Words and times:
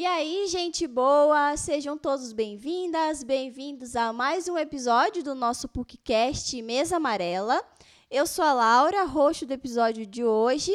E 0.00 0.06
aí, 0.06 0.46
gente 0.48 0.86
boa, 0.86 1.54
sejam 1.58 1.98
todos 1.98 2.32
bem-vindas, 2.32 3.22
bem-vindos 3.22 3.94
a 3.94 4.14
mais 4.14 4.48
um 4.48 4.56
episódio 4.56 5.22
do 5.22 5.34
nosso 5.34 5.68
PUCcast 5.68 6.62
Mesa 6.62 6.96
Amarela. 6.96 7.62
Eu 8.10 8.26
sou 8.26 8.42
a 8.42 8.54
Laura, 8.54 9.04
roxo 9.04 9.44
do 9.44 9.52
episódio 9.52 10.06
de 10.06 10.24
hoje, 10.24 10.72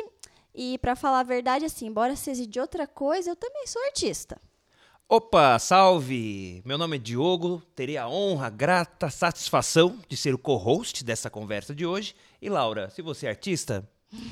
e 0.53 0.77
para 0.77 0.95
falar 0.95 1.21
a 1.21 1.23
verdade, 1.23 1.65
assim, 1.65 1.87
embora 1.87 2.15
seja 2.15 2.45
de 2.45 2.59
outra 2.59 2.85
coisa, 2.85 3.31
eu 3.31 3.35
também 3.35 3.65
sou 3.65 3.83
artista. 3.85 4.39
Opa, 5.09 5.57
salve! 5.57 6.61
Meu 6.63 6.77
nome 6.77 6.97
é 6.97 6.99
Diogo, 6.99 7.63
terei 7.73 7.97
a 7.97 8.07
honra, 8.07 8.51
grata 8.51 9.09
satisfação 9.09 9.97
de 10.07 10.15
ser 10.15 10.35
o 10.35 10.37
co-host 10.37 11.03
dessa 11.03 11.31
conversa 11.31 11.73
de 11.73 11.83
hoje. 11.83 12.15
E 12.39 12.47
Laura, 12.47 12.91
se 12.91 13.01
você 13.01 13.25
é 13.25 13.29
artista, 13.29 13.89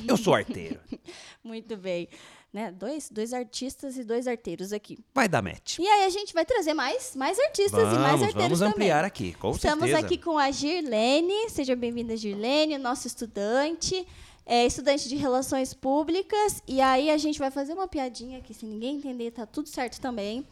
eu 0.08 0.18
sou 0.18 0.36
arteiro. 0.36 0.80
Muito 1.44 1.76
bem. 1.76 2.08
Né? 2.54 2.72
Dois, 2.72 3.10
dois 3.10 3.34
artistas 3.34 3.98
e 3.98 4.04
dois 4.04 4.28
arteiros 4.28 4.72
aqui. 4.72 5.00
Vai 5.12 5.28
dar 5.28 5.42
match. 5.42 5.80
E 5.80 5.88
aí 5.88 6.06
a 6.06 6.10
gente 6.10 6.36
vai 6.36 6.46
trazer 6.46 6.76
mais, 6.76 7.16
mais 7.16 7.40
artistas 7.40 7.72
vamos, 7.72 7.96
e 7.96 8.00
mais 8.00 8.22
arteiros 8.22 8.60
Vamos 8.60 8.62
ampliar 8.62 8.98
também. 8.98 9.08
aqui, 9.08 9.34
com 9.34 9.52
Estamos 9.52 9.86
certeza. 9.86 10.06
aqui 10.06 10.18
com 10.20 10.38
a 10.38 10.52
Girlene. 10.52 11.50
Seja 11.50 11.76
bem-vinda, 11.76 12.16
Girlene, 12.16 12.78
nosso 12.78 13.08
estudante. 13.08 14.08
É 14.46 14.68
estudante 14.68 15.10
de 15.10 15.16
Relações 15.16 15.74
Públicas. 15.74 16.62
E 16.68 16.80
aí 16.80 17.10
a 17.10 17.18
gente 17.18 17.40
vai 17.40 17.50
fazer 17.50 17.74
uma 17.74 17.88
piadinha 17.88 18.38
aqui, 18.38 18.54
se 18.54 18.68
ninguém 18.68 18.98
entender, 18.98 19.32
tá 19.32 19.48
tudo 19.48 19.68
certo 19.68 20.00
também. 20.00 20.46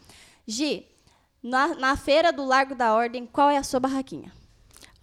Gi, 0.44 0.84
na, 1.40 1.68
na 1.76 1.96
feira 1.96 2.32
do 2.32 2.44
Largo 2.44 2.74
da 2.74 2.94
Ordem, 2.94 3.26
qual 3.26 3.48
é 3.48 3.58
a 3.58 3.62
sua 3.62 3.78
barraquinha? 3.78 4.32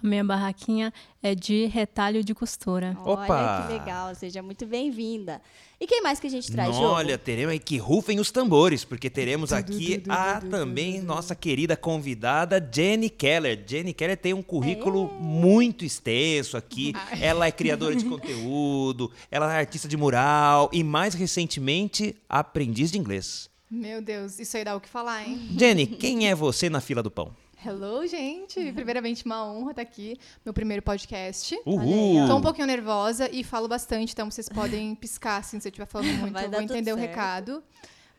A 0.02 0.08
minha 0.08 0.24
barraquinha 0.24 0.94
é 1.22 1.36
de 1.36 1.66
retalho 1.66 2.24
de 2.24 2.34
costura. 2.34 2.98
Opa! 3.04 3.28
Olha 3.28 3.68
que 3.68 3.74
legal, 3.74 4.16
seja 4.16 4.42
muito 4.42 4.66
bem-vinda. 4.66 5.42
E 5.78 5.86
quem 5.86 6.02
mais 6.02 6.20
que 6.20 6.28
a 6.28 6.30
gente 6.30 6.50
traz, 6.52 6.76
Olha, 6.76 7.12
Jogo? 7.12 7.24
teremos 7.24 7.52
aí 7.52 7.60
que 7.60 7.78
rufem 7.78 8.20
os 8.20 8.32
tambores, 8.32 8.86
porque 8.86 9.10
teremos 9.10 9.52
aqui 9.52 10.02
a 10.08 10.40
também 10.40 11.02
nossa 11.02 11.36
querida 11.36 11.76
convidada 11.76 12.66
Jenny 12.74 13.10
Keller. 13.10 13.62
Jenny 13.66 13.94
Keller 13.94 14.18
tem 14.18 14.34
um 14.34 14.42
currículo 14.42 15.08
muito 15.20 15.84
extenso 15.84 16.56
aqui. 16.56 16.94
Ela 17.22 17.48
é 17.48 17.52
criadora 17.52 17.96
de 17.96 18.06
conteúdo, 18.06 19.12
ela 19.30 19.54
é 19.54 19.60
artista 19.60 19.88
de 19.88 19.98
mural 19.98 20.70
e 20.72 20.84
mais 20.84 21.14
recentemente 21.14 22.16
aprendiz 22.28 22.92
de 22.92 22.98
inglês. 22.98 23.50
Meu 23.70 24.02
Deus, 24.02 24.40
isso 24.40 24.58
aí 24.58 24.64
dá 24.64 24.76
o 24.76 24.82
que 24.82 24.90
falar, 24.90 25.28
hein? 25.28 25.50
Jenny, 25.58 25.86
quem 25.86 26.28
é 26.28 26.36
você 26.36 26.70
na 26.70 26.82
fila 26.82 27.04
do 27.04 27.12
pão? 27.12 27.36
Hello, 27.66 28.06
gente! 28.08 28.56
Primeiramente, 28.72 29.26
uma 29.26 29.44
honra 29.46 29.72
estar 29.72 29.82
aqui, 29.82 30.18
meu 30.46 30.54
primeiro 30.54 30.82
podcast. 30.82 31.60
Uhul! 31.66 32.28
Tô 32.28 32.38
um 32.38 32.42
pouquinho 32.42 32.68
nervosa 32.68 33.30
e 33.30 33.44
falo 33.44 33.68
bastante, 33.68 34.14
então 34.14 34.32
vocês 34.32 34.48
podem 34.48 34.96
piscar 34.96 35.38
assim, 35.38 35.60
se 35.60 35.68
eu 35.68 35.70
estiver 35.70 35.86
falando 35.86 36.14
muito, 36.20 36.34
Vai 36.34 36.46
eu 36.46 36.52
vou 36.52 36.62
entender 36.62 36.94
o 36.94 36.96
certo. 36.96 37.10
recado. 37.10 37.64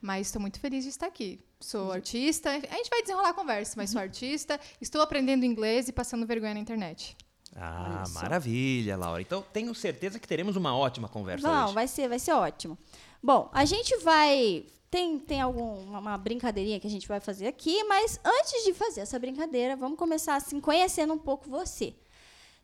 Mas 0.02 0.26
estou 0.28 0.40
muito 0.40 0.58
feliz 0.60 0.84
de 0.84 0.90
estar 0.90 1.06
aqui. 1.06 1.40
Sou 1.58 1.92
artista, 1.92 2.50
a 2.50 2.54
gente 2.76 2.88
vai 2.90 3.02
desenrolar 3.02 3.30
a 3.30 3.34
conversa, 3.34 3.74
mas 3.76 3.90
sou 3.90 4.00
artista, 4.00 4.58
estou 4.80 5.02
aprendendo 5.02 5.44
inglês 5.44 5.88
e 5.88 5.92
passando 5.92 6.26
vergonha 6.26 6.54
na 6.54 6.60
internet. 6.60 7.16
Ah, 7.54 8.04
só. 8.06 8.20
maravilha, 8.20 8.96
Laura. 8.96 9.20
Então 9.20 9.44
tenho 9.52 9.74
certeza 9.74 10.18
que 10.18 10.26
teremos 10.26 10.56
uma 10.56 10.74
ótima 10.76 11.08
conversa 11.08 11.46
Não, 11.46 11.64
hoje. 11.66 11.74
vai 11.74 11.88
ser, 11.88 12.08
vai 12.08 12.18
ser 12.18 12.32
ótimo. 12.32 12.78
Bom, 13.22 13.50
a 13.52 13.64
gente 13.64 13.96
vai. 13.98 14.64
Tem, 14.90 15.18
tem 15.20 15.40
alguma 15.40 16.00
uma 16.00 16.18
brincadeirinha 16.18 16.80
que 16.80 16.86
a 16.86 16.90
gente 16.90 17.06
vai 17.06 17.20
fazer 17.20 17.46
aqui, 17.46 17.84
mas 17.84 18.18
antes 18.24 18.64
de 18.64 18.74
fazer 18.74 19.02
essa 19.02 19.18
brincadeira, 19.18 19.76
vamos 19.76 19.96
começar 19.98 20.34
assim, 20.34 20.60
conhecendo 20.60 21.12
um 21.14 21.18
pouco 21.18 21.48
você. 21.48 21.94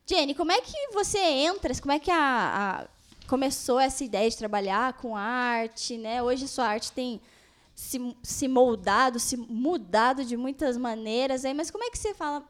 Jenny, 0.04 0.34
como 0.34 0.50
é 0.50 0.60
que 0.60 0.88
você 0.92 1.18
entra? 1.18 1.72
Como 1.80 1.92
é 1.92 1.98
que 2.00 2.10
a, 2.10 2.18
a- 2.84 2.88
começou 3.28 3.78
essa 3.78 4.02
ideia 4.04 4.28
de 4.28 4.36
trabalhar 4.36 4.94
com 4.94 5.16
arte, 5.16 5.96
né? 5.96 6.20
Hoje 6.22 6.44
a 6.44 6.48
sua 6.48 6.66
arte 6.66 6.90
tem 6.92 7.20
se, 7.76 8.16
se 8.22 8.48
moldado, 8.48 9.20
se 9.20 9.36
mudado 9.36 10.24
de 10.24 10.36
muitas 10.36 10.76
maneiras 10.76 11.44
aí, 11.44 11.54
mas 11.54 11.70
como 11.70 11.84
é 11.84 11.90
que 11.90 11.98
você 11.98 12.12
fala? 12.14 12.44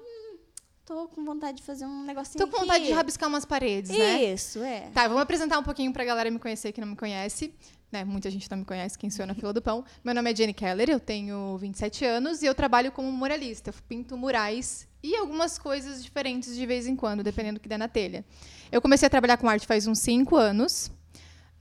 Tô 0.87 1.09
com 1.09 1.25
vontade 1.25 1.57
de 1.57 1.65
fazer 1.65 1.85
um 1.85 2.05
negocinho 2.05 2.39
Tô 2.39 2.49
com 2.51 2.61
vontade 2.61 2.79
aqui." 2.79 2.87
de 2.87 2.93
rabiscar 2.93 3.29
umas 3.29 3.45
paredes, 3.45 3.91
né? 3.91 4.23
Isso, 4.23 4.63
é. 4.63 4.89
Tá, 4.95 5.09
vamos 5.09 5.21
apresentar 5.21 5.59
um 5.59 5.63
pouquinho 5.65 5.93
pra 5.93 6.05
galera 6.05 6.31
me 6.31 6.39
conhecer 6.39 6.71
que 6.71 6.81
não 6.81 6.87
me 6.87 6.97
conhece. 6.97 7.53
Né, 7.91 8.05
muita 8.05 8.31
gente 8.31 8.51
não 8.51 8.59
me 8.59 8.65
conhece, 8.65 8.99
quem 8.99 9.11
sou 9.11 9.23
eu 9.25 9.27
na 9.27 9.35
fila 9.35 9.53
do 9.53 9.61
pão. 9.63 9.85
Meu 10.05 10.15
nome 10.15 10.31
é 10.31 10.35
Jenny 10.35 10.53
Keller, 10.53 10.91
eu 10.91 10.99
tenho 10.99 11.57
27 11.57 12.05
anos 12.05 12.43
e 12.43 12.47
eu 12.47 12.55
trabalho 12.55 12.91
como 12.93 13.11
muralista. 13.11 13.71
Eu 13.71 13.75
pinto 13.89 14.17
murais 14.17 14.89
e 15.03 15.15
algumas 15.17 15.59
coisas 15.59 16.03
diferentes 16.03 16.55
de 16.55 16.67
vez 16.67 16.87
em 16.87 16.95
quando, 16.97 17.23
dependendo 17.23 17.59
do 17.59 17.63
que 17.63 17.69
der 17.69 17.79
na 17.79 17.89
telha. 17.89 18.25
Eu 18.71 18.81
comecei 18.83 19.07
a 19.07 19.11
trabalhar 19.11 19.37
com 19.37 19.49
arte 19.49 19.67
faz 19.67 19.87
uns 19.87 20.01
5 20.01 20.37
anos. 20.37 20.91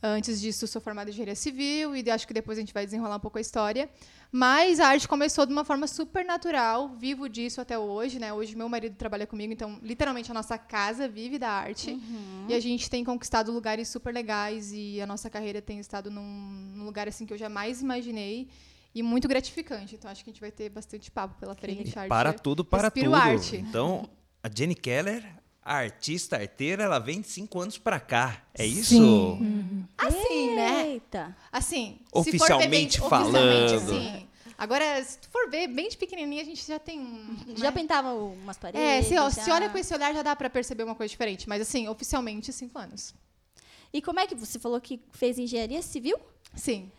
Antes 0.08 0.40
disso, 0.40 0.68
sou 0.68 0.80
formada 0.80 1.10
em 1.10 1.14
engenharia 1.14 1.34
civil 1.34 1.96
e 1.96 2.08
acho 2.12 2.28
que 2.28 2.34
depois 2.34 2.60
a 2.60 2.62
gente 2.62 2.72
vai 2.72 2.86
desenrolar 2.86 3.16
um 3.16 3.20
pouco 3.20 3.40
a 3.40 3.42
história. 3.42 3.90
Mas 4.32 4.80
a 4.80 4.88
arte 4.90 5.08
começou 5.08 5.48
de 5.48 5.52
uma 5.52 5.66
forma 5.66 5.88
super 5.88 6.24
natural, 6.24 6.90
vivo 6.90 7.28
disso 7.28 7.60
até 7.60 7.80
hoje, 7.80 8.20
né? 8.20 8.32
Hoje 8.32 8.56
meu 8.56 8.70
marido 8.70 8.96
trabalha 8.96 9.26
comigo, 9.26 9.52
então 9.52 9.80
literalmente 9.82 10.30
a 10.30 10.34
nossa 10.34 10.60
casa 10.60 11.08
vive 11.08 11.40
da 11.40 11.50
arte. 11.50 12.00
E 12.48 12.54
a 12.54 12.60
gente 12.60 12.88
tem 12.88 13.04
conquistado 13.04 13.52
lugares 13.52 13.88
super 13.88 14.14
legais 14.14 14.72
e 14.72 15.02
a 15.02 15.08
nossa 15.08 15.28
carreira 15.28 15.60
tem 15.60 15.80
estado 15.80 16.12
num, 16.12 16.22
num 16.76 16.86
lugar 16.86 17.08
assim 17.08 17.26
que 17.26 17.34
eu 17.34 17.38
jamais 17.38 17.82
imaginei 17.82 18.48
e 18.94 19.02
muito 19.02 19.28
gratificante. 19.28 19.96
Então 19.96 20.12
acho 20.12 20.24
que 20.24 20.30
a 20.30 20.34
gente 20.34 20.42
vai 20.42 20.52
ter 20.52 20.70
bastante 20.70 21.10
papo 21.10 21.34
pela 21.40 21.56
frente. 21.56 21.98
Arte. 21.98 22.10
para 22.10 22.32
tudo, 22.32 22.64
para 22.64 22.84
Respiro 22.84 23.10
tudo. 23.10 23.16
arte. 23.16 23.56
Então, 23.58 24.08
a 24.44 24.50
Jenny 24.56 24.76
Keller, 24.76 25.26
a 25.66 25.78
artista 25.78 26.38
arteira, 26.38 26.84
ela 26.84 27.00
vem 27.00 27.20
de 27.22 27.28
cinco 27.28 27.60
anos 27.60 27.78
pra 27.78 28.00
cá. 28.00 28.44
É 28.54 28.66
isso? 28.66 28.90
Sim. 28.96 29.86
Assim, 29.98 30.56
né? 30.56 30.88
Eita. 30.92 31.36
Assim, 31.52 31.98
Oficialmente 32.14 32.94
se 32.94 33.00
for 33.00 33.10
ver 33.10 33.24
bem, 33.24 33.32
falando. 33.34 33.66
Oficialmente, 33.74 34.20
sim. 34.20 34.28
Agora, 34.58 35.04
se 35.04 35.18
tu 35.18 35.28
for 35.30 35.50
ver 35.50 35.68
bem 35.68 35.90
de 35.90 35.98
pequenininha, 35.98 36.42
a 36.42 36.46
gente 36.46 36.66
já 36.66 36.80
tem 36.80 37.00
um. 37.00 37.36
Já 37.58 37.66
né? 37.66 37.72
pintava 37.72 38.14
umas 38.14 38.58
paredes? 38.58 38.80
É, 38.88 39.02
se, 39.02 39.18
ó, 39.18 39.24
já- 39.30 39.44
se 39.44 39.52
olha 39.52 39.70
com 39.70 39.78
esse 39.78 39.94
olhar 39.94 40.14
já 40.14 40.22
dá 40.22 40.34
pra 40.36 40.50
perceber 40.50 40.84
uma 40.84 40.96
coisa 40.96 41.10
diferente. 41.10 41.50
Mas 41.50 41.62
assim, 41.62 41.88
oficialmente, 41.90 42.54
cinco 42.54 42.78
anos. 42.80 43.14
E 43.92 44.02
como 44.02 44.20
é 44.20 44.28
que 44.28 44.36
você 44.36 44.58
falou 44.60 44.80
que 44.80 45.02
fez 45.12 45.38
engenharia 45.40 45.82
civil? 45.82 46.18
Sim. 46.54 46.90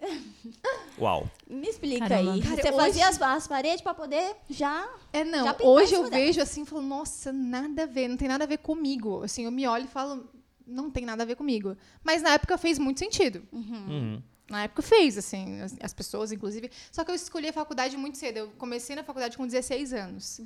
Uau. 0.98 1.28
Me 1.48 1.68
explica 1.68 2.08
Caramba. 2.08 2.32
aí. 2.34 2.42
Cara, 2.42 2.56
você 2.56 2.68
hoje- 2.68 2.76
fazia 2.76 3.08
as, 3.08 3.20
as 3.22 3.48
paredes 3.48 3.80
para 3.80 3.94
poder 3.94 4.36
já. 4.48 4.88
É, 5.12 5.24
não. 5.24 5.44
Já 5.44 5.56
Hoje 5.62 5.94
eu 5.94 6.04
dela. 6.08 6.10
vejo 6.24 6.40
assim 6.40 6.62
e 6.62 6.66
falo, 6.66 6.82
nossa, 6.82 7.32
nada 7.32 7.84
a 7.84 7.86
ver, 7.86 8.08
não 8.08 8.16
tem 8.16 8.28
nada 8.28 8.44
a 8.44 8.46
ver 8.46 8.58
comigo. 8.58 9.22
Assim, 9.22 9.44
eu 9.44 9.50
me 9.50 9.66
olho 9.66 9.84
e 9.84 9.88
falo, 9.88 10.28
não 10.66 10.90
tem 10.90 11.04
nada 11.04 11.22
a 11.22 11.26
ver 11.26 11.36
comigo. 11.36 11.76
Mas 12.02 12.22
na 12.22 12.30
época 12.30 12.56
fez 12.58 12.78
muito 12.78 12.98
sentido. 13.00 13.42
Uhum. 13.52 14.22
Na 14.48 14.64
época 14.64 14.82
fez, 14.82 15.16
assim, 15.16 15.60
as, 15.62 15.74
as 15.80 15.94
pessoas, 15.94 16.30
inclusive. 16.30 16.70
Só 16.92 17.02
que 17.02 17.10
eu 17.10 17.14
escolhi 17.14 17.48
a 17.48 17.52
faculdade 17.52 17.96
muito 17.96 18.18
cedo. 18.18 18.36
Eu 18.38 18.48
comecei 18.58 18.94
na 18.94 19.02
faculdade 19.02 19.36
com 19.36 19.46
16 19.46 19.92
anos. 19.94 20.40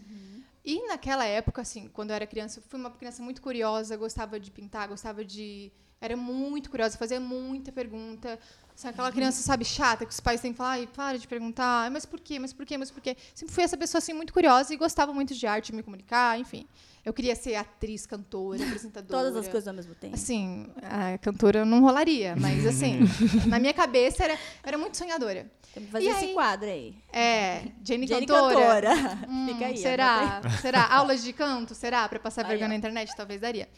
E 0.65 0.87
naquela 0.87 1.25
época, 1.25 1.63
assim, 1.63 1.89
quando 1.93 2.11
eu 2.11 2.17
era 2.17 2.27
criança, 2.27 2.59
eu 2.61 2.63
fui 2.69 2.79
uma 2.79 2.91
criança 2.91 3.23
muito 3.23 3.43
curiosa, 3.43 3.97
gostava 3.97 4.39
de 4.39 4.51
pintar, 4.51 4.87
gostava 4.89 5.25
de. 5.25 5.73
Era 6.01 6.17
muito 6.17 6.71
curiosa, 6.71 6.97
fazia 6.97 7.19
muita 7.19 7.73
pergunta. 7.73 8.39
Assim, 8.79 8.87
aquela 8.87 9.11
criança, 9.11 9.43
sabe, 9.43 9.65
chata, 9.65 10.07
que 10.07 10.13
os 10.13 10.21
pais 10.21 10.41
têm 10.41 10.53
que 10.53 10.57
falar, 10.57 10.71
ai, 10.75 10.87
para 10.87 11.19
de 11.19 11.27
perguntar, 11.27 11.83
"Ai, 11.83 11.91
mas 11.91 12.07
por 12.07 12.21
quê, 12.21 12.39
mas 12.39 12.53
por 12.53 12.65
quê, 12.65 12.79
mas 12.79 12.93
por 12.93 13.01
quê? 13.01 13.17
Sempre 13.35 13.53
fui 13.53 13.65
essa 13.65 13.77
pessoa, 13.77 13.99
assim, 13.99 14.13
muito 14.13 14.33
curiosa 14.33 14.73
e 14.73 14.77
gostava 14.77 15.13
muito 15.13 15.35
de 15.35 15.49
arte, 15.49 15.75
me 15.75 15.83
comunicar, 15.83 16.39
enfim. 16.39 16.65
Eu 17.05 17.13
queria 17.13 17.35
ser 17.35 17.55
atriz, 17.55 18.05
cantora, 18.07 18.63
apresentadora. 18.63 19.25
Todas 19.25 19.37
as 19.37 19.49
coisas 19.49 19.67
ao 19.69 19.75
mesmo 19.75 19.95
tempo. 19.95 20.15
Assim, 20.15 20.67
a 20.83 21.17
cantora 21.19 21.65
não 21.65 21.81
rolaria, 21.81 22.35
mas 22.37 22.65
assim, 22.67 23.01
na 23.47 23.59
minha 23.59 23.73
cabeça 23.73 24.25
era, 24.25 24.39
era 24.63 24.77
muito 24.77 24.97
sonhadora. 24.97 25.51
Tem 25.73 25.85
que 25.85 25.91
fazer 25.91 26.05
E 26.07 26.09
esse 26.09 26.25
aí? 26.27 26.33
quadro 26.35 26.69
aí. 26.69 26.95
É, 27.13 27.63
Jenny, 27.85 28.07
Jenny 28.07 28.27
cantora. 28.27 28.55
cantora. 28.91 29.19
Hum, 29.29 29.47
Fica 29.49 29.67
aí. 29.67 29.77
Será? 29.77 30.41
Será? 30.61 30.87
Aulas 30.93 31.23
de 31.23 31.33
canto? 31.33 31.75
Será? 31.75 32.09
Pra 32.09 32.19
passar 32.19 32.43
Aí, 32.45 32.49
vergonha 32.49 32.67
ó. 32.67 32.71
na 32.71 32.77
internet? 32.77 33.15
Talvez 33.17 33.41
daria. 33.41 33.69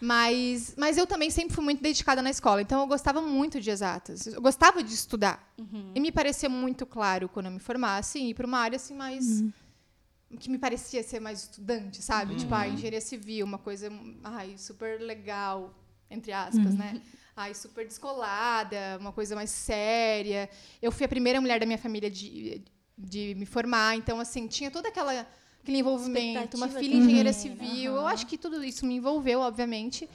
Mas, 0.00 0.74
mas 0.76 0.98
eu 0.98 1.06
também 1.06 1.30
sempre 1.30 1.54
fui 1.54 1.64
muito 1.64 1.82
dedicada 1.82 2.20
na 2.20 2.30
escola, 2.30 2.60
então 2.60 2.80
eu 2.80 2.86
gostava 2.86 3.22
muito 3.22 3.60
de 3.60 3.70
exatas. 3.70 4.26
Eu 4.26 4.40
gostava 4.42 4.82
de 4.82 4.92
estudar. 4.92 5.52
Uhum. 5.58 5.92
E 5.94 6.00
me 6.00 6.10
parecia 6.12 6.48
muito 6.48 6.84
claro 6.84 7.28
quando 7.28 7.46
eu 7.46 7.52
me 7.52 7.60
formasse 7.60 8.18
ir 8.18 8.34
para 8.34 8.46
uma 8.46 8.58
área 8.58 8.76
assim 8.76 8.94
mais 8.94 9.42
que 10.36 10.50
me 10.50 10.58
parecia 10.58 11.02
ser 11.02 11.20
mais 11.20 11.42
estudante, 11.42 12.02
sabe? 12.02 12.34
Tipo, 12.36 12.54
a 12.54 12.68
engenharia 12.68 13.00
civil, 13.00 13.44
uma 13.46 13.58
coisa, 13.58 13.90
ai, 14.22 14.56
super 14.58 15.00
legal, 15.00 15.74
entre 16.10 16.32
aspas, 16.32 16.74
né? 16.76 17.00
Ai, 17.36 17.52
super 17.54 17.86
descolada, 17.86 18.96
uma 19.00 19.12
coisa 19.12 19.34
mais 19.34 19.50
séria. 19.50 20.48
Eu 20.80 20.92
fui 20.92 21.04
a 21.04 21.08
primeira 21.08 21.40
mulher 21.40 21.58
da 21.58 21.66
minha 21.66 21.78
família 21.78 22.10
de, 22.10 22.62
de 22.96 23.34
me 23.36 23.46
formar, 23.46 23.96
então, 23.96 24.20
assim, 24.20 24.46
tinha 24.46 24.70
toda 24.70 24.88
aquela 24.88 25.26
aquele 25.64 25.78
envolvimento, 25.78 26.56
uma 26.56 26.68
filha 26.68 26.94
engenheira 26.94 27.30
né? 27.30 27.32
civil. 27.32 27.94
Eu 27.94 28.00
Aham. 28.00 28.12
acho 28.12 28.26
que 28.26 28.36
tudo 28.36 28.62
isso 28.62 28.84
me 28.86 28.96
envolveu, 28.96 29.40
obviamente. 29.40 30.08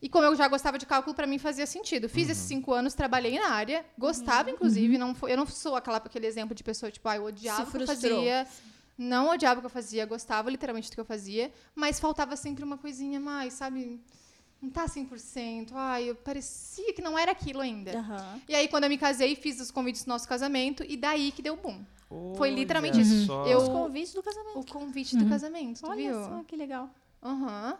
E 0.00 0.08
como 0.08 0.24
eu 0.26 0.34
já 0.34 0.48
gostava 0.48 0.78
de 0.78 0.84
cálculo, 0.84 1.14
para 1.14 1.26
mim 1.26 1.38
fazia 1.38 1.66
sentido. 1.66 2.08
Fiz 2.08 2.28
esses 2.28 2.44
cinco 2.44 2.72
anos, 2.72 2.92
trabalhei 2.94 3.38
na 3.38 3.50
área, 3.50 3.84
gostava, 3.96 4.50
inclusive. 4.50 4.98
Não 4.98 5.14
foi, 5.14 5.32
eu 5.32 5.36
não 5.36 5.46
sou 5.46 5.76
aquela, 5.76 5.98
aquele 5.98 6.26
exemplo 6.26 6.54
de 6.54 6.62
pessoa, 6.62 6.90
tipo, 6.90 7.08
ah, 7.08 7.16
eu 7.16 7.24
odiava 7.24 7.62
o 7.62 7.70
que 7.70 7.82
eu 7.82 7.86
fazia. 7.86 8.46
Não 8.96 9.30
odiava 9.30 9.58
o 9.58 9.62
que 9.62 9.66
eu 9.66 9.70
fazia, 9.70 10.06
gostava 10.06 10.50
literalmente 10.50 10.88
do 10.90 10.94
que 10.94 11.00
eu 11.00 11.04
fazia, 11.04 11.52
mas 11.74 11.98
faltava 11.98 12.36
sempre 12.36 12.62
uma 12.64 12.78
coisinha 12.78 13.18
mais, 13.18 13.54
sabe? 13.54 14.00
não 14.62 14.70
tá 14.70 14.86
100%. 14.88 15.72
Ai, 15.74 16.08
eu 16.10 16.14
parecia 16.14 16.92
que 16.94 17.02
não 17.02 17.18
era 17.18 17.32
aquilo 17.32 17.60
ainda. 17.60 17.98
Aham. 17.98 18.40
E 18.48 18.54
aí, 18.54 18.66
quando 18.66 18.84
eu 18.84 18.88
me 18.90 18.96
casei, 18.96 19.36
fiz 19.36 19.60
os 19.60 19.70
convites 19.70 20.04
do 20.04 20.08
nosso 20.08 20.26
casamento 20.26 20.82
e 20.88 20.96
daí 20.96 21.32
que 21.32 21.42
deu 21.42 21.54
boom. 21.56 21.84
Foi 22.36 22.48
Olha 22.48 22.56
literalmente 22.56 23.00
isso. 23.00 23.30
Eu- 23.46 23.58
Os 23.58 23.68
convites 23.68 24.14
do 24.14 24.22
casamento. 24.22 24.58
O 24.60 24.64
convite 24.66 25.16
do 25.16 25.26
casamento, 25.26 25.80
tu 25.80 25.86
Olha 25.90 25.96
viu? 26.12 26.14
só 26.24 26.44
que 26.44 26.56
legal. 26.56 26.88
Aham. 27.22 27.76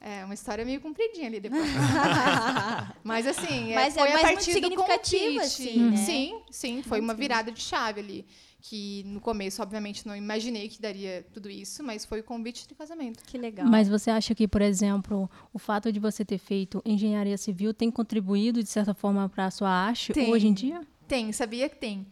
É, 0.00 0.24
uma 0.24 0.32
história 0.34 0.64
meio 0.64 0.80
compridinha 0.80 1.26
ali 1.28 1.38
depois. 1.40 1.62
Mas 3.04 3.26
assim, 3.26 3.70
é, 3.70 3.74
Mas 3.74 3.96
é 3.96 4.00
foi 4.00 4.08
a 4.08 4.14
mais 4.14 4.24
muito 4.26 4.34
partir 4.34 4.60
do 4.60 4.74
convite. 4.74 5.38
assim, 5.40 5.90
né? 5.90 5.96
Sim, 5.96 6.42
sim, 6.50 6.82
foi 6.82 7.00
uma 7.00 7.12
virada 7.14 7.52
de 7.52 7.60
chave 7.60 8.00
ali. 8.00 8.26
Que 8.62 9.02
no 9.04 9.20
começo, 9.20 9.62
obviamente, 9.62 10.06
não 10.06 10.14
imaginei 10.14 10.68
que 10.68 10.80
daria 10.80 11.26
tudo 11.32 11.48
isso, 11.48 11.82
mas 11.82 12.04
foi 12.04 12.20
o 12.20 12.24
convite 12.24 12.68
de 12.68 12.74
casamento. 12.74 13.24
Que 13.24 13.38
legal. 13.38 13.66
Mas 13.66 13.88
você 13.88 14.10
acha 14.10 14.34
que, 14.34 14.46
por 14.46 14.60
exemplo, 14.60 15.30
o 15.52 15.58
fato 15.58 15.90
de 15.90 15.98
você 15.98 16.24
ter 16.24 16.38
feito 16.38 16.82
engenharia 16.84 17.38
civil 17.38 17.72
tem 17.72 17.90
contribuído, 17.90 18.62
de 18.62 18.68
certa 18.68 18.92
forma, 18.92 19.28
para 19.28 19.46
a 19.46 19.50
sua 19.50 19.70
arte 19.70 20.12
Tem. 20.12 20.30
hoje 20.30 20.46
em 20.46 20.52
dia? 20.52 20.82
Tem, 21.08 21.32
sabia 21.32 21.68
que 21.68 21.76
tem. 21.76 22.06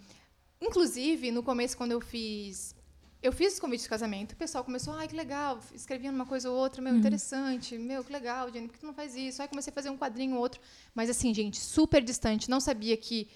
Inclusive, 0.60 1.30
no 1.30 1.42
começo, 1.42 1.76
quando 1.76 1.92
eu 1.92 2.00
fiz. 2.00 2.74
Eu 3.20 3.32
fiz 3.32 3.54
os 3.54 3.60
convites 3.60 3.82
de 3.82 3.90
casamento, 3.90 4.32
o 4.32 4.36
pessoal 4.36 4.62
começou, 4.62 4.94
ai, 4.94 5.08
que 5.08 5.16
legal, 5.16 5.58
escrevia 5.74 6.08
uma 6.08 6.24
coisa 6.24 6.48
ou 6.48 6.56
outra, 6.56 6.80
meu, 6.80 6.94
interessante, 6.96 7.76
meu, 7.76 8.04
que 8.04 8.12
legal, 8.12 8.48
Jenny, 8.52 8.68
por 8.68 8.74
que 8.74 8.78
tu 8.78 8.86
não 8.86 8.94
faz 8.94 9.16
isso? 9.16 9.42
Aí 9.42 9.48
comecei 9.48 9.72
a 9.72 9.74
fazer 9.74 9.90
um 9.90 9.98
quadrinho 9.98 10.36
ou 10.36 10.40
outro. 10.40 10.60
Mas 10.94 11.10
assim, 11.10 11.34
gente, 11.34 11.58
super 11.58 12.00
distante, 12.02 12.48
não 12.48 12.60
sabia 12.60 12.96
que. 12.96 13.28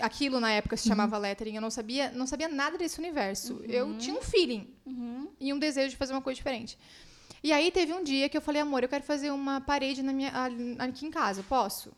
Aquilo 0.00 0.38
na 0.40 0.50
época 0.52 0.76
se 0.76 0.86
chamava 0.88 1.16
lettering, 1.18 1.56
eu 1.56 1.60
não 1.62 1.70
sabia, 1.70 2.10
não 2.12 2.26
sabia 2.26 2.48
nada 2.48 2.76
desse 2.78 2.98
universo. 2.98 3.60
Eu 3.68 3.96
tinha 3.98 4.16
um 4.18 4.22
feeling 4.22 4.68
e 5.40 5.52
um 5.52 5.58
desejo 5.58 5.90
de 5.90 5.96
fazer 5.96 6.12
uma 6.12 6.22
coisa 6.22 6.36
diferente. 6.36 6.78
E 7.42 7.52
aí 7.52 7.70
teve 7.70 7.92
um 7.92 8.04
dia 8.04 8.28
que 8.28 8.36
eu 8.36 8.42
falei, 8.42 8.60
amor, 8.60 8.82
eu 8.82 8.88
quero 8.88 9.02
fazer 9.04 9.30
uma 9.30 9.60
parede 9.60 10.02
na 10.02 10.12
minha, 10.12 10.30
aqui 10.78 11.06
em 11.06 11.10
casa, 11.10 11.42
posso? 11.48 11.92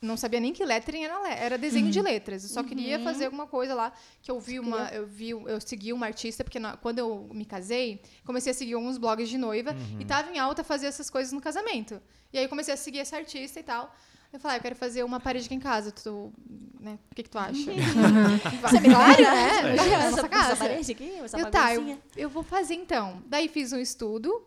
Não 0.00 0.16
sabia 0.16 0.38
nem 0.38 0.52
que 0.52 0.64
lettering 0.64 1.04
era, 1.04 1.28
era 1.30 1.58
desenho 1.58 1.90
de 1.90 2.00
letras. 2.02 2.42
Eu 2.44 2.50
só 2.50 2.62
queria 2.62 2.98
fazer 3.00 3.24
alguma 3.24 3.46
coisa 3.46 3.74
lá 3.74 3.92
que 4.22 4.30
eu 4.30 4.38
vi 4.38 4.60
uma, 4.60 4.88
eu 4.90 5.06
vi, 5.06 5.30
eu 5.30 5.60
segui 5.60 5.92
uma 5.92 6.06
artista 6.06 6.44
porque 6.44 6.60
na- 6.60 6.76
quando 6.76 6.98
eu 7.00 7.28
me 7.32 7.44
casei, 7.46 8.00
comecei 8.24 8.52
a 8.52 8.54
seguir 8.54 8.74
alguns 8.74 8.98
blogs 8.98 9.28
de 9.28 9.38
noiva 9.38 9.74
e 9.98 10.04
tava 10.04 10.30
em 10.30 10.38
alta 10.38 10.62
fazer 10.62 10.86
essas 10.86 11.08
coisas 11.10 11.32
no 11.32 11.40
casamento. 11.40 12.00
E 12.32 12.38
aí 12.38 12.44
eu 12.44 12.48
comecei 12.48 12.72
a 12.74 12.76
seguir 12.76 12.98
essa 13.00 13.16
artista 13.16 13.58
e 13.58 13.62
tal. 13.62 13.92
Eu 14.36 14.40
falei, 14.40 14.56
ah, 14.56 14.58
eu 14.58 14.62
quero 14.62 14.76
fazer 14.76 15.02
uma 15.02 15.18
parede 15.18 15.46
aqui 15.46 15.54
em 15.54 15.60
casa. 15.60 15.90
Tu, 15.90 16.30
né? 16.78 16.98
O 17.10 17.14
que, 17.14 17.22
que 17.22 17.30
tu 17.30 17.38
acha? 17.38 17.54
Você 17.54 18.80
me 18.80 18.88
Claro, 18.90 19.16
claro, 19.16 19.22
né? 19.22 19.74
Imagina, 19.74 19.96
Essa, 19.96 20.10
nossa 20.10 20.18
essa 20.20 20.28
casa. 20.28 20.56
parede 20.56 20.92
aqui, 20.92 21.12
essa 21.24 21.38
Eu, 21.38 21.50
tá, 21.50 21.74
eu, 21.74 21.98
eu 22.16 22.28
vou 22.28 22.42
fazer 22.42 22.74
então. 22.74 23.22
Daí 23.26 23.48
fiz 23.48 23.72
um 23.72 23.78
estudo 23.78 24.46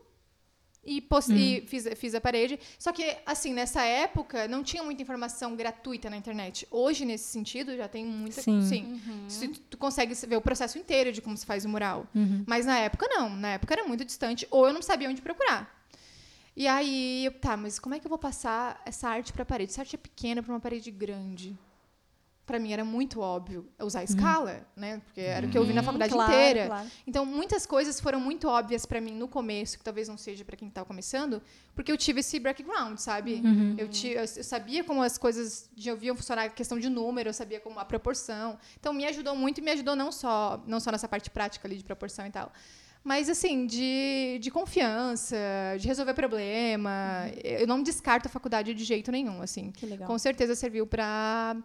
e, 0.86 1.02
pos- 1.02 1.28
e 1.30 1.64
fiz, 1.68 1.88
fiz 1.98 2.14
a 2.14 2.22
parede. 2.22 2.60
Só 2.78 2.92
que, 2.92 3.18
assim, 3.26 3.52
nessa 3.52 3.82
época 3.84 4.48
não 4.48 4.64
tinha 4.64 4.84
muita 4.84 5.02
informação 5.02 5.56
gratuita 5.56 6.08
na 6.08 6.18
internet. 6.18 6.68
Hoje, 6.70 7.04
nesse 7.04 7.26
sentido, 7.32 7.76
já 7.76 7.88
tem 7.88 8.06
muita. 8.06 8.42
Sim. 8.62 9.02
Se 9.28 9.48
tu, 9.48 9.60
tu 9.72 9.78
consegue 9.78 10.14
ver 10.14 10.36
o 10.38 10.42
processo 10.42 10.78
inteiro 10.78 11.12
de 11.12 11.20
como 11.20 11.36
se 11.36 11.46
faz 11.48 11.66
o 11.66 11.70
mural. 11.70 12.06
Mas 12.46 12.66
na 12.68 12.78
época, 12.78 13.08
não. 13.10 13.28
Na 13.36 13.50
época 13.54 13.74
era 13.74 13.86
muito 13.86 14.06
distante, 14.06 14.48
ou 14.52 14.68
eu 14.68 14.74
não 14.74 14.84
sabia 14.84 15.10
onde 15.10 15.20
procurar. 15.22 15.79
E 16.60 16.68
aí, 16.68 17.24
eu, 17.24 17.32
tá, 17.32 17.56
mas 17.56 17.80
como 17.80 17.96
é 17.96 18.00
que 18.00 18.06
eu 18.06 18.10
vou 18.10 18.18
passar 18.20 18.82
essa 18.86 19.08
arte 19.08 19.32
para 19.32 19.44
a 19.44 19.46
parede? 19.46 19.72
Essa 19.72 19.80
arte 19.80 19.96
é 19.96 19.98
pequena 19.98 20.44
para 20.44 20.52
uma 20.52 20.60
parede 20.60 20.92
grande. 20.92 21.58
Para 22.46 22.60
mim 22.60 22.74
era 22.74 22.84
muito 22.84 23.22
óbvio 23.22 23.66
usar 23.80 24.04
escala, 24.04 24.68
né? 24.76 25.02
Porque 25.06 25.22
era 25.22 25.48
o 25.48 25.50
que 25.50 25.58
eu 25.58 25.64
vi 25.64 25.72
na 25.72 25.82
faculdade 25.82 26.12
claro, 26.14 26.34
inteira. 26.34 26.66
claro. 26.68 26.90
Então, 27.08 27.26
muitas 27.26 27.66
coisas 27.66 28.02
foram 28.02 28.20
muito 28.20 28.50
óbvias 28.50 28.86
para 28.86 29.00
mim 29.00 29.16
no 29.16 29.30
começo, 29.30 29.78
que 29.78 29.84
talvez 29.86 30.10
não 30.10 30.18
seja 30.18 30.44
para 30.44 30.58
quem 30.58 30.68
está 30.68 30.84
começando, 30.84 31.42
porque 31.74 31.90
eu 31.94 31.96
tive 31.96 32.20
esse 32.20 32.38
background, 32.42 32.98
sabe? 32.98 33.42
Eu, 33.78 33.88
ti- 33.88 34.10
eu, 34.10 34.22
eu 34.22 34.44
sabia 34.44 34.84
como 34.84 35.02
as 35.02 35.18
coisas 35.18 35.70
deviam 35.78 36.14
funcionar, 36.14 36.50
questão 36.50 36.78
de 36.78 36.90
número, 36.90 37.30
eu 37.30 37.34
sabia 37.34 37.62
como 37.62 37.80
a 37.80 37.86
proporção. 37.86 38.60
Então, 38.78 38.92
me 38.92 39.06
ajudou 39.06 39.34
muito 39.34 39.60
e 39.60 39.62
me 39.62 39.72
ajudou 39.72 39.96
não 39.96 40.12
só, 40.12 40.62
não 40.68 40.82
só 40.82 40.92
nessa 40.92 41.08
parte 41.08 41.30
prática 41.30 41.66
ali 41.70 41.78
de 41.78 41.86
proporção 41.86 42.26
e 42.28 42.32
tal, 42.32 42.52
mas 43.04 43.30
assim, 43.30 43.66
de, 43.66 44.40
de 44.42 44.51
confiança, 44.51 45.36
de 45.80 45.88
resolver 45.88 46.13
problema. 46.13 47.25
Eu 47.44 47.66
não 47.68 47.81
descarto 47.81 48.28
a 48.28 48.31
faculdade 48.31 48.74
de 48.74 48.84
jeito 48.84 49.12
nenhum, 49.12 49.42
assim. 49.42 49.72
Que 49.72 49.86
legal. 49.86 50.07
Com 50.07 50.18
certeza 50.18 50.56
serviu 50.56 50.86
para 50.86 51.56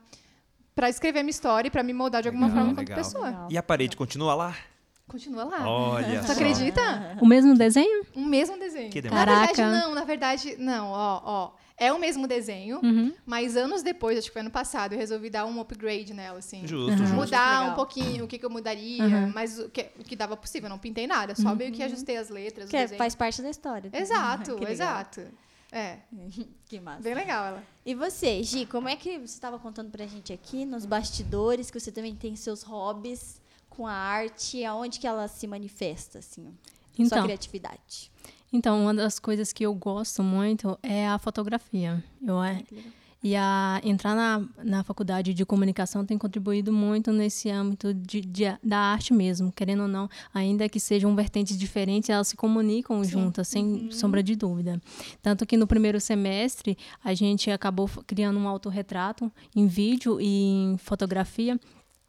para 0.74 0.88
escrever 0.88 1.22
minha 1.22 1.30
história 1.30 1.68
e 1.68 1.70
para 1.70 1.84
me 1.84 1.92
moldar 1.92 2.20
de 2.20 2.26
alguma 2.28 2.46
Legal, 2.48 2.64
forma 2.64 2.72
enquanto 2.72 2.94
pessoa. 2.96 3.26
Legal. 3.26 3.48
E 3.50 3.56
a 3.56 3.62
parede 3.62 3.96
continua 3.96 4.34
lá? 4.34 4.56
Continua 5.06 5.44
lá. 5.44 5.68
Olha 5.68 6.20
Tu 6.20 6.26
só. 6.26 6.32
acredita? 6.32 7.16
O 7.20 7.26
mesmo 7.26 7.54
desenho? 7.54 8.04
Um 8.16 8.24
mesmo 8.24 8.58
desenho. 8.58 8.90
Que 8.90 9.00
na 9.02 9.08
demais. 9.08 9.24
verdade, 9.28 9.52
Caraca. 9.56 9.78
não, 9.86 9.94
na 9.94 10.04
verdade, 10.04 10.56
não, 10.58 10.88
ó, 10.88 11.20
ó. 11.24 11.52
É 11.76 11.92
o 11.92 11.98
mesmo 11.98 12.28
desenho, 12.28 12.78
Uhum. 12.84 13.12
mas 13.26 13.56
anos 13.56 13.82
depois, 13.82 14.16
acho 14.16 14.28
que 14.28 14.32
foi 14.32 14.42
ano 14.42 14.50
passado, 14.50 14.92
eu 14.92 14.98
resolvi 14.98 15.28
dar 15.28 15.44
um 15.44 15.60
upgrade 15.60 16.14
nela, 16.14 16.38
assim. 16.38 16.64
Justo, 16.66 16.96
justo. 16.98 17.14
Mudar 17.16 17.58
Legal. 17.60 17.72
um 17.72 17.74
pouquinho 17.74 18.24
o 18.24 18.28
que, 18.28 18.38
que 18.38 18.46
eu 18.46 18.50
mudaria, 18.50 19.02
Uhum. 19.02 19.32
mas 19.34 19.58
o 19.58 19.68
que, 19.68 19.90
o 19.98 20.04
que 20.04 20.14
dava 20.14 20.36
possível, 20.36 20.66
eu 20.66 20.70
não 20.70 20.78
pintei 20.78 21.06
nada, 21.08 21.34
só 21.34 21.52
meio 21.52 21.72
que 21.72 21.82
ajustei 21.82 22.16
as 22.16 22.28
letras, 22.28 22.70
Que 22.70 22.76
o 22.76 22.78
é- 22.78 22.86
faz 22.88 23.16
parte 23.16 23.42
da 23.42 23.50
história. 23.50 23.90
Exato, 23.92 24.56
exato. 24.70 25.26
É, 25.72 25.98
Que 26.66 26.78
massa. 26.78 27.02
bem 27.02 27.14
legal 27.14 27.44
ela. 27.44 27.64
E 27.84 27.92
você, 27.92 28.40
Gi, 28.44 28.66
como 28.66 28.88
é 28.88 28.94
que 28.94 29.18
você 29.18 29.24
estava 29.34 29.58
contando 29.58 29.90
pra 29.90 30.06
gente 30.06 30.32
aqui 30.32 30.64
nos 30.64 30.86
bastidores 30.86 31.72
que 31.72 31.80
você 31.80 31.90
também 31.90 32.14
tem 32.14 32.36
seus 32.36 32.62
hobbies 32.62 33.40
com 33.68 33.84
a 33.84 33.92
arte, 33.92 34.64
aonde 34.64 35.00
que 35.00 35.06
ela 35.08 35.26
se 35.26 35.48
manifesta, 35.48 36.20
assim, 36.20 36.44
sua 36.94 37.04
Então, 37.04 37.24
criatividade? 37.24 38.12
Então, 38.54 38.80
uma 38.82 38.94
das 38.94 39.18
coisas 39.18 39.52
que 39.52 39.64
eu 39.66 39.74
gosto 39.74 40.22
muito 40.22 40.78
é 40.82 41.06
a 41.08 41.18
fotografia. 41.18 42.02
Eu, 42.24 42.42
é, 42.42 42.62
e 43.22 43.34
a 43.34 43.80
entrar 43.82 44.14
na, 44.14 44.42
na 44.62 44.84
faculdade 44.84 45.32
de 45.32 45.46
comunicação 45.46 46.04
tem 46.04 46.18
contribuído 46.18 46.70
muito 46.72 47.10
nesse 47.10 47.48
âmbito 47.50 47.92
de, 47.94 48.20
de- 48.20 48.54
da 48.62 48.76
arte 48.78 49.14
mesmo, 49.14 49.50
querendo 49.50 49.82
ou 49.82 49.88
não, 49.88 50.08
ainda 50.32 50.68
que 50.68 50.78
sejam 50.78 51.16
vertentes 51.16 51.56
diferentes, 51.58 52.10
elas 52.10 52.28
se 52.28 52.36
comunicam 52.36 53.02
juntas, 53.02 53.48
sem 53.48 53.90
sombra 53.90 54.22
de 54.22 54.36
dúvida. 54.36 54.78
Tanto 55.22 55.46
que 55.46 55.56
no 55.56 55.66
primeiro 55.66 55.98
semestre 56.00 56.76
a 57.02 57.14
gente 57.14 57.50
acabou 57.50 57.88
criando 58.06 58.38
um 58.38 58.46
autorretrato 58.46 59.32
em 59.56 59.66
vídeo 59.66 60.20
e 60.20 60.26
em 60.72 60.76
fotografia. 60.78 61.58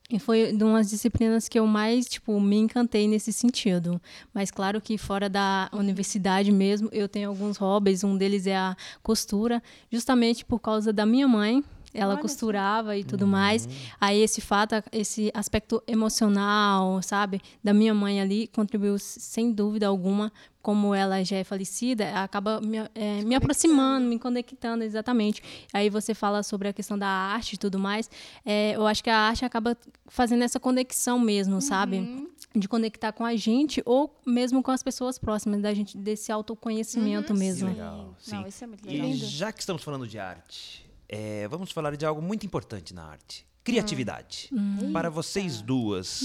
E 0.10 0.20
foi 0.20 0.54
de 0.54 0.64
umas 0.64 0.90
disciplinas 0.90 1.50
que 1.50 1.58
eu 1.58 1.66
mais, 1.66 2.06
tipo, 2.06 2.40
me 2.40 2.58
encantei 2.58 3.08
nesse 3.08 3.34
sentido. 3.34 4.00
Mas 4.32 4.52
claro 4.52 4.80
que 4.80 5.00
fora 5.00 5.28
da 5.28 5.68
universidade 5.74 6.52
mesmo, 6.52 6.90
eu 6.92 7.10
tenho 7.10 7.30
alguns 7.30 7.58
hobbies, 7.58 8.04
um 8.04 8.16
deles 8.16 8.46
é 8.46 8.56
a 8.56 8.78
costura, 9.02 9.64
justamente 9.92 10.46
por 10.46 10.60
causa 10.60 10.94
da 10.94 11.08
minha 11.08 11.28
mãe. 11.28 11.64
Ela 11.96 12.14
Olha 12.14 12.22
costurava 12.22 12.98
e 12.98 13.04
tudo 13.04 13.26
mais. 13.26 13.68
Aí 14.00 14.22
esse 14.22 14.42
fato, 14.42 14.76
esse 14.92 15.32
aspecto 15.34 15.82
emocional, 15.88 17.02
sabe, 17.02 17.42
da 17.64 17.74
minha 17.74 17.94
mãe 17.94 18.20
ali 18.22 18.48
contribuiu 18.48 18.98
sem 19.00 19.52
dúvida 19.52 19.88
alguma. 19.88 20.32
Como 20.62 20.96
ela 20.96 21.24
já 21.24 21.38
é 21.38 21.44
falecida, 21.44 22.10
acaba 22.24 22.60
me, 22.60 22.78
eh, 22.96 23.22
me 23.24 23.36
aproximando, 23.36 24.08
me 24.08 24.18
conectando, 24.18 24.84
exatamente. 24.84 25.40
Aí 25.72 25.92
você 25.92 26.16
fala 26.16 26.42
sobre 26.42 26.68
a 26.68 26.74
questão 26.74 26.98
da 26.98 27.08
arte 27.08 27.54
e 27.54 27.58
tudo 27.58 27.78
mais. 27.78 28.10
Eh, 28.44 28.72
eu 28.76 28.88
acho 28.88 29.04
que 29.04 29.12
a 29.12 29.16
arte 29.16 29.46
acaba 29.46 29.78
fazendo 30.08 30.44
essa 30.44 30.60
conexão 30.60 31.20
mesmo, 31.20 31.62
sabe? 31.62 32.28
De 32.56 32.68
conectar 32.68 33.12
com 33.12 33.24
a 33.24 33.36
gente 33.36 33.84
ou 33.86 34.20
mesmo 34.26 34.64
com 34.64 34.72
as 34.72 34.82
pessoas 34.82 35.20
próximas 35.20 35.62
da 35.62 35.72
gente, 35.72 35.96
desse 35.96 36.32
autoconhecimento 36.32 37.32
Que 37.32 37.40
mesmo. 37.40 37.70
legal. 37.70 38.16
Sim. 38.18 38.36
Não, 38.38 38.48
isso 38.48 38.64
é 38.64 38.68
muito 38.68 38.88
legal. 38.88 39.08
E 39.08 39.14
já 39.18 39.52
que 39.52 39.60
estamos 39.60 39.84
falando 39.84 40.08
de 40.08 40.18
arte, 40.18 40.85
é, 41.08 41.48
vamos 41.48 41.72
falar 41.72 41.96
de 41.96 42.06
algo 42.06 42.22
muito 42.22 42.46
importante 42.46 42.94
na 42.94 43.04
arte: 43.04 43.46
criatividade. 43.64 44.50
Para 44.92 45.10
vocês 45.10 45.62
duas, 45.62 46.22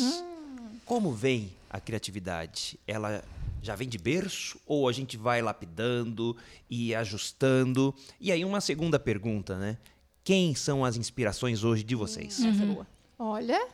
como 0.84 1.12
vem 1.12 1.52
a 1.68 1.80
criatividade? 1.80 2.78
Ela 2.86 3.22
já 3.62 3.74
vem 3.76 3.88
de 3.88 3.98
berço 3.98 4.58
ou 4.66 4.88
a 4.88 4.92
gente 4.92 5.16
vai 5.16 5.42
lapidando 5.42 6.36
e 6.68 6.94
ajustando? 6.94 7.94
E 8.20 8.32
aí, 8.32 8.44
uma 8.44 8.60
segunda 8.60 8.98
pergunta, 8.98 9.58
né? 9.58 9.78
Quem 10.24 10.54
são 10.54 10.84
as 10.84 10.96
inspirações 10.96 11.64
hoje 11.64 11.82
de 11.82 11.94
vocês? 11.94 12.42
É 12.42 12.50
boa. 12.52 12.86
Olha, 13.18 13.68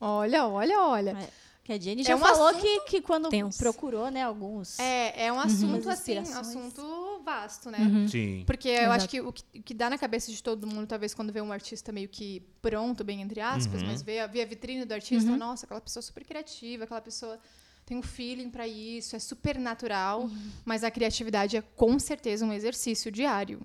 olha, 0.00 0.46
olha, 0.46 0.80
olha. 0.80 1.10
É, 1.10 1.28
Que 1.70 1.74
a 1.74 1.78
Jenny 1.80 2.02
É 2.02 2.04
já 2.04 2.16
um 2.16 2.18
falou 2.18 2.48
assunto 2.48 2.62
que, 2.62 2.80
que 2.80 3.00
quando 3.00 3.28
tenso. 3.28 3.56
procurou, 3.58 4.10
né, 4.10 4.24
alguns... 4.24 4.76
É, 4.80 5.26
é 5.26 5.32
um 5.32 5.38
assunto, 5.38 5.88
As 5.88 6.00
assim, 6.00 6.18
inspirações. 6.18 6.36
assunto 6.48 7.22
vasto, 7.24 7.70
né? 7.70 7.78
Sim. 8.10 8.42
Porque 8.44 8.68
eu 8.68 8.74
Exato. 8.74 8.92
acho 8.96 9.08
que 9.08 9.20
o, 9.20 9.32
que 9.32 9.44
o 9.60 9.62
que 9.62 9.72
dá 9.74 9.88
na 9.88 9.96
cabeça 9.96 10.32
de 10.32 10.42
todo 10.42 10.66
mundo, 10.66 10.88
talvez 10.88 11.14
quando 11.14 11.32
vê 11.32 11.40
um 11.40 11.52
artista 11.52 11.92
meio 11.92 12.08
que 12.08 12.42
pronto, 12.60 13.04
bem 13.04 13.20
entre 13.22 13.40
aspas, 13.40 13.82
Uhum. 13.82 13.86
mas 13.86 14.02
vê, 14.02 14.18
a- 14.18 14.26
vê 14.26 14.42
a 14.42 14.46
vitrine 14.46 14.84
do 14.84 14.92
artista, 14.92 15.30
nossa, 15.36 15.64
aquela 15.64 15.80
pessoa 15.80 16.02
super 16.02 16.24
criativa, 16.24 16.82
aquela 16.84 17.00
pessoa 17.00 17.38
tem 17.86 17.96
um 17.96 18.02
feeling 18.02 18.50
para 18.50 18.66
isso, 18.66 19.14
é 19.14 19.20
super 19.20 19.56
natural, 19.56 20.28
mas 20.64 20.82
a 20.82 20.90
criatividade 20.90 21.56
é 21.56 21.62
com 21.76 21.96
certeza 22.00 22.44
um 22.44 22.52
exercício 22.52 23.12
diário, 23.12 23.60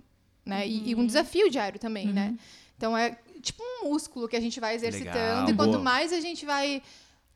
né? 0.46 0.68
E, 0.68 0.90
e 0.92 0.96
um 0.96 1.08
desafio 1.08 1.50
diário 1.50 1.80
também, 1.80 2.14
né? 2.14 2.38
Então 2.78 2.96
é 2.96 3.18
tipo 3.42 3.64
um 3.64 3.90
músculo 3.90 4.28
que 4.28 4.36
a 4.36 4.40
gente 4.40 4.60
vai 4.60 4.76
exercitando 4.76 5.42
Legal, 5.42 5.50
e 5.50 5.54
quanto 5.56 5.72
boa. 5.74 5.84
mais 5.84 6.12
a 6.12 6.20
gente 6.20 6.46
vai, 6.46 6.82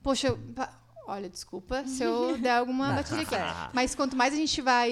poxa, 0.03 0.37
pa- 0.55 0.75
Olha, 1.07 1.27
desculpa 1.27 1.83
se 1.87 2.03
eu 2.03 2.37
der 2.37 2.57
alguma 2.57 2.93
batida 2.93 3.21
aqui. 3.21 3.35
Mas 3.73 3.95
quanto 3.95 4.15
mais 4.15 4.31
a 4.31 4.37
gente 4.37 4.61
vai 4.61 4.91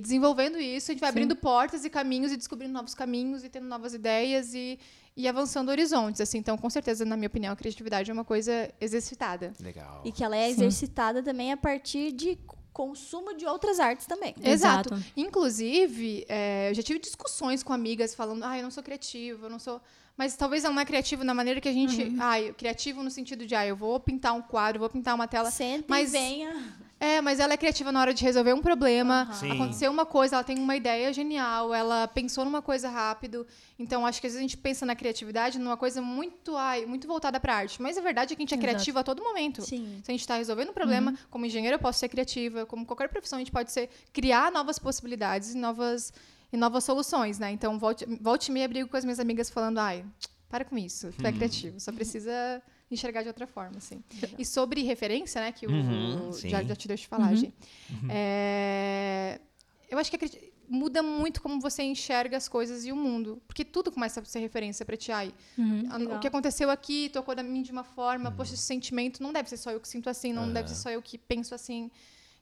desenvolvendo 0.00 0.58
isso, 0.58 0.90
a 0.90 0.94
gente 0.94 1.00
vai 1.00 1.08
abrindo 1.08 1.34
portas 1.34 1.84
e 1.84 1.90
caminhos 1.90 2.30
e 2.30 2.36
descobrindo 2.36 2.72
novos 2.72 2.94
caminhos 2.94 3.42
e 3.42 3.48
tendo 3.48 3.66
novas 3.66 3.92
ideias 3.92 4.54
e, 4.54 4.78
e 5.16 5.26
avançando 5.26 5.68
horizontes. 5.70 6.20
Assim. 6.20 6.38
Então, 6.38 6.56
com 6.56 6.70
certeza, 6.70 7.04
na 7.04 7.16
minha 7.16 7.26
opinião, 7.26 7.52
a 7.52 7.56
criatividade 7.56 8.08
é 8.08 8.14
uma 8.14 8.24
coisa 8.24 8.72
exercitada. 8.80 9.54
Legal. 9.58 10.02
E 10.04 10.12
que 10.12 10.22
ela 10.22 10.36
é 10.36 10.48
exercitada 10.48 11.20
também 11.20 11.50
a 11.50 11.56
partir 11.56 12.12
de 12.12 12.38
consumo 12.72 13.34
de 13.34 13.44
outras 13.44 13.80
artes 13.80 14.06
também. 14.06 14.36
Exato. 14.40 14.94
Exato. 14.94 15.12
Inclusive, 15.16 16.24
é, 16.28 16.70
eu 16.70 16.74
já 16.74 16.82
tive 16.82 17.00
discussões 17.00 17.64
com 17.64 17.72
amigas 17.72 18.14
falando, 18.14 18.44
ah, 18.44 18.56
eu 18.56 18.62
não 18.62 18.70
sou 18.70 18.82
criativa, 18.84 19.46
eu 19.46 19.50
não 19.50 19.58
sou. 19.58 19.80
Mas 20.16 20.34
talvez 20.34 20.64
ela 20.64 20.72
não 20.74 20.80
é 20.80 20.84
criativa 20.84 21.22
na 21.24 21.34
maneira 21.34 21.60
que 21.60 21.68
a 21.68 21.72
gente. 21.72 22.02
Uhum. 22.02 22.16
Ai, 22.18 22.54
criativo 22.56 23.02
no 23.02 23.10
sentido 23.10 23.46
de, 23.46 23.54
ah, 23.54 23.66
eu 23.66 23.76
vou 23.76 24.00
pintar 24.00 24.32
um 24.32 24.40
quadro, 24.40 24.80
vou 24.80 24.88
pintar 24.88 25.14
uma 25.14 25.28
tela. 25.28 25.50
Senta 25.50 25.84
Mas- 25.88 26.12
venha. 26.12 26.86
É, 26.98 27.20
mas 27.20 27.38
ela 27.40 27.52
é 27.52 27.58
criativa 27.58 27.92
na 27.92 28.00
hora 28.00 28.14
de 28.14 28.24
resolver 28.24 28.54
um 28.54 28.62
problema. 28.62 29.28
Sim. 29.34 29.52
Aconteceu 29.52 29.90
uma 29.90 30.06
coisa, 30.06 30.36
ela 30.36 30.42
tem 30.42 30.58
uma 30.58 30.74
ideia 30.74 31.12
genial, 31.12 31.74
ela 31.74 32.08
pensou 32.08 32.42
numa 32.42 32.62
coisa 32.62 32.88
rápido. 32.88 33.46
Então, 33.78 34.06
acho 34.06 34.18
que 34.18 34.26
às 34.26 34.32
vezes 34.32 34.38
a 34.38 34.48
gente 34.48 34.56
pensa 34.56 34.86
na 34.86 34.96
criatividade 34.96 35.58
numa 35.58 35.76
coisa 35.76 36.00
muito, 36.00 36.56
ai, 36.56 36.86
muito 36.86 37.06
voltada 37.06 37.38
para 37.38 37.54
arte. 37.54 37.82
Mas 37.82 37.98
a 37.98 38.00
verdade 38.00 38.32
é 38.32 38.34
que 38.36 38.40
a 38.40 38.44
gente 38.44 38.54
é 38.54 38.56
Exato. 38.56 38.66
criativa 38.72 39.00
a 39.00 39.04
todo 39.04 39.22
momento. 39.22 39.60
Sim. 39.60 40.00
Se 40.02 40.10
a 40.10 40.14
gente 40.14 40.22
está 40.22 40.36
resolvendo 40.36 40.70
um 40.70 40.72
problema, 40.72 41.14
como 41.30 41.44
engenheiro 41.44 41.74
eu 41.74 41.78
posso 41.78 41.98
ser 41.98 42.08
criativa, 42.08 42.64
como 42.64 42.86
qualquer 42.86 43.10
profissão 43.10 43.36
a 43.36 43.40
gente 43.40 43.52
pode 43.52 43.70
ser 43.70 43.90
criar 44.10 44.50
novas 44.50 44.78
possibilidades 44.78 45.52
e 45.52 45.58
novas 45.58 46.14
e 46.52 46.56
novas 46.56 46.84
soluções, 46.84 47.38
né? 47.38 47.50
Então 47.50 47.78
volte, 47.78 48.04
volte 48.20 48.48
e 48.48 48.52
meia 48.52 48.68
brigo 48.68 48.88
com 48.88 48.96
as 48.96 49.04
minhas 49.04 49.18
amigas 49.20 49.50
falando, 49.50 49.78
ai, 49.78 50.04
para 50.48 50.64
com 50.64 50.76
isso, 50.78 51.12
tu 51.18 51.26
é 51.26 51.32
criativo, 51.32 51.80
só 51.80 51.90
precisa 51.92 52.62
enxergar 52.90 53.22
de 53.22 53.28
outra 53.28 53.46
forma, 53.48 53.78
assim. 53.78 54.02
E 54.38 54.44
sobre 54.44 54.82
referência, 54.82 55.40
né, 55.40 55.50
que 55.50 55.66
o 55.66 55.70
Uhum, 55.72 56.32
já, 56.32 56.60
sim. 56.62 56.68
já 56.68 56.76
te 56.76 56.86
deixo 56.86 57.08
falar, 57.08 57.34
Gi. 57.34 57.52
É, 58.08 59.40
eu 59.90 59.98
acho 59.98 60.08
que 60.10 60.16
a 60.16 60.18
criti- 60.18 60.52
muda 60.68 61.00
muito 61.02 61.40
como 61.40 61.60
você 61.60 61.82
enxerga 61.82 62.36
as 62.36 62.48
coisas 62.48 62.84
e 62.84 62.90
o 62.92 62.96
mundo, 62.96 63.40
porque 63.46 63.64
tudo 63.64 63.90
começa 63.92 64.20
a 64.20 64.24
ser 64.24 64.40
referência 64.40 64.84
para 64.84 64.96
ti. 64.96 65.12
Ai, 65.12 65.32
a- 65.90 65.96
Legal. 65.96 66.16
o 66.16 66.20
que 66.20 66.26
aconteceu 66.26 66.70
aqui 66.70 67.08
tocou 67.12 67.34
na 67.36 67.42
mim 67.42 67.62
de 67.62 67.70
uma 67.72 67.84
forma, 67.84 68.30
poxa, 68.32 68.54
esse 68.54 68.62
sentimento 68.64 69.22
não 69.22 69.32
deve 69.32 69.48
ser 69.48 69.56
só 69.58 69.70
eu 69.70 69.80
que 69.80 69.88
sinto 69.88 70.08
assim, 70.10 70.32
não 70.32 70.52
deve 70.52 70.68
ser 70.68 70.74
só 70.76 70.90
eu 70.90 71.00
que 71.02 71.16
penso 71.18 71.54
assim. 71.54 71.90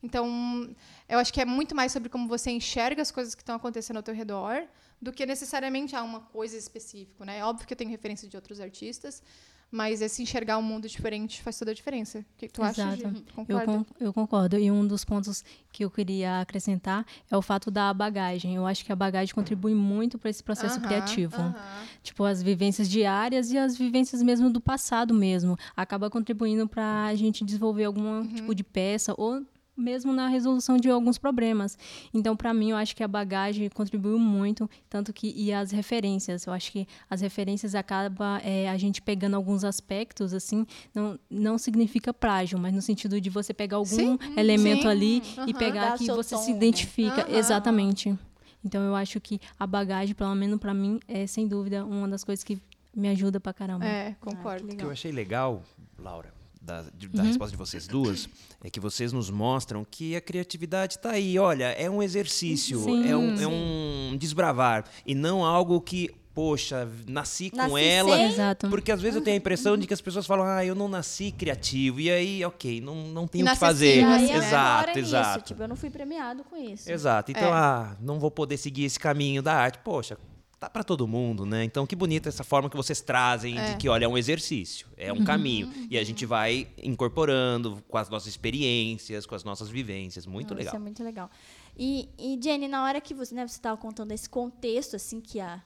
Então, 0.04 0.68
eu 1.08 1.18
acho 1.18 1.32
que 1.32 1.40
é 1.40 1.44
muito 1.46 1.74
mais 1.74 1.90
sobre 1.90 2.08
como 2.10 2.28
você 2.28 2.50
enxerga 2.50 3.00
as 3.00 3.10
coisas 3.10 3.34
que 3.34 3.40
estão 3.42 3.56
acontecendo 3.56 3.96
ao 3.96 4.02
teu 4.02 4.14
redor 4.14 4.64
do 5.00 5.10
que 5.12 5.24
necessariamente 5.24 5.96
ah, 5.96 6.02
uma 6.02 6.20
coisa 6.20 6.56
específica, 6.56 7.24
né? 7.24 7.38
É 7.38 7.44
óbvio 7.44 7.66
que 7.66 7.72
eu 7.72 7.76
tenho 7.76 7.90
referência 7.90 8.28
de 8.28 8.36
outros 8.36 8.60
artistas, 8.60 9.22
mas 9.70 10.00
esse 10.00 10.22
enxergar 10.22 10.56
um 10.58 10.62
mundo 10.62 10.86
diferente 10.88 11.42
faz 11.42 11.58
toda 11.58 11.70
a 11.72 11.74
diferença. 11.74 12.18
O 12.20 12.24
que 12.38 12.48
tu 12.48 12.62
acha, 12.62 12.82
Exato. 12.82 12.96
Gi? 13.16 13.24
Eu, 13.26 13.34
Concorda? 13.34 13.66
con- 13.66 13.86
eu 13.98 14.12
concordo. 14.12 14.58
E 14.58 14.70
um 14.70 14.86
dos 14.86 15.04
pontos 15.04 15.42
que 15.72 15.84
eu 15.84 15.90
queria 15.90 16.40
acrescentar 16.40 17.04
é 17.30 17.36
o 17.36 17.42
fato 17.42 17.70
da 17.70 17.92
bagagem. 17.92 18.54
Eu 18.54 18.66
acho 18.66 18.84
que 18.84 18.92
a 18.92 18.96
bagagem 18.96 19.34
contribui 19.34 19.74
muito 19.74 20.16
para 20.18 20.30
esse 20.30 20.44
processo 20.44 20.78
Aham, 20.78 20.86
criativo. 20.86 21.36
aham. 21.40 21.54
Tipo, 22.02 22.24
as 22.24 22.40
vivências 22.42 22.88
diárias 22.88 23.50
e 23.50 23.58
as 23.58 23.76
vivências 23.76 24.22
mesmo 24.22 24.48
do 24.48 24.60
passado 24.60 25.12
mesmo. 25.12 25.56
Acaba 25.76 26.08
contribuindo 26.08 26.68
para 26.68 27.06
a 27.06 27.14
gente 27.14 27.42
desenvolver 27.44 27.84
algum 27.84 28.20
Uhum. 28.20 28.28
tipo 28.28 28.54
de 28.54 28.62
peça 28.62 29.12
ou 29.18 29.42
mesmo 29.76 30.12
na 30.12 30.28
resolução 30.28 30.76
de 30.76 30.88
alguns 30.88 31.18
problemas. 31.18 31.76
Então, 32.12 32.36
para 32.36 32.54
mim, 32.54 32.70
eu 32.70 32.76
acho 32.76 32.94
que 32.94 33.02
a 33.02 33.08
bagagem 33.08 33.68
contribuiu 33.68 34.18
muito, 34.18 34.68
tanto 34.88 35.12
que 35.12 35.32
e 35.36 35.52
as 35.52 35.70
referências. 35.70 36.46
Eu 36.46 36.52
acho 36.52 36.70
que 36.72 36.86
as 37.08 37.20
referências 37.20 37.74
acaba 37.74 38.40
é, 38.44 38.68
a 38.68 38.76
gente 38.76 39.02
pegando 39.02 39.34
alguns 39.34 39.64
aspectos 39.64 40.32
assim, 40.32 40.66
não 40.94 41.18
não 41.30 41.58
significa 41.58 42.12
plágio, 42.14 42.58
mas 42.58 42.72
no 42.72 42.80
sentido 42.82 43.20
de 43.20 43.30
você 43.30 43.52
pegar 43.52 43.76
algum 43.76 43.86
Sim, 43.86 44.18
elemento 44.36 44.82
sim, 44.82 44.88
ali 44.88 45.22
aham. 45.38 45.48
e 45.48 45.54
pegar 45.54 45.98
que 45.98 46.06
você 46.10 46.34
tom, 46.34 46.40
se 46.42 46.50
né? 46.50 46.56
identifica 46.56 47.22
Aham. 47.22 47.36
exatamente. 47.38 48.18
Então, 48.64 48.82
eu 48.82 48.94
acho 48.96 49.20
que 49.20 49.38
a 49.58 49.66
bagagem, 49.66 50.14
pelo 50.14 50.34
menos 50.34 50.58
para 50.58 50.72
mim, 50.72 50.98
é 51.06 51.26
sem 51.26 51.46
dúvida 51.46 51.84
uma 51.84 52.08
das 52.08 52.24
coisas 52.24 52.42
que 52.42 52.58
me 52.96 53.08
ajuda 53.08 53.38
pra 53.38 53.52
caramba. 53.52 53.84
É, 53.84 54.14
concordo. 54.20 54.64
Ah, 54.64 54.68
que 54.68 54.74
O 54.74 54.78
que 54.78 54.84
eu 54.84 54.90
achei 54.90 55.12
legal, 55.12 55.62
Laura, 55.98 56.32
da, 56.64 56.82
de- 56.96 57.06
Uhum. 57.06 57.12
da 57.12 57.22
resposta 57.22 57.50
de 57.52 57.56
vocês 57.58 57.86
duas, 57.86 58.28
é 58.62 58.70
que 58.70 58.80
vocês 58.80 59.12
nos 59.12 59.28
mostram 59.30 59.86
que 59.88 60.16
a 60.16 60.20
criatividade 60.20 60.94
está 60.96 61.10
aí. 61.10 61.38
Olha, 61.38 61.66
é 61.72 61.88
um 61.90 62.02
exercício, 62.02 62.78
Sim. 62.82 63.08
é, 63.08 63.16
um, 63.16 63.40
é 63.40 63.46
um 63.46 64.16
desbravar. 64.18 64.84
E 65.06 65.14
não 65.14 65.44
algo 65.44 65.80
que, 65.80 66.10
poxa, 66.32 66.88
nasci 67.06 67.50
com 67.50 67.56
Nasci 67.58 67.84
ela. 67.84 68.16
sem? 68.56 68.70
Porque 68.70 68.90
às 68.90 69.00
vezes 69.00 69.16
eu 69.16 69.22
tenho 69.22 69.36
a 69.36 69.38
impressão 69.38 69.76
de 69.76 69.86
que 69.86 69.92
as 69.94 70.00
pessoas 70.00 70.26
falam, 70.26 70.44
ah, 70.46 70.64
eu 70.64 70.74
não 70.74 70.88
nasci 70.88 71.30
criativo. 71.30 72.00
E 72.00 72.10
aí, 72.10 72.44
ok, 72.44 72.80
não, 72.80 72.94
não 73.08 73.26
tenho 73.28 73.46
o 73.46 73.50
que 73.50 73.56
fazer. 73.56 74.02
Né? 74.04 74.34
Exato, 74.36 74.88
nisso, 74.88 74.98
exato. 75.00 75.44
Tipo, 75.44 75.62
eu 75.62 75.68
não 75.68 75.76
fui 75.76 75.90
premiado 75.90 76.42
com 76.44 76.56
isso. 76.56 76.90
Exato. 76.90 77.30
Então, 77.30 77.48
É. 77.48 77.52
ah, 77.52 77.96
não 78.00 78.18
vou 78.18 78.30
poder 78.30 78.56
seguir 78.56 78.84
esse 78.84 78.98
caminho 78.98 79.42
da 79.42 79.54
arte. 79.54 79.78
Poxa, 79.84 80.16
tá 80.64 80.70
para 80.70 80.84
todo 80.84 81.06
mundo, 81.06 81.44
né? 81.44 81.64
Então, 81.64 81.86
que 81.86 81.94
bonita 81.94 82.28
essa 82.28 82.44
forma 82.44 82.68
que 82.70 82.76
vocês 82.76 83.00
trazem 83.00 83.54
de 83.54 83.76
que, 83.76 83.88
olha, 83.88 84.04
é 84.04 84.08
um 84.08 84.16
exercício, 84.16 84.86
é 84.96 85.12
um 85.12 85.24
caminho. 85.24 85.70
E 85.90 85.98
a 85.98 86.04
gente 86.04 86.24
vai 86.26 86.68
incorporando 86.82 87.82
com 87.88 87.98
as 87.98 88.08
nossas 88.08 88.28
experiências, 88.28 89.26
com 89.26 89.34
as 89.34 89.44
nossas 89.44 89.68
vivências. 89.68 90.26
Muito 90.26 90.50
Não, 90.50 90.58
legal. 90.58 90.72
Isso 90.72 90.76
é 90.76 90.80
muito 90.80 91.02
legal. 91.04 91.30
E, 91.76 92.08
e 92.18 92.38
Jenny, 92.42 92.68
na 92.68 92.84
hora 92.84 93.00
que 93.00 93.14
você 93.14 93.34
né, 93.34 93.46
você 93.46 93.54
estava 93.54 93.76
contando 93.76 94.12
esse 94.12 94.28
contexto, 94.28 94.96
assim, 94.96 95.20
que 95.20 95.40
a, 95.40 95.60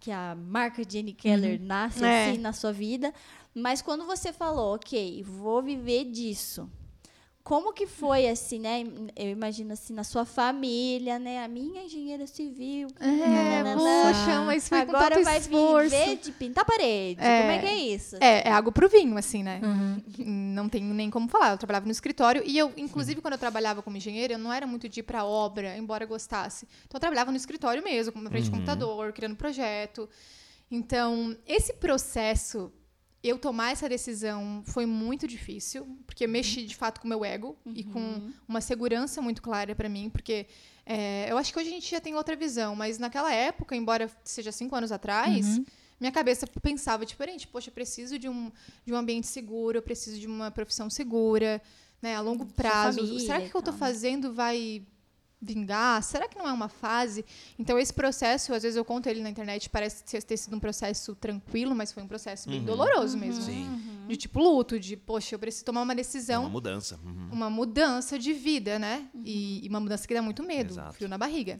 que 0.00 0.10
a 0.10 0.34
marca 0.34 0.82
Jenny 0.88 1.12
Keller 1.12 1.60
nasce 1.60 2.04
É. 2.04 2.30
assim 2.30 2.38
na 2.40 2.52
sua 2.52 2.72
vida, 2.72 3.12
mas 3.54 3.80
quando 3.80 4.04
você 4.04 4.32
falou, 4.32 4.74
ok, 4.74 5.22
vou 5.22 5.62
viver 5.62 6.04
disso. 6.04 6.68
Como 7.44 7.72
que 7.72 7.88
foi 7.88 8.28
assim, 8.28 8.60
né? 8.60 8.84
Eu 9.16 9.30
imagino 9.30 9.72
assim 9.72 9.92
na 9.92 10.04
sua 10.04 10.24
família, 10.24 11.18
né? 11.18 11.44
A 11.44 11.48
minha 11.48 11.82
engenheira 11.82 12.24
civil. 12.24 12.86
É, 13.00 13.06
nananana. 13.06 13.80
poxa, 13.80 14.40
mas 14.42 14.68
foi 14.68 14.86
com 14.86 14.96
Agora 14.96 15.16
tanto 15.16 15.24
vai 15.24 15.38
esforço. 15.38 15.90
viver 15.90 16.16
de 16.18 16.30
pintar 16.30 16.64
parede. 16.64 17.20
É. 17.20 17.40
Como 17.40 17.50
é 17.50 17.58
que 17.58 17.66
é 17.66 17.76
isso? 17.76 18.16
É, 18.20 18.48
é 18.48 18.52
água 18.52 18.70
pro 18.70 18.88
vinho, 18.88 19.18
assim, 19.18 19.42
né? 19.42 19.60
Uhum. 19.60 20.02
Não 20.54 20.68
tenho 20.68 20.94
nem 20.94 21.10
como 21.10 21.28
falar. 21.28 21.50
Eu 21.50 21.58
trabalhava 21.58 21.84
no 21.84 21.90
escritório 21.92 22.44
e 22.46 22.56
eu, 22.56 22.72
inclusive, 22.76 23.20
quando 23.20 23.34
eu 23.34 23.40
trabalhava 23.40 23.82
como 23.82 23.96
engenheira, 23.96 24.34
eu 24.34 24.38
não 24.38 24.52
era 24.52 24.66
muito 24.66 24.88
de 24.88 25.00
ir 25.00 25.02
pra 25.02 25.24
obra, 25.24 25.76
embora 25.76 26.04
eu 26.04 26.08
gostasse. 26.08 26.64
Então, 26.86 26.96
eu 26.96 27.00
trabalhava 27.00 27.32
no 27.32 27.36
escritório 27.36 27.82
mesmo, 27.82 28.22
na 28.22 28.30
frente 28.30 28.44
de 28.44 28.50
computador, 28.52 29.12
criando 29.12 29.34
projeto. 29.34 30.08
Então, 30.70 31.36
esse 31.44 31.72
processo, 31.74 32.72
eu 33.22 33.38
tomar 33.38 33.70
essa 33.70 33.88
decisão 33.88 34.62
foi 34.66 34.84
muito 34.84 35.28
difícil, 35.28 35.96
porque 36.06 36.24
eu 36.24 36.28
mexi, 36.28 36.64
de 36.64 36.74
fato, 36.74 37.00
com 37.00 37.06
o 37.06 37.08
meu 37.08 37.24
ego 37.24 37.56
e 37.66 37.84
com 37.84 38.32
uma 38.48 38.60
segurança 38.60 39.22
muito 39.22 39.40
clara 39.40 39.74
pra 39.74 39.88
mim, 39.88 40.10
porque 40.10 40.46
é, 40.84 41.30
eu 41.30 41.38
acho 41.38 41.52
que 41.52 41.58
hoje 41.58 41.68
a 41.68 41.72
gente 41.72 41.88
já 41.88 42.00
tem 42.00 42.14
outra 42.16 42.34
visão, 42.34 42.74
mas 42.74 42.98
naquela 42.98 43.32
época, 43.32 43.76
embora 43.76 44.10
seja 44.24 44.50
cinco 44.50 44.74
anos 44.74 44.90
atrás, 44.90 45.60
minha 46.00 46.10
cabeça 46.10 46.48
pensava 46.60 47.06
diferente. 47.06 47.46
Poxa, 47.46 47.70
eu 47.70 47.72
preciso 47.72 48.18
de 48.18 48.28
um, 48.28 48.50
de 48.84 48.92
um 48.92 48.96
ambiente 48.96 49.28
seguro, 49.28 49.78
eu 49.78 49.82
preciso 49.82 50.18
de 50.18 50.26
uma 50.26 50.50
profissão 50.50 50.90
segura, 50.90 51.62
né, 52.02 52.16
a 52.16 52.20
longo 52.20 52.44
prazo. 52.44 52.98
família 52.98 53.20
Será 53.20 53.40
que 53.40 53.46
o 53.46 53.50
que 53.50 53.56
eu 53.56 53.60
estou 53.60 53.74
né? 53.74 53.78
fazendo 53.78 54.32
vai 54.32 54.82
vingar? 55.42 56.00
Será 56.02 56.28
que 56.28 56.38
não 56.38 56.48
é 56.48 56.52
uma 56.52 56.68
fase? 56.68 57.24
Então, 57.58 57.78
esse 57.78 57.92
processo, 57.92 58.54
às 58.54 58.62
vezes 58.62 58.76
eu 58.76 58.84
conto 58.84 59.08
ele 59.08 59.20
na 59.20 59.28
internet, 59.28 59.68
parece 59.68 60.04
ter 60.04 60.36
sido 60.36 60.56
um 60.56 60.60
processo 60.60 61.16
tranquilo, 61.16 61.74
mas 61.74 61.90
foi 61.92 62.02
um 62.02 62.06
processo 62.06 62.48
bem 62.48 62.62
doloroso 62.62 63.18
mesmo. 63.18 63.42
Sim. 63.42 64.06
De 64.06 64.16
tipo 64.16 64.38
luto, 64.40 64.78
de, 64.78 64.96
poxa, 64.96 65.34
eu 65.34 65.38
preciso 65.38 65.64
tomar 65.64 65.82
uma 65.82 65.94
decisão 65.94 66.42
uma 66.42 66.50
mudança. 66.50 66.98
Uhum. 67.04 67.28
uma 67.32 67.50
mudança 67.50 68.18
de 68.18 68.32
vida, 68.32 68.78
né? 68.78 69.08
E, 69.24 69.64
e 69.64 69.68
uma 69.68 69.80
mudança 69.80 70.06
que 70.06 70.14
dá 70.14 70.22
muito 70.22 70.42
medo, 70.42 70.72
Exato. 70.74 70.94
frio 70.94 71.08
na 71.08 71.18
barriga. 71.18 71.58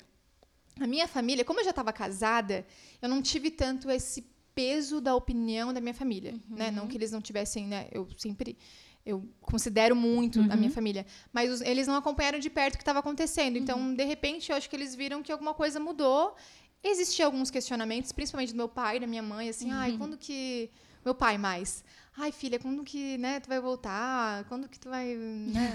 A 0.80 0.86
minha 0.86 1.06
família, 1.06 1.44
como 1.44 1.60
eu 1.60 1.64
já 1.64 1.70
estava 1.70 1.92
casada, 1.92 2.64
eu 3.00 3.08
não 3.08 3.20
tive 3.20 3.50
tanto 3.50 3.90
esse 3.90 4.26
peso 4.54 5.00
da 5.00 5.14
opinião 5.14 5.72
da 5.72 5.80
minha 5.80 5.94
família, 5.94 6.34
né? 6.48 6.70
Não 6.70 6.86
que 6.86 6.96
eles 6.96 7.10
não 7.10 7.20
tivessem, 7.20 7.66
né? 7.66 7.88
Eu 7.90 8.08
sempre 8.16 8.56
eu 9.04 9.28
considero 9.40 9.94
muito 9.96 10.40
a 10.40 10.56
minha 10.56 10.70
família, 10.70 11.04
mas 11.32 11.50
os- 11.50 11.60
eles 11.62 11.86
não 11.86 11.96
acompanharam 11.96 12.38
de 12.38 12.48
perto 12.48 12.74
o 12.74 12.78
que 12.78 12.82
estava 12.82 12.98
acontecendo. 13.00 13.56
Então, 13.58 13.94
de 13.94 14.04
repente, 14.04 14.50
eu 14.50 14.56
acho 14.56 14.68
que 14.70 14.76
eles 14.76 14.94
viram 14.94 15.22
que 15.22 15.32
alguma 15.32 15.54
coisa 15.54 15.80
mudou. 15.80 16.34
Existiam 16.84 17.26
alguns 17.26 17.50
questionamentos, 17.50 18.12
principalmente 18.12 18.52
do 18.52 18.56
meu 18.56 18.68
pai, 18.68 18.98
da 19.00 19.06
minha 19.06 19.22
mãe, 19.22 19.48
assim, 19.48 19.70
ai, 19.70 19.92
quando 19.98 20.16
que 20.16 20.70
meu 21.04 21.14
pai 21.14 21.36
mais 21.38 21.84
Ai, 22.14 22.30
filha, 22.30 22.58
quando 22.58 22.84
que, 22.84 23.16
né, 23.16 23.40
tu 23.40 23.48
vai 23.48 23.58
voltar? 23.58 24.44
Quando 24.44 24.68
que 24.68 24.78
tu 24.78 24.90
vai, 24.90 25.14
né? 25.14 25.72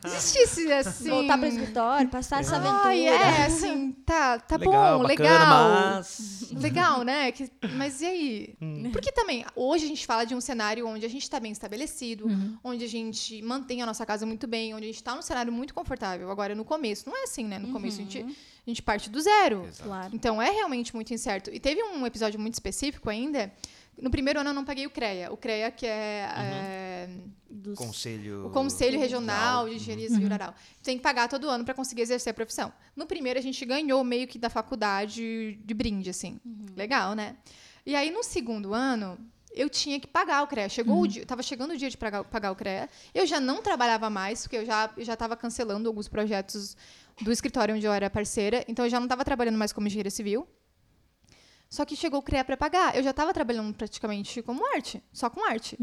Existisse 0.02 0.72
assim. 0.72 1.10
Voltar 1.10 1.36
para 1.36 1.46
o 1.46 1.50
escritório, 1.50 2.08
passar 2.08 2.40
essa 2.40 2.56
aventura. 2.56 2.84
Ai, 2.84 3.06
é, 3.06 3.44
assim, 3.44 3.92
tá, 4.06 4.38
tá 4.38 4.56
legal, 4.56 4.98
bom, 4.98 5.06
bacana, 5.06 5.30
legal. 5.30 5.70
mas... 5.96 6.50
Legal, 6.52 7.02
né? 7.04 7.32
Que- 7.32 7.50
mas 7.76 8.00
e 8.00 8.06
aí? 8.06 8.56
Hum. 8.62 8.90
Porque 8.92 9.12
também, 9.12 9.44
hoje 9.54 9.84
a 9.84 9.88
gente 9.88 10.06
fala 10.06 10.24
de 10.24 10.34
um 10.34 10.40
cenário 10.40 10.86
onde 10.88 11.04
a 11.04 11.08
gente 11.08 11.22
está 11.24 11.38
bem 11.38 11.52
estabelecido, 11.52 12.26
Uhum. 12.26 12.56
onde 12.64 12.84
a 12.84 12.88
gente 12.88 13.42
mantém 13.42 13.82
a 13.82 13.86
nossa 13.86 14.06
casa 14.06 14.24
muito 14.24 14.46
bem, 14.46 14.74
onde 14.74 14.84
a 14.84 14.88
gente 14.88 14.96
está 14.96 15.14
num 15.14 15.20
cenário 15.22 15.52
muito 15.52 15.74
confortável. 15.74 16.30
Agora, 16.30 16.54
no 16.54 16.64
começo, 16.64 17.06
não 17.08 17.14
é 17.16 17.24
assim, 17.24 17.44
né? 17.44 17.58
No 17.58 17.68
começo 17.72 18.00
a 18.00 18.04
gente, 18.04 18.20
a 18.20 18.70
gente 18.70 18.80
parte 18.82 19.10
do 19.10 19.20
zero. 19.20 19.68
Claro. 19.82 20.14
Então 20.14 20.40
é 20.40 20.50
realmente 20.50 20.94
muito 20.94 21.12
incerto. 21.12 21.50
E 21.52 21.60
teve 21.60 21.82
um 21.82 22.06
episódio 22.06 22.40
muito 22.40 22.54
específico 22.54 23.10
ainda. 23.10 23.52
No 24.00 24.10
primeiro 24.10 24.40
ano 24.40 24.50
eu 24.50 24.54
não 24.54 24.64
paguei 24.64 24.86
o 24.86 24.90
CREA. 24.90 25.32
O 25.32 25.36
CREA, 25.36 25.70
que 25.70 25.84
é, 25.86 26.28
é, 26.36 27.08
dos- 27.50 27.76
Conselho. 27.76 28.46
O 28.46 28.50
Conselho 28.50 28.98
Regional 28.98 29.64
de 29.64 29.70
Uhum. 29.72 29.76
Engenharia 29.76 30.08
Civil 30.08 30.28
Rural. 30.28 30.54
Tem 30.82 30.96
que 30.96 31.02
pagar 31.02 31.28
todo 31.28 31.48
ano 31.50 31.64
para 31.64 31.74
conseguir 31.74 32.02
exercer 32.02 32.30
a 32.30 32.34
profissão. 32.34 32.72
No 32.94 33.06
primeiro, 33.06 33.38
a 33.38 33.42
gente 33.42 33.64
ganhou 33.64 34.02
meio 34.04 34.28
que 34.28 34.38
da 34.38 34.48
faculdade 34.48 35.58
de 35.64 35.74
brinde, 35.74 36.10
assim. 36.10 36.38
Legal, 36.76 37.14
né? 37.14 37.36
E 37.84 37.96
aí, 37.96 38.10
no 38.10 38.22
segundo 38.22 38.72
ano, 38.74 39.18
eu 39.52 39.68
tinha 39.68 39.98
que 39.98 40.06
pagar 40.06 40.42
o 40.42 40.46
CREA. 40.46 40.68
Chegou 40.68 41.00
o 41.02 41.06
dia, 41.08 41.26
tava 41.26 41.42
chegando 41.42 41.72
o 41.72 41.76
dia 41.76 41.90
de 41.90 41.96
pagar, 41.96 42.22
pagar 42.24 42.52
o 42.52 42.56
CREA. 42.56 42.88
Eu 43.14 43.26
já 43.26 43.40
não 43.40 43.62
trabalhava 43.62 44.08
mais, 44.08 44.42
porque 44.42 44.58
eu 44.58 44.64
já 44.64 44.90
eu 44.96 45.04
já 45.04 45.14
estava 45.14 45.36
cancelando 45.36 45.88
alguns 45.88 46.06
projetos 46.06 46.76
do 47.20 47.32
escritório 47.32 47.74
onde 47.74 47.84
eu 47.84 47.92
era 47.92 48.08
parceira. 48.08 48.64
Então, 48.68 48.84
eu 48.84 48.90
já 48.90 49.00
não 49.00 49.06
estava 49.06 49.24
trabalhando 49.24 49.56
mais 49.58 49.72
como 49.72 49.86
engenheira 49.88 50.10
civil. 50.10 50.46
Só 51.68 51.84
que 51.84 51.94
chegou 51.94 52.20
o 52.20 52.22
CREA 52.22 52.44
para 52.44 52.56
pagar. 52.56 52.96
Eu 52.96 53.02
já 53.02 53.10
estava 53.10 53.32
trabalhando 53.32 53.74
praticamente 53.74 54.42
como 54.42 54.64
arte, 54.74 55.02
só 55.12 55.28
com 55.28 55.44
arte. 55.44 55.76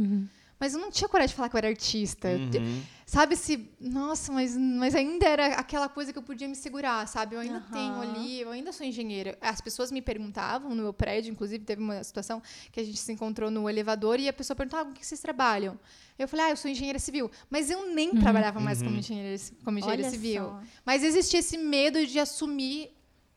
Mas 0.60 0.74
eu 0.74 0.80
não 0.80 0.90
tinha 0.90 1.08
coragem 1.10 1.30
de 1.30 1.36
falar 1.36 1.50
que 1.50 1.56
eu 1.56 1.58
era 1.58 1.68
artista. 1.68 2.30
Uhum. 2.30 2.82
Sabe 3.06 3.36
se. 3.36 3.70
Nossa, 3.80 4.32
mas, 4.32 4.56
mas 4.58 4.96
ainda 4.96 5.28
era 5.28 5.48
aquela 5.48 5.90
coisa 5.90 6.14
que 6.14 6.18
eu 6.18 6.24
podia 6.24 6.48
me 6.48 6.56
segurar, 6.56 7.06
sabe? 7.08 7.36
Eu 7.36 7.42
ainda 7.42 7.58
Aham. 7.58 7.72
tenho 7.72 8.02
ali, 8.02 8.42
eu 8.42 8.50
ainda 8.50 8.72
sou 8.72 8.86
engenheira. 8.86 9.38
As 9.42 9.60
pessoas 9.60 9.92
me 9.92 10.02
perguntavam 10.02 10.74
no 10.74 10.82
meu 10.82 10.94
prédio, 10.94 11.32
inclusive 11.32 11.64
teve 11.64 11.82
uma 11.82 12.02
situação 12.04 12.42
que 12.72 12.80
a 12.80 12.84
gente 12.84 12.98
se 12.98 13.12
encontrou 13.12 13.52
no 13.52 13.70
elevador 13.70 14.20
e 14.20 14.30
a 14.30 14.34
pessoa 14.34 14.56
perguntava: 14.56 14.84
ah, 14.84 14.86
com 14.86 14.94
que 14.94 15.06
vocês 15.06 15.20
trabalham? 15.20 15.78
Eu 16.18 16.28
falei: 16.28 16.46
ah, 16.46 16.50
eu 16.52 16.58
sou 16.58 16.72
engenheira 16.72 17.00
civil. 17.00 17.30
Mas 17.50 17.70
eu 17.70 17.94
nem 17.94 18.16
trabalhava 18.16 18.60
mais 18.60 18.82
como 18.82 18.98
engenheira, 18.98 19.38
como 19.64 19.78
engenheira 19.78 20.04
Olha 20.04 20.10
civil. 20.10 20.44
só. 20.46 20.62
Mas 20.86 21.04
existia 21.04 21.42
esse 21.42 21.58
medo 21.58 22.06
de 22.08 22.18
assumir. 22.18 22.95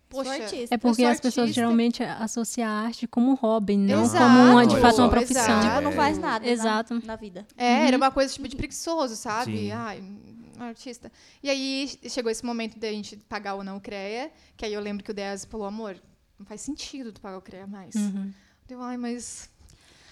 Poxa, 0.09 0.31
artista. 0.33 0.75
É 0.75 0.79
porque 0.79 1.05
as 1.05 1.21
pessoas 1.21 1.45
artista. 1.45 1.61
geralmente 1.61 2.03
associam 2.03 2.69
a 2.69 2.73
arte 2.73 3.07
como 3.07 3.31
um 3.31 3.35
hobby, 3.35 3.77
não 3.77 4.03
Exato, 4.05 4.25
como 4.25 4.39
uma, 4.53 4.67
de 4.67 4.75
fato 4.81 4.83
uma 4.83 5.07
exato. 5.07 5.11
profissão. 5.11 5.61
Tipo, 5.61 5.81
não 5.83 5.93
faz 5.93 6.19
nada 6.19 6.45
na- 6.47 6.51
Exato. 6.51 7.03
Na, 7.05 7.17
vida. 7.17 7.47
É, 7.57 7.87
era 7.87 7.97
uma 7.97 8.11
coisa 8.11 8.33
tipo 8.33 8.49
de 8.49 8.57
preguiçoso, 8.57 9.15
sabe? 9.17 9.57
Sim. 9.57 9.71
Ai, 9.73 10.03
artista. 10.61 11.13
E 11.43 11.49
aí 11.51 11.89
chegou 12.09 12.31
esse 12.33 12.45
momento 12.45 12.79
da 12.79 12.89
gente 12.91 13.17
pagar 13.29 13.55
ou 13.55 13.63
não 13.63 13.77
o 13.77 13.81
CREA, 13.81 14.31
que 14.57 14.65
aí 14.65 14.73
eu 14.73 14.81
lembro 14.81 15.05
que 15.05 15.11
o 15.11 15.15
Deas 15.15 15.45
falou, 15.45 15.67
amor, 15.67 15.97
não 16.39 16.47
faz 16.47 16.61
sentido 16.63 17.13
tu 17.13 17.21
pagar 17.21 17.39
o 17.39 17.43
CREA 17.43 17.67
mais. 17.67 17.95
Uhum. 17.95 18.33
Deu, 18.67 18.83
ai, 18.83 18.97
mas. 18.97 19.49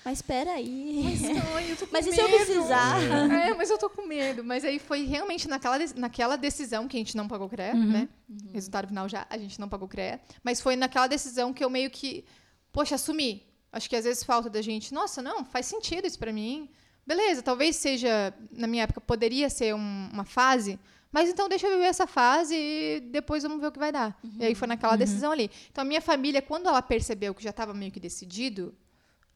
Mas 0.06 0.18
espera 0.18 0.52
aí. 0.52 1.00
Mas, 1.02 1.24
ai, 1.24 1.72
eu 1.72 1.76
tô 1.76 1.84
com 1.88 1.92
Mas 1.92 2.06
e 2.06 2.12
se 2.12 2.20
eu 2.20 2.28
medo. 2.30 2.44
precisar? 2.44 3.02
É, 3.32 3.54
mas 3.54 3.68
eu 3.70 3.76
tô 3.76 3.90
com 3.90 4.06
medo. 4.06 4.44
Mas 4.44 4.64
aí 4.64 4.78
foi 4.78 5.04
realmente 5.04 5.48
naquela, 5.48 5.76
naquela 5.96 6.36
decisão 6.36 6.86
que 6.86 6.96
a 6.96 7.00
gente 7.00 7.16
não 7.16 7.26
pagou 7.26 7.48
CREA, 7.48 7.74
né? 7.74 8.08
Resultado 8.52 8.86
final 8.86 9.08
já, 9.08 9.26
a 9.28 9.36
gente 9.36 9.58
não 9.58 9.68
pagou 9.68 9.88
CREA. 9.88 10.20
Mas 10.44 10.60
foi 10.60 10.76
naquela 10.76 11.08
decisão 11.08 11.52
que 11.52 11.64
eu 11.64 11.68
meio 11.68 11.90
que, 11.90 12.24
poxa, 12.72 12.94
assumi. 12.94 13.42
Acho 13.72 13.90
que 13.90 13.96
às 13.96 14.04
vezes 14.04 14.22
falta 14.22 14.48
da 14.48 14.62
gente, 14.62 14.94
nossa, 14.94 15.20
não, 15.20 15.44
faz 15.44 15.66
sentido 15.66 16.06
isso 16.06 16.18
pra 16.20 16.32
mim. 16.32 16.70
Beleza, 17.04 17.42
talvez 17.42 17.74
seja, 17.74 18.32
na 18.52 18.68
minha 18.68 18.84
época, 18.84 19.00
poderia 19.00 19.50
ser 19.50 19.74
um- 19.74 20.08
uma 20.12 20.24
fase, 20.24 20.78
mas 21.10 21.28
então 21.28 21.48
deixa 21.48 21.66
eu 21.66 21.72
viver 21.72 21.86
essa 21.86 22.06
fase 22.06 22.54
e 22.56 23.00
depois 23.10 23.42
vamos 23.42 23.60
ver 23.60 23.66
o 23.66 23.72
que 23.72 23.78
vai 23.78 23.90
dar. 23.90 24.16
E 24.38 24.44
aí 24.44 24.54
foi 24.54 24.68
naquela 24.68 24.94
decisão 24.96 25.32
ali. 25.32 25.50
Então 25.70 25.82
a 25.82 25.84
minha 25.84 26.00
família, 26.00 26.40
quando 26.40 26.68
ela 26.68 26.80
percebeu 26.80 27.34
que 27.34 27.42
já 27.42 27.50
estava 27.50 27.74
meio 27.74 27.90
que 27.90 27.98
decidido, 28.00 28.72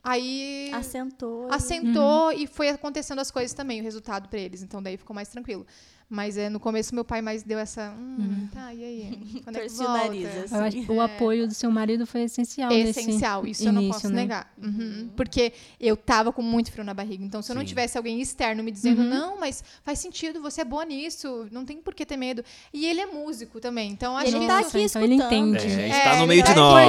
aí 0.02 0.70
Assentou. 0.72 1.48
e- 1.48 1.54
assentou 1.54 2.32
e 2.32 2.46
foi 2.46 2.68
acontecendo 2.70 3.18
as 3.20 3.30
coisas 3.30 3.52
também, 3.52 3.80
o 3.80 3.82
resultado 3.84 4.28
para 4.28 4.38
eles. 4.38 4.62
Então 4.62 4.82
daí 4.82 4.96
ficou 4.96 5.14
mais 5.14 5.28
tranquilo. 5.28 5.66
Mas 6.12 6.36
é, 6.36 6.48
no 6.48 6.58
começo 6.58 6.92
meu 6.92 7.04
pai 7.04 7.22
mais 7.22 7.44
deu 7.44 7.56
essa, 7.56 7.94
hum, 7.96 8.48
tá, 8.52 8.74
e 8.74 8.82
aí? 8.84 9.40
Quando 9.44 9.56
é 9.56 9.60
que 9.60 9.68
volta? 9.68 9.92
nariz, 9.92 10.52
assim. 10.52 10.84
O 10.88 11.00
apoio 11.00 11.46
do 11.46 11.54
seu 11.54 11.70
marido 11.70 12.04
foi 12.04 12.22
essencial 12.22 12.68
nesse 12.68 12.98
Essencial, 12.98 13.46
isso 13.46 13.62
eu 13.68 13.72
não 13.72 13.80
início, 13.80 14.02
posso 14.02 14.12
né? 14.12 14.22
negar. 14.22 14.52
Uhum. 14.60 15.08
Porque 15.14 15.52
eu 15.78 15.96
tava 15.96 16.32
com 16.32 16.42
muito 16.42 16.72
frio 16.72 16.82
na 16.82 16.92
barriga. 16.92 17.24
Então, 17.24 17.40
se 17.40 17.52
eu 17.52 17.54
não 17.54 17.62
Sim. 17.62 17.68
tivesse 17.68 17.96
alguém 17.96 18.20
externo 18.20 18.60
me 18.64 18.72
dizendo, 18.72 19.04
não, 19.04 19.38
mas 19.38 19.62
faz 19.84 20.00
sentido, 20.00 20.42
você 20.42 20.62
é 20.62 20.64
boa 20.64 20.84
nisso, 20.84 21.46
não 21.52 21.64
tem 21.64 21.76
por 21.80 21.94
que 21.94 22.04
ter 22.04 22.16
medo. 22.16 22.42
E 22.74 22.86
ele 22.86 23.00
é 23.00 23.06
músico 23.06 23.60
também. 23.60 23.92
Então, 23.92 24.16
acho 24.16 24.30
ele 24.30 24.40
que 24.40 24.46
tá 24.48 24.60
isso- 24.62 24.68
aqui 24.76 24.82
então 24.86 25.02
ele 25.04 25.14
escutando. 25.14 25.54
entende. 25.56 25.80
É, 25.80 25.88
É, 25.90 25.98
está 25.98 26.16
no 26.16 26.26
meio 26.26 26.42
de 26.42 26.50
é 26.50 26.54
nós. 26.56 26.88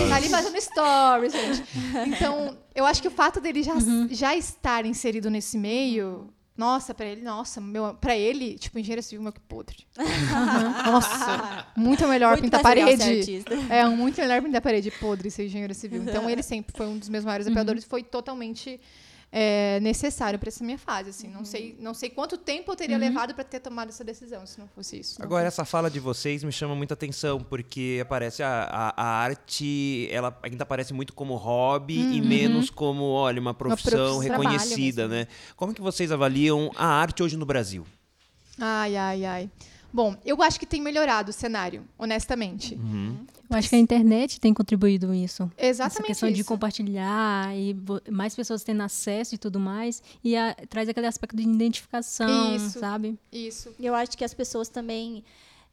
Ele 0.00 0.08
tá 0.08 0.16
ali 0.16 0.28
fazendo 0.30 0.56
stories, 0.62 1.32
gente. 1.34 1.64
Então, 2.08 2.56
eu 2.74 2.86
acho 2.86 3.02
que 3.02 3.08
o 3.08 3.10
fato 3.10 3.42
dele 3.42 3.62
já, 3.62 3.74
Uhum. 3.74 4.08
já 4.10 4.34
estar 4.34 4.86
inserido 4.86 5.28
nesse 5.28 5.58
meio, 5.58 6.28
nossa, 6.56 6.94
pra 6.94 7.06
ele, 7.06 7.20
nossa, 7.22 7.60
meu, 7.60 7.94
pra 7.94 8.16
ele, 8.16 8.56
tipo, 8.58 8.78
engenheiro 8.78 9.02
civil, 9.02 9.22
meu 9.22 9.32
que 9.32 9.40
podre. 9.40 9.78
nossa, 10.86 11.66
muito 11.76 12.06
melhor 12.06 12.32
Muito 12.32 12.42
pintar 12.44 12.62
parede. 12.62 13.44
É, 13.68 13.84
muito 13.86 14.20
melhor 14.20 14.40
pintar 14.42 14.60
parede 14.60 14.90
podre 14.92 15.30
ser 15.30 15.46
engenheiro 15.46 15.74
civil. 15.74 16.02
Então, 16.02 16.28
ele 16.30 16.42
sempre 16.42 16.76
foi 16.76 16.86
um 16.86 16.96
dos 16.98 17.08
meus 17.08 17.24
maiores 17.24 17.46
Uhum. 17.46 17.52
apoiadores, 17.52 17.84
foi 17.84 18.02
totalmente 18.02 18.80
é, 19.36 19.80
necessário 19.80 20.38
pra 20.38 20.46
essa 20.48 20.62
minha 20.62 20.78
fase, 20.78 21.10
assim. 21.10 21.26
Não 21.26 21.44
sei, 21.44 21.76
não 21.80 21.92
sei 21.92 22.08
quanto 22.08 22.38
tempo 22.38 22.70
eu 22.70 22.72
Uhum. 22.74 22.76
teria 22.76 22.96
levado 22.96 23.34
pra 23.34 23.42
ter 23.42 23.58
tomado 23.58 23.88
essa 23.88 24.04
decisão, 24.04 24.46
se 24.46 24.60
não 24.60 24.68
fosse 24.68 25.00
isso. 25.00 25.20
Agora, 25.20 25.44
essa 25.48 25.64
fala 25.64 25.90
de 25.90 25.98
vocês 25.98 26.44
me 26.44 26.52
chama 26.52 26.76
muita 26.76 26.94
atenção, 26.94 27.40
porque 27.40 27.98
aparece 28.00 28.44
a, 28.44 28.62
a, 28.96 29.02
a 29.02 29.06
arte, 29.24 30.06
ela 30.12 30.38
ainda 30.40 30.62
aparece 30.62 30.94
muito 30.94 31.12
como 31.12 31.34
hobby 31.34 32.14
e 32.16 32.20
menos 32.20 32.70
como, 32.70 33.02
olha, 33.06 33.40
uma 33.40 33.52
profissão 33.52 34.18
profissão. 34.18 34.18
reconhecida, 34.20 35.08
né? 35.08 35.26
Como 35.56 35.74
que 35.74 35.80
vocês 35.82 36.12
avaliam 36.12 36.70
a 36.76 36.86
arte 36.86 37.20
hoje 37.20 37.36
no 37.36 37.44
Brasil? 37.44 37.84
Ai, 38.56 38.94
ai, 38.96 39.24
ai. 39.24 39.50
Bom, 39.92 40.16
eu 40.24 40.40
acho 40.42 40.60
que 40.60 40.66
tem 40.66 40.80
melhorado 40.80 41.30
o 41.30 41.32
cenário, 41.32 41.84
honestamente. 41.98 42.78
Eu 43.50 43.56
acho 43.56 43.68
que 43.68 43.76
a 43.76 43.78
internet 43.78 44.40
tem 44.40 44.52
contribuído 44.54 45.12
isso. 45.14 45.50
Essa 45.56 45.66
Exatamente 45.84 46.06
questão 46.06 46.30
de 46.30 46.40
isso. 46.40 46.48
compartilhar 46.48 47.54
e 47.56 47.76
mais 48.10 48.34
pessoas 48.34 48.64
tendo 48.64 48.82
acesso 48.82 49.34
e 49.34 49.38
tudo 49.38 49.60
mais. 49.60 50.02
E 50.24 50.36
a- 50.36 50.54
traz 50.68 50.88
aquele 50.88 51.06
aspecto 51.06 51.36
de 51.36 51.42
identificação, 51.42 52.56
Isso. 52.56 52.78
sabe? 52.80 53.18
Isso. 53.32 53.74
E 53.78 53.86
eu 53.86 53.94
acho 53.94 54.16
que 54.16 54.24
as 54.24 54.32
pessoas 54.34 54.68
também 54.68 55.22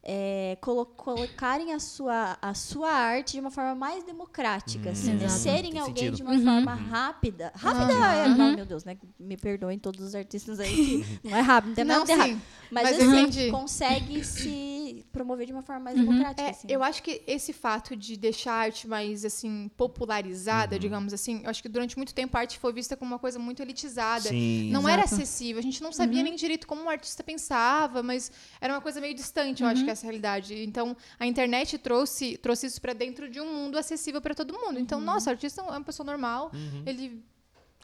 é, 0.04 0.58
colo- 0.62 0.86
colocarem 0.86 1.74
a 1.74 1.80
sua, 1.80 2.38
a 2.42 2.54
sua 2.54 2.90
arte 2.92 3.34
de 3.34 3.40
uma 3.40 3.52
forma 3.52 3.76
mais 3.76 4.04
democrática, 4.04 4.90
assim, 4.92 5.14
né? 5.14 5.30
Serem 5.30 5.72
Tem 5.72 5.80
alguém 5.80 5.96
sentido. 6.12 6.16
de 6.16 6.24
uma 6.24 6.34
forma 6.56 6.74
rápida. 6.74 7.52
Rápida 7.56 7.94
é, 7.94 8.26
ai, 8.42 8.56
meu 8.56 8.66
Deus, 8.66 8.84
né? 8.84 8.98
Me 9.20 9.38
perdoem 9.38 9.78
todos 9.78 10.02
os 10.04 10.16
artistas 10.16 10.60
aí 10.60 10.74
que 10.74 11.06
não 11.30 11.38
é 11.38 11.42
rápido, 11.42 11.78
não 11.84 12.04
Não, 12.06 12.08
errado. 12.08 12.30
sim. 12.30 12.42
Mas, 12.72 12.84
Mas 12.84 12.98
assim, 13.02 13.20
entendi. 13.22 13.52
consegue 13.52 14.24
se 14.24 15.06
promover 15.12 15.46
de 15.46 15.52
uma 15.54 15.62
forma 15.62 15.82
mais 15.82 15.98
democrática. 15.98 16.42
É, 16.42 16.50
assim. 16.52 16.68
eu 16.70 16.82
acho 16.82 17.04
que 17.04 17.22
esse 17.28 17.52
fato 17.54 17.96
de 17.96 18.16
deixar 18.18 18.54
a 18.54 18.58
arte 18.62 18.88
mais 18.88 19.26
assim 19.26 19.70
popularizada, 19.78 20.80
digamos 20.80 21.14
assim, 21.14 21.42
eu 21.44 21.50
acho 21.50 21.62
que 21.62 21.70
durante 21.70 21.98
muito 21.98 22.14
tempo 22.14 22.36
a 22.38 22.40
arte 22.40 22.58
foi 22.58 22.72
vista 22.74 22.96
como 22.98 23.12
uma 23.12 23.20
coisa 23.20 23.38
muito 23.38 23.62
elitizada. 23.62 24.30
Sim. 24.30 24.70
Não 24.72 24.88
era 24.88 25.04
Exato. 25.04 25.16
acessível, 25.22 25.60
a 25.60 25.64
gente 25.64 25.84
não 25.84 25.92
sabia 25.92 26.24
nem 26.24 26.36
direito 26.36 26.66
como 26.66 26.84
o 26.84 26.90
artista 26.90 27.24
pensava, 27.24 28.02
mas 28.02 28.32
era 28.60 28.74
uma 28.74 28.82
coisa 28.82 29.00
meio 29.02 29.14
distante, 29.14 29.62
eu 29.64 29.70
acho 29.70 29.84
que 29.84 29.91
essa 29.92 30.04
realidade. 30.04 30.64
Então, 30.64 30.96
a 31.20 31.26
internet 31.26 31.78
trouxe, 31.78 32.38
trouxe 32.38 32.68
isso 32.68 32.82
para 32.82 32.94
dentro 32.94 33.30
de 33.30 33.40
um 33.42 33.46
mundo 33.54 33.78
acessível 33.78 34.22
para 34.22 34.34
todo 34.34 34.54
mundo. 34.54 34.80
Então, 34.80 35.00
nossa, 35.00 35.30
o 35.30 35.34
artista 35.34 35.62
é 35.62 35.64
uma 35.66 35.82
pessoa 35.84 36.06
normal, 36.06 36.52
ele 36.86 37.24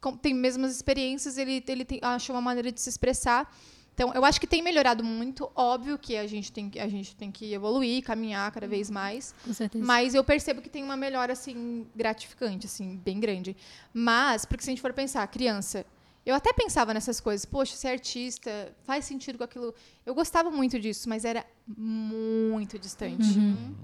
com- 0.02 0.16
tem 0.16 0.34
mesmas 0.34 0.72
experiências, 0.72 1.38
ele, 1.38 1.64
ele 1.68 1.84
tem, 1.86 2.00
acha 2.02 2.32
uma 2.32 2.42
maneira 2.42 2.72
de 2.72 2.80
se 2.82 2.90
expressar. 2.90 3.52
Então, 3.94 4.14
eu 4.14 4.24
acho 4.24 4.40
que 4.40 4.46
tem 4.46 4.62
melhorado 4.62 5.04
muito. 5.04 5.50
Óbvio 5.56 5.98
que 5.98 6.16
a 6.16 6.28
gente 6.28 6.52
tem, 6.52 6.70
que- 6.70 6.80
a 6.80 6.88
gente 6.88 7.16
tem 7.16 7.32
que 7.32 7.52
evoluir, 7.52 8.04
caminhar 8.04 8.52
cada 8.52 8.68
vez 8.68 8.92
mais. 8.92 9.34
Com 9.44 9.52
certeza. 9.52 9.84
Mas 9.84 10.14
eu 10.14 10.24
percebo 10.24 10.62
que 10.62 10.70
tem 10.70 10.84
uma 10.84 10.96
melhora, 10.96 11.34
assim, 11.34 11.88
gratificante, 11.96 12.68
assim, 12.68 12.96
bem 12.98 13.20
grande. 13.20 13.58
Mas, 13.92 14.46
porque 14.46 14.64
se 14.64 14.70
a 14.70 14.72
gente 14.74 14.82
for 14.84 14.94
pensar, 14.94 15.26
criança, 15.28 15.84
eu 16.28 16.36
até 16.36 16.52
pensava 16.52 16.94
nessas 16.94 17.22
coisas, 17.22 17.46
poxa, 17.46 17.74
ser 17.78 17.88
artista, 17.88 18.76
faz 18.84 19.06
sentido 19.06 19.38
com 19.38 19.46
aquilo. 19.46 19.74
Eu 20.06 20.14
gostava 20.14 20.52
muito 20.52 20.78
disso, 20.78 21.08
mas 21.08 21.24
era 21.24 21.46
muito 21.66 22.78
distante. 22.78 23.24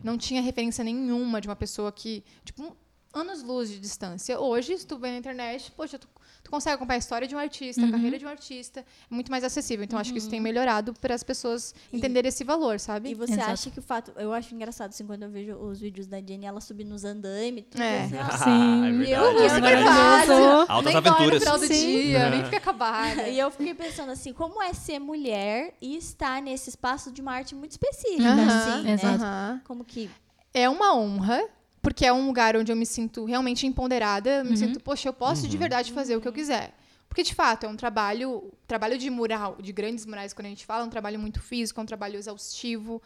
Não 0.04 0.18
tinha 0.18 0.42
referência 0.42 0.84
nenhuma 0.84 1.40
de 1.40 1.48
uma 1.48 1.56
pessoa 1.56 1.90
que, 1.90 2.22
tipo, 2.44 2.76
anos 3.14 3.44
luz 3.44 3.70
de 3.70 3.80
distância. 3.80 4.38
Hoje, 4.38 4.78
se 4.78 4.86
tu 4.86 4.98
vê 4.98 5.12
na 5.12 5.18
internet, 5.20 5.72
poxa, 5.72 5.98
tu, 5.98 6.10
tu 6.44 6.52
consegue 6.52 6.76
acompanhar 6.76 6.98
a 6.98 7.00
história 7.00 7.28
de 7.28 7.36
um 7.36 7.40
artista, 7.40 7.86
a 7.86 7.90
carreira 7.92 8.20
de 8.20 8.26
um 8.26 8.30
artista, 8.30 8.82
é 8.82 9.14
muito 9.14 9.32
mais 9.32 9.44
acessível. 9.44 9.84
Então, 9.84 9.98
acho 9.98 10.12
que 10.12 10.18
isso 10.20 10.30
tem 10.30 10.40
melhorado 10.42 10.94
para 10.94 11.16
as 11.16 11.24
pessoas 11.24 11.74
entenderem 11.92 12.28
esse 12.30 12.44
valor, 12.44 12.80
sabe? 12.80 13.10
E 13.12 13.14
você 13.16 13.34
Exato. 13.34 13.52
acha 13.52 13.70
que 13.72 13.80
o 13.80 13.82
fato. 13.82 14.12
Eu 14.18 14.34
acho 14.34 14.54
engraçado 14.54 14.90
assim 14.90 15.06
quando 15.06 15.24
eu 15.24 15.30
vejo 15.30 15.56
os 15.56 15.80
vídeos 15.80 16.06
da 16.08 16.18
Jenny, 16.18 16.46
ela 16.46 16.60
subindo 16.62 16.90
nos 16.90 17.04
andaimes. 17.06 17.66
Tudo 17.72 17.82
É. 17.82 18.04
assim, 18.04 18.16
ó. 18.18 18.38
Sim. 18.44 18.86
é 18.86 18.90
E 18.90 18.92
verdade. 18.98 19.12
eu, 19.12 19.46
Isso 19.46 19.56
eu 19.56 19.66
é 19.66 19.84
maravilhoso. 19.84 20.66
Altas 20.72 20.84
nem 20.86 20.94
no 20.94 20.98
aventuras. 21.10 21.40
final 21.44 21.60
do 21.60 21.66
Sim. 21.68 21.74
dia, 21.88 22.30
nem 22.30 22.44
fica 22.46 22.58
acabar. 22.58 23.30
E 23.30 23.40
eu 23.40 23.50
fiquei 23.50 23.74
pensando 23.74 24.12
assim, 24.12 24.34
como 24.34 24.62
é 24.62 24.74
ser 24.74 25.00
mulher 25.00 25.74
e 25.82 25.96
estar 25.96 26.42
nesse 26.42 26.70
espaço 26.70 27.12
de 27.12 27.22
uma 27.22 27.32
arte 27.34 27.56
muito 27.56 27.72
específica, 27.72 28.24
Aham, 28.30 28.48
assim, 28.48 28.84
né? 28.84 28.92
exato. 28.94 29.62
Como 29.66 29.84
que. 29.84 30.10
É 30.54 30.70
uma 30.70 30.96
honra, 30.96 31.44
porque 31.84 32.06
é 32.06 32.14
um 32.14 32.26
lugar 32.26 32.56
onde 32.56 32.72
eu 32.72 32.76
me 32.76 32.86
sinto 32.86 33.26
realmente 33.26 33.68
empoderada, 33.68 34.38
eu 34.38 34.46
me 34.46 34.58
sinto, 34.58 34.80
poxa, 34.80 35.10
eu 35.10 35.14
posso 35.14 35.48
de 35.48 35.58
verdade 35.58 35.92
fazer 35.92 36.16
o 36.16 36.22
que 36.22 36.28
eu 36.28 36.34
quiser. 36.34 36.74
Porque, 37.10 37.22
de 37.22 37.36
fato, 37.36 37.66
é 37.66 37.70
um 37.70 37.76
trabalho, 37.76 38.52
trabalho 38.66 38.98
de 38.98 39.08
mural, 39.10 39.58
de 39.62 39.72
grandes 39.72 40.04
murais, 40.06 40.34
quando 40.34 40.48
a 40.48 40.50
gente 40.50 40.66
fala, 40.66 40.84
é 40.84 40.88
um 40.88 40.90
trabalho 40.90 41.20
muito 41.20 41.40
físico, 41.40 41.80
é 41.80 41.84
um 41.84 41.86
trabalho 41.86 42.18
exaustivo. 42.18 43.00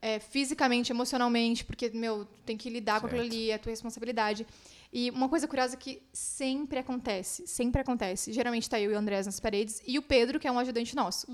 é, 0.00 0.20
fisicamente, 0.20 0.92
emocionalmente, 0.92 1.64
porque, 1.64 1.90
meu, 1.90 2.24
tem 2.46 2.56
que 2.56 2.70
lidar 2.70 3.00
com 3.00 3.06
aquilo 3.06 3.22
Certo. 3.22 3.34
ali, 3.34 3.50
é 3.50 3.54
a 3.54 3.58
tua 3.58 3.70
responsabilidade. 3.70 4.46
E 4.92 5.10
uma 5.10 5.28
coisa 5.28 5.46
curiosa 5.46 5.76
que 5.76 6.00
sempre 6.12 6.78
acontece, 6.78 7.46
sempre 7.46 7.80
acontece. 7.80 8.32
Geralmente 8.32 8.70
tá 8.70 8.80
eu 8.80 8.92
e 8.92 8.94
o 8.94 8.98
Andrés 8.98 9.26
nas 9.26 9.40
paredes 9.40 9.82
e 9.86 9.98
o 9.98 10.02
Pedro, 10.02 10.38
que 10.38 10.46
é 10.46 10.52
um 10.52 10.58
ajudante 10.58 10.94
nosso. 10.94 11.26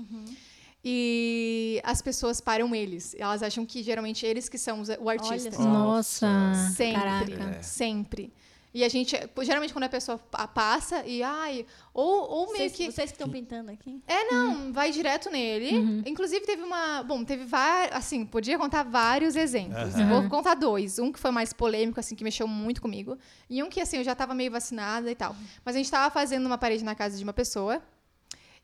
E 0.87 1.81
as 1.83 1.99
pessoas 1.99 2.39
param 2.39 2.75
eles. 2.75 3.15
Elas 3.17 3.41
acham 3.41 3.65
que 3.65 3.81
geralmente 3.81 4.23
eles 4.23 4.47
que 4.47 4.57
são 4.57 4.83
o 4.99 5.09
artista. 5.09 5.57
Nossa, 5.63 6.27
Sempre, 6.75 7.01
caraca. 7.01 7.63
sempre. 7.63 8.31
E 8.71 8.83
a 8.83 8.89
gente, 8.89 9.17
geralmente 9.41 9.71
quando 9.73 9.85
a 9.85 9.89
pessoa 9.89 10.17
pa- 10.17 10.47
passa 10.49 11.01
e 11.05 11.23
ai, 11.23 11.65
ou, 11.93 12.29
ou 12.29 12.45
meio 12.47 12.57
Vocês, 12.57 12.71
que 12.73 12.91
vocês 12.91 13.09
que 13.09 13.15
estão 13.15 13.29
pintando 13.29 13.71
aqui? 13.71 14.01
é, 14.05 14.25
não, 14.29 14.73
vai 14.73 14.91
direto 14.91 15.29
nele. 15.31 16.03
Inclusive, 16.05 16.45
teve 16.45 16.61
uma. 16.61 17.01
Bom, 17.01 17.23
teve 17.23 17.45
vários. 17.45 17.95
Assim, 17.95 18.25
podia 18.25 18.57
contar 18.59 18.83
vários 18.83 19.35
exemplos. 19.37 19.95
Aham. 19.95 20.09
Vou 20.21 20.29
contar 20.29 20.55
dois. 20.55 20.99
Um 20.99 21.09
que 21.11 21.17
foi 21.19 21.31
mais 21.31 21.53
polêmico, 21.53 21.99
assim, 22.01 22.15
que 22.15 22.23
mexeu 22.23 22.49
muito 22.49 22.81
comigo. 22.81 23.17
E 23.49 23.63
um 23.63 23.69
que, 23.69 23.79
assim, 23.79 23.95
eu 23.97 24.03
já 24.03 24.13
tava 24.13 24.35
meio 24.35 24.51
vacinada 24.51 25.09
e 25.09 25.15
tal. 25.15 25.33
Mas 25.63 25.73
a 25.75 25.77
gente 25.77 25.89
tava 25.89 26.13
fazendo 26.13 26.45
uma 26.45 26.57
parede 26.57 26.83
na 26.83 26.93
casa 26.93 27.17
de 27.17 27.23
uma 27.23 27.33
pessoa. 27.33 27.81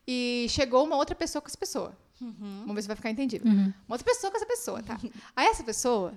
E 0.06 0.46
chegou 0.50 0.84
uma 0.84 0.96
outra 0.96 1.14
pessoa 1.16 1.40
com 1.40 1.48
essa 1.48 1.56
pessoa. 1.56 1.96
Vamos 2.38 2.74
ver 2.74 2.82
se 2.82 2.88
vai 2.88 2.96
ficar 2.96 3.10
entendido. 3.10 3.48
Uma 3.48 3.74
outra 3.88 4.04
pessoa 4.04 4.30
com 4.30 4.36
essa 4.36 4.46
pessoa, 4.46 4.82
tá? 4.82 4.98
Aí 5.36 5.46
essa 5.46 5.64
pessoa. 5.64 6.12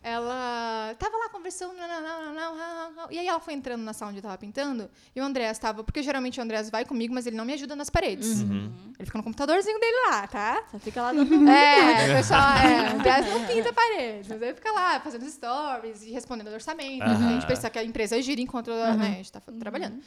Ela 0.00 0.94
tava 0.96 1.16
lá 1.16 1.28
conversando, 1.28 1.74
não, 1.74 1.88
não, 1.88 2.00
não, 2.00 2.34
não, 2.34 2.56
não, 2.56 2.92
não, 2.92 3.10
e 3.10 3.18
aí 3.18 3.26
ela 3.26 3.40
foi 3.40 3.52
entrando 3.52 3.82
na 3.82 3.92
sala 3.92 4.10
onde 4.10 4.18
eu 4.20 4.22
tava 4.22 4.38
pintando, 4.38 4.88
e 5.14 5.20
o 5.20 5.24
Andrés 5.24 5.58
tava, 5.58 5.82
porque 5.82 6.04
geralmente 6.04 6.38
o 6.38 6.42
Andrés 6.42 6.70
vai 6.70 6.84
comigo, 6.84 7.12
mas 7.12 7.26
ele 7.26 7.36
não 7.36 7.44
me 7.44 7.52
ajuda 7.52 7.74
nas 7.74 7.90
paredes. 7.90 8.42
Ele 8.42 9.04
fica 9.04 9.18
no 9.18 9.24
computadorzinho 9.24 9.78
dele 9.80 9.96
lá, 10.08 10.26
tá? 10.28 10.62
Só 10.70 10.78
fica 10.78 11.02
lá 11.02 11.12
dando... 11.12 11.48
É, 11.50 12.12
o 12.14 12.16
pessoal, 12.16 12.58
é, 12.58 12.92
o 12.92 12.94
Andrés 12.94 13.26
não 13.26 13.44
pinta 13.44 13.72
paredes, 13.72 14.28
mas 14.28 14.40
ele 14.40 14.54
fica 14.54 14.70
lá 14.70 15.00
fazendo 15.00 15.28
stories 15.28 16.04
e 16.04 16.12
respondendo 16.12 16.46
orçamento. 16.52 17.02
Aham. 17.02 17.28
A 17.28 17.32
gente 17.32 17.46
precisa 17.46 17.68
que 17.68 17.78
a 17.80 17.82
empresa 17.82 18.22
gira 18.22 18.40
enquanto 18.40 18.70
né, 18.70 19.08
a 19.08 19.14
gente 19.14 19.32
tá 19.32 19.40
trabalhando. 19.40 20.00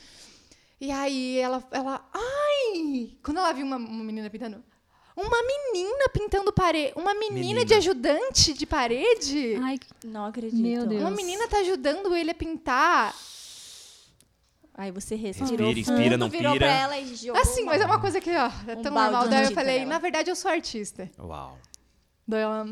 E 0.80 0.90
aí 0.90 1.38
ela, 1.38 1.62
ela, 1.70 2.10
ai! 2.14 3.12
Quando 3.22 3.38
ela 3.38 3.52
viu 3.52 3.66
uma, 3.66 3.76
uma 3.76 4.04
menina 4.06 4.30
pintando, 4.30 4.64
uma 5.16 5.38
menina 5.44 6.10
pintando 6.14 6.52
parede, 6.54 6.94
uma 6.96 7.14
menina, 7.14 7.36
Menina. 7.36 7.66
de 7.66 7.74
ajudante 7.74 8.54
de 8.54 8.66
parede. 8.66 9.56
Ai, 9.62 9.80
Não 10.04 10.26
acredito. 10.26 10.62
Meu 10.62 10.86
Deus. 10.86 11.02
Uma 11.02 11.12
menina 11.12 11.48
tá 11.48 11.58
ajudando 11.58 12.16
ele 12.16 12.32
a 12.32 12.36
pintar. 12.36 13.14
Aí 14.74 14.90
você 14.90 15.16
respirou 15.16 15.68
Respira, 15.72 15.80
inspira, 15.80 16.18
não 16.18 16.30
virou 16.30 16.54
pira. 16.54 16.66
pra 16.66 16.74
ela 16.76 16.98
e 16.98 17.16
jogou 17.16 17.40
Assim, 17.42 17.64
mas 17.66 17.82
é 17.82 17.86
uma 17.86 18.00
coisa 18.00 18.20
que, 18.22 18.32
ó, 18.32 18.50
é 18.68 18.76
Um 18.76 18.82
tão 18.82 18.94
balde 18.94 19.12
normal. 19.12 19.28
Daí 19.28 19.46
eu 19.46 19.52
falei, 19.52 19.86
na 19.86 20.00
verdade 20.00 20.30
eu 20.32 20.36
sou 20.36 20.50
artista. 20.50 21.10
Uau. 21.20 21.58
Daí 22.28 22.42
ela. 22.42 22.66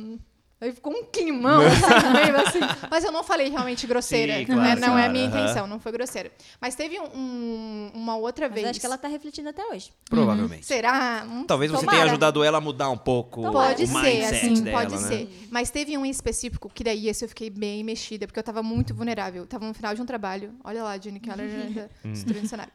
Hum, 0.62 0.65
Aí 0.65 0.72
ficou 0.74 0.91
um 0.93 1.06
climão, 1.06 1.62
assim, 1.62 2.10
meio 2.13 2.38
assim. 2.38 2.60
Mas 2.91 3.04
eu 3.04 3.12
não 3.12 3.24
falei 3.24 3.50
realmente 3.50 3.88
grosseira. 3.88 4.34
Sim, 4.34 4.39
né? 4.39 4.45
claro, 4.45 4.80
não 4.82 4.98
é 4.98 5.06
a 5.06 5.10
minha 5.10 5.26
intenção, 5.26 5.65
não 5.67 5.80
foi 5.80 5.91
grosseira. 5.91 6.32
Mas 6.60 6.76
teve 6.76 7.00
um- 7.00 7.06
um- 7.15 7.91
uma 7.93 8.17
outra 8.17 8.48
Mas 8.48 8.56
vez. 8.56 8.67
acho 8.72 8.80
que 8.80 8.86
ela 8.86 8.98
tá 8.98 9.08
refletindo 9.08 9.50
até 9.50 9.65
hoje. 9.65 9.91
Provavelmente. 10.10 10.65
Será? 10.65 11.26
Hum, 11.26 11.45
Talvez 11.45 11.72
você 11.72 11.80
tomara. 11.80 11.98
tenha 11.98 12.12
ajudado 12.12 12.43
ela 12.43 12.58
a 12.58 12.62
mudar 12.62 12.89
um 12.89 12.98
pouco 12.98 13.41
Pode 13.52 13.84
o 13.84 13.88
ser, 13.88 13.93
mindset 13.93 14.36
assim, 14.36 14.63
dela, 14.63 14.80
pode 14.80 14.91
né? 15.02 15.08
ser. 15.08 15.48
Mas 15.50 15.69
teve 15.72 15.98
um 15.98 16.06
em 16.06 16.10
específico 16.10 16.69
que 16.74 16.84
daí 16.84 17.08
esse 17.08 17.24
eu 17.24 17.30
fiquei 17.30 17.50
bem 17.50 17.84
mexida, 17.84 18.28
porque 18.28 18.39
eu 18.39 18.43
tava 18.43 18.62
muito 18.62 18.93
vulnerável. 18.93 19.43
Eu 19.43 19.48
tava 19.48 19.65
no 19.65 19.74
final 19.74 19.95
de 19.95 20.02
um 20.02 20.06
trabalho. 20.06 20.54
Olha 20.63 20.84
lá, 20.84 20.98
Jenny 20.98 21.19
Keller 21.19 21.50
já 21.74 21.84
tá 21.84 21.89
destruindo 22.10 22.45
o 22.45 22.50
cenário. 22.50 22.74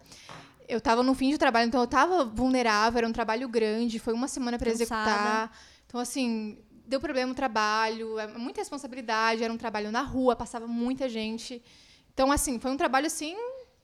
Eu 0.66 0.80
tava 0.80 1.02
no 1.02 1.12
fim 1.14 1.28
de 1.30 1.36
trabalho, 1.36 1.66
então 1.68 1.82
eu 1.82 1.86
tava 1.86 2.24
vulnerável, 2.24 2.96
era 2.98 3.06
um 3.06 3.12
trabalho 3.12 3.46
grande, 3.46 3.98
foi 3.98 4.14
uma 4.14 4.26
semana 4.26 4.58
pra 4.58 4.70
Cansada. 4.70 4.82
executar. 5.02 5.58
Então, 5.86 6.00
assim, 6.00 6.56
deu 6.86 7.00
problema 7.00 7.28
no 7.28 7.34
trabalho, 7.34 8.18
é 8.18 8.26
muita 8.26 8.60
responsabilidade, 8.60 9.42
era 9.42 9.52
um 9.52 9.56
trabalho 9.56 9.90
na 9.90 10.02
rua, 10.02 10.36
passava 10.36 10.66
muita 10.66 11.08
gente. 11.08 11.62
Então, 12.12 12.30
assim, 12.30 12.58
foi 12.58 12.70
um 12.70 12.76
trabalho, 12.76 13.06
assim, 13.06 13.36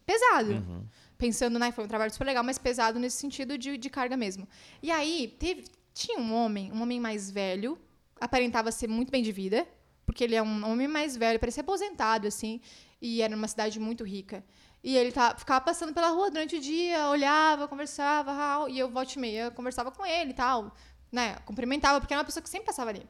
pesado. 0.06 0.52
Uhum. 0.52 0.84
Pensando, 1.18 1.58
né, 1.58 1.70
foi 1.72 1.84
um 1.84 1.88
trabalho 1.88 2.10
super 2.10 2.24
legal, 2.24 2.42
mas 2.42 2.58
pesado 2.58 2.98
nesse 2.98 3.16
sentido 3.16 3.58
de, 3.58 3.76
de 3.76 3.90
carga 3.90 4.16
mesmo. 4.16 4.48
E 4.82 4.90
aí, 4.90 5.36
teve, 5.38 5.64
tinha 5.92 6.18
um 6.18 6.32
homem, 6.34 6.72
um 6.72 6.82
homem 6.82 7.00
mais 7.00 7.30
velho, 7.30 7.78
aparentava 8.20 8.70
ser 8.72 8.88
muito 8.88 9.10
bem 9.10 9.22
de 9.22 9.32
vida, 9.32 9.66
porque 10.06 10.24
ele 10.24 10.34
é 10.34 10.42
um 10.42 10.70
homem 10.70 10.88
mais 10.88 11.16
velho, 11.16 11.38
parecia 11.38 11.62
aposentado, 11.62 12.26
assim, 12.26 12.60
e 13.00 13.22
era 13.22 13.34
numa 13.34 13.48
cidade 13.48 13.78
muito 13.78 14.04
rica. 14.04 14.44
E 14.82 14.96
ele 14.96 15.12
tá, 15.12 15.36
ficava 15.36 15.62
passando 15.62 15.92
pela 15.92 16.08
rua 16.08 16.30
durante 16.30 16.56
o 16.56 16.60
dia, 16.60 17.08
olhava, 17.08 17.68
conversava, 17.68 18.68
e 18.70 18.78
eu, 18.78 18.88
volta 18.90 19.12
e 19.14 19.18
meia, 19.18 19.50
conversava 19.50 19.90
com 19.90 20.04
ele 20.06 20.30
e 20.30 20.34
tal, 20.34 20.74
né, 21.10 21.36
cumprimentava, 21.44 22.00
porque 22.00 22.12
era 22.14 22.20
uma 22.20 22.24
pessoa 22.24 22.42
que 22.42 22.48
sempre 22.48 22.66
passava 22.66 22.90
ali. 22.90 23.02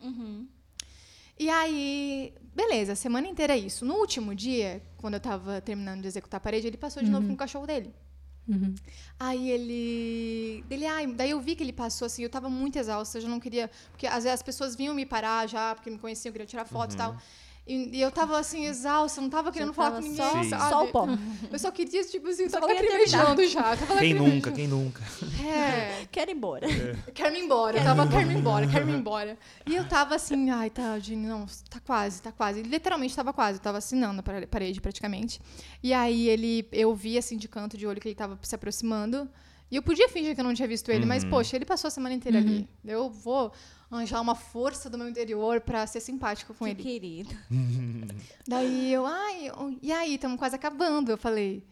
E 1.39 1.49
aí, 1.49 2.35
beleza, 2.55 2.93
a 2.93 2.97
semana 2.97 3.27
inteira 3.27 3.55
é 3.55 3.59
isso. 3.59 3.85
No 3.85 3.95
último 3.95 4.35
dia, 4.35 4.83
quando 4.99 5.15
eu 5.15 5.21
tava 5.21 5.61
terminando 5.61 6.03
de 6.03 6.07
executar 6.07 6.39
a 6.39 6.41
parede, 6.41 6.67
ele 6.67 6.77
passou 6.77 7.03
de 7.03 7.09
novo 7.11 7.27
com 7.27 7.33
o 7.33 7.37
cachorro 7.37 7.67
dele. 7.67 7.95
Uhum. 8.47 8.75
Aí 9.19 9.51
ele. 9.51 10.65
Ele, 10.69 10.85
ai, 10.85 11.07
daí 11.07 11.31
eu 11.31 11.41
vi 11.41 11.55
que 11.55 11.63
ele 11.63 11.73
passou 11.73 12.07
assim, 12.07 12.23
eu 12.23 12.31
tava 12.31 12.51
muito 12.51 12.79
exausta, 12.79 13.19
eu 13.19 13.23
já 13.23 13.29
não 13.29 13.39
queria. 13.39 13.71
Porque 13.91 14.07
às 14.07 14.25
vezes 14.25 14.35
as 14.35 14.43
pessoas 14.43 14.75
vinham 14.75 14.95
me 14.95 15.07
parar 15.07 15.47
já, 15.47 15.75
porque 15.75 15.89
me 15.89 15.99
conheciam, 15.99 16.33
queriam 16.33 16.47
tirar 16.47 16.65
foto 16.65 16.95
e 16.95 16.97
tal. 16.97 17.17
E, 17.67 17.99
e 17.99 18.01
eu 18.01 18.11
tava 18.11 18.37
assim, 18.39 18.67
exausta, 18.67 19.21
não 19.21 19.31
tava 19.31 19.53
querendo 19.53 19.73
falar 19.73 19.91
tava 19.91 20.03
com 20.03 20.09
ninguém. 20.09 20.51
só-? 20.51 20.69
Só 20.71 20.85
o 20.85 20.89
pó. 20.89 21.07
Eu 21.53 21.59
só 21.59 21.71
queria, 21.71 22.03
tipo 22.05 22.27
assim, 22.29 22.45
eu 22.45 22.51
Só 22.51 22.59
tava 22.61 22.73
lacrimejando 22.73 23.47
já. 23.47 23.77
Tava 23.77 23.99
Quem 23.99 24.15
nunca, 24.15 24.51
quem 24.51 24.67
nunca? 24.67 25.03
É, 25.47 26.07
Quero 26.11 26.31
ir 26.31 26.35
embora. 26.35 26.67
Quero 27.15 27.37
ir 27.37 27.45
embora. 27.45 27.79
Eu 27.79 27.85
tava, 27.85 28.09
quero 28.09 28.31
ir 28.33 28.37
embora, 28.37 28.67
quero 28.67 28.89
ir 28.91 28.95
embora. 28.95 29.39
E 29.67 29.77
eu 29.77 29.89
tava 29.89 30.17
assim, 30.17 30.51
ai, 30.51 30.69
tá, 30.71 30.99
Dini, 30.99 31.27
não, 31.27 31.47
tá 31.69 31.79
quase, 31.81 32.21
tá 32.21 32.33
quase. 32.33 32.63
Literalmente 32.63 33.15
tava 33.15 33.33
quase, 33.33 33.59
eu 33.59 33.63
tava 33.63 33.79
assinando 33.79 34.19
a 34.21 34.23
pare- 34.23 34.47
parede 34.47 34.81
praticamente. 34.81 35.41
E 35.83 35.93
aí 35.93 36.29
ele, 36.29 36.67
eu 36.73 36.93
vi 36.95 37.17
assim 37.19 37.37
de 37.37 37.47
canto 37.47 37.77
de 37.77 37.87
olho 37.87 38.01
que 38.01 38.09
ele 38.09 38.15
tava 38.17 38.37
se 38.43 38.55
aproximando. 38.55 39.29
E 39.71 39.77
eu 39.77 39.83
podia 39.83 40.09
fingir 40.09 40.35
que 40.35 40.41
eu 40.41 40.45
não 40.45 40.53
tinha 40.55 40.67
visto 40.67 40.91
ele, 40.91 41.07
mas, 41.07 41.25
poxa, 41.25 41.57
ele 41.57 41.65
passou 41.65 41.89
a 41.89 41.91
semana 41.91 42.15
inteira 42.15 42.39
ali. 42.39 42.69
Eu 42.85 43.09
vou 43.09 43.53
arranjar 43.91 44.21
uma 44.21 44.35
força 44.35 44.91
do 44.91 44.99
meu 44.99 45.09
interior 45.09 45.61
pra 45.61 45.87
ser 45.87 46.01
simpática 46.01 46.53
com 46.53 46.65
que 46.65 46.71
ele. 46.73 46.83
querido. 46.83 47.35
Daí 48.47 48.93
eu, 48.93 49.07
ai, 49.07 49.51
e 49.83 49.93
aí, 49.93 50.15
estamos 50.15 50.39
quase 50.39 50.57
acabando, 50.57 51.11
eu 51.11 51.19
falei. 51.19 51.65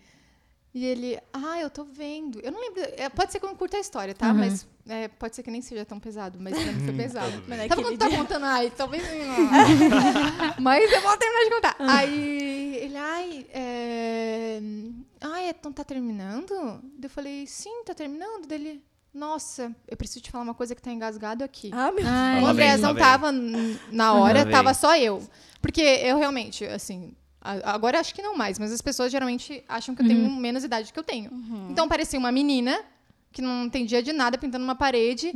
E 0.78 0.84
ele, 0.86 1.18
ah, 1.32 1.60
eu 1.60 1.68
tô 1.68 1.82
vendo. 1.82 2.38
Eu 2.38 2.52
não 2.52 2.60
lembro. 2.60 2.80
é, 2.96 3.08
pode 3.08 3.32
ser 3.32 3.40
que 3.40 3.44
eu 3.44 3.48
não 3.48 3.56
curta 3.56 3.76
a 3.76 3.80
história, 3.80 4.14
tá? 4.14 4.32
Mas 4.32 4.64
é, 4.86 5.08
pode 5.08 5.34
ser 5.34 5.42
que 5.42 5.50
nem 5.50 5.60
seja 5.60 5.84
tão 5.84 5.98
pesado, 5.98 6.38
mas 6.40 6.54
pra 6.54 6.72
mim 6.72 6.84
foi 6.84 6.94
pesado. 6.94 7.42
Mas 7.48 7.66
Sabe 7.66 7.82
quando 7.82 7.98
tá 7.98 8.08
contando? 8.08 8.44
Ai, 8.44 8.70
talvez. 8.78 9.02
não. 9.02 10.54
mas 10.60 10.92
eu 10.92 11.00
vou 11.00 11.16
terminar 11.16 11.44
de 11.44 11.50
contar. 11.50 11.76
Aí 11.80 12.76
ele, 12.76 12.96
ai, 12.96 13.46
é. 13.52 14.60
Ai, 15.20 15.48
então 15.48 15.72
tá 15.72 15.82
terminando? 15.82 16.80
Eu 17.02 17.10
falei, 17.10 17.44
sim, 17.48 17.82
tá 17.84 17.92
terminando. 17.92 18.46
Dele, 18.46 18.80
nossa, 19.12 19.74
eu 19.88 19.96
preciso 19.96 20.20
te 20.20 20.30
falar 20.30 20.44
uma 20.44 20.54
coisa 20.54 20.76
que 20.76 20.80
tá 20.82 20.92
engasgado 20.92 21.42
aqui. 21.42 21.70
Ah, 21.72 21.90
meu 21.90 22.04
Ai, 22.06 22.40
O 22.40 22.46
Andrés 22.46 22.80
não 22.80 22.94
tava 22.94 23.32
na 23.32 24.14
hora, 24.14 24.48
tava 24.48 24.72
só 24.74 24.96
eu. 24.96 25.28
Porque 25.60 25.82
eu 25.82 26.18
realmente, 26.18 26.64
assim, 26.66 27.16
agora 27.40 28.01
acho 28.01 28.14
que 28.14 28.22
não 28.22 28.37
mais, 28.37 28.59
mas 28.59 28.72
as 28.72 28.83
pessoas 28.83 29.12
geralmente 29.12 29.62
acham 29.68 29.94
que 29.94 30.03
eu 30.03 30.07
tenho 30.07 30.31
menos 30.31 30.64
idade 30.64 30.92
que 30.92 30.98
eu 30.98 31.05
tenho. 31.05 31.31
Então 31.70 31.88
parecia 31.88 32.18
uma 32.18 32.33
menina 32.33 32.79
que 33.32 33.42
não 33.42 33.64
entendia 33.66 34.02
de 34.02 34.12
nada 34.12 34.36
pintando 34.38 34.64
uma 34.64 34.74
parede, 34.74 35.32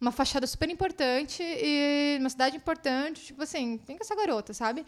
uma 0.00 0.10
fachada 0.12 0.46
super 0.46 0.68
importante 0.68 1.42
e 1.42 2.18
uma 2.20 2.28
cidade 2.28 2.56
importante, 2.56 3.26
tipo 3.26 3.42
assim, 3.42 3.80
vem 3.86 3.96
com 3.96 4.02
essa 4.04 4.14
garota, 4.14 4.52
sabe? 4.52 4.84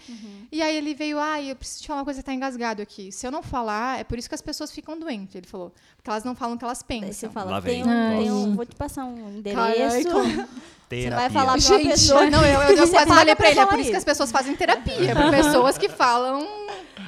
E 0.53 0.61
aí 0.61 0.77
ele 0.77 0.93
veio, 0.95 1.19
ai, 1.19 1.51
eu 1.51 1.57
preciso 1.57 1.83
te 1.83 1.87
falar 1.89 2.01
uma 2.01 2.05
coisa 2.05 2.21
que 2.21 2.27
tá 2.27 2.35
engasgado 2.35 2.83
aqui. 2.83 3.11
Se 3.13 3.27
eu 3.27 3.31
não 3.31 3.43
falar, 3.43 4.01
é 4.01 4.05
por 4.05 4.19
isso 4.19 4.29
que 4.29 4.35
as 4.35 4.43
pessoas 4.43 4.71
ficam 4.71 4.99
doentes, 4.99 5.35
ele 5.35 5.47
falou. 5.47 5.73
Porque 5.97 6.11
elas 6.11 6.25
não 6.25 6.35
falam 6.35 6.57
o 6.57 6.59
que 6.59 6.65
elas 6.65 6.85
Daí 6.87 6.99
você 6.99 7.07
pensam. 7.07 7.31
fala, 7.31 7.51
Lá 7.53 7.63
tem 7.63 7.83
um, 7.83 7.87
tem 7.87 8.31
um- 8.33 8.55
vou 8.57 8.67
te 8.67 8.77
passar 8.77 9.05
um 9.05 9.39
endereço. 9.39 10.09
como- 10.11 10.49
Você 10.91 11.11
vai 11.11 11.31
falar 11.31 11.53
pra 11.53 11.61
Gente, 11.61 11.89
pessoa. 11.89 12.29
não, 12.31 12.45
eu, 12.45 12.61
eu, 12.63 12.71
eu 12.71 12.77
Você 12.87 12.93
quase 12.93 13.07
falei 13.09 13.35
pra 13.37 13.51
ele, 13.51 13.61
é 13.61 13.65
por 13.65 13.71
falar 13.71 13.81
isso 13.83 13.91
que 13.91 13.97
as 13.97 14.03
isso. 14.03 14.07
pessoas 14.07 14.31
fazem 14.33 14.57
terapia, 14.57 15.15
por 15.15 15.31
pessoas 15.31 15.79
que 15.79 15.89
falam, 15.89 16.47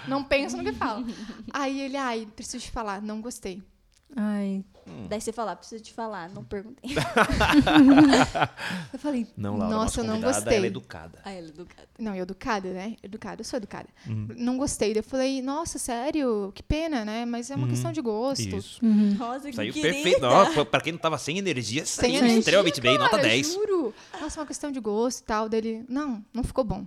não 0.07 0.23
pensam 0.23 0.63
no 0.63 0.71
que 0.71 0.77
falam. 0.79 1.07
Aí 1.53 1.81
ele, 1.81 1.97
ai, 1.97 2.27
preciso 2.37 2.65
te 2.65 2.71
falar, 2.71 3.01
não 3.03 3.21
gostei. 3.21 3.63
Ai, 4.17 4.65
Daí 5.09 5.21
você 5.21 5.33
fala, 5.33 5.57
preciso 5.57 5.83
te 5.83 5.93
falar, 5.93 6.29
não 6.31 6.45
perguntei. 6.45 6.91
Eu 8.93 8.99
falei, 8.99 9.27
Não, 9.37 9.57
Laura, 9.57 9.75
nossa, 9.75 10.01
eu 10.01 10.05
não 10.05 10.21
gostei. 10.21 10.57
Ela 10.57 10.67
é 10.67 10.69
educada. 10.69 11.19
Aí 11.25 11.39
ele 11.39 11.49
educado. 11.49 11.89
Não, 11.99 12.15
eu 12.15 12.23
educada, 12.23 12.69
né? 12.73 12.97
Educada, 13.03 13.41
eu 13.41 13.45
sou 13.45 13.57
educada. 13.57 13.89
Não 14.07 14.57
gostei. 14.57 14.93
Daí 14.93 15.01
Eu 15.01 15.05
falei, 15.05 15.43
nossa, 15.43 15.79
sério? 15.79 16.53
Que 16.55 16.63
pena, 16.63 17.05
né? 17.05 17.25
Mas 17.25 17.51
é 17.51 17.57
uma 17.57 17.69
questão 17.69 17.93
de 17.93 18.01
gosto. 18.01 18.57
Isso. 18.57 18.85
Nossa, 18.85 19.51
que 19.51 19.57
Saiu 19.57 19.73
querida. 19.73 19.95
perfeito. 19.95 20.21
Nossa, 20.21 20.65
pra 20.65 20.81
quem 20.81 20.93
não 20.93 21.01
tava 21.01 21.19
sem 21.19 21.39
energia, 21.39 21.85
Sem 21.85 22.11
saiu 22.11 22.19
energia, 22.19 22.39
extremamente 22.39 22.81
bem, 22.81 22.99
nota 22.99 23.11
Cara, 23.11 23.23
10. 23.23 23.53
juro. 23.53 23.95
Nossa, 24.21 24.39
é 24.39 24.41
uma 24.41 24.47
questão 24.47 24.71
de 24.71 24.81
gosto 24.81 25.21
e 25.21 25.25
tal. 25.25 25.49
Dele, 25.49 25.85
não, 25.89 26.25
não 26.33 26.45
ficou 26.45 26.65
bom. 26.65 26.87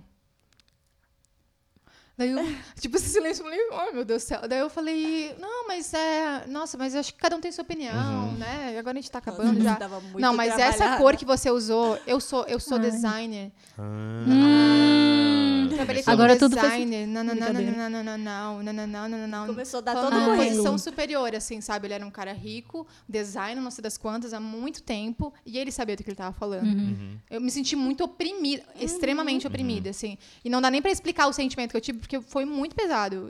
Daí 2.16 2.30
eu, 2.30 2.38
tipo, 2.80 2.96
esse 2.96 3.08
silêncio, 3.08 3.42
eu 3.42 3.50
falei, 3.50 3.68
ai 3.72 3.92
meu 3.92 4.04
Deus 4.04 4.22
do 4.22 4.26
céu. 4.26 4.40
Daí 4.48 4.60
eu 4.60 4.70
falei, 4.70 5.34
não, 5.38 5.66
mas 5.66 5.92
é. 5.92 6.46
Nossa, 6.46 6.78
mas 6.78 6.94
eu 6.94 7.00
acho 7.00 7.12
que 7.12 7.18
cada 7.18 7.36
um 7.36 7.40
tem 7.40 7.50
sua 7.50 7.62
opinião, 7.62 8.32
né? 8.32 8.72
E 8.74 8.78
agora 8.78 8.96
a 8.96 9.00
gente 9.00 9.10
tá 9.10 9.18
acabando 9.18 9.60
já. 9.62 9.76
Tava 9.76 10.00
muito 10.00 10.20
Não, 10.20 10.34
mas 10.34 10.58
essa 10.58 10.96
cor 10.96 11.16
que 11.16 11.24
você 11.24 11.50
usou, 11.50 11.98
eu 12.06 12.20
sou, 12.20 12.44
eu 12.44 12.60
sou 12.60 12.78
designer. 12.78 13.50
Hum. 13.78 14.83
Trabalhei 15.74 16.02
como 16.02 16.12
Agora 16.14 16.36
tudo 16.38 16.56
faz 16.56 16.72
designer. 16.72 17.06
Não, 17.06 17.24
não, 17.24 17.34
não, 17.34 17.52
não, 17.52 17.62
não, 17.62 17.90
não, 17.90 18.18
não, 18.18 18.62
não, 18.62 18.72
não, 18.72 18.86
não, 18.86 19.08
não, 19.08 19.26
não. 19.28 19.46
Começou 19.46 19.78
a 19.78 19.80
dar 19.80 19.94
todo 19.94 20.12
uma 20.12 20.34
Ah, 20.34 20.36
posição 20.36 20.78
superior, 20.78 21.34
assim, 21.34 21.60
sabe? 21.60 21.86
Ele 21.86 21.94
era 21.94 22.06
um 22.06 22.10
cara 22.10 22.32
rico, 22.32 22.86
designer, 23.08 23.60
não 23.60 23.70
sei 23.70 23.82
das 23.82 23.96
quantas, 23.98 24.32
há 24.32 24.40
muito 24.40 24.82
tempo, 24.82 25.32
e 25.44 25.58
ele 25.58 25.70
sabia 25.72 25.96
do 25.96 26.02
que 26.02 26.10
ele 26.10 26.16
tava 26.16 26.32
falando. 26.34 26.66
Eu 27.30 27.40
me 27.40 27.50
senti 27.50 27.76
muito 27.76 28.04
oprimida, 28.04 28.62
extremamente 28.80 29.46
oprimida, 29.46 29.90
assim. 29.90 30.16
E 30.44 30.50
não 30.50 30.60
dá 30.60 30.70
nem 30.70 30.80
pra 30.80 30.90
explicar 30.90 31.26
o 31.26 31.32
sentimento 31.32 31.70
que 31.70 31.76
eu 31.76 31.80
tive, 31.80 31.98
porque 31.98 32.20
foi 32.20 32.44
muito 32.44 32.74
pesado. 32.74 33.28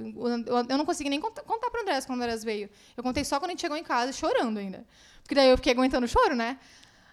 Eu 0.68 0.78
não 0.78 0.84
consegui 0.84 1.10
nem 1.10 1.20
contar, 1.20 1.42
contar 1.42 1.70
pro 1.70 1.80
Andrés 1.80 2.04
quando 2.04 2.20
o 2.20 2.22
Andrés 2.22 2.44
veio. 2.44 2.68
Eu 2.96 3.02
contei 3.02 3.24
só 3.24 3.38
quando 3.38 3.50
a 3.50 3.52
gente 3.52 3.60
chegou 3.60 3.76
em 3.76 3.84
casa, 3.84 4.12
chorando 4.12 4.58
ainda. 4.58 4.84
Porque 5.22 5.34
daí 5.34 5.48
eu 5.48 5.56
fiquei 5.56 5.72
aguentando 5.72 6.04
o 6.04 6.08
choro, 6.08 6.36
né? 6.36 6.58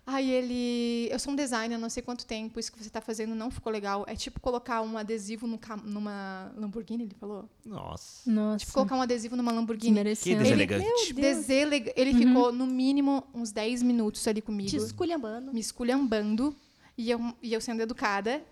Aí 0.06 0.32
ele. 0.32 1.08
Eu 1.12 1.20
sou 1.20 1.32
um 1.32 1.36
designer, 1.36 1.78
não 1.78 1.90
sei 1.90 2.02
quanto 2.02 2.26
tempo, 2.26 2.60
isso 2.60 2.72
que 2.72 2.84
você 2.84 2.90
tá 2.90 3.00
fazendo 3.00 3.36
não 3.36 3.52
ficou 3.52 3.72
legal. 3.72 4.04
É 4.08 4.16
tipo 4.16 4.40
colocar 4.40 4.82
um 4.82 4.98
adesivo 4.98 5.46
no 5.46 5.60
numa 5.84 6.52
Lamborghini, 6.58 7.04
ele 7.04 7.16
falou? 7.20 7.48
Nossa. 7.66 8.30
Nossa. 8.30 8.60
Tipo, 8.60 8.74
colocar 8.74 8.96
um 8.96 9.02
adesivo 9.02 9.36
numa 9.36 9.52
Lamborghini. 9.52 9.96
Que 10.16 10.36
deselegante. 10.36 11.14
Deseleg... 11.14 11.94
Ele 11.96 12.14
ficou, 12.14 12.52
no 12.52 12.66
mínimo, 12.66 13.24
uns 13.34 13.52
10 13.52 13.84
minutos 13.84 14.28
ali 14.28 14.42
comigo, 14.42 14.70
Te 14.70 14.78
esculhambando. 14.78 15.54
me 15.54 15.60
esculhambando, 15.60 16.56
e 16.98 17.12
eu, 17.12 17.20
e 17.42 17.54
eu 17.54 17.62
sendo 17.62 17.82
educada. 17.82 18.44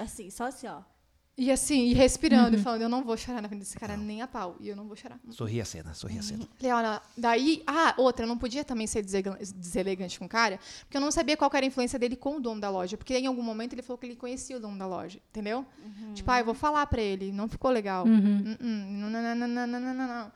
Assim, 0.00 0.30
só 0.30 0.44
assim, 0.44 0.66
ó. 0.66 0.80
E 1.38 1.52
assim, 1.52 1.88
e 1.88 1.92
respirando, 1.92 2.56
uhum. 2.56 2.62
falando, 2.62 2.80
eu 2.80 2.88
não 2.88 3.04
vou 3.04 3.14
chorar 3.14 3.42
na 3.42 3.48
frente 3.48 3.60
desse 3.60 3.78
cara 3.78 3.94
não. 3.94 4.04
nem 4.04 4.22
a 4.22 4.26
pau. 4.26 4.56
E 4.58 4.68
eu 4.68 4.74
não 4.74 4.86
vou 4.86 4.96
chorar. 4.96 5.20
Sorri 5.28 5.60
a 5.60 5.66
cena, 5.66 5.92
sorri 5.92 6.18
a 6.18 6.22
cena. 6.22 6.44
Uhum. 6.44 6.48
Leona, 6.62 7.02
daí, 7.16 7.62
ah, 7.66 7.92
outra, 7.98 8.24
eu 8.24 8.28
não 8.28 8.38
podia 8.38 8.64
também 8.64 8.86
ser 8.86 9.02
deselegante 9.02 10.18
com 10.18 10.24
o 10.24 10.28
cara, 10.28 10.58
porque 10.80 10.96
eu 10.96 11.00
não 11.00 11.10
sabia 11.10 11.36
qual 11.36 11.50
era 11.52 11.66
a 11.66 11.68
influência 11.68 11.98
dele 11.98 12.16
com 12.16 12.36
o 12.36 12.40
dono 12.40 12.58
da 12.58 12.70
loja. 12.70 12.96
Porque 12.96 13.18
em 13.18 13.26
algum 13.26 13.42
momento 13.42 13.74
ele 13.74 13.82
falou 13.82 13.98
que 13.98 14.06
ele 14.06 14.16
conhecia 14.16 14.56
o 14.56 14.60
dono 14.60 14.78
da 14.78 14.86
loja, 14.86 15.20
entendeu? 15.28 15.66
Uhum. 15.84 16.14
Tipo, 16.14 16.30
ah, 16.30 16.38
eu 16.38 16.44
vou 16.46 16.54
falar 16.54 16.86
pra 16.86 17.02
ele, 17.02 17.30
não 17.30 17.48
ficou 17.48 17.70
legal. 17.70 18.06
Uhum. 18.06 18.56
uhum. 18.58 19.00
Não, 19.00 19.10
não, 19.10 19.22
não, 19.22 19.34
não, 19.36 19.48
não, 19.48 19.80
não, 19.80 19.94
não, 19.94 20.08
não. 20.08 20.32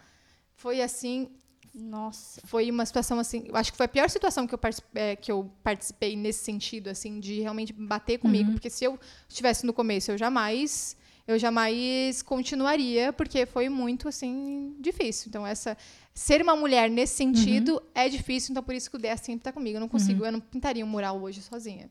Foi 0.55 0.83
assim, 0.83 1.31
nossa. 1.75 2.41
foi 2.45 2.71
uma 2.71 2.85
situação 2.85 3.19
assim, 3.19 3.45
eu 3.47 3.57
acho 3.57 3.71
que 3.71 3.77
foi 3.77 3.87
a 3.87 3.89
pior 3.89 4.11
situação 4.11 4.47
que 4.47 4.55
eu, 4.55 4.61
é, 4.95 5.17
que 5.17 5.31
eu 5.31 5.51
participei 5.63 6.17
nesse 6.17 6.45
sentido, 6.45 6.89
assim, 6.89 7.21
de 7.21 7.41
realmente 7.41 7.73
bater 7.73 8.19
comigo, 8.19 8.53
porque 8.53 8.69
se 8.69 8.85
eu 8.85 8.99
estivesse 9.29 9.65
no 9.65 9.73
começo, 9.73 10.11
eu 10.11 10.19
jamais, 10.19 10.97
eu 11.27 11.39
jamais 11.39 12.23
continuaria, 12.23 13.13
porque 13.13 13.47
foi 13.47 13.69
muito 13.69 14.09
assim 14.09 14.75
difícil. 14.81 15.29
Então 15.29 15.47
essa 15.47 15.77
ser 16.13 16.43
uma 16.43 16.57
mulher 16.57 16.91
nesse 16.91 17.15
sentido 17.15 17.81
é 17.95 18.09
difícil, 18.09 18.53
então 18.53 18.63
por 18.63 18.75
isso 18.75 18.91
que 18.91 18.97
o 18.97 19.01
Dé 19.01 19.17
sempre 19.17 19.45
tá 19.45 19.53
comigo. 19.53 19.77
Eu 19.77 19.81
não 19.81 19.89
consigo, 19.89 20.25
eu 20.25 20.33
não 20.33 20.41
pintaria 20.41 20.85
um 20.85 20.89
mural 20.89 21.21
hoje 21.23 21.41
sozinha. 21.41 21.89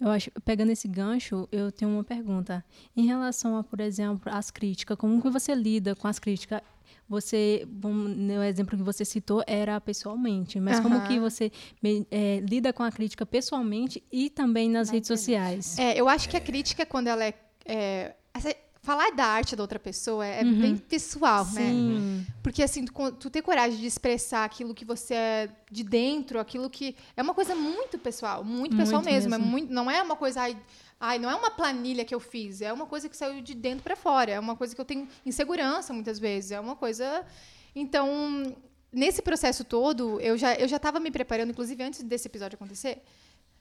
Eu 0.00 0.10
acho, 0.10 0.30
pegando 0.44 0.72
esse 0.72 0.88
gancho, 0.88 1.48
eu 1.52 1.70
tenho 1.70 1.90
uma 1.92 2.02
pergunta. 2.02 2.64
Em 2.96 3.06
relação 3.06 3.56
a, 3.56 3.62
por 3.62 3.80
exemplo, 3.80 4.32
as 4.32 4.50
críticas, 4.50 4.96
como 4.98 5.22
que 5.22 5.30
você 5.30 5.54
lida 5.54 5.94
com 5.94 6.08
as 6.08 6.18
críticas? 6.18 6.60
Você, 7.08 7.66
no 7.82 8.42
exemplo 8.42 8.76
que 8.76 8.82
você 8.82 9.04
citou, 9.04 9.42
era 9.46 9.80
pessoalmente, 9.80 10.60
mas 10.60 10.78
como 10.78 10.96
Aham. 10.96 11.04
que 11.04 11.18
você 11.18 11.50
eh, 12.10 12.40
lida 12.48 12.72
com 12.72 12.82
a 12.82 12.92
crítica 12.92 13.24
pessoalmente 13.24 14.02
e 14.12 14.28
também 14.28 14.68
nas 14.68 14.88
Na 14.88 14.94
redes 14.94 15.08
internet. 15.10 15.20
sociais? 15.64 15.78
É, 15.78 15.98
eu 15.98 16.08
acho 16.08 16.28
que 16.28 16.36
a 16.36 16.40
crítica, 16.40 16.84
quando 16.84 17.06
ela 17.06 17.24
é. 17.24 17.32
é, 17.64 18.14
essa- 18.34 18.54
falar 18.80 19.10
da 19.10 19.24
arte 19.24 19.54
da 19.54 19.62
outra 19.62 19.78
pessoa 19.78 20.24
é 20.24 20.42
bem 20.42 20.74
pessoal, 20.76 21.44
né? 21.52 21.70
Sim. 21.70 22.26
Porque, 22.42 22.62
assim, 22.62 22.84
tu, 22.86 23.12
tu 23.12 23.28
ter 23.28 23.42
coragem 23.42 23.78
de 23.78 23.86
expressar 23.86 24.44
aquilo 24.44 24.72
que 24.74 24.84
você 24.84 25.12
é 25.14 25.48
de 25.70 25.82
dentro, 25.84 26.38
aquilo 26.40 26.70
que. 26.70 26.96
É 27.16 27.22
uma 27.22 27.34
coisa 27.34 27.54
muito 27.54 27.98
pessoal, 27.98 28.42
muito 28.42 28.76
pessoal 28.76 29.02
Muito 29.02 29.12
mesmo. 29.12 29.34
É 29.34 29.38
mesmo. 29.38 29.50
muito, 29.50 29.72
não 29.72 29.90
é 29.90 30.00
uma 30.02 30.16
coisa. 30.16 30.40
Ai, 30.42 30.56
ai, 31.00 31.18
não 31.18 31.30
é 31.30 31.34
uma 31.34 31.50
planilha 31.50 32.04
que 32.04 32.14
eu 32.14 32.20
fiz. 32.20 32.60
É 32.60 32.72
uma 32.72 32.86
coisa 32.86 33.08
que 33.08 33.16
saiu 33.16 33.40
de 33.40 33.54
dentro 33.54 33.82
para 33.82 33.96
fora. 33.96 34.32
É 34.32 34.40
uma 34.40 34.56
coisa 34.56 34.74
que 34.74 34.80
eu 34.80 34.84
tenho 34.84 35.08
insegurança 35.24 35.92
muitas 35.92 36.18
vezes. 36.18 36.52
É 36.52 36.60
uma 36.60 36.76
coisa. 36.76 37.24
Então, 37.74 38.56
nesse 38.92 39.22
processo 39.22 39.64
todo, 39.64 40.20
eu 40.20 40.36
já 40.36 40.54
eu 40.54 40.66
já 40.66 40.76
estava 40.76 40.98
me 40.98 41.10
preparando, 41.10 41.50
inclusive 41.50 41.82
antes 41.82 42.02
desse 42.02 42.26
episódio 42.26 42.56
acontecer. 42.56 43.02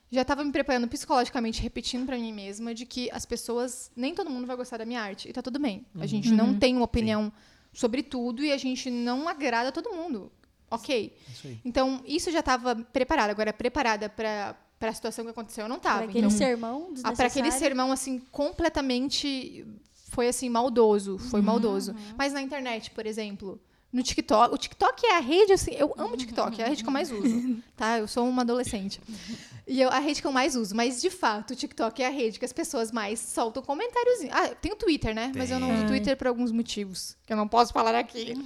Já 0.09 0.21
estava 0.21 0.43
me 0.43 0.51
preparando 0.51 0.87
psicologicamente, 0.87 1.61
repetindo 1.61 2.05
para 2.05 2.17
mim 2.17 2.31
mesma 2.31 2.73
de 2.73 2.85
que 2.85 3.11
as 3.11 3.25
pessoas, 3.25 3.91
nem 3.93 4.15
todo 4.15 4.29
mundo 4.29 4.47
vai 4.47 4.55
gostar 4.55 4.77
da 4.77 4.85
minha 4.85 5.01
arte. 5.01 5.27
E 5.27 5.33
tá 5.33 5.41
tudo 5.41 5.59
bem. 5.59 5.85
A 5.99 6.05
gente 6.05 6.31
não 6.31 6.57
tem 6.57 6.75
uma 6.75 6.85
opinião 6.85 7.31
sobre 7.73 8.01
tudo 8.01 8.41
e 8.41 8.51
a 8.51 8.57
gente 8.57 8.89
não 8.89 9.27
agrada 9.27 9.69
todo 9.69 9.91
mundo. 9.93 10.31
Ok. 10.71 11.15
Isso 11.27 11.47
aí. 11.47 11.59
Então, 11.63 12.01
isso 12.05 12.31
já 12.31 12.39
estava 12.39 12.75
preparada. 12.75 13.31
Agora, 13.31 13.51
preparada 13.51 14.09
para 14.09 14.55
a 14.79 14.93
situação 14.93 15.25
que 15.25 15.31
aconteceu, 15.31 15.65
eu 15.65 15.69
não 15.69 15.79
Para 15.79 15.89
estava. 15.91 16.03
aquele 16.09 16.19
Então, 16.27 16.29
sermão 16.37 16.81
para 16.81 16.93
desnecessário. 16.93 17.31
aquele 17.31 17.51
sermão, 17.51 17.91
assim, 17.91 18.19
completamente. 18.31 19.65
Foi 20.09 20.27
assim, 20.27 20.49
maldoso. 20.49 21.17
Foi 21.17 21.41
maldoso. 21.41 21.95
Mas 22.17 22.33
na 22.33 22.41
internet, 22.41 22.91
por 22.91 23.05
exemplo. 23.05 23.59
No 23.91 24.03
TikTok. 24.03 24.53
O 24.53 24.57
TikTok 24.57 25.05
é 25.05 25.15
a 25.17 25.19
rede, 25.19 25.53
assim. 25.53 25.71
Eu 25.73 25.93
amo 25.97 26.13
o 26.13 26.17
TikTok, 26.17 26.61
é 26.61 26.65
a 26.65 26.67
rede 26.67 26.83
que 26.83 26.89
eu 26.89 26.93
mais 26.93 27.09
uso. 27.11 27.57
Tá? 27.75 27.97
Eu 27.99 28.07
sou 28.07 28.27
uma 28.27 28.41
adolescente. 28.41 28.99
E 29.65 29.81
eu, 29.81 29.89
a 29.89 29.99
rede 29.99 30.21
que 30.21 30.27
eu 30.27 30.31
mais 30.31 30.55
uso. 30.55 30.75
Mas, 30.75 31.01
de 31.01 31.09
fato, 31.09 31.51
o 31.51 31.55
TikTok 31.55 32.01
é 32.01 32.07
a 32.07 32.09
rede 32.09 32.37
que 32.39 32.45
as 32.45 32.53
pessoas 32.53 32.91
mais 32.91 33.19
soltam 33.19 33.63
comentários. 33.63 34.19
Ah, 34.31 34.49
tem 34.49 34.71
o 34.71 34.75
Twitter, 34.75 35.13
né? 35.15 35.31
Mas 35.35 35.51
eu 35.51 35.59
não 35.59 35.73
uso 35.73 35.83
o. 35.85 35.87
Twitter 35.87 36.15
por 36.17 36.27
alguns 36.27 36.51
motivos. 36.51 37.15
Que 37.25 37.33
eu 37.33 37.37
não 37.37 37.47
posso 37.47 37.71
falar 37.73 37.95
aqui. 37.95 38.33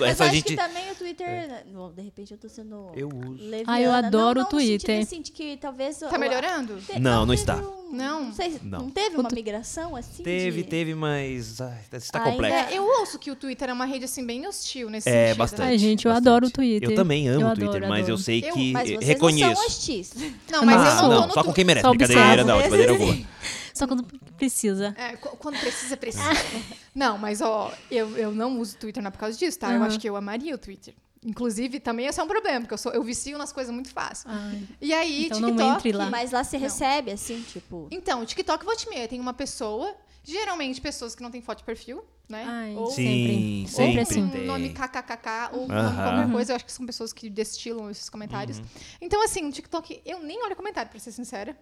Mas 0.00 0.10
Essa 0.10 0.24
acho 0.24 0.34
gente. 0.34 0.44
que 0.44 0.56
também 0.56 0.90
o 0.90 0.94
Twitter. 0.94 1.64
Bom, 1.72 1.92
de 1.92 2.02
repente 2.02 2.32
eu 2.32 2.38
tô 2.38 2.48
sendo. 2.48 2.90
Eu 2.94 3.08
uso. 3.08 3.42
leviana. 3.42 3.64
Ah, 3.72 3.80
eu 3.80 3.92
adoro 3.92 4.40
não, 4.40 4.48
o 4.48 4.50
não, 4.52 4.58
no 4.58 4.60
sentido, 4.60 4.80
Twitter. 4.80 5.02
assim, 5.02 5.22
de 5.22 5.32
que 5.32 5.56
talvez. 5.56 5.98
Tá 5.98 6.18
melhorando? 6.18 6.80
Te- 6.80 6.98
Não, 6.98 7.26
não 7.26 7.34
está. 7.34 7.56
um- 7.56 7.82
Não. 7.92 8.24
Não 8.24 8.32
sei, 8.32 8.58
Não. 8.62 8.78
não 8.80 8.90
teve 8.90 9.16
uma 9.16 9.28
migração 9.30 9.94
assim? 9.94 10.22
Teve, 10.22 10.62
de- 10.62 10.68
teve, 10.68 10.94
mas. 10.94 11.60
Ai, 11.60 11.78
está 11.92 12.18
Ainda 12.20 12.30
complexo. 12.30 12.72
É, 12.72 12.78
eu 12.78 12.84
ouço 12.84 13.18
que 13.18 13.30
o 13.30 13.36
Twitter 13.36 13.61
é 13.70 13.72
uma 13.72 13.84
rede, 13.84 14.04
assim, 14.04 14.24
bem 14.24 14.46
hostil 14.46 14.88
nesse 14.90 15.08
É, 15.08 15.26
sentido. 15.28 15.38
bastante. 15.38 15.62
Ai, 15.68 15.78
gente, 15.78 16.04
eu 16.06 16.10
bastante. 16.12 16.28
adoro 16.28 16.46
o 16.46 16.50
Twitter. 16.50 16.90
Eu 16.90 16.94
também 16.96 17.28
amo 17.28 17.40
Eu 17.42 17.46
o 17.48 17.54
Twitter, 17.54 17.68
adoro, 17.76 17.88
mas 17.88 17.98
eu 18.08 18.14
adoro. 18.14 18.18
sei 18.18 18.44
Eu- 18.44 18.54
que 18.54 18.72
Mas 18.72 18.88
vocês 18.88 19.06
reconheço. 19.06 19.48
não 19.50 19.56
são 19.56 19.66
hostis. 19.66 20.12
Não, 20.50 20.64
mas 20.66 20.76
ah, 20.80 20.88
eu 20.88 21.02
não, 21.02 21.08
não, 21.08 21.20
tô 21.22 21.26
no 21.28 21.34
só 21.34 21.44
com 21.44 21.52
Twitter. 21.52 21.54
quem 21.54 21.64
merece. 21.64 21.82
Só 21.86 21.90
Brincadeira, 21.94 22.44
não, 22.44 22.58
brincadeira 22.58 22.94
boa. 22.94 23.16
Só 23.74 23.86
quando 23.86 24.04
precisa. 24.36 24.94
É, 24.98 25.16
qu- 25.16 25.34
quando 25.38 25.58
precisa, 25.58 25.96
precisa. 25.96 26.22
não, 26.94 27.16
mas 27.16 27.40
ó, 27.40 27.72
eu, 27.90 28.16
eu 28.18 28.30
não 28.32 28.60
uso 28.60 28.76
o 28.76 28.78
Twitter 28.78 29.02
não 29.02 29.08
é 29.08 29.10
por 29.10 29.18
causa 29.18 29.36
disso, 29.38 29.58
tá? 29.58 29.68
Eu 29.70 29.76
Aham. 29.78 29.86
acho 29.86 29.98
que 29.98 30.08
eu 30.08 30.14
amaria 30.14 30.54
o 30.54 30.58
Twitter. 30.58 30.92
Inclusive, 31.24 31.80
também 31.80 32.06
esse 32.06 32.20
é 32.20 32.22
um 32.22 32.26
problema, 32.26 32.60
porque 32.60 32.74
eu, 32.74 32.78
sou, 32.78 32.92
eu 32.92 33.02
vicio 33.02 33.38
nas 33.38 33.50
coisas 33.52 33.72
muito 33.72 33.88
fácil. 33.90 34.28
Ai. 34.30 34.60
E 34.80 34.92
aí, 34.92 35.26
Então 35.26 35.40
não 35.40 35.50
TikTok. 35.50 35.70
entre 35.78 35.92
lá. 35.92 36.10
Mas 36.10 36.32
lá 36.32 36.44
você 36.44 36.56
Não. 36.58 36.64
recebe, 36.64 37.12
assim, 37.12 37.40
tipo. 37.50 37.86
Então, 37.90 38.20
o 38.22 38.26
TikTok 38.26 38.62
vou 38.64 38.76
te 38.76 38.88
meia. 38.90 39.08
Tem 39.08 39.18
uma 39.20 39.32
pessoa, 39.32 39.94
geralmente 40.24 40.80
pessoas 40.80 41.14
que 41.14 41.22
não 41.22 41.30
têm 41.30 41.40
foto 41.42 41.58
de 41.58 41.64
perfil, 41.64 42.04
né? 42.28 42.44
Ai, 42.46 42.74
ou 42.76 42.86
Sim, 42.90 43.66
sempre. 43.68 43.98
ou 44.00 44.06
sempre 44.06 44.20
um 44.22 44.30
tem. 44.30 44.46
nome 44.46 44.68
kkkk, 44.70 45.50
ou 45.54 45.62
um 45.68 45.72
Aham. 45.72 45.82
nome 45.82 45.96
qualquer 45.96 46.32
coisa. 46.32 46.52
Eu 46.52 46.56
acho 46.56 46.64
que 46.64 46.72
são 46.72 46.86
pessoas 46.86 47.12
que 47.12 47.28
destilam 47.28 47.90
esses 47.90 48.08
comentários. 48.08 48.58
Uhum. 48.58 48.64
Então, 49.00 49.22
assim, 49.24 49.44
o 49.46 49.52
TikTok, 49.52 50.00
eu 50.06 50.20
nem 50.20 50.42
olho 50.44 50.54
comentário, 50.56 50.90
pra 50.90 50.98
ser 51.00 51.12
sincera. 51.12 51.56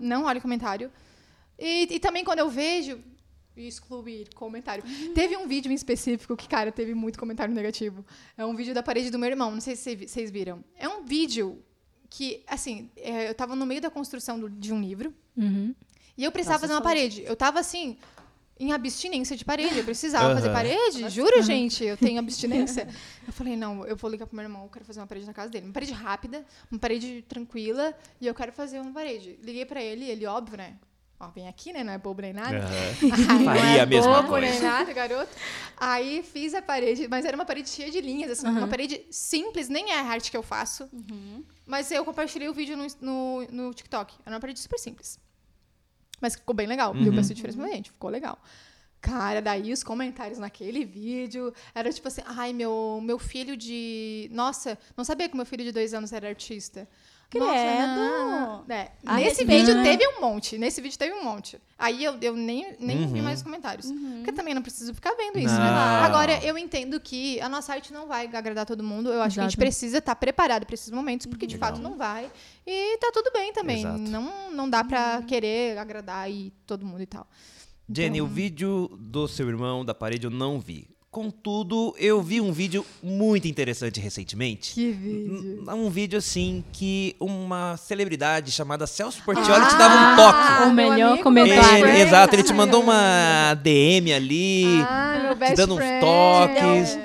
Não 0.00 0.24
olho 0.24 0.40
comentário. 0.40 0.90
E, 1.58 1.88
e 1.94 1.98
também 2.00 2.24
quando 2.24 2.40
eu 2.40 2.50
vejo. 2.50 3.00
Excluir 3.56 4.28
comentário. 4.34 4.84
Teve 5.14 5.34
um 5.34 5.48
vídeo 5.48 5.72
em 5.72 5.74
específico 5.74 6.36
que, 6.36 6.46
cara, 6.46 6.70
teve 6.70 6.92
muito 6.92 7.18
comentário 7.18 7.54
negativo. 7.54 8.04
É 8.36 8.44
um 8.44 8.54
vídeo 8.54 8.74
da 8.74 8.82
parede 8.82 9.10
do 9.10 9.18
meu 9.18 9.30
irmão. 9.30 9.50
Não 9.50 9.62
sei 9.62 9.74
se 9.74 9.82
cê- 9.82 9.96
vocês 10.06 10.30
viram. 10.30 10.62
É 10.76 10.86
um 10.86 11.06
vídeo 11.06 11.64
que, 12.10 12.42
assim, 12.46 12.90
é, 12.98 13.30
eu 13.30 13.34
tava 13.34 13.56
no 13.56 13.64
meio 13.64 13.80
da 13.80 13.88
construção 13.90 14.38
do- 14.38 14.50
de 14.50 14.74
um 14.74 14.80
livro. 14.82 15.14
Uhum. 15.34 15.74
E 16.16 16.24
eu 16.24 16.32
precisava 16.32 16.58
Nossa, 16.58 16.68
fazer 16.68 16.74
uma 16.74 16.82
parede. 16.82 17.22
Eu 17.24 17.36
tava 17.36 17.60
assim, 17.60 17.98
em 18.58 18.72
abstinência 18.72 19.36
de 19.36 19.44
parede. 19.44 19.78
Eu 19.78 19.84
precisava 19.84 20.34
fazer 20.34 20.48
Aham. 20.48 20.54
parede. 20.54 21.10
Juro, 21.10 21.42
gente, 21.42 21.84
eu 21.84 21.96
tenho 21.96 22.18
abstinência. 22.18 22.88
Eu 23.26 23.32
falei, 23.32 23.56
não, 23.56 23.84
eu 23.84 23.96
vou 23.96 24.08
ligar 24.08 24.24
pro 24.26 24.36
meu 24.36 24.44
irmão, 24.44 24.62
eu 24.62 24.68
quero 24.68 24.84
fazer 24.84 25.00
uma 25.00 25.06
parede 25.06 25.26
na 25.26 25.34
casa 25.34 25.50
dele. 25.50 25.66
Uma 25.66 25.72
parede 25.72 25.92
rápida, 25.92 26.46
uma 26.70 26.78
parede 26.78 27.22
tranquila, 27.28 27.92
e 28.20 28.26
eu 28.28 28.32
quero 28.32 28.52
fazer 28.52 28.78
uma 28.78 28.92
parede. 28.92 29.36
Liguei 29.42 29.66
pra 29.66 29.82
ele, 29.82 30.08
ele, 30.08 30.24
óbvio, 30.26 30.56
né? 30.56 30.76
Ó, 31.18 31.28
vem 31.30 31.48
aqui, 31.48 31.72
né? 31.72 31.82
Não 31.82 31.92
é 31.92 31.98
bobo 31.98 32.22
nem 32.22 32.32
nada. 32.32 32.56
Ai, 32.58 33.16
não 33.26 33.44
Faria 33.44 33.78
é 33.78 33.80
a 33.80 33.86
mesma 33.86 34.22
bobo 34.22 34.36
nem 34.38 34.50
coisa. 34.50 34.64
nada, 34.64 34.92
garoto. 34.92 35.30
Aí 35.76 36.22
fiz 36.22 36.54
a 36.54 36.62
parede, 36.62 37.08
mas 37.08 37.24
era 37.24 37.36
uma 37.36 37.44
parede 37.44 37.68
cheia 37.68 37.90
de 37.90 38.00
linhas, 38.00 38.30
assim, 38.30 38.46
uma 38.46 38.68
parede 38.68 39.04
simples, 39.10 39.68
nem 39.68 39.90
é 39.90 39.98
a 39.98 40.04
arte 40.04 40.30
que 40.30 40.36
eu 40.36 40.42
faço. 40.42 40.88
Mas 41.66 41.90
eu 41.90 42.04
compartilhei 42.04 42.48
o 42.48 42.54
vídeo 42.54 42.76
no, 42.76 42.86
no, 43.00 43.46
no 43.50 43.74
TikTok. 43.74 44.14
Era 44.24 44.36
uma 44.36 44.40
parede 44.40 44.60
super 44.60 44.78
simples. 44.78 45.18
Mas 46.20 46.34
ficou 46.34 46.54
bem 46.54 46.66
legal. 46.66 46.94
Deu 46.94 47.12
bastante 47.12 47.36
diferença 47.36 47.58
pra 47.58 47.68
gente. 47.68 47.90
Ficou 47.90 48.10
legal. 48.10 48.38
Cara, 49.00 49.40
daí 49.40 49.72
os 49.72 49.84
comentários 49.84 50.38
naquele 50.38 50.84
vídeo 50.84 51.52
era 51.74 51.92
tipo 51.92 52.08
assim: 52.08 52.22
ai, 52.24 52.52
meu, 52.52 53.00
meu 53.02 53.18
filho 53.18 53.56
de. 53.56 54.28
Nossa, 54.32 54.78
não 54.96 55.04
sabia 55.04 55.28
que 55.28 55.36
meu 55.36 55.46
filho 55.46 55.62
de 55.62 55.72
dois 55.72 55.94
anos 55.94 56.12
era 56.12 56.28
artista. 56.28 56.88
Credo. 57.28 57.44
Nossa, 57.44 57.86
não. 57.86 58.64
É, 58.68 58.90
nesse 59.16 59.44
vídeo 59.44 59.74
né? 59.74 59.82
teve 59.82 60.06
um 60.06 60.20
monte. 60.20 60.56
Nesse 60.56 60.80
vídeo 60.80 60.96
teve 60.96 61.12
um 61.14 61.24
monte. 61.24 61.60
Aí 61.78 62.04
eu, 62.04 62.16
eu 62.22 62.34
nem, 62.36 62.74
nem 62.78 62.98
vi 63.08 63.18
Uhum. 63.18 63.24
mais 63.24 63.38
os 63.40 63.42
comentários. 63.42 63.90
Porque 63.90 64.32
também 64.32 64.54
não 64.54 64.62
preciso 64.62 64.94
ficar 64.94 65.12
vendo 65.14 65.38
isso, 65.38 65.52
Não. 65.54 65.60
né? 65.60 66.00
Agora, 66.04 66.38
eu 66.44 66.56
entendo 66.56 67.00
que 67.00 67.40
a 67.40 67.48
nossa 67.48 67.72
arte 67.72 67.92
não 67.92 68.06
vai 68.06 68.26
agradar 68.32 68.64
todo 68.64 68.82
mundo. 68.82 69.12
Eu 69.12 69.20
acho 69.22 69.34
que 69.34 69.40
a 69.40 69.42
gente 69.42 69.52
Exato. 69.52 69.58
precisa 69.60 69.98
estar 69.98 70.14
preparado 70.16 70.64
para 70.64 70.74
esses 70.74 70.90
momentos, 70.90 71.26
porque 71.26 71.46
de 71.46 71.54
Legal. 71.56 71.70
fato 71.70 71.82
não 71.82 71.96
vai. 71.96 72.30
E 72.66 72.96
tá 72.98 73.10
tudo 73.12 73.30
bem 73.32 73.52
também. 73.52 73.80
Exato. 73.80 73.98
Não, 73.98 74.50
não 74.52 74.70
dá 74.70 74.84
pra 74.84 75.20
querer 75.22 75.76
agradar 75.78 76.24
aí 76.24 76.52
todo 76.66 76.86
mundo 76.86 77.02
e 77.02 77.06
tal. 77.06 77.26
Jenny, 77.92 78.20
o 78.22 78.26
vídeo 78.26 78.88
do 78.98 79.26
seu 79.28 79.48
irmão 79.48 79.84
da 79.84 79.94
parede 79.94 80.26
eu 80.26 80.30
não 80.30 80.58
vi. 80.60 80.88
Contudo, 81.20 81.94
eu 81.98 82.20
vi 82.20 82.42
um 82.42 82.52
vídeo 82.52 82.84
muito 83.02 83.48
interessante 83.48 83.98
recentemente. 83.98 84.74
Que 84.74 84.90
vídeo. 84.92 85.64
Um, 85.66 85.86
um 85.86 85.88
vídeo 85.88 86.18
assim 86.18 86.62
que 86.74 87.16
uma 87.18 87.74
celebridade 87.78 88.52
chamada 88.52 88.86
Celso 88.86 89.22
Portioli 89.22 89.64
te 89.64 89.76
dava 89.78 90.12
um 90.12 90.16
toque. 90.16 90.62
O 90.68 90.72
melhor 90.74 91.18
comentário. 91.20 91.86
Ele- 91.86 92.02
exato, 92.02 92.34
ele 92.34 92.42
te 92.42 92.52
mandou 92.52 92.82
uma 92.82 93.54
DM 93.62 94.12
ali. 94.12 94.64
Ah, 94.86 95.34
te 95.46 95.54
dando 95.54 95.72
uns 95.76 95.78
friend. 95.78 96.00
toques. 96.04 96.98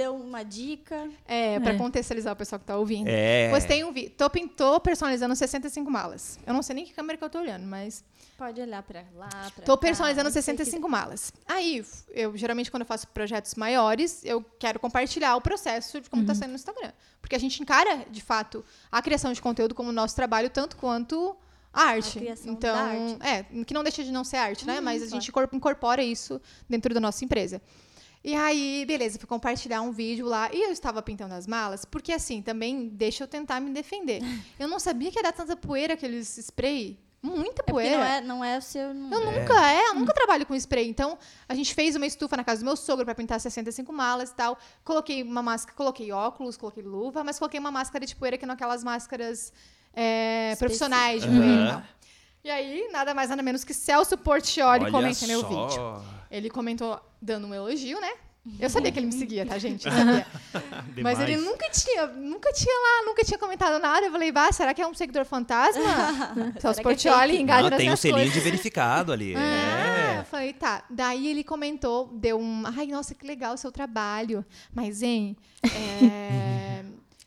Deu, 0.00 0.14
uma 0.16 0.42
dica. 0.42 1.10
É, 1.26 1.60
pra 1.60 1.72
É. 1.74 1.76
contextualizar 1.76 2.32
o 2.32 2.36
pessoal 2.36 2.58
que 2.58 2.64
tá 2.64 2.74
ouvindo. 2.76 3.06
É. 3.08 3.50
Postei 3.50 3.84
um 3.84 3.92
vídeo. 3.92 4.12
Tô, 4.16 4.30
pin- 4.30 4.48
tô 4.48 4.80
personalizando 4.80 5.36
65 5.36 5.90
malas. 5.90 6.38
Eu 6.46 6.54
não 6.54 6.62
sei 6.62 6.74
nem 6.74 6.86
que 6.86 6.94
câmera 6.94 7.18
que 7.18 7.24
eu 7.24 7.28
tô 7.28 7.38
olhando, 7.38 7.66
mas 7.66 8.02
Pode 8.38 8.58
olhar 8.58 8.82
pra 8.82 9.04
lá, 9.14 9.28
pra 9.28 9.64
Tô 9.66 9.76
cá, 9.76 9.82
personalizando 9.82 10.28
onde 10.28 10.32
você 10.32 10.40
65 10.40 10.88
malas. 10.88 11.30
Aí, 11.46 11.84
eu 12.08 12.34
geralmente, 12.34 12.70
quando 12.70 12.80
eu 12.80 12.86
faço 12.86 13.06
projetos 13.08 13.54
maiores, 13.54 14.24
eu 14.24 14.42
quero 14.58 14.80
compartilhar 14.80 15.36
o 15.36 15.42
processo 15.42 16.00
de 16.00 16.08
como 16.08 16.24
tá 16.24 16.34
sendo 16.34 16.48
no 16.48 16.54
Instagram. 16.54 16.92
Porque 17.20 17.36
a 17.36 17.38
gente 17.38 17.60
encara, 17.62 18.06
de 18.10 18.22
fato, 18.22 18.64
a 18.90 19.02
criação 19.02 19.30
de 19.34 19.42
conteúdo 19.42 19.74
como 19.74 19.92
nosso 19.92 20.16
trabalho, 20.16 20.48
tanto 20.48 20.78
quanto 20.78 21.36
a 21.70 21.82
arte. 21.82 22.18
criação 22.18 22.50
então, 22.54 22.74
da 22.74 22.82
arte. 22.82 23.18
é, 23.20 23.64
que 23.64 23.74
não 23.74 23.82
deixa 23.82 24.02
de 24.02 24.10
não 24.10 24.24
ser 24.24 24.38
arte, 24.38 24.66
né? 24.66 24.76
Uhum, 24.78 24.84
Mas 24.84 25.02
a 25.02 25.06
claro. 25.06 25.20
gente 25.20 25.30
cor- 25.30 25.48
incorpora 25.52 26.02
isso 26.02 26.40
dentro 26.66 26.94
da 26.94 27.00
nossa 27.00 27.22
empresa. 27.22 27.60
E 28.22 28.34
aí, 28.34 28.84
beleza, 28.86 29.18
fui 29.18 29.26
compartilhar 29.26 29.80
um 29.80 29.90
vídeo 29.90 30.26
lá 30.26 30.50
e 30.52 30.62
eu 30.66 30.70
estava 30.70 31.00
pintando 31.00 31.32
as 31.34 31.46
malas, 31.46 31.84
porque 31.86 32.12
assim, 32.12 32.42
também 32.42 32.88
deixa 32.88 33.24
eu 33.24 33.28
tentar 33.28 33.60
me 33.60 33.70
defender. 33.70 34.20
Eu 34.58 34.68
não 34.68 34.78
sabia 34.78 35.10
que 35.10 35.18
ia 35.18 35.22
dar 35.22 35.32
tanta 35.32 35.56
poeira 35.56 35.94
aqueles 35.94 36.36
spray. 36.36 36.98
Muita 37.22 37.62
É 37.66 37.70
poeira. 37.70 37.96
não 37.98 38.04
é, 38.04 38.20
não 38.22 38.44
é 38.44 38.56
o 38.58 38.62
seu. 38.62 38.94
não- 38.94 39.10
Eu 39.12 39.24
nunca, 39.40 39.70
é, 39.72 39.88
eu 39.88 39.94
nunca 39.94 40.12
trabalho 40.14 40.46
com 40.46 40.54
spray. 40.54 40.88
Então, 40.88 41.18
a 41.48 41.54
gente 41.54 41.74
fez 41.74 41.94
uma 41.96 42.06
estufa 42.06 42.34
na 42.36 42.42
casa 42.44 42.60
do 42.62 42.64
meu 42.64 42.76
sogro 42.76 43.04
para 43.04 43.14
pintar 43.14 43.38
65 43.40 43.92
malas 43.92 44.30
e 44.30 44.34
tal. 44.34 44.58
Coloquei 44.84 45.22
uma 45.22 45.42
máscara, 45.42 45.76
coloquei 45.76 46.10
óculos, 46.12 46.56
coloquei 46.56 46.82
luva, 46.82 47.22
mas 47.22 47.38
coloquei 47.38 47.60
uma 47.60 47.70
máscara 47.70 48.06
de 48.06 48.16
poeira 48.16 48.38
que 48.38 48.46
não 48.46 48.54
aquelas 48.54 48.82
máscaras 48.82 49.52
é, 49.92 50.54
profissionais 50.58 51.22
de 51.22 51.28
e 51.28 51.68
tal. 51.68 51.82
E 52.42 52.50
aí, 52.50 52.88
nada 52.90 53.12
mais, 53.14 53.28
nada 53.28 53.42
menos 53.42 53.64
que 53.64 53.74
Celso 53.74 54.16
Portioli 54.16 54.84
Olha 54.84 54.90
comenta 54.92 55.26
meu 55.26 55.42
vídeo. 55.46 56.02
Ele 56.30 56.48
comentou 56.48 56.98
dando 57.20 57.46
um 57.46 57.54
elogio, 57.54 58.00
né? 58.00 58.10
Eu 58.58 58.70
sabia 58.70 58.90
que 58.90 58.98
ele 58.98 59.06
me 59.06 59.12
seguia, 59.12 59.44
tá, 59.44 59.58
gente? 59.58 59.86
Eu 59.86 59.92
sabia. 59.92 60.26
Mas 61.02 61.20
ele 61.20 61.36
nunca 61.36 61.68
tinha, 61.70 62.06
nunca 62.06 62.50
tinha 62.54 62.74
lá, 62.74 63.04
nunca 63.06 63.22
tinha 63.22 63.36
comentado 63.38 63.78
nada. 63.80 64.06
Eu 64.06 64.10
falei, 64.12 64.32
bah, 64.32 64.50
será 64.50 64.72
que 64.72 64.80
é 64.80 64.86
um 64.86 64.94
seguidor 64.94 65.26
fantasma? 65.26 65.82
Celso 66.58 66.80
é 66.80 66.82
Portioli 66.82 67.32
fake? 67.32 67.42
engaja 67.42 67.62
Não, 67.64 67.70
nas 67.70 67.78
tem 67.78 67.92
um 67.92 67.96
selinho 67.96 68.16
coisas. 68.20 68.32
de 68.34 68.40
verificado 68.40 69.12
ali. 69.12 69.34
Ah, 70.10 70.14
É. 70.16 70.20
eu 70.20 70.24
falei, 70.24 70.52
tá. 70.54 70.82
Daí 70.88 71.28
ele 71.28 71.44
comentou, 71.44 72.08
deu 72.14 72.38
um. 72.40 72.62
Ai, 72.66 72.86
nossa, 72.86 73.14
que 73.14 73.26
legal 73.26 73.54
o 73.54 73.58
seu 73.58 73.70
trabalho. 73.70 74.44
Mas, 74.72 75.02
hein, 75.02 75.36
é, 75.62 76.79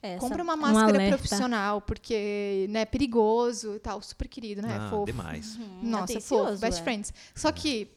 Essa- 0.04 0.20
compra 0.20 0.44
uma 0.44 0.58
máscara 0.58 0.90
alerta. 0.98 1.18
profissional, 1.18 1.82
porque 1.82 2.68
né, 2.70 2.82
é 2.82 2.86
perigoso 2.86 3.76
e 3.76 3.80
tal. 3.80 4.02
Super 4.02 4.28
querido, 4.28 4.62
né? 4.62 4.78
Ah, 4.78 4.90
fofo. 4.90 5.06
demais. 5.06 5.58
Nossa, 5.82 6.04
Atencioso, 6.14 6.50
fofo, 6.52 6.60
best 6.62 6.80
é. 6.82 6.84
friends. 6.84 7.14
Só 7.34 7.52
que, 7.54 7.90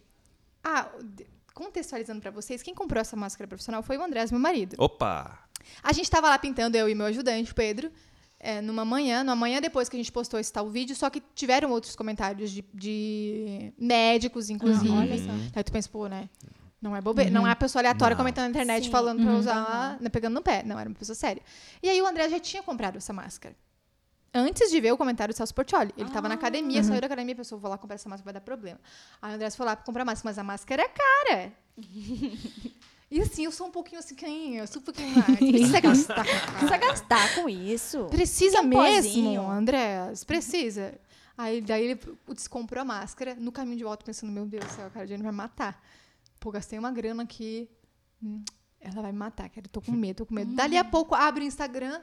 ah, 0.62 0.88
contextualizando 1.52 2.20
pra 2.20 2.30
vocês, 2.30 2.62
quem 2.62 2.74
comprou 2.74 3.00
essa 3.00 3.16
máscara 3.16 3.48
profissional 3.48 3.82
foi 3.82 3.98
o 3.98 4.02
Andrés, 4.04 4.30
meu 4.30 4.40
marido. 4.40 4.76
Opa! 4.78 5.36
A 5.82 5.92
gente 5.92 6.08
tava 6.08 6.28
lá 6.28 6.38
pintando, 6.38 6.76
eu 6.76 6.88
e 6.88 6.94
meu 6.94 7.06
ajudante, 7.06 7.50
o 7.50 7.54
Pedro, 7.54 7.90
é, 8.38 8.60
numa 8.60 8.84
manhã, 8.84 9.24
numa 9.24 9.34
manhã 9.34 9.60
depois 9.60 9.88
que 9.88 9.96
a 9.96 9.98
gente 9.98 10.12
postou 10.12 10.38
esse 10.38 10.52
tal 10.52 10.68
vídeo, 10.70 10.94
só 10.94 11.10
que 11.10 11.20
tiveram 11.34 11.72
outros 11.72 11.96
comentários 11.96 12.52
de, 12.52 12.64
de 12.72 13.72
médicos, 13.76 14.48
inclusive. 14.48 14.90
olha 14.90 15.18
só. 15.18 15.30
Aí 15.56 15.64
tu 15.64 15.72
pensa, 15.72 15.88
pô, 15.88 16.06
né? 16.06 16.28
Não 16.80 16.94
é 16.94 17.00
bobeira, 17.00 17.30
não 17.30 17.46
é 17.46 17.50
a 17.50 17.56
pessoa 17.56 17.80
aleatória 17.80 18.14
Não. 18.14 18.18
comentando 18.22 18.44
na 18.44 18.50
internet 18.50 18.84
Sim. 18.84 18.90
falando 18.90 19.22
pra 19.22 19.32
Uhum. 19.32 19.38
usar, 19.38 19.96
né, 20.00 20.08
pegando 20.08 20.34
no 20.34 20.42
pé. 20.42 20.62
Não, 20.64 20.78
era 20.78 20.88
uma 20.88 20.94
pessoa 20.94 21.16
séria. 21.16 21.42
E 21.82 21.88
aí 21.88 22.00
o 22.02 22.06
André 22.06 22.28
já 22.28 22.38
tinha 22.38 22.62
comprado 22.62 22.96
essa 22.96 23.12
máscara. 23.12 23.56
Antes 24.34 24.70
de 24.70 24.78
ver 24.80 24.92
o 24.92 24.98
comentário 24.98 25.32
do 25.32 25.36
Celso 25.36 25.54
Portioli. 25.54 25.94
Ele 25.96 26.10
tava 26.10 26.28
na 26.28 26.34
academia, 26.34 26.82
saiu 26.84 27.00
da 27.00 27.06
academia, 27.06 27.34
pensou, 27.34 27.58
vou 27.58 27.70
lá 27.70 27.78
comprar 27.78 27.94
essa 27.94 28.06
máscara, 28.08 28.24
vai 28.24 28.34
dar 28.34 28.40
problema. 28.42 28.78
Aí 29.22 29.32
o 29.32 29.34
André 29.34 29.50
foi 29.50 29.64
lá 29.64 29.74
pra 29.74 29.84
comprar 29.86 30.02
a 30.02 30.04
máscara, 30.04 30.28
mas 30.30 30.38
a 30.38 30.44
máscara 30.44 30.82
é 30.82 30.88
cara. 30.88 31.52
E 33.08 33.20
assim, 33.20 33.44
eu 33.44 33.52
sou 33.52 33.68
um 33.68 33.70
pouquinho 33.70 34.00
assim, 34.00 34.16
quem? 34.16 34.56
Eu 34.56 34.66
sou 34.66 34.82
um 34.82 34.84
pouquinho 34.84 35.08
mais. 35.10 35.26
Precisa 35.38 35.80
gastar. 35.80 36.24
Precisa 36.24 36.76
gastar 36.76 37.34
com 37.36 37.48
isso. 37.48 38.04
Precisa 38.06 38.60
um 38.62 38.64
mesmo. 38.64 39.48
Andréas? 39.48 40.24
Precisa. 40.24 40.92
Aí 41.38 41.60
daí 41.60 41.84
ele 41.84 41.94
putz, 41.96 42.48
comprou 42.48 42.82
a 42.82 42.84
máscara, 42.84 43.36
no 43.36 43.52
caminho 43.52 43.76
de 43.78 43.84
volta 43.84 44.04
pensando, 44.04 44.32
meu 44.32 44.44
Deus 44.44 44.64
do 44.64 44.70
céu, 44.72 44.86
a 44.86 44.90
cara 44.90 45.06
de 45.06 45.16
vai 45.18 45.30
matar. 45.30 45.80
Pô, 46.40 46.50
gastei 46.50 46.78
uma 46.78 46.90
grana 46.90 47.22
aqui. 47.22 47.68
hum, 48.22 48.42
ela 48.80 49.02
vai 49.02 49.12
me 49.12 49.18
matar, 49.18 49.48
cara. 49.48 49.66
Eu 49.66 49.70
tô 49.70 49.80
com 49.80 49.92
medo, 49.96 50.16
tô 50.18 50.26
com 50.26 50.34
medo. 50.34 50.54
Dali 50.54 50.76
a 50.76 50.84
pouco 50.84 51.14
abre 51.14 51.44
o 51.44 51.46
Instagram. 51.46 52.00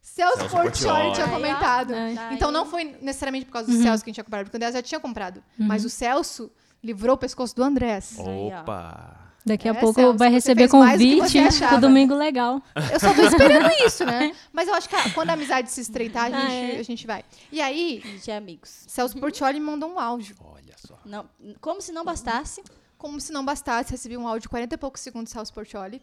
Celso 0.00 0.38
Celso 0.38 0.56
Portioli 0.56 1.12
tinha 1.14 1.28
comentado. 1.28 1.92
Ai. 1.92 2.34
Então 2.34 2.52
não 2.52 2.64
foi 2.64 2.84
necessariamente 3.02 3.46
por 3.46 3.52
causa 3.52 3.70
do 3.70 3.82
Celso 3.82 4.04
que 4.04 4.10
a 4.10 4.12
gente 4.12 4.14
tinha 4.16 4.24
comprado, 4.24 4.44
porque 4.44 4.56
o 4.56 4.58
Andrés 4.58 4.74
já 4.74 4.82
tinha 4.82 5.00
comprado. 5.00 5.42
Mas 5.58 5.84
o 5.84 5.90
Celso 5.90 6.50
livrou 6.82 7.14
o 7.16 7.18
pescoço 7.18 7.56
do 7.56 7.62
Andrés. 7.64 8.16
Opa! 8.18 9.22
Daqui 9.44 9.68
a 9.68 9.72
É, 9.72 9.74
pouco 9.74 10.00
Celso, 10.00 10.18
vai 10.18 10.28
receber 10.28 10.66
do 10.66 10.70
convite 10.72 11.38
pro 11.68 11.80
Domingo 11.80 12.14
Legal. 12.14 12.60
Eu 12.92 12.98
só 13.00 13.14
tô 13.14 13.22
esperando 13.22 13.68
isso, 13.86 14.04
né? 14.04 14.32
Mas 14.52 14.66
eu 14.68 14.74
acho 14.74 14.88
que 14.88 15.10
quando 15.10 15.30
a 15.30 15.32
amizade 15.34 15.70
se 15.70 15.80
estreitar, 15.80 16.24
a 16.26 16.30
gente, 16.30 16.50
Ah, 16.50 16.52
é. 16.52 16.78
a 16.78 16.82
gente 16.82 17.06
vai. 17.06 17.24
E 17.52 17.60
aí, 17.60 18.00
A 18.04 18.08
gente 18.08 18.30
é 18.30 18.36
amigos. 18.36 18.84
Celso 18.88 19.16
Portioli 19.18 19.58
me 19.60 19.66
mandou 19.66 19.88
um 19.90 19.98
áudio. 20.00 20.36
Olha 20.40 20.74
só. 20.84 20.98
Não, 21.04 21.28
como 21.60 21.80
se 21.80 21.90
não 21.92 22.04
bastasse. 22.04 22.62
Como 22.98 23.20
se 23.20 23.32
não 23.32 23.44
bastasse, 23.44 23.90
recebi 23.90 24.16
um 24.16 24.26
áudio 24.26 24.42
de 24.42 24.48
40 24.48 24.74
e 24.74 24.78
poucos 24.78 25.00
segundos 25.02 25.28
de 25.30 25.34
Celso 25.34 25.52
Portioli. 25.52 26.00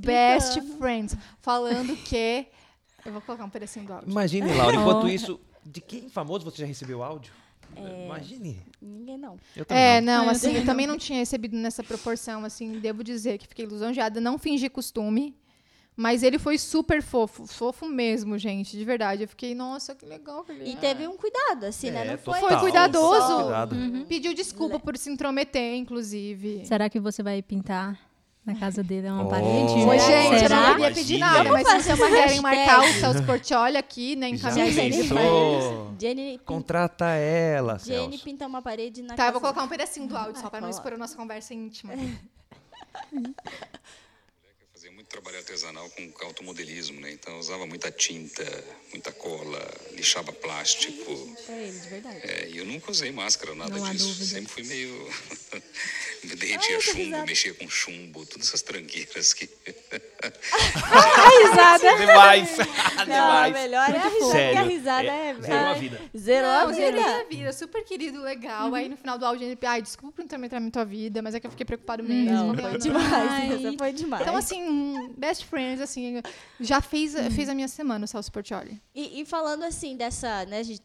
Best 0.00 0.60
Friends. 0.78 1.16
Falando 1.40 1.96
que. 1.96 2.46
Eu 3.04 3.12
vou 3.12 3.20
colocar 3.22 3.44
um 3.44 3.50
pedacinho 3.50 3.86
do 3.86 3.92
áudio. 3.92 4.10
Imagine, 4.10 4.52
Laura, 4.54 4.76
enquanto 4.76 5.04
Oh. 5.04 5.08
isso, 5.08 5.40
de 5.64 5.80
quem 5.80 6.08
famoso 6.08 6.44
você 6.44 6.58
já 6.58 6.66
recebeu 6.66 7.02
áudio? 7.02 7.32
Imagine. 8.06 8.66
Ninguém 8.80 9.18
não. 9.18 9.38
Eu 9.54 9.64
também 9.64 9.82
É, 9.82 10.00
não. 10.00 10.14
não, 10.14 10.22
Ah, 10.22 10.24
eu 10.26 10.30
assim, 10.30 10.46
eu 10.48 10.52
também 10.54 10.66
também 10.66 10.86
não 10.86 10.96
tinha 10.98 11.18
recebido 11.18 11.56
nessa 11.56 11.84
proporção, 11.84 12.44
assim, 12.44 12.80
devo 12.80 13.04
dizer 13.04 13.38
que 13.38 13.46
fiquei 13.46 13.66
lisonjeada, 13.66 14.20
não 14.20 14.38
fingi 14.38 14.68
costume, 14.68 15.36
mas 16.00 16.22
ele 16.22 16.38
foi 16.38 16.56
super 16.58 17.02
fofo, 17.02 17.44
fofo 17.44 17.86
mesmo, 17.88 18.38
gente, 18.38 18.76
de 18.76 18.84
verdade. 18.84 19.22
Eu 19.24 19.28
fiquei, 19.28 19.52
nossa, 19.52 19.96
que 19.96 20.06
legal 20.06 20.44
que 20.44 20.52
ele 20.52 20.64
E 20.70 20.74
é. 20.74 20.76
teve 20.76 21.08
um 21.08 21.16
cuidado, 21.16 21.64
assim, 21.66 21.90
né? 21.90 22.06
É, 22.06 22.10
Não 22.12 22.18
foi, 22.18 22.34
total. 22.38 22.48
Foi 22.48 22.58
cuidadoso. 22.70 23.26
só- 23.26 23.42
Cuidado. 23.42 23.76
Pediu 24.08 24.32
desculpa 24.32 24.78
por 24.78 24.96
se 24.96 25.10
intrometer, 25.10 25.74
inclusive. 25.74 26.64
Será 26.64 26.88
que 26.88 27.00
você 27.00 27.20
vai 27.20 27.42
pintar 27.42 27.98
na 28.46 28.54
casa 28.54 28.80
dele 28.82 29.10
uma 29.10 29.24
Oh. 29.24 29.28
parede? 29.28 29.72
Oi, 29.74 29.98
gente, 29.98 30.24
eu 30.26 30.30
não 30.32 30.38
Será? 30.38 30.70
queria 30.76 30.92
pedir 30.94 31.16
Imagina. 31.16 31.44
nada, 31.44 31.50
mas 31.52 31.66
se 31.68 31.74
vocês 31.82 31.98
fazer 31.98 32.02
uma 32.02 32.22
quiserem 32.22 32.40
marcar 32.40 32.80
o. 32.80 32.92
Celso 32.92 33.22
Portioli 33.24 33.76
aqui, 33.76 34.14
né, 34.16 34.28
Já 34.36 34.36
encaminhar 34.36 34.70
Jenny 35.98 36.38
Contrata 36.46 37.06
ela, 37.06 37.76
Jenny 37.78 38.10
Celso. 38.12 38.24
pintar 38.24 38.48
uma 38.48 38.62
parede 38.62 39.02
na 39.02 39.08
Tá, 39.08 39.14
eu 39.14 39.16
casa 39.26 39.32
vou 39.32 39.40
colocar 39.40 39.62
um 39.64 39.68
pedacinho 39.68 40.06
do 40.06 40.16
áudio 40.16 40.36
só 40.36 40.42
Vai, 40.42 40.50
pra 40.52 40.60
não 40.60 40.70
expor 40.70 40.92
a 40.92 40.96
nossa 40.96 41.16
conversa 41.16 41.52
íntima. 41.52 41.92
trabalho 45.08 45.38
artesanal 45.38 45.88
com 45.90 46.10
automodelismo, 46.26 47.00
né? 47.00 47.12
Então 47.12 47.32
eu 47.34 47.40
usava 47.40 47.66
muita 47.66 47.90
tinta, 47.90 48.44
muita 48.92 49.10
cola, 49.12 49.58
lixava 49.92 50.32
plástico. 50.32 51.36
pra 51.46 51.56
ele, 51.56 51.78
de 51.78 51.88
verdade. 51.88 52.20
É, 52.22 52.48
e 52.50 52.58
eu 52.58 52.66
nunca 52.66 52.90
usei 52.90 53.10
máscara, 53.10 53.54
nada 53.54 53.76
Não 53.78 53.90
disso. 53.90 54.12
Sempre 54.24 54.52
fui 54.52 54.62
meio. 54.64 55.08
derretia 56.36 56.76
Ai, 56.76 56.80
chumbo, 56.82 56.98
risada. 56.98 57.26
mexia 57.26 57.54
com 57.54 57.68
chumbo, 57.70 58.26
todas 58.26 58.48
essas 58.48 58.62
tranqueiras 58.62 59.32
que. 59.32 59.48
risada. 61.42 61.96
Demais! 61.98 62.56
Não, 63.08 63.30
a 63.30 63.48
Demais! 63.48 63.52
melhor 63.54 63.90
é 63.90 63.96
a 63.96 64.08
risada, 64.08 64.10
porque 64.18 64.26
a 64.26 64.32
Sério. 64.32 64.68
risada 64.68 65.08
é... 65.08 65.34
Zerou 65.40 65.66
a 65.68 65.74
vida. 65.74 66.00
Zerou 66.16 66.50
a 66.50 66.66
Não, 66.66 66.74
zerou 66.74 66.92
vida. 66.92 67.06
minha 67.08 67.24
vida. 67.24 67.52
Super 67.52 67.84
querido, 67.84 68.20
legal. 68.22 68.74
Aí 68.74 68.88
no 68.88 68.96
final 68.96 69.18
do 69.18 69.24
áudio 69.24 69.46
ele, 69.46 69.58
ai, 69.62 69.80
desculpa 69.82 70.16
por 70.16 70.24
intrometer 70.24 70.60
na 70.60 70.70
tua 70.70 70.84
vida, 70.84 71.22
mas 71.22 71.34
é 71.34 71.40
que 71.40 71.46
eu 71.46 71.50
fiquei 71.50 71.64
preocupado 71.64 72.02
mesmo. 72.02 72.30
Não, 72.30 72.48
Eu 72.54 72.60
foi 72.60 72.70
não- 72.72 72.78
demais. 72.78 73.30
Ai. 73.30 73.52
Essa 73.54 73.78
foi 73.78 73.92
demais. 73.92 74.22
Então, 74.22 74.36
assim, 74.36 74.97
best 75.16 75.44
friends, 75.46 75.80
assim, 75.80 76.20
já 76.60 76.80
fez, 76.80 77.14
fez 77.34 77.48
a 77.48 77.54
minha 77.54 77.68
semana, 77.68 78.04
o 78.04 78.08
Celso 78.08 78.30
Portioli. 78.32 78.80
E, 78.94 79.20
e 79.20 79.24
falando 79.24 79.62
assim 79.64 79.96
dessa, 79.96 80.44
né, 80.46 80.62
gente, 80.64 80.82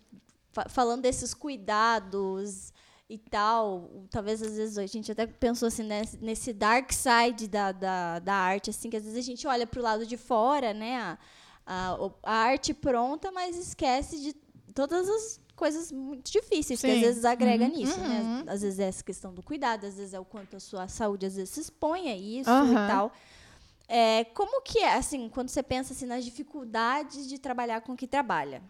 fa- 0.52 0.68
falando 0.70 1.02
desses 1.02 1.34
cuidados 1.34 2.72
e 3.10 3.18
tal, 3.18 4.06
talvez 4.10 4.42
às 4.42 4.56
vezes 4.56 4.78
a 4.78 4.86
gente 4.86 5.12
até 5.12 5.28
pensou 5.28 5.68
assim 5.68 5.84
nesse, 5.84 6.18
nesse 6.18 6.54
dark 6.54 6.92
side 6.92 7.48
da, 7.48 7.72
da, 7.72 8.20
da 8.20 8.34
arte, 8.34 8.70
assim, 8.70 8.90
que 8.90 8.98
às 8.98 9.04
vezes 9.04 9.18
a 9.20 9.22
gente 9.22 9.46
olha 9.46 9.68
pro 9.68 9.82
lado 9.82 10.06
de 10.06 10.18
fora, 10.18 10.74
né, 10.74 10.98
a, 10.98 11.18
a, 11.66 11.96
o- 12.04 12.14
a 12.24 12.34
arte 12.36 12.74
pronta, 12.74 13.32
mas 13.32 13.56
esquece 13.58 14.20
de 14.20 14.34
todas 14.74 15.08
as 15.10 15.40
coisas 15.56 15.92
muito 15.92 16.32
difíceis 16.32 16.82
que 16.82 16.88
Sim. 16.88 16.94
às 16.96 17.00
vezes 17.02 17.26
agrega 17.26 17.68
nisso, 17.68 18.00
Uhum. 18.00 18.08
né? 18.08 18.44
Às 18.48 18.62
vezes 18.64 18.80
é 18.80 18.86
essa 18.88 19.04
questão 19.04 19.32
do 19.34 19.44
cuidado, 19.44 19.86
às 19.86 19.96
vezes 19.96 20.14
é 20.14 20.20
o 20.20 20.26
quanto 20.26 20.56
a 20.56 20.60
sua 20.60 20.88
saúde 20.88 21.28
às 21.28 21.36
vezes 21.36 21.52
se 21.52 21.60
expõe 21.60 22.10
a 22.10 22.18
isso 22.18 22.50
Aham. 22.50 22.72
e 22.72 22.88
tal. 22.88 23.14
É, 23.88 24.24
como 24.26 24.62
que 24.62 24.80
é, 24.80 24.94
assim, 24.96 25.30
quando 25.30 25.50
você 25.50 25.62
pensa 25.62 25.94
assim, 25.94 26.06
nas 26.06 26.24
dificuldades 26.24 27.28
de 27.28 27.38
trabalhar 27.38 27.82
com 27.82 27.94
o 27.94 27.98
que 27.98 28.08
trabalha? 28.08 28.62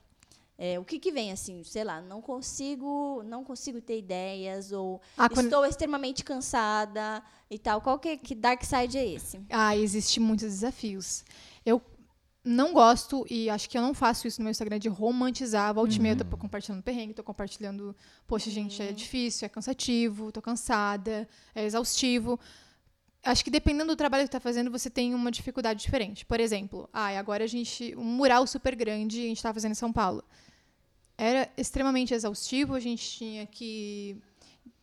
É, 0.57 0.79
o 0.79 0.85
que, 0.85 0.99
que 0.99 1.11
vem 1.11 1.31
assim, 1.31 1.63
sei 1.63 1.83
lá, 1.83 1.99
não 2.01 2.21
consigo, 2.21 3.23
não 3.25 3.43
consigo 3.43 3.81
ter 3.81 3.97
ideias 3.97 4.71
ou 4.71 5.01
Ah, 5.17 5.27
quando- 5.27 5.45
estou 5.47 5.65
extremamente 5.65 6.23
cansada 6.23 7.23
e 7.49 7.57
tal. 7.57 7.81
Qual 7.81 7.97
que, 7.99 8.17
que 8.17 8.35
dark 8.35 8.63
side 8.63 8.97
é 8.97 9.05
esse? 9.07 9.41
Ah, 9.49 9.75
existe 9.75 10.19
muitos 10.19 10.45
desafios. 10.47 11.23
Eu 11.65 11.81
não 12.45 12.73
gosto, 12.73 13.25
e 13.29 13.49
acho 13.49 13.69
que 13.69 13.77
eu 13.77 13.81
não 13.81 13.93
faço 13.93 14.27
isso 14.27 14.39
no 14.41 14.43
meu 14.45 14.51
Instagram, 14.51 14.77
de 14.77 14.89
romantizar. 14.89 15.73
Volta 15.73 15.95
e 15.95 15.99
meia 15.99 16.13
eu 16.13 16.25
tô 16.25 16.37
compartilhando 16.37 16.83
perrengue, 16.83 17.13
tô 17.13 17.23
compartilhando, 17.23 17.95
poxa, 18.27 18.49
gente, 18.51 18.81
é 18.81 18.91
difícil, 18.91 19.45
é 19.45 19.49
cansativo, 19.49 20.31
tô 20.31 20.41
cansada, 20.41 21.27
é 21.55 21.63
exaustivo. 21.65 22.39
Acho 23.23 23.43
que 23.43 23.49
dependendo 23.49 23.93
do 23.93 23.95
trabalho 23.95 24.25
que 24.25 24.29
tá 24.31 24.39
fazendo, 24.39 24.69
você 24.69 24.89
tem 24.89 25.13
uma 25.15 25.31
dificuldade 25.31 25.81
diferente. 25.81 26.25
Por 26.25 26.39
exemplo, 26.39 26.89
ah, 26.91 27.17
agora 27.17 27.45
a 27.45 27.47
gente. 27.47 27.95
Um 27.95 28.03
mural 28.03 28.45
super 28.45 28.75
grande 28.75 29.19
a 29.19 29.27
gente 29.27 29.41
tá 29.41 29.53
fazendo 29.53 29.71
em 29.71 29.75
São 29.75 29.93
Paulo. 29.93 30.23
Era 31.17 31.49
extremamente 31.55 32.13
exaustivo, 32.13 32.73
a 32.73 32.79
gente 32.79 33.07
tinha 33.17 33.45
que 33.45 34.17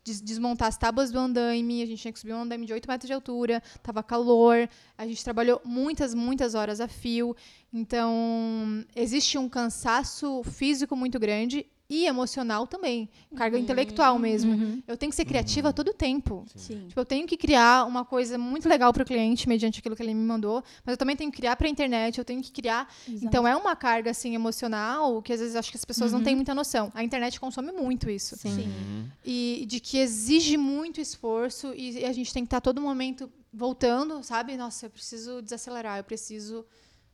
des- 0.03 0.21
desmontar 0.23 0.69
as 0.69 0.79
tábuas 0.79 1.11
do 1.11 1.19
andaime, 1.19 1.83
a 1.83 1.87
gente 1.87 2.01
tinha 2.01 2.13
que 2.13 2.19
subir 2.19 2.33
um 2.33 2.43
andaime 2.43 2.65
de 2.65 2.73
8 2.73 2.89
metros 2.89 3.07
de 3.09 3.13
altura, 3.13 3.63
tava 3.83 4.03
calor, 4.03 4.69
a 4.97 5.07
gente 5.07 5.23
trabalhou 5.23 5.61
muitas, 5.65 6.15
muitas 6.15 6.55
horas 6.55 6.81
a 6.81 6.89
fio. 6.89 7.37
Então, 7.73 8.85
existe 8.95 9.37
um 9.37 9.49
cansaço 9.49 10.43
físico 10.45 10.97
muito 10.97 11.19
grande 11.19 11.67
e 11.91 12.07
emocional 12.07 12.69
também, 12.69 13.11
carga 13.35 13.59
intelectual 13.59 14.17
mesmo. 14.17 14.81
Eu 14.87 14.97
tenho 14.97 15.11
que 15.11 15.17
ser 15.17 15.25
criativa 15.25 15.71
a 15.71 15.73
todo 15.73 15.93
tempo. 15.93 16.47
Sim. 16.55 16.87
Tipo, 16.87 17.01
eu 17.01 17.05
tenho 17.05 17.27
que 17.27 17.37
criar 17.37 17.85
uma 17.85 18.05
coisa 18.05 18.39
muito 18.39 18.69
legal 18.69 18.93
para 18.93 19.03
o 19.03 19.07
cliente, 19.07 19.49
mediante 19.49 19.81
aquilo 19.81 19.97
que 19.97 20.03
ele 20.03 20.15
me 20.15 20.25
mandou, 20.25 20.63
mas 20.85 20.93
eu 20.93 20.97
também 20.97 21.17
tenho 21.17 21.33
que 21.33 21.39
criar 21.39 21.57
para 21.57 21.67
a 21.67 21.71
internet, 21.71 22.17
eu 22.17 22.25
tenho 22.25 22.41
que 22.41 22.53
criar. 22.53 22.89
Então 23.09 23.47
é 23.47 23.57
uma 23.57 23.75
carga 23.75 24.13
assim 24.13 24.37
emocional 24.37 25.21
que 25.21 25.33
às 25.33 25.41
vezes 25.41 25.57
acho 25.57 25.73
que 25.73 25.77
as 25.77 25.85
pessoas 25.85 26.13
não 26.13 26.23
têm 26.23 26.37
muita 26.37 26.55
noção. 26.55 26.93
A 26.95 27.03
internet 27.03 27.41
consome 27.41 27.73
muito 27.73 28.09
isso. 28.09 28.37
Sim. 28.37 29.11
E 29.25 29.65
de 29.67 29.81
que 29.81 29.99
exige 29.99 30.57
muito 30.57 31.01
esforço 31.01 31.75
e 31.75 32.05
a 32.05 32.13
gente 32.13 32.33
tem 32.33 32.45
que 32.45 32.47
estar 32.47 32.61
todo 32.61 32.81
momento 32.81 33.29
voltando, 33.53 34.23
sabe? 34.23 34.57
Nossa, 34.57 34.87
eu 34.87 34.91
preciso 34.91 35.43
desacelerar, 35.43 35.99
eu 35.99 36.05
preciso 36.05 36.65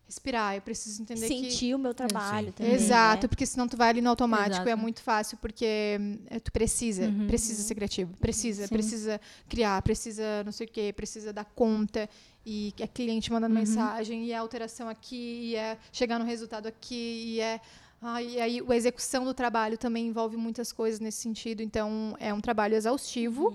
respirar, 0.07 0.55
eu 0.55 0.63
preciso 0.63 1.03
entender 1.03 1.29
que 1.29 1.51
Sentir 1.51 1.75
o 1.75 1.79
meu 1.79 1.93
trabalho 1.93 2.53
também. 2.53 2.73
Exato, 2.73 3.25
né? 3.25 3.29
porque 3.29 3.45
senão 3.45 3.67
tu 3.67 3.77
vai 3.77 3.89
ali 3.89 4.01
no 4.01 4.09
automático 4.09 4.55
Exato. 4.55 4.69
e 4.69 4.73
é 4.73 4.77
muito 4.77 5.03
fácil, 5.03 5.37
porque 5.39 5.99
é, 6.31 6.39
tu 6.39 6.53
precisa, 6.53 7.13
precisa 7.27 7.63
ser 7.63 7.75
criativo, 7.75 8.17
precisa, 8.19 8.67
Sim. 8.67 8.75
precisa 8.75 9.21
criar, 9.49 9.83
precisa 9.83 10.45
não 10.45 10.53
sei 10.53 10.67
o 10.67 10.71
quê, 10.71 10.93
precisa 10.93 11.33
dar 11.33 11.45
conta, 11.45 12.09
e 12.45 12.73
é 12.79 12.87
cliente 12.87 13.33
mandando 13.33 13.55
mensagem, 13.55 14.27
e 14.27 14.33
é 14.33 14.37
alteração 14.37 14.89
aqui, 14.89 15.51
e 15.51 15.57
é 15.57 15.77
chegar 15.91 16.19
no 16.21 16.25
resultado 16.25 16.69
aqui, 16.69 17.25
e 17.27 17.41
é... 17.41 17.61
ah, 18.01 18.23
e 18.23 18.41
aí 18.41 18.63
a 18.67 18.77
execução 18.77 19.25
do 19.25 19.35
trabalho 19.35 19.77
também 19.77 20.07
envolve 20.07 20.37
muitas 20.37 20.71
coisas 20.71 21.01
nesse 21.01 21.19
sentido, 21.19 21.63
então 21.63 22.17
é 22.21 22.33
um 22.33 22.41
trabalho 22.41 22.77
exaustivo, 22.77 23.53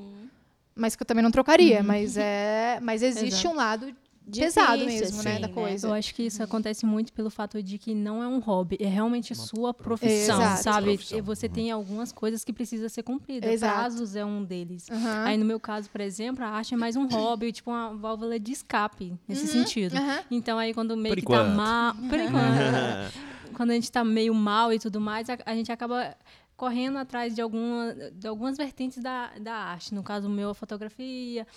mas 0.75 0.97
que 0.97 1.03
eu 1.03 1.07
também 1.07 1.23
não 1.23 1.31
trocaria, 1.31 1.81
mas 1.81 2.17
é, 2.17 2.77
mas 2.81 3.01
existe 3.01 3.39
Exato. 3.39 3.49
um 3.49 3.55
lado 3.55 3.95
pesado 4.39 4.77
Difícil, 4.83 5.01
mesmo, 5.01 5.23
né, 5.23 5.31
assim, 5.33 5.41
da 5.41 5.49
coisa. 5.49 5.87
Eu 5.87 5.93
acho 5.93 6.13
que 6.15 6.23
isso 6.23 6.41
acontece 6.41 6.85
muito 6.85 7.11
pelo 7.13 7.29
fato 7.29 7.61
de 7.61 7.77
que 7.77 7.93
não 7.93 8.21
é 8.23 8.27
um 8.27 8.39
hobby, 8.39 8.77
é 8.79 8.87
realmente 8.87 9.33
sua 9.35 9.73
profissão, 9.73 10.41
Exato. 10.41 10.63
sabe? 10.63 10.85
Profissão. 10.87 11.17
E 11.17 11.21
você 11.21 11.49
tem 11.49 11.71
algumas 11.71 12.11
coisas 12.11 12.43
que 12.43 12.53
precisa 12.53 12.89
ser 12.89 13.03
cumprida. 13.03 13.51
Exato. 13.51 13.73
Prazos 13.73 14.15
é 14.15 14.23
um 14.23 14.43
deles. 14.43 14.89
Aham. 14.89 15.23
Aí 15.25 15.37
no 15.37 15.45
meu 15.45 15.59
caso, 15.59 15.89
por 15.89 16.01
exemplo, 16.01 16.43
a 16.43 16.47
arte 16.47 16.73
é 16.73 16.77
mais 16.77 16.95
um 16.95 17.07
hobby, 17.07 17.51
tipo 17.51 17.69
uma 17.71 17.93
válvula 17.95 18.39
de 18.39 18.51
escape 18.51 19.13
nesse 19.27 19.47
sentido. 19.47 19.95
aham. 19.95 20.23
Então 20.31 20.57
aí 20.57 20.73
quando 20.73 20.95
meio 20.95 21.15
Por 21.15 21.21
que 21.21 21.27
tá 21.27 21.41
enquanto. 21.41 21.55
mal, 21.55 21.95
por 21.95 22.19
enquanto, 22.19 23.11
quando 23.55 23.71
a 23.71 23.73
gente 23.73 23.91
tá 23.91 24.03
meio 24.03 24.33
mal 24.33 24.71
e 24.71 24.79
tudo 24.79 25.01
mais, 25.01 25.29
a, 25.29 25.37
a 25.45 25.53
gente 25.53 25.71
acaba 25.71 26.15
correndo 26.55 26.97
atrás 26.99 27.33
de, 27.33 27.41
alguma, 27.41 27.93
de 28.13 28.27
algumas 28.27 28.55
vertentes 28.55 29.01
da, 29.01 29.31
da 29.39 29.53
arte. 29.55 29.95
No 29.95 30.03
caso 30.03 30.29
meu, 30.29 30.51
a 30.51 30.53
fotografia, 30.53 31.47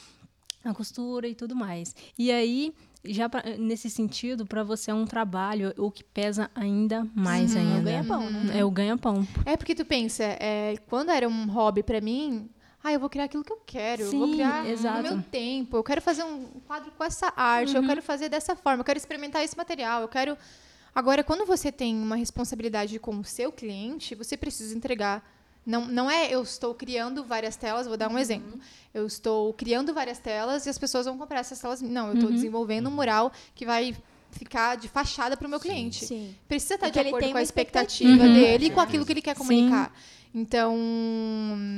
a 0.64 0.74
costura 0.74 1.28
e 1.28 1.34
tudo 1.34 1.54
mais. 1.54 1.94
E 2.18 2.30
aí, 2.32 2.72
já 3.04 3.28
pra- 3.28 3.42
nesse 3.58 3.90
sentido, 3.90 4.46
para 4.46 4.62
você 4.62 4.90
é 4.90 4.94
um 4.94 5.04
trabalho, 5.04 5.72
o 5.76 5.90
que 5.90 6.02
pesa 6.02 6.50
ainda 6.54 7.06
mais 7.14 7.54
É 7.54 7.58
o 7.58 7.62
ainda. 7.62 7.82
ganha-pão, 7.82 8.30
né? 8.30 8.58
É 8.58 8.64
o 8.64 8.70
ganha-pão. 8.70 9.26
É 9.44 9.56
porque 9.56 9.74
tu 9.74 9.84
pensa, 9.84 10.24
é, 10.24 10.76
quando 10.88 11.10
era 11.10 11.28
um 11.28 11.46
hobby 11.46 11.82
pra 11.82 12.00
mim, 12.00 12.48
ah, 12.82 12.92
eu 12.92 13.00
vou 13.00 13.08
criar 13.08 13.24
aquilo 13.24 13.42
que 13.44 13.52
eu 13.52 13.60
quero, 13.66 14.02
eu 14.02 14.10
vou 14.10 14.26
Sim, 14.28 14.32
criar 14.34 14.66
exato. 14.68 15.02
no 15.02 15.14
meu 15.16 15.22
tempo, 15.24 15.76
eu 15.76 15.82
quero 15.84 16.00
fazer 16.02 16.22
um 16.24 16.44
quadro 16.66 16.90
com 16.92 17.04
essa 17.04 17.32
arte, 17.36 17.74
eu 17.76 17.82
quero 17.86 18.02
fazer 18.02 18.28
dessa 18.28 18.54
forma, 18.54 18.80
eu 18.80 18.84
quero 18.84 18.98
experimentar 18.98 19.42
esse 19.42 19.56
material, 19.56 20.02
eu 20.02 20.08
quero. 20.08 20.36
Agora, 20.94 21.24
quando 21.24 21.44
você 21.44 21.72
tem 21.72 21.96
uma 21.96 22.14
responsabilidade 22.14 22.98
com 23.00 23.18
o 23.18 23.24
seu 23.24 23.50
cliente, 23.50 24.14
você 24.14 24.36
precisa 24.36 24.76
entregar. 24.76 25.28
Não, 25.66 25.86
não 25.86 26.10
é 26.10 26.30
eu 26.30 26.42
estou 26.42 26.74
criando 26.74 27.24
várias 27.24 27.56
telas, 27.56 27.86
vou 27.86 27.96
dar 27.96 28.10
um 28.10 28.18
exemplo. 28.18 28.58
Eu 28.92 29.06
estou 29.06 29.52
criando 29.54 29.94
várias 29.94 30.18
telas 30.18 30.66
e 30.66 30.68
as 30.70 30.76
pessoas 30.78 31.06
vão 31.06 31.16
comprar 31.16 31.40
essas 31.40 31.58
telas. 31.58 31.80
Não, 31.80 32.08
eu 32.08 32.14
estou 32.14 32.30
desenvolvendo 32.30 32.88
um 32.88 32.92
mural 32.92 33.32
que 33.54 33.64
vai 33.64 33.96
ficar 34.30 34.76
de 34.76 34.88
fachada 34.88 35.36
para 35.36 35.46
o 35.46 35.50
meu 35.50 35.60
cliente 35.60 36.04
Sim. 36.04 36.34
precisa 36.48 36.74
estar 36.74 36.86
de 36.88 36.92
Porque 36.92 36.98
ele 37.00 37.08
acordo 37.10 37.30
com 37.32 37.38
a 37.38 37.42
expectativa 37.42 38.10
expectativa. 38.10 38.46
dele 38.46 38.66
e 38.66 38.70
com 38.70 38.80
aquilo 38.80 39.06
que 39.06 39.12
ele 39.12 39.22
quer 39.22 39.36
Sim. 39.36 39.38
comunicar. 39.38 39.92
Então, 40.34 40.76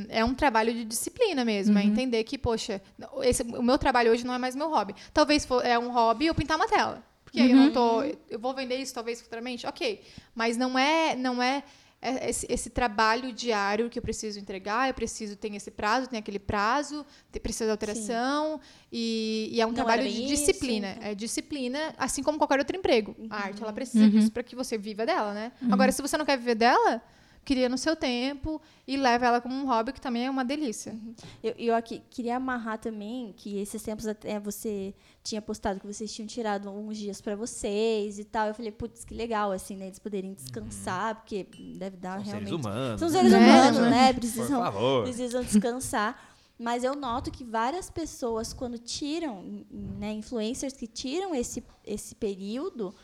é 0.08 0.24
um 0.24 0.34
trabalho 0.34 0.72
de 0.72 0.84
disciplina 0.84 1.44
mesmo, 1.44 1.78
é 1.78 1.82
Uhum. 1.82 1.88
entender 1.88 2.24
que, 2.24 2.38
poxa, 2.38 2.80
esse- 3.22 3.42
o 3.42 3.62
meu 3.62 3.76
trabalho 3.78 4.10
hoje 4.10 4.24
não 4.26 4.32
é 4.34 4.38
mais 4.38 4.54
meu 4.56 4.68
hobby. 4.70 4.94
Talvez 5.12 5.44
for, 5.44 5.64
é 5.64 5.78
um 5.78 5.90
hobby 5.92 6.26
eu 6.26 6.34
pintar 6.34 6.56
uma 6.56 6.66
tela. 6.66 7.02
Porque 7.24 7.40
aí 7.40 7.50
eu 7.50 7.58
Uhum. 7.58 7.64
não 7.66 7.72
tô. 7.72 8.02
Eu 8.30 8.38
vou 8.38 8.54
vender 8.54 8.76
isso 8.76 8.94
talvez 8.94 9.20
futuramente? 9.20 9.66
Ok. 9.66 10.00
Mas 10.34 10.56
não 10.56 10.78
é, 10.78 11.14
não 11.16 11.42
é 11.42 11.56
é 11.56 11.62
esse, 12.02 12.46
esse 12.48 12.70
trabalho 12.70 13.32
diário 13.32 13.88
que 13.90 13.98
eu 13.98 14.02
preciso 14.02 14.38
entregar, 14.38 14.88
eu 14.88 14.94
preciso, 14.94 15.34
tem 15.36 15.56
esse 15.56 15.70
prazo, 15.70 16.08
tem 16.08 16.18
aquele 16.18 16.38
prazo, 16.38 17.04
precisa 17.42 17.64
de 17.66 17.70
alteração, 17.70 18.60
e, 18.92 19.48
e 19.52 19.60
é 19.60 19.64
um 19.66 19.68
Não 19.70 19.74
trabalho 19.74 20.02
de 20.02 20.08
bem 20.08 20.24
isso, 20.32 20.44
disciplina. 20.46 20.94
então. 20.96 21.08
É 21.08 21.14
disciplina, 21.14 21.94
assim 21.98 22.22
como 22.22 22.38
qualquer 22.38 22.58
outro 22.58 22.76
emprego. 22.76 23.16
A 23.30 23.36
arte, 23.44 23.58
Uhum. 23.58 23.64
ela 23.64 23.72
precisa 23.72 24.08
disso 24.08 24.30
para 24.30 24.42
que 24.42 24.54
você 24.54 24.76
viva 24.78 25.04
dela, 25.06 25.32
né? 25.34 25.52
Agora, 25.70 25.90
se 25.92 26.00
você 26.02 26.16
não 26.16 26.24
quer 26.24 26.38
viver 26.38 26.54
dela, 26.54 27.02
cria 27.46 27.68
no 27.68 27.78
seu 27.78 27.94
tempo 27.94 28.60
e 28.86 28.96
leva 28.96 29.24
ela 29.26 29.40
como 29.40 29.54
um 29.54 29.64
hobby, 29.66 29.92
que 29.92 30.00
também 30.00 30.26
é 30.26 30.30
uma 30.30 30.44
delícia. 30.44 30.94
Eu, 31.42 31.54
eu 31.56 31.74
aqui 31.76 32.02
queria 32.10 32.36
amarrar 32.36 32.76
também 32.78 33.32
que 33.36 33.58
esses 33.58 33.80
tempos 33.82 34.06
até 34.06 34.38
você 34.40 34.92
tinha 35.22 35.40
postado 35.40 35.78
que 35.80 35.86
vocês 35.86 36.12
tinham 36.12 36.26
tirado 36.26 36.68
uns 36.68 36.98
dias 36.98 37.20
para 37.20 37.36
vocês 37.36 38.18
e 38.18 38.24
tal. 38.24 38.48
Eu 38.48 38.54
falei, 38.54 38.72
putz, 38.72 39.04
que 39.04 39.14
legal, 39.14 39.52
assim, 39.52 39.76
né? 39.76 39.86
Eles 39.86 39.98
poderem 40.00 40.34
descansar, 40.34 41.14
porque 41.14 41.46
deve 41.78 41.96
dar 41.96 42.16
São 42.16 42.24
realmente. 42.24 42.48
seres 42.50 42.64
humanos. 42.66 43.00
São 43.00 43.08
seres 43.08 43.32
Né? 43.32 43.38
humanos, 43.38 43.78
Né? 43.80 43.90
né? 43.90 44.12
Por 44.12 44.20
Precisam, 44.20 44.60
favor. 44.62 45.02
precisam 45.04 45.42
descansar. 45.42 46.36
Mas 46.58 46.84
eu 46.84 46.96
noto 46.96 47.30
que 47.30 47.44
várias 47.44 47.90
pessoas, 47.90 48.54
quando 48.54 48.78
tiram, 48.78 49.42
né, 49.70 50.12
influencers 50.14 50.72
que 50.72 50.86
tiram 50.86 51.34
esse, 51.34 51.62
esse 51.84 52.14
período, 52.14 52.94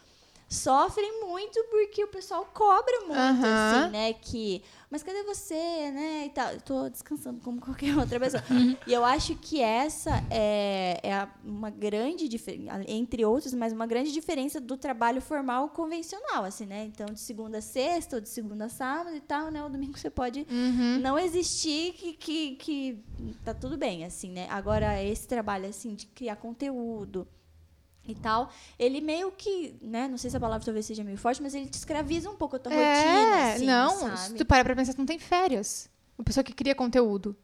sofrem 0.52 1.20
muito 1.26 1.62
porque 1.70 2.04
o 2.04 2.08
pessoal 2.08 2.44
cobra 2.52 3.00
muito, 3.00 3.18
assim, 3.18 3.90
né? 3.90 4.12
Que, 4.12 4.62
mas 4.90 5.02
cadê 5.02 5.22
você, 5.22 5.90
né? 5.90 6.26
E 6.26 6.30
tal. 6.30 6.52
Eu 6.52 6.60
tô 6.60 6.88
descansando 6.88 7.40
como 7.40 7.60
qualquer 7.60 7.96
outra 7.96 8.20
pessoa. 8.20 8.42
e 8.86 8.92
eu 8.92 9.04
acho 9.04 9.34
que 9.36 9.60
essa 9.60 10.10
é, 10.30 11.00
é 11.02 11.28
uma 11.44 11.70
grande 11.70 12.28
diferença, 12.28 12.84
entre 12.86 13.24
outros, 13.24 13.54
mas 13.54 13.72
uma 13.72 13.86
grande 13.86 14.12
diferença 14.12 14.60
do 14.60 14.76
trabalho 14.76 15.20
formal 15.22 15.70
convencional, 15.70 16.44
assim, 16.44 16.66
né? 16.66 16.84
Então, 16.84 17.06
de 17.06 17.20
segunda 17.20 17.58
a 17.58 17.62
sexta, 17.62 18.16
ou 18.16 18.22
de 18.22 18.28
segunda 18.28 18.66
a 18.66 18.68
sábado 18.68 19.16
e 19.16 19.20
tal, 19.20 19.50
né? 19.50 19.64
O 19.64 19.68
domingo 19.68 19.98
você 19.98 20.10
pode 20.10 20.46
não 21.00 21.18
existir 21.18 21.94
que, 21.94 22.12
que, 22.12 22.56
que 22.56 23.04
tá 23.44 23.54
tudo 23.54 23.76
bem, 23.78 24.04
assim, 24.04 24.30
né? 24.30 24.46
Agora, 24.50 25.02
esse 25.02 25.26
trabalho, 25.26 25.68
assim, 25.68 25.94
de 25.94 26.06
criar 26.06 26.36
conteúdo 26.36 27.26
e 28.06 28.14
tal, 28.14 28.50
ele 28.78 29.00
meio 29.00 29.30
que, 29.30 29.74
né? 29.80 30.08
Não 30.08 30.18
sei 30.18 30.30
se 30.30 30.36
a 30.36 30.40
palavra 30.40 30.64
talvez 30.64 30.86
seja 30.86 31.04
meio 31.04 31.16
forte, 31.16 31.40
mas 31.40 31.54
ele 31.54 31.66
te 31.66 31.74
escraviza 31.74 32.28
um 32.28 32.36
pouco 32.36 32.56
a 32.56 32.58
tua 32.58 32.72
rotina, 32.72 32.84
É, 32.88 33.54
assim, 33.54 33.64
não, 33.66 33.90
se 33.90 34.16
sabe? 34.24 34.34
tu 34.38 34.44
parar 34.44 34.64
pra 34.64 34.74
pensar, 34.74 34.92
tu 34.94 34.98
não 34.98 35.06
tem 35.06 35.18
férias. 35.18 35.88
Uma 36.18 36.24
pessoa 36.24 36.42
que 36.42 36.52
cria 36.52 36.74
conteúdo. 36.74 37.36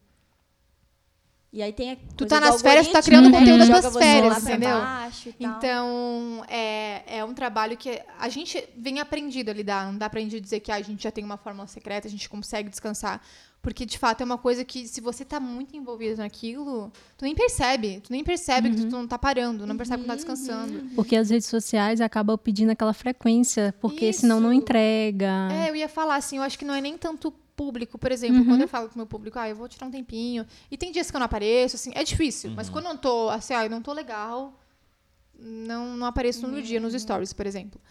E 1.51 1.63
aí 1.63 1.73
tem 1.73 1.93
a 1.93 1.97
Tu 2.15 2.27
tá 2.27 2.39
nas 2.39 2.61
férias, 2.61 2.87
tu 2.87 2.93
tá 2.93 3.01
criando 3.01 3.27
né, 3.27 3.39
conteúdo 3.39 3.67
das 3.67 3.81
tuas 3.81 3.97
férias, 3.97 4.43
entendeu? 4.43 4.77
Então, 5.39 6.45
é, 6.47 7.17
é 7.17 7.25
um 7.25 7.33
trabalho 7.33 7.75
que 7.75 7.99
a 8.19 8.29
gente 8.29 8.63
vem 8.77 8.99
aprendido 8.99 9.49
a 9.49 9.53
lidar. 9.53 9.87
Não 9.87 9.97
dá 9.97 10.07
pra 10.07 10.19
gente 10.19 10.39
dizer 10.39 10.59
que 10.59 10.71
ah, 10.71 10.75
a 10.75 10.81
gente 10.81 11.01
já 11.01 11.09
tem 11.09 11.23
uma 11.23 11.37
fórmula 11.37 11.65
secreta, 11.67 12.07
a 12.07 12.11
gente 12.11 12.29
consegue 12.29 12.69
descansar. 12.69 13.19
Porque, 13.61 13.85
de 13.85 13.97
fato, 13.97 14.21
é 14.21 14.25
uma 14.25 14.37
coisa 14.37 14.63
que, 14.63 14.87
se 14.87 15.01
você 15.01 15.25
tá 15.25 15.39
muito 15.39 15.75
envolvido 15.75 16.17
naquilo, 16.17 16.91
tu 17.17 17.25
nem 17.25 17.35
percebe. 17.35 18.01
Tu 18.01 18.11
nem 18.11 18.23
percebe 18.23 18.69
que 18.69 18.85
tu 18.85 18.91
não 18.91 19.05
tá 19.05 19.19
parando, 19.19 19.67
não 19.67 19.75
percebe 19.75 19.99
que 20.01 20.05
tu 20.05 20.07
tá 20.07 20.15
descansando. 20.15 20.89
Porque 20.95 21.15
as 21.15 21.29
redes 21.29 21.47
sociais 21.47 21.99
acabam 21.99 22.37
pedindo 22.37 22.71
aquela 22.71 22.93
frequência, 22.93 23.75
porque 23.81 24.13
senão 24.13 24.39
não 24.39 24.53
Isso. 24.53 24.61
entrega. 24.61 25.49
É, 25.51 25.69
eu 25.69 25.75
ia 25.75 25.89
falar 25.89 26.15
assim, 26.15 26.37
eu 26.37 26.43
acho 26.43 26.57
que 26.57 26.63
não 26.63 26.73
é 26.73 26.79
nem 26.79 26.97
tanto 26.97 27.33
público, 27.59 27.97
por 27.97 28.09
exemplo, 28.09 28.45
quando 28.45 28.61
eu 28.61 28.67
falo 28.69 28.87
com 28.87 28.95
o 28.95 28.97
meu 28.99 29.05
público, 29.05 29.37
ah, 29.37 29.49
eu 29.49 29.55
vou 29.57 29.67
tirar 29.67 29.87
um 29.87 29.91
tempinho. 29.91 30.45
E 30.71 30.77
tem 30.77 30.93
dias 30.93 31.11
que 31.11 31.17
eu 31.17 31.19
não 31.19 31.25
apareço, 31.25 31.75
assim, 31.75 31.91
é 31.93 32.05
difícil. 32.05 32.51
Mas 32.51 32.69
quando 32.69 32.85
eu 32.85 32.91
não 32.91 32.97
tô, 32.97 33.29
assim, 33.29 33.53
ah, 33.53 33.65
eu 33.65 33.69
não 33.69 33.81
tô 33.81 33.91
legal, 33.91 34.57
não, 35.37 35.97
não 35.97 36.07
apareço 36.07 36.47
no 36.47 36.61
dia, 36.61 36.79
nos 36.79 36.93
stories, 36.93 37.33
por 37.33 37.45
exemplo. 37.45 37.81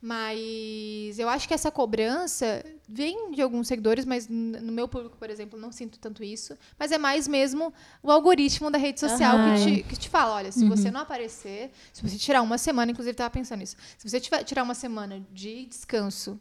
Mas 0.00 1.18
eu 1.18 1.28
acho 1.28 1.48
que 1.48 1.54
essa 1.54 1.70
cobrança 1.70 2.64
vem 2.88 3.30
de 3.32 3.40
alguns 3.40 3.66
seguidores, 3.66 4.04
mas 4.04 4.28
no 4.28 4.72
meu 4.72 4.86
público, 4.86 5.16
por 5.16 5.30
exemplo, 5.30 5.58
não 5.58 5.72
sinto 5.72 5.98
tanto 5.98 6.22
isso. 6.22 6.56
Mas 6.78 6.92
é 6.92 6.98
mais 6.98 7.26
mesmo 7.26 7.72
o 8.02 8.10
algoritmo 8.10 8.70
da 8.70 8.78
rede 8.78 9.00
social 9.00 9.36
Aham. 9.38 9.54
que, 9.54 9.64
te, 9.64 9.82
que 9.88 9.96
te 9.96 10.08
fala: 10.08 10.34
olha, 10.34 10.52
se 10.52 10.68
você 10.68 10.90
não 10.90 11.00
aparecer, 11.00 11.70
se 11.92 12.02
você 12.02 12.16
tirar 12.16 12.42
uma 12.42 12.58
semana, 12.58 12.92
inclusive 12.92 13.12
estava 13.12 13.30
pensando 13.30 13.60
nisso, 13.60 13.76
se 13.96 14.08
você 14.08 14.20
tiver, 14.20 14.44
tirar 14.44 14.62
uma 14.62 14.74
semana 14.74 15.24
de 15.32 15.66
descanso 15.66 16.38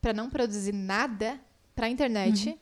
para 0.00 0.12
não 0.12 0.28
produzir 0.28 0.72
nada 0.72 1.40
para 1.74 1.86
a 1.86 1.90
internet, 1.90 2.58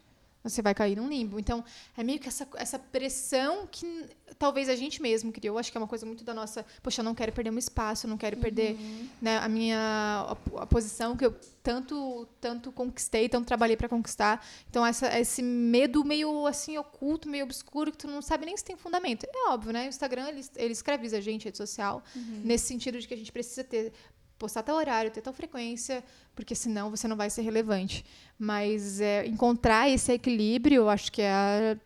você 0.48 0.62
vai 0.62 0.74
cair 0.74 0.96
num 0.96 1.08
limbo. 1.08 1.38
Então, 1.38 1.64
é 1.96 2.02
meio 2.02 2.18
que 2.18 2.28
essa, 2.28 2.46
essa 2.56 2.78
pressão 2.78 3.66
que 3.70 4.06
talvez 4.38 4.68
a 4.68 4.76
gente 4.76 5.00
mesmo 5.00 5.32
criou. 5.32 5.58
Acho 5.58 5.70
que 5.70 5.78
é 5.78 5.80
uma 5.80 5.86
coisa 5.86 6.04
muito 6.04 6.24
da 6.24 6.34
nossa. 6.34 6.64
Poxa, 6.82 7.00
eu 7.00 7.04
não 7.04 7.14
quero 7.14 7.32
perder 7.32 7.50
um 7.50 7.58
espaço, 7.58 8.06
eu 8.06 8.10
não 8.10 8.16
quero 8.16 8.36
perder 8.36 8.76
né, 9.20 9.38
a 9.38 9.48
minha 9.48 9.78
a, 9.78 10.62
a 10.62 10.66
posição 10.66 11.16
que 11.16 11.24
eu 11.24 11.34
tanto 11.62 12.28
tanto 12.40 12.70
conquistei, 12.70 13.28
tanto 13.28 13.46
trabalhei 13.46 13.76
para 13.76 13.88
conquistar. 13.88 14.44
Então, 14.68 14.84
essa, 14.84 15.18
esse 15.18 15.42
medo 15.42 16.04
meio 16.04 16.46
assim 16.46 16.76
oculto, 16.78 17.28
meio 17.28 17.44
obscuro, 17.44 17.90
que 17.90 17.98
tu 17.98 18.08
não 18.08 18.22
sabe 18.22 18.46
nem 18.46 18.56
se 18.56 18.64
tem 18.64 18.76
fundamento. 18.76 19.24
É 19.24 19.50
óbvio, 19.50 19.72
né? 19.72 19.86
O 19.86 19.88
Instagram 19.88 20.28
ele, 20.28 20.44
ele 20.56 20.72
escraviza 20.72 21.18
a 21.18 21.20
gente, 21.20 21.44
rede 21.44 21.56
social, 21.56 22.02
nesse 22.44 22.66
sentido 22.66 22.98
de 22.98 23.08
que 23.08 23.14
a 23.14 23.16
gente 23.16 23.32
precisa 23.32 23.64
ter 23.64 23.92
postar 24.38 24.62
tal 24.62 24.76
horário, 24.76 25.10
ter 25.10 25.20
tal 25.22 25.32
frequência, 25.32 26.04
porque 26.34 26.54
senão 26.54 26.90
você 26.90 27.06
não 27.08 27.16
vai 27.16 27.30
ser 27.30 27.42
relevante. 27.42 28.04
Mas 28.38 29.00
é, 29.00 29.26
encontrar 29.26 29.88
esse 29.88 30.12
equilíbrio, 30.12 30.82
eu 30.82 30.88
acho 30.90 31.10
que 31.10 31.22
é 31.22 31.30
a, 31.32 31.76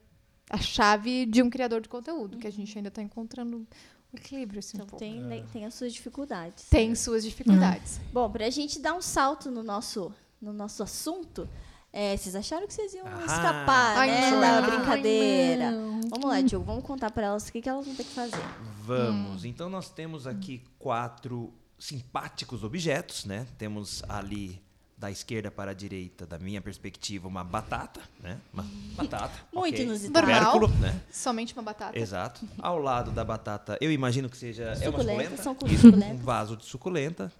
a 0.51 0.59
chave 0.59 1.27
de 1.27 1.43
um 1.43 1.49
criador 1.51 1.81
de 1.81 1.89
conteúdo, 1.89 2.39
que 2.39 2.47
a 2.47 2.53
gente 2.53 2.77
ainda 2.77 2.89
está 2.89 3.01
encontrando 3.03 3.67
o 4.13 4.17
equilíbrio. 4.17 4.59
Assim, 4.59 4.77
um 4.79 4.83
Então 4.83 4.87
pouco. 4.89 5.05
tem, 5.05 5.21
né, 5.21 5.45
tem 5.53 5.65
as 5.65 5.75
suas 5.75 5.93
dificuldades. 5.93 6.65
tem 6.69 6.95
suas 6.95 7.23
dificuldades. 7.25 8.01
Bom, 8.13 8.29
pra 8.31 8.51
gente 8.51 8.81
dar 8.81 8.95
um 8.95 9.01
salto 9.03 9.51
no 9.51 9.63
nosso, 9.63 10.13
no 10.43 10.53
nosso 10.53 10.83
assunto, 10.83 11.49
é, 11.93 12.17
vocês 12.17 12.35
acharam 12.35 12.67
que 12.67 12.75
vocês 12.75 12.93
iam 12.95 13.07
Ah. 13.07 13.21
escapar 13.27 13.97
Ai, 13.99 14.09
né, 14.11 14.31
não. 14.33 14.41
da 14.41 14.49
Ai, 14.65 14.71
brincadeira? 14.71 15.71
não. 15.71 16.01
Vamos 16.11 16.29
lá, 16.29 16.41
Diogo, 16.41 16.65
vamos 16.67 16.83
contar 16.85 17.13
pra 17.13 17.27
elas 17.29 17.49
o 17.49 17.53
que, 17.53 17.61
que 17.63 17.69
elas 17.69 17.87
vão 17.87 17.95
ter 17.95 18.03
que 18.03 18.11
fazer. 18.13 18.43
Vamos. 18.83 19.45
Então 19.45 19.71
nós 19.71 19.89
temos 19.91 20.27
aqui 20.27 20.65
quatro 20.81 21.53
simpáticos 21.81 22.63
objetos, 22.63 23.25
né? 23.25 23.47
Temos 23.59 24.03
ali 24.09 24.63
da 24.97 25.11
esquerda 25.11 25.51
para 25.51 25.71
a 25.71 25.75
direita, 25.75 26.27
da 26.27 26.39
minha 26.39 26.61
perspectiva, 26.61 27.27
uma 27.27 27.43
batata, 27.43 28.03
né? 28.23 28.39
Uma 28.53 28.67
batata. 28.95 29.33
Muito 29.51 29.73
ok. 29.75 29.85
inusitado. 29.87 30.69
Né? 30.69 31.01
Somente 31.11 31.55
uma 31.55 31.63
batata. 31.63 31.99
Exato. 31.99 32.47
Ao 32.59 32.79
lado 32.79 33.11
da 33.11 33.25
batata, 33.25 33.79
eu 33.81 33.91
imagino 33.91 34.29
que 34.29 34.37
seja 34.37 34.65
é 34.65 34.89
uma 34.91 34.99
Suculenta, 34.99 35.37
suculenta. 35.39 35.43
são 35.43 35.57
Isso, 35.67 35.89
um 35.89 36.19
vaso 36.19 36.55
de 36.55 36.67
suculenta. 36.67 37.33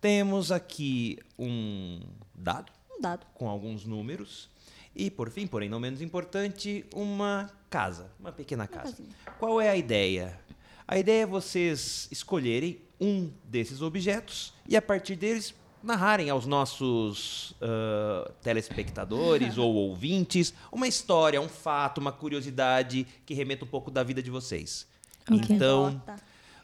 Temos 0.00 0.50
aqui 0.50 1.18
um 1.38 2.00
dado 2.34 2.72
Um 2.90 3.00
dado. 3.00 3.26
com 3.34 3.46
alguns 3.48 3.84
números. 3.84 4.50
E, 4.94 5.10
por 5.10 5.30
fim, 5.30 5.46
porém 5.46 5.68
não 5.68 5.80
menos 5.80 6.02
importante, 6.02 6.84
uma 6.94 7.50
casa, 7.70 8.10
uma 8.20 8.30
pequena 8.32 8.66
casa. 8.66 8.90
casinha. 8.90 9.08
Qual 9.38 9.60
é 9.60 9.68
a 9.70 9.76
ideia? 9.76 10.38
A 10.86 10.98
ideia 10.98 11.22
é 11.22 11.26
vocês 11.26 12.08
escolherem 12.10 12.80
um 13.00 13.30
desses 13.44 13.82
objetos 13.82 14.54
e, 14.68 14.76
a 14.76 14.82
partir 14.82 15.16
deles, 15.16 15.54
narrarem 15.82 16.30
aos 16.30 16.46
nossos 16.46 17.54
ah, 17.60 18.30
telespectadores 18.42 19.56
ou 19.58 19.74
ouvintes 19.74 20.54
uma 20.70 20.86
história, 20.86 21.40
um 21.40 21.48
fato, 21.48 21.98
uma 21.98 22.12
curiosidade 22.12 23.06
que 23.26 23.34
remeta 23.34 23.64
um 23.64 23.68
pouco 23.68 23.90
da 23.90 24.02
vida 24.02 24.22
de 24.22 24.30
vocês. 24.30 24.86
Então, 25.30 25.86
Anedota. 25.86 26.16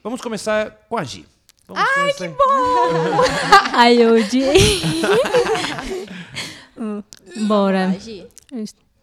vamos 0.02 0.20
começar 0.20 0.70
com 0.88 0.96
a 0.96 1.04
Gi. 1.04 1.26
Ai, 1.74 2.12
que 2.14 2.24
Ai, 3.74 3.96
eu 4.02 4.14
odiei. 4.14 4.80
Bora. 7.46 7.94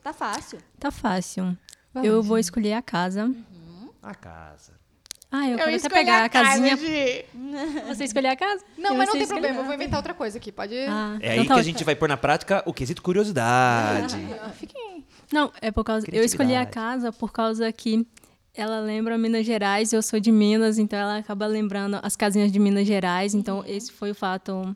Tá 0.01 0.11
fácil. 0.13 0.59
Tá 0.80 0.91
fácil. 0.91 1.57
Vamos, 1.93 2.09
eu 2.09 2.24
vou 2.24 2.39
escolher 2.39 2.74
a 2.74 2.82
casa. 2.82 3.32
A 4.01 4.16
casa. 4.16 4.74
Ah, 5.32 5.45
eu, 5.47 5.51
Eu 5.53 5.57
quero 5.65 5.76
até 5.76 5.89
pegar 5.89 6.21
a, 6.21 6.26
a 6.26 6.30
casinha. 6.30 6.78
Gi. 6.78 7.26
Você 7.88 8.03
escolher 8.05 8.28
a 8.30 8.36
casa? 8.36 8.63
Não, 8.78 8.95
mas 8.95 9.07
não 9.07 9.13
tem 9.13 9.23
escolher- 9.23 9.41
problema, 9.41 9.59
eu 9.59 9.65
vou 9.65 9.73
inventar 9.73 9.97
outra 9.99 10.13
coisa 10.13 10.38
aqui, 10.38 10.51
pode... 10.51 10.73
Ah, 10.88 11.17
É 11.19 11.34
então 11.34 11.41
aí 11.41 11.47
tá 11.47 11.53
que 11.55 11.59
a 11.59 11.63
gente 11.63 11.84
vai 11.84 11.95
pôr 11.95 12.07
na 12.07 12.15
prática 12.17 12.63
o 12.65 12.73
quesito 12.73 13.01
curiosidade. 13.01 14.15
Fiquem... 14.55 15.05
Não, 15.32 15.51
é 15.61 15.71
por 15.71 15.84
causa. 15.84 16.05
Eu 16.11 16.23
escolhi 16.23 16.55
a 16.55 16.65
casa 16.65 17.11
por 17.11 17.32
causa 17.32 17.71
que 17.71 18.07
ela 18.53 18.80
lembra 18.80 19.17
Minas 19.17 19.45
Gerais, 19.45 19.91
eu 19.91 20.01
sou 20.01 20.19
de 20.19 20.32
Minas, 20.32 20.78
então 20.78 20.97
ela 20.97 21.17
acaba 21.17 21.45
lembrando 21.47 21.99
as 22.01 22.15
casinhas 22.15 22.51
de 22.51 22.59
Minas 22.59 22.88
Gerais. 22.88 23.34
Então, 23.34 23.63
esse 23.67 23.91
foi 23.91 24.11
o 24.11 24.15
fato 24.15 24.76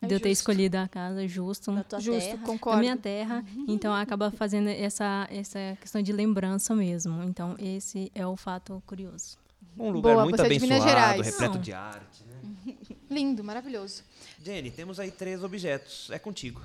É 0.00 0.06
de 0.08 0.14
eu 0.14 0.18
ter 0.20 0.30
justo. 0.30 0.40
escolhido 0.40 0.78
a 0.78 0.88
casa 0.88 1.28
justo. 1.28 1.70
Da 1.72 1.84
tua 1.84 2.00
Justo, 2.00 2.20
terra. 2.20 2.36
da 2.38 2.46
concordo. 2.46 2.80
minha 2.80 2.96
terra, 2.96 3.44
então 3.68 3.94
acaba 3.94 4.30
fazendo 4.32 4.68
essa, 4.68 5.28
essa 5.30 5.76
questão 5.80 6.02
de 6.02 6.12
lembrança 6.12 6.74
mesmo. 6.74 7.22
Então, 7.22 7.54
esse 7.60 8.10
é 8.14 8.26
o 8.26 8.36
fato 8.36 8.82
curioso. 8.86 9.36
Um 9.78 9.90
lugar 9.90 10.14
Boa, 10.14 10.24
muito 10.24 10.40
é 10.42 10.48
de 10.48 10.60
Minas 10.60 10.80
abençoado, 10.82 10.90
Gerais. 10.90 11.26
repleto 11.26 11.54
Não. 11.54 11.60
de 11.60 11.72
arte. 11.72 12.24
Né? 12.24 12.74
Lindo, 13.10 13.42
maravilhoso. 13.44 14.02
Jenny, 14.42 14.70
temos 14.70 14.98
aí 15.00 15.10
três 15.10 15.42
objetos. 15.42 16.10
É 16.10 16.18
contigo. 16.18 16.60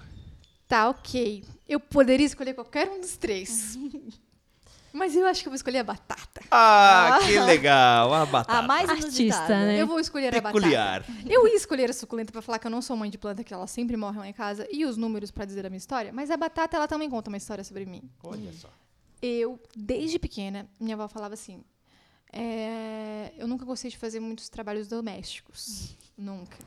Tá, 0.67 0.89
ok. 0.89 1.43
Eu 1.67 1.79
poderia 1.79 2.25
escolher 2.25 2.53
qualquer 2.53 2.89
um 2.89 2.99
dos 2.99 3.15
três. 3.17 3.77
Mas 4.93 5.15
eu 5.15 5.27
acho 5.27 5.41
que 5.43 5.47
eu 5.47 5.51
vou 5.51 5.55
escolher 5.55 5.79
a 5.79 5.83
batata. 5.83 6.41
Ah, 6.49 7.19
que 7.23 7.39
legal. 7.39 8.11
A 8.13 8.25
batata. 8.25 8.57
A 8.59 8.61
mais 8.63 8.89
Artista, 8.89 9.21
inusitada. 9.21 9.65
né? 9.65 9.79
Eu 9.81 9.85
vou 9.85 9.99
escolher 9.99 10.35
a 10.35 10.41
Peculiar. 10.41 11.01
batata. 11.01 11.19
Eu 11.29 11.47
ia 11.47 11.55
escolher 11.55 11.89
a 11.89 11.93
suculenta 11.93 12.31
pra 12.31 12.41
falar 12.41 12.57
que 12.57 12.65
eu 12.65 12.71
não 12.71 12.81
sou 12.81 12.95
mãe 12.97 13.09
de 13.09 13.17
planta, 13.17 13.43
que 13.43 13.53
ela 13.53 13.67
sempre 13.67 13.95
morre 13.95 14.17
lá 14.17 14.27
em 14.27 14.33
casa, 14.33 14.67
e 14.71 14.85
os 14.85 14.97
números 14.97 15.29
pra 15.29 15.45
dizer 15.45 15.65
a 15.65 15.69
minha 15.69 15.77
história, 15.77 16.11
mas 16.11 16.31
a 16.31 16.37
batata, 16.37 16.77
ela 16.77 16.87
também 16.87 17.09
conta 17.09 17.29
uma 17.29 17.37
história 17.37 17.63
sobre 17.63 17.85
mim. 17.85 18.09
Olha 18.23 18.51
só. 18.53 18.69
Eu, 19.21 19.59
desde 19.75 20.17
pequena, 20.17 20.67
minha 20.79 20.95
avó 20.95 21.07
falava 21.07 21.33
assim: 21.35 21.63
é, 22.31 23.33
eu 23.37 23.47
nunca 23.47 23.65
gostei 23.65 23.89
de 23.89 23.97
fazer 23.97 24.19
muitos 24.19 24.49
trabalhos 24.49 24.87
domésticos. 24.87 25.95
Nunca. 26.17 26.57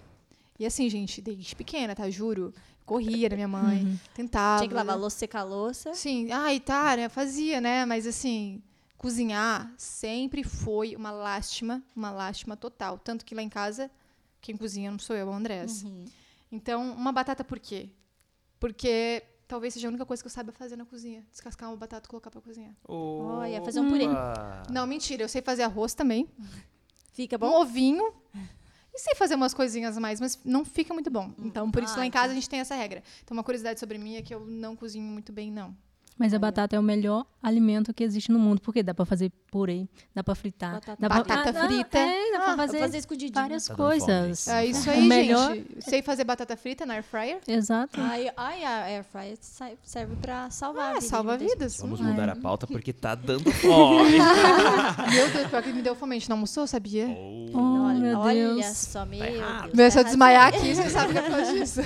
E 0.58 0.66
assim, 0.66 0.88
gente, 0.90 1.20
desde 1.20 1.56
pequena, 1.56 1.94
tá? 1.94 2.08
Juro. 2.10 2.52
Corria 2.84 3.28
da 3.28 3.36
minha 3.36 3.46
mãe, 3.46 4.00
tentava. 4.14 4.58
Tinha 4.58 4.68
que 4.68 4.74
lavar 4.74 4.98
louça, 4.98 5.18
secar 5.18 5.44
louça. 5.44 5.94
Sim, 5.94 6.28
ai, 6.32 6.58
tá, 6.58 6.96
né? 6.96 7.08
Fazia, 7.08 7.60
né? 7.60 7.84
Mas 7.84 8.04
assim, 8.04 8.60
cozinhar 8.98 9.72
sempre 9.78 10.42
foi 10.42 10.96
uma 10.96 11.12
lástima, 11.12 11.82
uma 11.94 12.10
lástima 12.10 12.56
total. 12.56 12.98
Tanto 12.98 13.24
que 13.24 13.32
lá 13.32 13.42
em 13.42 13.48
casa, 13.48 13.88
quem 14.40 14.56
cozinha 14.56 14.90
não 14.90 14.98
sou 14.98 15.14
eu, 15.14 15.28
é 15.28 15.30
o 15.30 15.32
Andrés. 15.32 15.84
Então, 16.50 16.92
uma 16.92 17.12
batata 17.12 17.44
por 17.44 17.60
quê? 17.60 17.90
Porque 18.58 19.22
talvez 19.50 19.74
seja 19.74 19.88
a 19.88 19.90
única 19.90 20.06
coisa 20.06 20.22
que 20.22 20.26
eu 20.28 20.30
saiba 20.30 20.52
fazer 20.52 20.76
na 20.76 20.84
cozinha. 20.86 21.24
Descascar 21.30 21.68
uma 21.68 21.76
batata 21.76 22.06
e 22.06 22.08
colocar 22.08 22.30
pra 22.30 22.40
cozinhar. 22.40 22.72
Olha, 22.86 23.60
fazer 23.62 23.80
um 23.80 23.88
purê. 23.88 24.06
Não, 24.70 24.86
mentira, 24.86 25.24
eu 25.24 25.28
sei 25.28 25.42
fazer 25.42 25.64
arroz 25.64 25.92
também. 25.92 26.28
Fica 27.12 27.36
Um 27.36 27.40
bom? 27.40 27.60
ovinho. 27.60 28.14
E 28.92 28.98
sei 28.98 29.14
fazer 29.14 29.34
umas 29.34 29.52
coisinhas 29.52 29.96
a 29.96 30.00
mais, 30.00 30.20
mas 30.20 30.38
não 30.44 30.64
fica 30.64 30.92
muito 30.94 31.10
bom. 31.10 31.32
Então, 31.38 31.70
por 31.70 31.82
isso 31.82 31.94
Ah, 31.94 31.98
lá 31.98 32.06
em 32.06 32.10
casa 32.10 32.32
a 32.32 32.34
gente 32.34 32.48
tem 32.48 32.60
essa 32.60 32.74
regra. 32.74 33.02
Então, 33.22 33.36
uma 33.36 33.42
curiosidade 33.44 33.78
sobre 33.78 33.98
mim 33.98 34.16
é 34.16 34.22
que 34.22 34.34
eu 34.34 34.44
não 34.46 34.74
cozinho 34.76 35.04
muito 35.04 35.32
bem, 35.32 35.50
não. 35.50 35.76
Mas 36.20 36.34
a 36.34 36.38
batata 36.38 36.76
é 36.76 36.78
o 36.78 36.82
melhor 36.82 37.24
alimento 37.42 37.94
que 37.94 38.04
existe 38.04 38.30
no 38.30 38.38
mundo, 38.38 38.60
porque 38.60 38.82
dá 38.82 38.92
pra 38.92 39.06
fazer 39.06 39.32
purê, 39.50 39.88
dá 40.14 40.22
pra 40.22 40.34
fritar, 40.34 40.74
Batata- 40.74 40.96
dá 41.00 41.08
pra- 41.08 41.16
Batata 41.18 41.58
Ah, 41.58 41.62
ah, 41.64 41.66
frita. 41.66 41.98
é, 41.98 42.30
dá 42.32 42.36
Ah, 42.36 42.40
pra 42.42 42.46
Vou 42.48 42.56
fazer, 42.58 42.78
fazer 42.80 42.98
escondidinho. 42.98 43.32
várias 43.42 43.64
Tá 43.64 43.74
coisas. 43.74 44.46
É 44.48 44.66
isso 44.66 44.86
O 44.86 44.92
aí, 44.92 45.08
melhor- 45.08 45.54
gente. 45.54 45.82
Sei 45.82 46.02
fazer 46.02 46.24
batata 46.24 46.54
frita 46.58 46.84
na 46.84 46.92
air 46.94 47.02
fryer. 47.02 47.38
Exato. 47.48 47.98
Ai, 47.98 48.30
ai, 48.36 48.64
a 48.64 48.82
air 48.84 49.02
fryer 49.04 49.38
serve 49.82 50.14
pra 50.16 50.50
salvar 50.50 50.82
a 50.82 50.88
Ah, 50.88 50.92
vida. 50.92 51.00
de 51.00 51.08
salva 51.08 51.38
gente. 51.38 51.48
vidas. 51.48 51.78
Vamos 51.78 52.00
Ai. 52.02 52.06
mudar 52.08 52.28
a 52.28 52.36
pauta 52.36 52.66
porque 52.66 52.92
tá 52.92 53.14
dando 53.14 53.50
fome. 53.50 54.18
Meu 55.10 55.30
Deus, 55.30 55.48
pior 55.48 55.62
que 55.62 55.72
me 55.72 55.80
deu 55.80 55.94
fome. 55.96 56.16
A 56.16 56.18
gente 56.18 56.28
não 56.28 56.36
almoçou, 56.36 56.66
sabia? 56.66 57.06
Oh, 57.54 57.86
olha, 57.86 57.98
meu 57.98 58.18
olha 58.18 58.54
Deus. 58.56 58.66
só, 58.76 59.06
meu. 59.06 59.20
Deus. 59.20 59.72
Meu, 59.74 59.90
se 59.90 59.98
eu 59.98 60.02
tá 60.02 60.08
desmaiar 60.10 60.48
aqui, 60.48 60.58
você 60.74 60.90
sabe 60.90 61.08
o 61.08 61.12
que 61.12 61.18
é 61.18 61.22
por 61.22 61.30
causa 61.30 61.52
disso. 61.54 61.80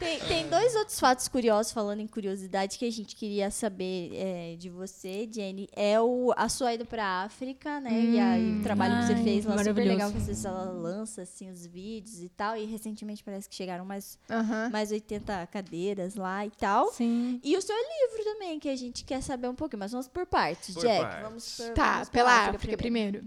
Tem, 0.00 0.18
tem 0.20 0.48
dois 0.48 0.74
outros 0.74 0.98
fatos 0.98 1.28
curiosos, 1.28 1.72
falando 1.72 2.00
em 2.00 2.06
curiosidade, 2.08 2.76
que 2.78 2.84
a 2.86 2.90
gente 2.90 3.14
queria 3.14 3.43
saber 3.50 4.10
é, 4.14 4.56
de 4.56 4.68
você, 4.70 5.28
Jenny. 5.30 5.68
É 5.74 6.00
o, 6.00 6.32
a 6.36 6.48
sua 6.48 6.74
ida 6.74 6.84
pra 6.84 7.22
África, 7.24 7.80
né? 7.80 7.90
e, 7.92 8.18
a- 8.20 8.38
e 8.38 8.60
o 8.60 8.62
trabalho 8.62 9.00
que 9.00 9.06
você 9.06 9.12
ai, 9.14 9.22
fez 9.24 9.44
lá, 9.44 9.58
super 9.58 9.84
legal, 9.86 10.10
que 10.12 10.18
você 10.20 10.46
ela 10.46 10.64
lança, 10.64 11.22
assim, 11.22 11.50
os 11.50 11.64
vídeos 11.66 12.22
e 12.22 12.28
tal. 12.28 12.56
E 12.56 12.64
recentemente 12.64 13.22
parece 13.24 13.48
que 13.48 13.54
chegaram 13.54 13.84
mais, 13.84 14.18
Aham. 14.30 14.70
mais 14.70 14.90
80 14.92 15.46
cadeiras 15.48 16.14
lá 16.14 16.44
e 16.46 16.50
tal. 16.50 16.92
Sim. 16.92 17.40
E 17.42 17.56
o 17.56 17.62
seu 17.62 17.76
livro 17.76 18.24
também, 18.24 18.58
que 18.58 18.68
a 18.68 18.76
gente 18.76 19.04
quer 19.04 19.22
saber 19.22 19.48
um 19.48 19.54
pouquinho, 19.54 19.80
mas 19.80 19.92
vamos 19.92 20.08
por 20.08 20.26
partes, 20.26 20.74
Por 20.74 20.82
Jack. 20.82 21.00
partes. 21.02 21.22
Vamos 21.22 21.56
por, 21.56 21.74
Tá, 21.74 21.92
vamos 21.94 22.08
pela 22.10 22.46
África, 22.48 22.76
primeiro. 22.76 23.24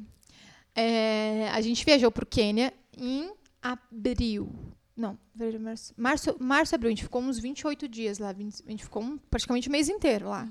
É, 0.75 1.49
a 1.53 1.61
gente 1.61 1.83
viajou 1.83 2.11
pro 2.11 2.25
Quênia 2.25 2.71
em 2.97 3.31
abril. 3.61 4.49
Não, 4.97 5.15
fevereiro, 5.31 5.63
março, 5.63 5.93
março, 5.95 6.35
março, 6.39 6.73
abril. 6.75 6.87
A 6.89 6.91
gente 6.91 7.03
ficou 7.03 7.21
uns 7.21 7.37
28 7.37 7.87
dias 7.87 8.17
lá. 8.17 8.31
20 8.33 8.63
A 8.65 8.71
gente 8.71 8.83
ficou 8.83 9.03
um- 9.03 9.17
praticamente 9.29 9.69
o 9.69 9.71
mês 9.71 9.87
inteiro 9.87 10.27
lá. 10.27 10.49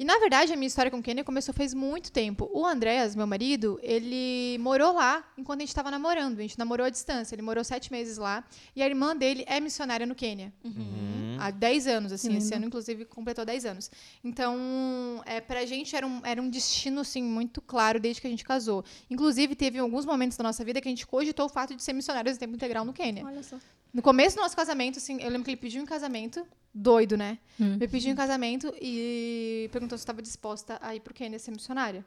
E, 0.00 0.04
na 0.04 0.18
verdade, 0.18 0.50
a 0.50 0.56
minha 0.56 0.66
história 0.66 0.90
com 0.90 0.96
o 0.96 1.02
Quênia 1.02 1.22
começou 1.22 1.52
faz 1.52 1.74
muito 1.74 2.10
tempo. 2.10 2.48
O 2.54 2.64
Andréas, 2.64 3.14
meu 3.14 3.26
marido, 3.26 3.78
ele 3.82 4.56
morou 4.58 4.94
lá 4.94 5.22
enquanto 5.36 5.58
a 5.58 5.60
gente 5.60 5.68
estava 5.68 5.90
namorando. 5.90 6.38
A 6.38 6.40
gente 6.40 6.58
namorou 6.58 6.86
à 6.86 6.88
distância. 6.88 7.34
Ele 7.34 7.42
morou 7.42 7.62
sete 7.62 7.92
meses 7.92 8.16
lá. 8.16 8.42
E 8.74 8.82
a 8.82 8.86
irmã 8.86 9.14
dele 9.14 9.44
é 9.46 9.60
missionária 9.60 10.06
no 10.06 10.14
Quênia. 10.14 10.54
Uhum. 10.64 11.36
Há 11.38 11.50
10 11.50 11.86
anos, 11.86 12.12
assim. 12.12 12.34
Esse 12.34 12.54
ano, 12.54 12.64
inclusive, 12.64 13.04
completou 13.04 13.44
10 13.44 13.66
anos. 13.66 13.90
Então, 14.24 15.22
é, 15.26 15.38
pra 15.38 15.66
gente 15.66 15.94
era 15.94 16.06
um, 16.06 16.22
era 16.24 16.40
um 16.40 16.48
destino, 16.48 17.02
assim, 17.02 17.22
muito 17.22 17.60
claro 17.60 18.00
desde 18.00 18.22
que 18.22 18.26
a 18.26 18.30
gente 18.30 18.42
casou. 18.42 18.82
Inclusive, 19.10 19.54
teve 19.54 19.78
alguns 19.78 20.06
momentos 20.06 20.34
da 20.38 20.42
nossa 20.42 20.64
vida 20.64 20.80
que 20.80 20.88
a 20.88 20.90
gente 20.90 21.06
cogitou 21.06 21.44
o 21.44 21.48
fato 21.50 21.76
de 21.76 21.82
ser 21.82 21.92
missionários 21.92 22.36
em 22.36 22.40
tempo 22.40 22.54
integral 22.54 22.86
no 22.86 22.94
Quênia. 22.94 23.22
Olha 23.22 23.42
só. 23.42 23.58
No 23.92 24.00
começo 24.02 24.36
do 24.36 24.42
nosso 24.42 24.56
casamento, 24.56 24.98
assim, 24.98 25.20
eu 25.20 25.28
lembro 25.28 25.44
que 25.44 25.50
ele 25.50 25.56
pediu 25.56 25.82
em 25.82 25.84
casamento, 25.84 26.46
doido, 26.72 27.16
né? 27.16 27.38
Hum. 27.60 27.76
Me 27.76 27.88
pediu 27.88 28.12
em 28.12 28.14
casamento 28.14 28.72
e 28.80 29.68
perguntou 29.72 29.89
se 29.96 30.02
estava 30.02 30.22
disposta 30.22 30.78
a 30.80 30.94
ir 30.94 31.00
pro 31.00 31.14
Quênia 31.14 31.38
ser 31.38 31.50
missionária. 31.50 32.04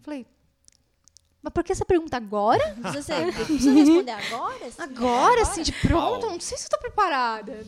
Falei, 0.00 0.26
mas 1.42 1.52
por 1.52 1.62
que 1.62 1.72
essa 1.72 1.84
pergunta 1.84 2.16
agora? 2.16 2.74
Você 2.92 3.12
precisa 3.32 3.72
responder 3.72 4.10
agora? 4.10 4.66
assim? 4.66 4.82
Agora, 4.82 5.42
assim, 5.42 5.62
de 5.62 5.72
pronto? 5.72 6.26
Não 6.26 6.40
sei 6.40 6.58
se 6.58 6.66
eu 6.66 6.70
tô 6.70 6.78
preparada. 6.78 7.64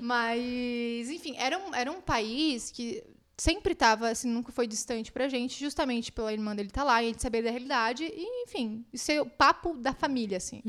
Mas, 0.00 1.10
enfim, 1.10 1.34
era 1.38 1.58
um, 1.58 1.74
era 1.74 1.90
um 1.90 2.00
país 2.00 2.70
que 2.70 3.02
sempre 3.36 3.72
estava, 3.72 4.08
assim, 4.08 4.28
nunca 4.28 4.52
foi 4.52 4.66
distante 4.66 5.12
pra 5.12 5.28
gente, 5.28 5.58
justamente 5.58 6.10
pela 6.12 6.32
irmã 6.32 6.54
dele 6.54 6.68
estar 6.68 6.84
lá 6.84 7.02
e 7.02 7.06
a 7.06 7.08
gente 7.08 7.22
saber 7.22 7.42
da 7.42 7.50
realidade. 7.50 8.04
E, 8.04 8.44
enfim, 8.44 8.84
isso 8.92 9.10
é 9.10 9.20
o 9.20 9.26
papo 9.26 9.74
da 9.74 9.92
família, 9.92 10.36
assim. 10.36 10.62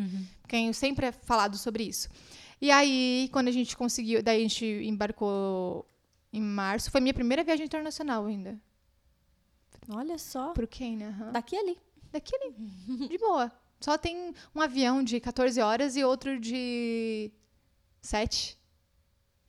Quem 0.47 0.71
sempre 0.73 1.07
é 1.07 1.11
falado 1.11 1.57
sobre 1.57 1.83
isso. 1.83 2.09
E 2.61 2.71
aí, 2.71 3.29
quando 3.31 3.49
a 3.49 3.51
gente 3.51 3.75
conseguiu, 3.77 4.23
daí 4.23 4.37
a 4.37 4.41
gente 4.41 4.65
embarcou 4.65 5.85
em 6.33 6.41
março, 6.41 6.91
foi 6.91 7.01
minha 7.01 7.13
primeira 7.13 7.43
viagem 7.43 7.65
internacional 7.65 8.25
ainda. 8.25 8.59
Olha 9.89 10.17
só. 10.17 10.51
Pro 10.53 10.67
Quênia. 10.67 11.09
aham. 11.09 11.31
Daqui 11.31 11.55
ali. 11.55 11.77
Daqui 12.11 12.35
ali. 12.35 12.53
De 13.07 13.17
boa. 13.17 13.51
Só 13.79 13.97
tem 13.97 14.33
um 14.55 14.61
avião 14.61 15.03
de 15.03 15.19
14 15.19 15.61
horas 15.61 15.95
e 15.95 16.03
outro 16.03 16.39
de 16.39 17.31
7. 18.01 18.57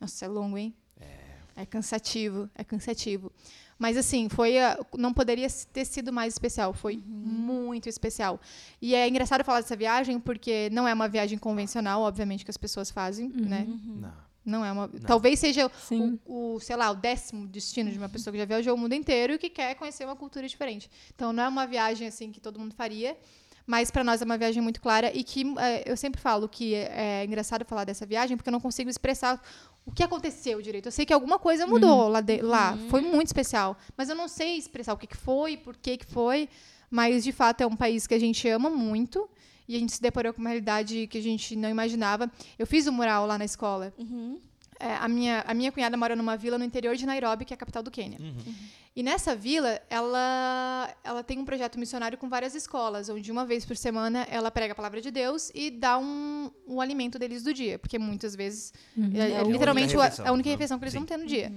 Nossa, 0.01 0.25
é 0.25 0.29
longo, 0.29 0.57
hein? 0.59 0.75
É. 1.57 1.67
cansativo, 1.67 2.49
é 2.55 2.63
cansativo. 2.63 3.33
Mas 3.79 3.97
assim, 3.97 4.29
foi 4.29 4.59
a- 4.61 4.79
não 4.97 5.13
poderia 5.13 5.49
ter 5.73 5.85
sido 5.85 6.13
mais 6.13 6.35
especial, 6.35 6.73
foi 6.73 6.97
muito 7.07 7.89
especial. 7.89 8.41
E 8.81 8.95
é 8.95 9.09
engraçado 9.09 9.43
falar 9.45 9.61
dessa 9.61 9.75
viagem 9.77 10.21
porque 10.21 10.69
não 10.71 10.87
é 10.87 10.95
uma 10.95 11.09
viagem 11.09 11.37
convencional, 11.39 12.03
obviamente 12.03 12.45
que 12.45 12.51
as 12.51 12.57
pessoas 12.57 12.91
fazem, 12.93 13.29
né? 13.29 13.65
Não. 13.69 14.28
Não 14.49 14.65
é 14.65 14.73
uma, 14.73 14.89
talvez 15.07 15.39
seja 15.39 15.71
Sim. 15.87 16.19
o, 16.25 16.55
o, 16.55 16.61
sei 16.61 16.75
lá, 16.75 16.91
o 16.91 16.95
décimo 16.95 17.47
destino 17.47 17.91
de 17.91 17.99
uma 17.99 18.09
pessoa 18.09 18.33
que 18.33 18.39
já 18.39 18.47
viajou 18.47 18.75
o 18.75 18.79
mundo 18.79 18.95
inteiro 18.95 19.35
e 19.35 19.39
que 19.39 19.51
quer 19.51 19.75
conhecer 19.75 20.05
uma 20.07 20.17
cultura 20.17 20.49
diferente. 20.49 20.91
Então 21.15 21.33
não 21.33 21.43
é 21.43 21.49
uma 21.49 21.67
viagem 21.67 22.09
assim 22.09 22.33
que 22.33 22.41
todo 22.41 22.59
mundo 22.59 22.75
faria, 22.75 23.15
mas 23.67 23.91
para 23.91 24.03
nós 24.03 24.23
é 24.23 24.25
uma 24.25 24.39
viagem 24.39 24.63
muito 24.63 24.81
clara 24.81 25.15
e 25.15 25.23
que 25.23 25.45
eh, 25.59 25.83
eu 25.85 25.97
sempre 25.99 26.19
falo 26.19 26.49
que 26.49 26.75
é, 26.75 27.21
é 27.21 27.25
engraçado 27.27 27.63
falar 27.67 27.85
dessa 27.85 28.07
viagem 28.07 28.37
porque 28.37 28.49
eu 28.49 28.53
não 28.53 28.61
consigo 28.61 28.89
expressar 28.89 29.39
o 29.85 29.93
que 29.93 30.03
aconteceu 30.03 30.63
direito. 30.63 30.87
Eu 30.87 30.93
sei 30.93 31.05
que 31.05 31.13
alguma 31.13 31.39
coisa 31.39 31.67
mudou 31.67 32.09
lá, 32.09 32.21
de- 32.23 32.41
lá, 32.41 32.77
foi 32.89 33.03
muito 33.03 33.27
especial, 33.27 33.77
mas 33.97 34.09
eu 34.09 34.15
não 34.15 34.29
sei 34.29 34.57
expressar 34.57 34.95
o 34.95 34.97
que, 34.97 35.07
que 35.07 35.17
foi, 35.17 35.59
por 35.59 35.77
que, 35.77 35.99
que 35.99 36.07
foi. 36.07 36.49
Mas 36.91 37.23
de 37.25 37.33
fato 37.33 37.61
é 37.61 37.67
um 37.67 37.77
país 37.77 38.07
que 38.07 38.15
a 38.15 38.19
gente 38.19 38.49
ama 38.49 38.71
muito. 38.71 39.29
E 39.69 39.77
a 39.77 39.79
gente 39.79 39.93
se 39.93 40.01
deparou 40.01 40.33
com 40.33 40.41
uma 40.41 40.49
realidade 40.49 41.07
que 41.07 41.19
a 41.19 41.23
gente 41.23 41.55
não 41.55 41.69
imaginava. 41.69 42.31
Eu 42.59 42.67
fiz 42.67 42.87
um 42.87 42.93
mural 42.93 43.27
lá 43.27 43.37
na 43.37 43.45
escola. 43.45 43.93
É, 44.81 44.95
a, 44.95 45.09
minha, 45.09 45.45
a 45.47 45.53
minha 45.53 45.71
cunhada 45.73 45.97
mora 45.97 46.15
numa 46.17 46.37
vila 46.37 46.57
no 46.57 46.65
interior 46.65 46.95
de 46.97 47.05
Nairobi, 47.05 47.45
que 47.45 47.53
é 47.53 47.57
a 47.57 47.59
capital 47.59 47.83
do 47.83 47.91
Quênia. 47.91 48.19
E 48.97 49.03
nessa 49.03 49.37
vila, 49.37 49.81
ela, 49.91 50.93
ela 51.05 51.23
tem 51.23 51.39
um 51.39 51.45
projeto 51.45 51.79
missionário 51.79 52.17
com 52.17 52.29
várias 52.29 52.55
escolas, 52.55 53.09
onde 53.09 53.31
uma 53.31 53.45
vez 53.45 53.65
por 53.65 53.77
semana 53.77 54.27
ela 54.31 54.51
prega 54.51 54.73
a 54.73 54.75
palavra 54.77 55.01
de 55.01 55.11
Deus 55.11 55.53
e 55.55 55.71
dá 55.71 55.99
um, 55.99 56.51
um 56.67 56.81
alimento 56.81 57.19
deles 57.19 57.43
do 57.43 57.53
dia. 57.53 57.79
Porque 57.79 57.99
muitas 57.99 58.35
vezes, 58.35 58.73
é, 58.97 59.01
é 59.01 59.31
É 59.31 59.37
a 59.37 59.41
única 59.41 59.53
literalmente 59.53 59.97
refeição, 59.97 60.27
a 60.27 60.33
única 60.33 60.49
né? 60.49 60.55
refeição 60.55 60.79
que 60.79 60.85
eles 60.85 60.93
Sim. 60.93 60.99
vão 60.99 61.07
ter 61.07 61.17
no 61.17 61.27
dia. 61.27 61.53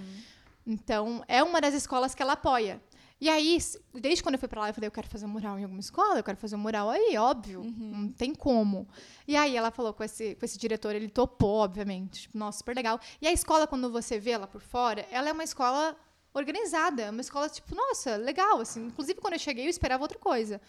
Então, 0.67 1.23
é 1.27 1.41
uma 1.43 1.59
das 1.59 1.73
escolas 1.73 2.13
que 2.13 2.21
ela 2.21 2.33
apoia. 2.33 2.81
E 3.21 3.29
aí, 3.29 3.59
desde 3.93 4.23
quando 4.23 4.33
eu 4.33 4.39
fui 4.39 4.49
pra 4.49 4.61
lá, 4.61 4.69
eu 4.69 4.73
falei, 4.73 4.87
eu 4.87 4.91
quero 4.91 5.07
fazer 5.07 5.27
um 5.27 5.29
mural 5.29 5.59
em 5.59 5.61
alguma 5.61 5.79
escola, 5.79 6.17
eu 6.17 6.23
quero 6.23 6.37
fazer 6.37 6.55
um 6.55 6.59
mural 6.59 6.89
aí, 6.89 7.15
óbvio, 7.17 7.63
não 7.63 8.09
tem 8.09 8.33
como. 8.33 8.87
E 9.27 9.35
aí 9.35 9.55
ela 9.55 9.69
falou 9.69 9.93
com 9.93 10.03
esse, 10.03 10.33
com 10.33 10.43
esse 10.43 10.57
diretor, 10.57 10.95
ele 10.95 11.07
topou, 11.07 11.59
obviamente, 11.59 12.23
tipo, 12.23 12.35
nossa, 12.35 12.57
super 12.57 12.75
legal. 12.75 12.99
E 13.21 13.27
a 13.27 13.31
escola, 13.31 13.67
quando 13.67 13.91
você 13.91 14.19
vê 14.19 14.31
ela 14.31 14.47
por 14.47 14.59
fora, 14.59 15.05
ela 15.11 15.29
é 15.29 15.31
uma 15.31 15.43
escola 15.43 15.95
organizada, 16.33 17.11
uma 17.11 17.21
escola, 17.21 17.47
tipo, 17.47 17.75
nossa, 17.75 18.15
legal, 18.15 18.59
assim. 18.59 18.87
Inclusive, 18.87 19.21
quando 19.21 19.33
eu 19.33 19.39
cheguei, 19.39 19.65
eu 19.67 19.69
esperava 19.69 20.03
outra 20.03 20.17
coisa. 20.17 20.59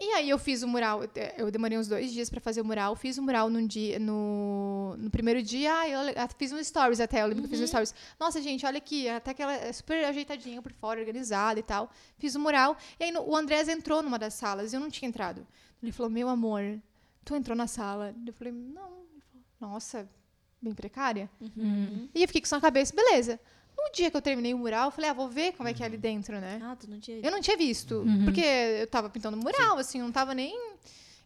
E 0.00 0.10
aí 0.12 0.28
eu 0.28 0.38
fiz 0.38 0.62
o 0.62 0.68
mural, 0.68 1.00
eu 1.38 1.50
demorei 1.52 1.78
uns 1.78 1.86
dois 1.86 2.12
dias 2.12 2.28
pra 2.28 2.40
fazer 2.40 2.60
o 2.60 2.64
mural, 2.64 2.96
fiz 2.96 3.16
o 3.16 3.22
mural 3.22 3.48
num 3.48 3.64
dia, 3.64 3.98
no, 3.98 4.96
no 4.98 5.08
primeiro 5.08 5.40
dia, 5.40 5.72
ah, 5.72 5.88
eu 5.88 6.00
ah, 6.16 6.28
fiz 6.36 6.50
um 6.52 6.62
stories 6.62 6.98
até, 7.00 7.22
eu 7.22 7.26
lembro 7.28 7.42
que 7.42 7.46
eu 7.46 7.50
fiz 7.50 7.60
um 7.60 7.66
stories. 7.66 7.94
Nossa, 8.18 8.40
gente, 8.42 8.66
olha 8.66 8.78
aqui, 8.78 9.08
até 9.08 9.32
que 9.32 9.40
ela 9.40 9.54
é 9.54 9.72
super 9.72 10.04
ajeitadinha 10.04 10.60
por 10.60 10.72
fora, 10.72 10.98
organizada 10.98 11.60
e 11.60 11.62
tal. 11.62 11.90
Fiz 12.18 12.34
o 12.34 12.40
mural, 12.40 12.76
e 12.98 13.04
aí 13.04 13.12
no- 13.12 13.22
o 13.22 13.36
Andrés 13.36 13.68
entrou 13.68 14.02
numa 14.02 14.18
das 14.18 14.34
salas, 14.34 14.72
e 14.72 14.76
eu 14.76 14.80
não 14.80 14.90
tinha 14.90 15.08
entrado. 15.08 15.46
Ele 15.80 15.92
falou, 15.92 16.10
meu 16.10 16.28
amor, 16.28 16.60
tu 17.24 17.36
entrou 17.36 17.56
na 17.56 17.68
sala? 17.68 18.14
Eu 18.26 18.32
falei, 18.32 18.52
não. 18.52 18.88
Ele 19.12 19.22
falou, 19.30 19.44
Nossa, 19.74 20.08
bem 20.60 20.74
precária. 20.74 21.30
E 22.14 22.20
eu 22.22 22.26
fiquei 22.26 22.40
com 22.40 22.46
isso 22.46 22.54
na 22.54 22.60
cabeça, 22.60 22.92
beleza. 22.94 23.38
No 23.94 23.96
dia 23.96 24.10
que 24.10 24.16
eu 24.16 24.22
terminei 24.22 24.52
o 24.52 24.58
mural, 24.58 24.86
eu 24.86 24.90
falei, 24.90 25.08
ah, 25.10 25.12
vou 25.12 25.28
ver 25.28 25.52
como 25.52 25.68
é 25.68 25.72
que 25.72 25.80
é 25.82 25.86
ali 25.86 25.96
dentro, 25.96 26.40
né? 26.40 26.60
Ah, 26.60 26.74
tu 26.74 26.90
não 26.90 26.98
tinha. 26.98 27.20
Eu 27.22 27.30
não 27.30 27.40
tinha 27.40 27.56
visto, 27.56 28.04
porque 28.24 28.40
eu 28.80 28.86
tava 28.88 29.08
pintando 29.08 29.36
mural, 29.36 29.78
assim, 29.78 30.00
eu 30.00 30.04
não 30.04 30.10
tava 30.12 30.34
nem. 30.34 30.58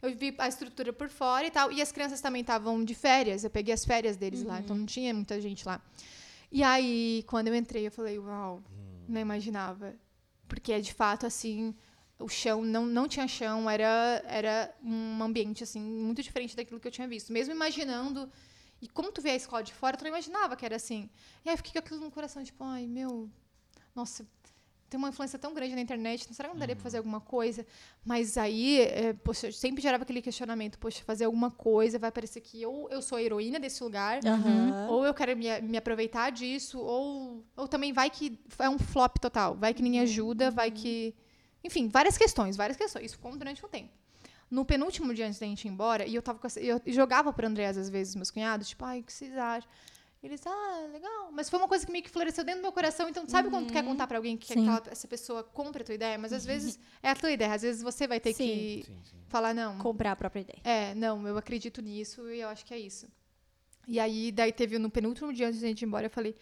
Eu 0.02 0.14
vi 0.14 0.34
a 0.36 0.46
estrutura 0.46 0.92
por 0.92 1.08
fora 1.08 1.46
e 1.46 1.50
tal. 1.50 1.72
E 1.72 1.80
as 1.80 1.90
crianças 1.90 2.20
também 2.20 2.42
estavam 2.42 2.84
de 2.84 2.94
férias, 2.94 3.42
eu 3.42 3.48
peguei 3.50 3.72
as 3.72 3.86
férias 3.86 4.16
deles 4.18 4.42
lá, 4.42 4.60
então 4.60 4.76
não 4.76 4.84
tinha 4.86 5.14
muita 5.14 5.40
gente 5.40 5.66
lá. 5.66 5.80
E 6.52 6.62
aí, 6.62 7.24
quando 7.26 7.48
eu 7.48 7.54
entrei, 7.54 7.86
eu 7.86 7.90
falei, 7.90 8.18
uau, 8.18 8.62
não 9.08 9.20
imaginava. 9.20 9.94
Porque 10.46 10.72
é 10.72 10.80
de 10.80 10.92
fato 10.92 11.26
assim, 11.26 11.74
o 12.18 12.28
chão 12.28 12.62
não, 12.62 12.84
não 12.84 13.08
tinha 13.08 13.26
chão, 13.26 13.68
era, 13.68 14.22
era 14.26 14.74
um 14.84 15.22
ambiente 15.22 15.64
assim, 15.64 15.80
muito 15.80 16.22
diferente 16.22 16.54
daquilo 16.54 16.78
que 16.78 16.86
eu 16.86 16.92
tinha 16.92 17.08
visto. 17.08 17.32
Mesmo 17.32 17.54
imaginando. 17.54 18.30
E 18.80 18.88
como 18.88 19.10
tu 19.10 19.20
vê 19.20 19.30
a 19.30 19.36
escola 19.36 19.62
de 19.62 19.74
fora, 19.74 19.96
tu 19.96 20.02
não 20.02 20.08
imaginava 20.08 20.56
que 20.56 20.64
era 20.64 20.76
assim. 20.76 21.10
E 21.44 21.48
aí 21.48 21.54
eu 21.54 21.56
fiquei 21.58 21.72
com 21.72 21.78
aquilo 21.78 22.00
no 22.00 22.10
coração, 22.10 22.42
tipo, 22.44 22.62
ai, 22.62 22.86
meu. 22.86 23.28
Nossa, 23.94 24.26
tem 24.88 24.96
uma 24.96 25.10
influência 25.10 25.38
tão 25.38 25.52
grande 25.52 25.74
na 25.74 25.80
internet, 25.80 26.32
será 26.32 26.48
que 26.48 26.54
não 26.54 26.58
daria 26.58 26.74
pra 26.74 26.82
fazer 26.82 26.98
alguma 26.98 27.20
coisa? 27.20 27.66
Mas 28.04 28.38
aí, 28.38 28.80
é, 28.80 29.12
poxa, 29.12 29.48
eu 29.48 29.52
sempre 29.52 29.82
gerava 29.82 30.02
aquele 30.02 30.22
questionamento, 30.22 30.78
poxa, 30.78 31.02
fazer 31.04 31.24
alguma 31.24 31.50
coisa, 31.50 31.98
vai 31.98 32.10
parecer 32.10 32.40
que 32.40 32.64
ou 32.64 32.88
eu 32.88 33.02
sou 33.02 33.18
a 33.18 33.22
heroína 33.22 33.60
desse 33.60 33.82
lugar, 33.82 34.20
Aham. 34.24 34.86
ou 34.88 35.04
eu 35.04 35.12
quero 35.12 35.36
me, 35.36 35.60
me 35.60 35.76
aproveitar 35.76 36.30
disso, 36.30 36.78
ou, 36.78 37.44
ou 37.56 37.68
também 37.68 37.92
vai 37.92 38.08
que 38.08 38.38
é 38.58 38.68
um 38.68 38.78
flop 38.78 39.18
total, 39.18 39.54
vai 39.56 39.74
que 39.74 39.82
ninguém 39.82 40.00
ajuda, 40.00 40.50
vai 40.50 40.70
que... 40.70 41.14
Enfim, 41.62 41.88
várias 41.88 42.16
questões, 42.16 42.56
várias 42.56 42.76
questões. 42.76 43.06
Isso 43.06 43.16
ficou 43.16 43.36
durante 43.36 43.64
um 43.66 43.68
tempo. 43.68 43.90
No 44.51 44.64
penúltimo 44.64 45.12
dia 45.12 45.26
antes 45.26 45.38
da 45.38 45.46
gente 45.46 45.66
ir 45.66 45.68
embora, 45.68 46.07
e 46.07 46.14
eu 46.14 46.22
tava 46.22 46.38
com 46.38 46.46
essa, 46.46 46.59
eu 46.61 46.80
jogava 46.86 47.32
pro 47.32 47.46
Andrés 47.46 47.76
às 47.76 47.88
vezes, 47.90 48.14
meus 48.14 48.30
cunhados, 48.30 48.68
tipo, 48.68 48.84
ai, 48.84 49.01
o 49.01 49.03
que 49.05 49.12
vocês 49.12 49.36
acham? 49.36 49.68
Eles, 50.20 50.44
ah, 50.46 50.88
legal. 50.92 51.30
Mas 51.30 51.49
foi 51.49 51.61
uma 51.61 51.68
coisa 51.68 51.86
que 51.86 51.92
meio 51.92 52.03
que 52.03 52.11
floresceu 52.11 52.42
dentro 52.42 52.61
do 52.61 52.64
meu 52.64 52.72
coração. 52.72 53.09
Então, 53.09 53.24
sabe 53.28 53.51
quando 53.51 53.68
tu 53.68 53.72
quer 53.72 53.84
contar 53.84 54.07
pra 54.09 54.18
alguém 54.18 54.36
que 54.36 54.53
aquela, 54.53 54.82
essa 54.90 55.07
pessoa 55.07 55.44
compra 55.44 55.82
a 55.82 55.84
tua 55.84 55.94
ideia? 55.94 56.18
Mas 56.18 56.32
às 56.32 56.44
vezes 56.44 56.76
é 57.01 57.11
a 57.11 57.14
tua 57.14 57.30
ideia. 57.30 57.55
Às 57.55 57.62
vezes 57.62 57.82
você 57.82 58.05
vai 58.09 58.18
ter 58.18 58.32
Sim. 58.34 58.44
que 58.44 58.82
Sim, 58.84 58.96
sim. 59.05 59.16
falar, 59.28 59.55
não, 59.55 59.78
Comprar 59.78 60.11
a 60.12 60.16
própria 60.16 60.40
ideia. 60.40 60.59
é, 60.64 60.92
não, 60.96 61.24
eu 61.28 61.38
acredito 61.38 61.80
nisso 61.80 62.28
e 62.30 62.40
eu 62.40 62.49
acho 62.49 62.64
que 62.64 62.74
é 62.74 62.78
isso. 62.80 63.07
E 63.86 64.01
aí, 64.01 64.32
daí 64.32 64.53
teve 64.53 64.76
no 64.76 64.90
penúltimo 64.90 65.32
dia 65.32 65.46
antes 65.46 65.61
da 65.61 65.68
gente 65.68 65.82
ir 65.82 65.86
embora, 65.86 66.07
eu 66.07 66.11
falei, 66.11 66.34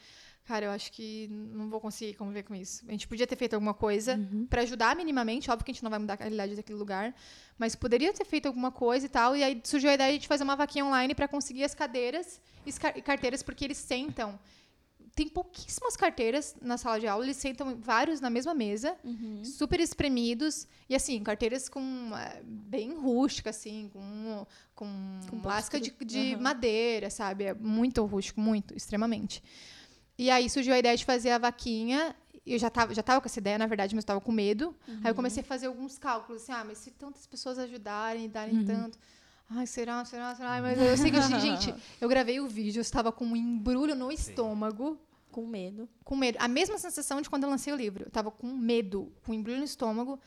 Cara, 0.46 0.66
eu 0.66 0.70
acho 0.70 0.92
que 0.92 1.26
não 1.30 1.68
vou 1.68 1.80
conseguir 1.80 2.14
conviver 2.14 2.44
com 2.44 2.54
isso. 2.54 2.84
A 2.86 2.92
gente 2.92 3.08
podia 3.08 3.26
ter 3.26 3.34
feito 3.34 3.54
alguma 3.54 3.74
coisa 3.74 4.16
pra 4.48 4.62
ajudar 4.62 4.94
minimamente. 4.94 5.50
Óbvio 5.50 5.64
que 5.64 5.72
a 5.72 5.74
gente 5.74 5.82
não 5.82 5.90
vai 5.90 5.98
mudar 5.98 6.14
a 6.14 6.16
realidade 6.16 6.54
daquele 6.54 6.78
lugar. 6.78 7.12
Mas 7.58 7.74
poderia 7.74 8.12
ter 8.12 8.24
feito 8.24 8.46
alguma 8.46 8.70
coisa 8.70 9.06
e 9.06 9.08
tal. 9.08 9.34
E 9.36 9.42
aí 9.42 9.60
surgiu 9.64 9.90
a 9.90 9.94
ideia 9.94 10.16
de 10.16 10.28
fazer 10.28 10.44
uma 10.44 10.54
vaquinha 10.54 10.84
online 10.84 11.16
pra 11.16 11.26
conseguir 11.26 11.64
as 11.64 11.74
cadeiras 11.74 12.40
e 12.64 12.70
as 12.70 12.78
car- 12.78 12.94
carteiras, 13.02 13.42
porque 13.42 13.64
eles 13.64 13.76
sentam. 13.78 14.38
Tem 15.16 15.26
pouquíssimas 15.28 15.96
carteiras 15.96 16.54
na 16.60 16.76
sala 16.76 17.00
de 17.00 17.06
aula, 17.06 17.24
eles 17.24 17.38
sentam 17.38 17.74
vários 17.80 18.20
na 18.20 18.28
mesma 18.28 18.52
mesa, 18.54 18.96
super 19.42 19.80
espremidos. 19.80 20.68
E 20.88 20.94
assim, 20.94 21.22
carteiras 21.24 21.68
com 21.70 22.10
eh, 22.14 22.42
bem 22.44 22.94
rústica, 22.94 23.48
assim, 23.50 23.88
com, 23.92 24.46
com, 24.74 25.20
Com 25.30 25.40
lasca 25.48 25.80
de, 25.80 25.90
de 26.04 26.34
Aham. 26.34 26.42
madeira, 26.42 27.08
sabe? 27.10 27.44
É 27.44 27.54
muito 27.54 28.04
rústico, 28.04 28.40
muito, 28.40 28.74
extremamente. 28.76 29.42
E 30.18 30.30
aí 30.30 30.48
surgiu 30.48 30.74
a 30.74 30.78
ideia 30.78 30.96
de 30.96 31.04
fazer 31.04 31.30
a 31.30 31.38
vaquinha. 31.38 32.14
Eu 32.46 32.58
já 32.58 32.70
tava, 32.70 32.94
já 32.94 33.02
tava 33.02 33.20
com 33.20 33.26
essa 33.26 33.38
ideia, 33.40 33.58
na 33.58 33.66
verdade, 33.66 33.94
mas 33.94 34.04
eu 34.04 34.06
tava 34.06 34.20
com 34.20 34.30
medo. 34.32 34.74
Aí 35.02 35.10
eu 35.10 35.14
comecei 35.14 35.42
a 35.42 35.44
fazer 35.46 35.66
alguns 35.66 35.98
cálculos, 35.98 36.42
assim, 36.42 36.52
ah, 36.52 36.64
mas 36.64 36.78
se 36.78 36.90
tantas 36.92 37.26
pessoas 37.26 37.58
ajudarem, 37.58 38.28
darem 38.28 38.64
tanto. 38.64 38.98
Ai, 39.50 39.66
será, 39.66 40.04
será, 40.04 40.34
será? 40.34 40.50
Ai, 40.50 40.60
Mas 40.60 40.78
eu 40.80 40.96
sei 40.96 41.10
que, 41.10 41.20
gente, 41.40 41.74
eu 42.00 42.08
gravei 42.08 42.40
o 42.40 42.48
vídeo, 42.48 42.78
eu 42.78 42.82
estava 42.82 43.12
com 43.12 43.24
um 43.24 43.36
embrulho 43.36 43.94
no 43.94 44.10
estômago, 44.10 44.98
Com 45.30 45.46
medo. 45.46 45.88
com 46.04 46.16
medo. 46.16 46.36
A 46.40 46.48
mesma 46.48 46.78
sensação 46.78 47.20
de 47.20 47.28
quando 47.30 47.44
eu 47.44 47.50
lancei 47.50 47.72
o 47.72 47.76
livro. 47.76 48.04
Eu 48.06 48.10
tava 48.10 48.30
com 48.30 48.46
medo, 48.48 49.12
com 49.24 49.32
embrulho 49.34 49.58
no 49.58 49.64
estômago, 49.64 50.18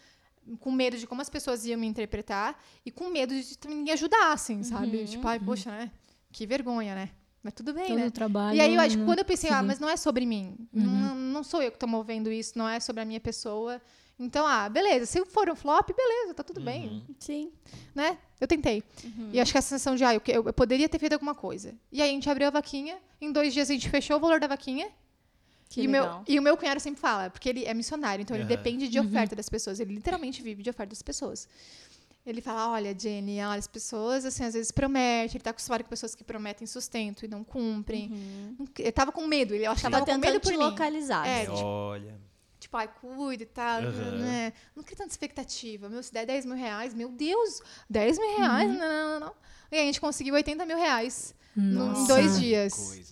com 0.60 0.72
medo 0.72 0.98
de 0.98 1.06
como 1.06 1.22
as 1.22 1.30
pessoas 1.30 1.66
iam 1.66 1.80
me 1.80 1.86
interpretar 1.88 2.58
e 2.86 2.92
com 2.92 3.10
medo 3.10 3.34
de 3.34 3.58
também 3.58 3.78
ninguém 3.80 3.94
ajudar, 3.94 4.32
assim, 4.34 4.64
sabe? 4.64 5.06
Tipo, 5.06 5.28
ai, 5.28 5.40
poxa, 5.40 5.70
né? 5.72 5.92
Que 6.32 6.46
vergonha, 6.46 6.96
né? 6.96 7.10
Mas 7.50 7.54
tudo 7.56 7.74
bem, 7.74 7.88
Todo 7.88 7.98
né? 7.98 8.10
trabalho. 8.12 8.56
E 8.56 8.62
aí 8.62 8.76
eu 8.76 8.80
acho 8.80 8.92
que 8.92 8.98
né? 9.02 9.06
quando 9.06 9.20
eu 9.20 9.26
pensei, 9.26 9.50
ah, 9.50 9.64
mas 9.64 9.80
não 9.80 9.90
é 9.90 9.98
sobre 9.98 10.24
mim. 10.24 10.56
Não, 10.72 11.16
não 11.16 11.44
sou 11.44 11.62
eu 11.64 11.72
que 11.72 11.80
tô 11.80 11.88
movendo 11.88 12.32
isso, 12.32 12.56
não 12.58 12.70
é 12.70 12.80
sobre 12.80 13.02
a 13.02 13.06
minha 13.06 13.20
pessoa. 13.20 13.82
Então, 14.20 14.46
ah, 14.46 14.70
beleza. 14.70 15.06
Se 15.08 15.26
for 15.26 15.50
um 15.50 15.56
flop, 15.56 15.90
beleza, 15.96 16.34
tá 16.36 16.44
tudo 16.44 16.62
bem. 16.62 17.04
Sim. 17.18 17.52
Né? 17.96 18.18
Eu 18.40 18.48
tentei. 18.48 18.84
E 19.34 19.40
acho 19.40 19.52
que 19.52 19.58
a 19.58 19.62
sensação 19.62 19.96
de, 19.96 20.04
ah, 20.04 20.14
eu, 20.14 20.22
que- 20.22 20.32
eu, 20.32 20.44
eu 20.46 20.54
poderia 20.54 20.88
ter 20.88 21.00
feito 21.00 21.14
alguma 21.14 21.34
coisa. 21.34 21.74
E 21.92 22.02
aí 22.02 22.10
a 22.10 22.14
gente 22.14 22.30
abriu 22.30 22.48
a 22.48 22.52
vaquinha, 22.52 22.98
em 23.20 23.32
dois 23.32 23.54
dias 23.54 23.70
a 23.70 23.74
gente 23.74 23.90
fechou 23.90 24.18
o 24.18 24.20
valor 24.20 24.40
da 24.40 24.46
vaquinha. 24.48 24.88
Que 25.70 25.82
e, 25.82 25.88
o 25.88 25.90
meu, 25.90 26.04
legal. 26.04 26.24
e 26.28 26.40
o 26.40 26.42
meu 26.42 26.58
cunhado 26.58 26.80
sempre 26.80 27.00
fala, 27.00 27.30
porque 27.30 27.48
ele 27.48 27.64
é 27.64 27.74
missionário, 27.76 28.24
então 28.24 28.36
ele 28.36 28.44
Aham. 28.44 28.50
depende 28.56 28.88
de 28.90 29.00
oferta 29.00 29.36
das 29.36 29.48
pessoas. 29.48 29.80
Ele 29.80 29.94
literalmente 29.94 30.42
vive 30.42 30.64
de 30.64 30.70
oferta 30.70 30.90
das 30.90 31.02
pessoas. 31.04 31.48
Ele 32.26 32.42
fala, 32.42 32.70
olha, 32.72 32.96
Jenny, 32.98 33.40
olha, 33.44 33.58
as 33.58 33.66
pessoas, 33.68 34.24
assim, 34.26 34.44
às 34.44 34.54
vezes 34.54 34.72
prometem, 34.72 35.36
ele 35.38 35.44
tá 35.44 35.50
acostumado 35.50 35.84
com 35.84 35.90
pessoas 35.90 36.14
que 36.14 36.24
prometem 36.24 36.68
sustento 36.68 37.26
e 37.26 37.28
não 37.28 37.44
cumprem. 37.44 38.10
Não- 38.60 38.68
Eu 38.78 38.92
tava 38.92 39.12
com 39.12 39.26
medo, 39.26 39.56
ele 39.56 39.66
acho 39.66 39.78
que 39.78 39.82
Tava 39.84 39.94
tava 39.94 40.06
com 40.06 40.12
tentando 40.22 40.34
medo 40.34 40.42
por 40.42 40.52
te 40.52 40.58
mim. 40.58 40.64
localizar. 40.64 41.26
É, 41.28 41.44
assim. 41.44 41.56
tipo, 41.56 41.66
Olha. 41.66 42.20
Tipo, 42.60 42.76
ai, 42.78 42.90
cuida 42.90 43.44
e 43.44 43.46
tal, 43.46 43.82
Aham. 43.84 44.18
né? 44.20 44.54
Não 44.76 44.84
cria 44.84 44.98
tanta 44.98 45.10
expectativa. 45.12 45.88
Meu, 45.90 46.04
se 46.04 46.12
der 46.12 46.26
10 46.26 46.46
mil 46.46 46.56
reais, 46.58 46.94
meu 46.94 47.10
Deus, 47.10 47.62
10 47.90 48.20
mil 48.20 48.38
reais? 48.38 48.70
Não, 48.70 48.78
não, 48.78 49.20
não, 49.20 49.28
não. 49.28 49.34
E 49.72 49.76
aí 49.76 49.84
a 49.84 49.86
gente 49.86 50.02
conseguiu 50.02 50.34
80 50.36 50.66
mil 50.66 50.78
reais 50.78 51.36
no- 51.56 51.64
em 51.64 51.74
Nossa. 51.90 52.08
dois 52.14 52.40
dias. 52.40 52.74
Coisa. 52.74 53.10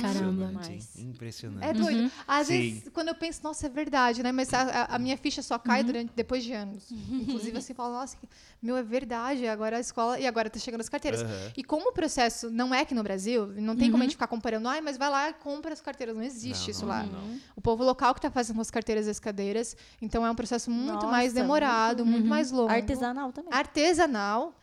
Caramba. 0.00 0.50
Mas- 0.54 0.96
Impressionante. 0.96 1.62
É 1.66 1.72
doido. 1.74 2.10
Às 2.26 2.46
Sim. 2.46 2.52
vezes, 2.58 2.88
quando 2.94 3.08
eu 3.08 3.14
penso, 3.14 3.40
nossa, 3.42 3.66
é 3.66 3.68
verdade, 3.68 4.22
né? 4.22 4.32
Mas 4.32 4.52
a, 4.54 4.84
a- 4.86 4.98
minha 4.98 5.18
ficha 5.18 5.42
só 5.42 5.58
cai 5.58 5.84
durante, 5.84 6.10
depois 6.16 6.42
de 6.42 6.52
anos. 6.54 6.90
Inclusive, 6.90 7.58
assim, 7.58 7.74
falo, 7.74 7.92
nossa, 7.92 8.16
meu, 8.62 8.74
é 8.76 8.82
verdade. 8.82 9.46
Agora 9.46 9.76
a 9.76 9.80
escola. 9.80 10.18
E 10.18 10.26
agora 10.26 10.48
tá 10.48 10.58
chegando 10.58 10.80
as 10.80 10.88
carteiras. 10.88 11.20
E 11.56 11.62
como 11.62 11.90
o 11.90 11.92
processo 11.92 12.48
não 12.50 12.74
é 12.74 12.80
aqui 12.80 12.94
no 12.94 13.02
Brasil, 13.02 13.48
não 13.48 13.76
tem 13.76 13.90
como 13.90 14.02
a 14.02 14.06
gente 14.06 14.14
ficar 14.16 14.28
comparando, 14.28 14.66
ai, 14.66 14.80
mas 14.80 14.96
vai 14.96 15.10
lá 15.10 15.28
e 15.30 15.34
compra 15.34 15.72
as 15.74 15.80
carteiras. 15.82 16.16
Não 16.16 16.22
existe 16.22 16.64
Não, 16.64 16.70
isso 16.70 16.86
lá. 16.86 17.02
não. 17.02 17.38
O 17.54 17.60
povo 17.60 17.84
local 17.84 18.14
que 18.14 18.20
tá 18.22 18.30
fazendo 18.30 18.60
as 18.62 18.70
carteiras 18.70 19.06
e 19.06 19.10
as 19.10 19.20
cadeiras. 19.20 19.76
Então 20.00 20.24
é 20.26 20.30
um 20.30 20.34
processo 20.34 20.70
muito 20.70 20.94
Nossa, 20.94 21.06
mais 21.08 21.34
demorado, 21.34 22.06
muito, 22.06 22.26
mais 22.26 22.50
longo. 22.50 22.72
Artesanal 22.72 23.30
também. 23.30 23.52
Artesanal. 23.52 24.54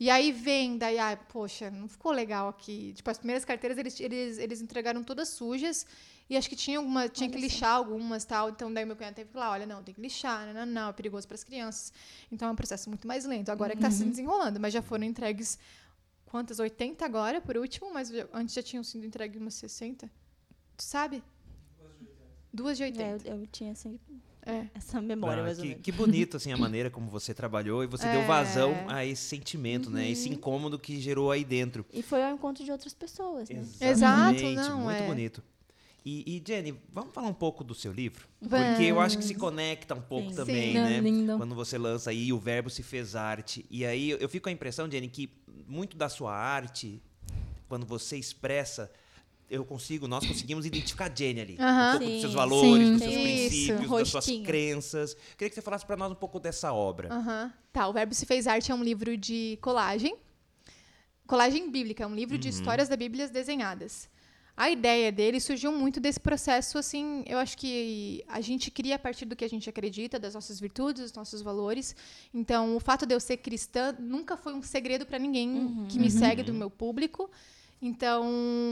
E 0.00 0.10
aí 0.10 0.32
vem, 0.32 0.76
daí, 0.78 0.98
ai, 0.98 1.16
poxa, 1.28 1.70
não 1.70 1.86
ficou 1.88 2.10
legal 2.12 2.48
aqui. 2.48 2.92
Tipo, 2.94 3.10
as 3.10 3.18
primeiras 3.18 3.44
carteiras 3.44 3.78
eles, 3.78 4.00
eles, 4.00 4.38
eles 4.38 4.60
entregaram 4.60 5.02
todas 5.04 5.28
sujas. 5.28 5.86
E 6.28 6.36
acho 6.36 6.48
que 6.48 6.56
tinha 6.56 6.78
alguma, 6.78 7.08
tinha 7.08 7.28
que 7.28 7.36
lixar 7.38 7.70
algumas 7.76 8.24
tal. 8.24 8.48
Então 8.50 8.72
daí 8.72 8.84
meu 8.84 8.96
cunhado 8.96 9.14
teve 9.14 9.28
que 9.28 9.32
falar, 9.32 9.50
olha, 9.50 9.66
não, 9.66 9.82
tem 9.82 9.94
que 9.94 10.00
lixar, 10.00 10.46
não, 10.46 10.54
não, 10.54 10.66
não, 10.66 10.88
é 10.88 10.92
perigoso 10.92 11.26
para 11.28 11.34
as 11.36 11.44
crianças. 11.44 11.92
Então 12.32 12.48
é 12.48 12.50
um 12.52 12.56
processo 12.56 12.88
muito 12.88 13.06
mais 13.06 13.24
lento. 13.24 13.50
Agora 13.50 13.72
é 13.72 13.76
que 13.76 13.84
está 13.84 13.90
se 13.90 14.04
desenrolando, 14.04 14.58
mas 14.58 14.72
já 14.72 14.82
foram 14.82 15.04
entregues 15.04 15.58
quantas? 16.26 16.58
80 16.58 17.04
agora, 17.04 17.40
por 17.40 17.56
último, 17.56 17.92
mas 17.92 18.08
já- 18.08 18.26
antes 18.32 18.54
já 18.54 18.62
tinham 18.62 18.82
sido 18.82 19.04
entregues 19.06 19.40
umas 19.40 19.54
60. 19.54 20.10
Tu 20.76 20.82
sabe? 20.82 21.22
Duas 22.52 22.76
de 22.76 22.84
80. 22.84 23.28
É, 23.28 23.32
eu, 23.32 23.40
eu 23.40 23.46
tinha 23.46 23.72
assim, 23.72 23.98
É. 24.44 24.66
essa 24.74 25.00
memória, 25.00 25.40
Ah, 25.42 25.46
mais 25.46 25.58
ou 25.58 25.62
que, 25.62 25.68
menos. 25.70 25.82
que 25.84 25.92
bonito, 25.92 26.36
assim, 26.36 26.52
a 26.52 26.56
maneira 26.56 26.90
como 26.90 27.08
você 27.08 27.32
trabalhou 27.32 27.84
e 27.84 27.86
você 27.86 28.08
deu 28.08 28.22
É. 28.22 28.26
vazão 28.26 28.74
a 28.88 29.04
esse 29.04 29.22
sentimento, 29.22 29.88
né? 29.88 30.10
Esse 30.10 30.28
Uhum. 30.28 30.34
incômodo 30.34 30.78
que 30.78 31.00
gerou 31.00 31.30
aí 31.30 31.44
dentro. 31.44 31.86
E 31.92 32.02
foi 32.02 32.22
ao 32.24 32.32
encontro 32.34 32.64
de 32.64 32.72
outras 32.72 32.92
pessoas, 32.92 33.48
né? 33.48 33.60
Exato, 33.60 33.84
Exatamente, 33.84 34.54
não, 34.56 34.80
muito 34.80 35.02
é. 35.02 35.06
bonito. 35.06 35.42
E, 36.04 36.36
e, 36.36 36.42
Jenny, 36.44 36.74
vamos 36.92 37.14
falar 37.14 37.28
um 37.28 37.32
pouco 37.34 37.62
do 37.62 37.76
seu 37.76 37.92
livro? 37.92 38.26
Vamos. 38.40 38.70
Porque 38.70 38.82
eu 38.82 38.98
acho 39.00 39.16
que 39.16 39.24
se 39.24 39.36
conecta 39.36 39.94
um 39.94 40.00
pouco 40.02 40.30
Sim. 40.30 40.34
também, 40.34 40.72
Sim. 40.72 40.80
né? 40.80 40.98
Lindo. 41.00 41.36
Quando 41.38 41.54
você 41.54 41.78
lança 41.78 42.10
aí 42.10 42.32
o 42.32 42.38
verbo 42.40 42.68
se 42.68 42.82
fez 42.82 43.14
arte. 43.14 43.64
E 43.70 43.86
aí 43.86 44.10
eu 44.10 44.18
eu 44.18 44.28
fico 44.28 44.42
com 44.44 44.48
a 44.48 44.52
impressão, 44.52 44.90
Jenny, 44.90 45.06
que 45.06 45.30
muito 45.68 45.96
da 45.96 46.08
sua 46.08 46.34
arte, 46.34 47.00
quando 47.68 47.86
você 47.86 48.16
expressa, 48.16 48.90
eu 49.52 49.64
consigo, 49.66 50.08
nós 50.08 50.26
conseguimos 50.26 50.64
identificar 50.64 51.10
a 51.12 51.14
Jenny 51.14 51.40
ali. 51.40 51.56
Aham. 51.60 51.86
Um 51.86 51.90
pouco 51.98 52.04
dos 52.06 52.14
Sim. 52.14 52.20
seus 52.22 52.34
valores, 52.34 52.86
Sim. 52.86 52.92
dos 52.94 53.02
seus 53.02 53.14
Isso. 53.14 53.22
princípios, 53.22 53.78
das 53.80 53.88
suas 53.88 54.12
Rostinho. 54.14 54.44
crenças. 54.44 55.14
Queria 55.36 55.48
que 55.50 55.54
você 55.54 55.60
falasse 55.62 55.84
para 55.84 55.96
nós 55.96 56.10
um 56.10 56.14
pouco 56.14 56.40
dessa 56.40 56.72
obra. 56.72 57.12
Aham. 57.12 57.52
Tá, 57.72 57.86
o 57.86 57.92
Verbo 57.92 58.14
se 58.14 58.24
fez 58.24 58.46
arte 58.46 58.72
é 58.72 58.74
um 58.74 58.82
livro 58.82 59.16
de 59.16 59.58
colagem. 59.60 60.16
Colagem 61.26 61.70
bíblica, 61.70 62.04
é 62.04 62.06
um 62.06 62.14
livro 62.14 62.36
de 62.38 62.48
Uhum. 62.48 62.54
histórias 62.54 62.88
da 62.88 62.96
Bíblia 62.96 63.28
desenhadas. 63.28 64.08
A 64.54 64.70
ideia 64.70 65.10
dele 65.10 65.40
surgiu 65.40 65.72
muito 65.72 65.98
desse 65.98 66.20
processo, 66.20 66.76
assim, 66.76 67.22
eu 67.26 67.38
acho 67.38 67.56
que 67.56 68.22
a 68.28 68.40
gente 68.42 68.70
cria 68.70 68.96
a 68.96 68.98
partir 68.98 69.24
do 69.24 69.34
que 69.34 69.44
a 69.44 69.48
gente 69.48 69.68
acredita, 69.68 70.18
das 70.18 70.34
nossas 70.34 70.60
virtudes, 70.60 71.04
dos 71.04 71.12
nossos 71.14 71.40
valores. 71.40 71.96
Então, 72.34 72.76
o 72.76 72.80
fato 72.80 73.06
de 73.06 73.14
eu 73.14 73.20
ser 73.20 73.38
cristã 73.38 73.94
nunca 73.98 74.36
foi 74.36 74.52
um 74.52 74.60
segredo 74.62 75.06
para 75.06 75.18
ninguém 75.18 75.86
que 75.88 75.98
me 75.98 76.10
segue 76.10 76.42
do 76.42 76.52
meu 76.52 76.68
público. 76.70 77.30
Então, 77.82 78.24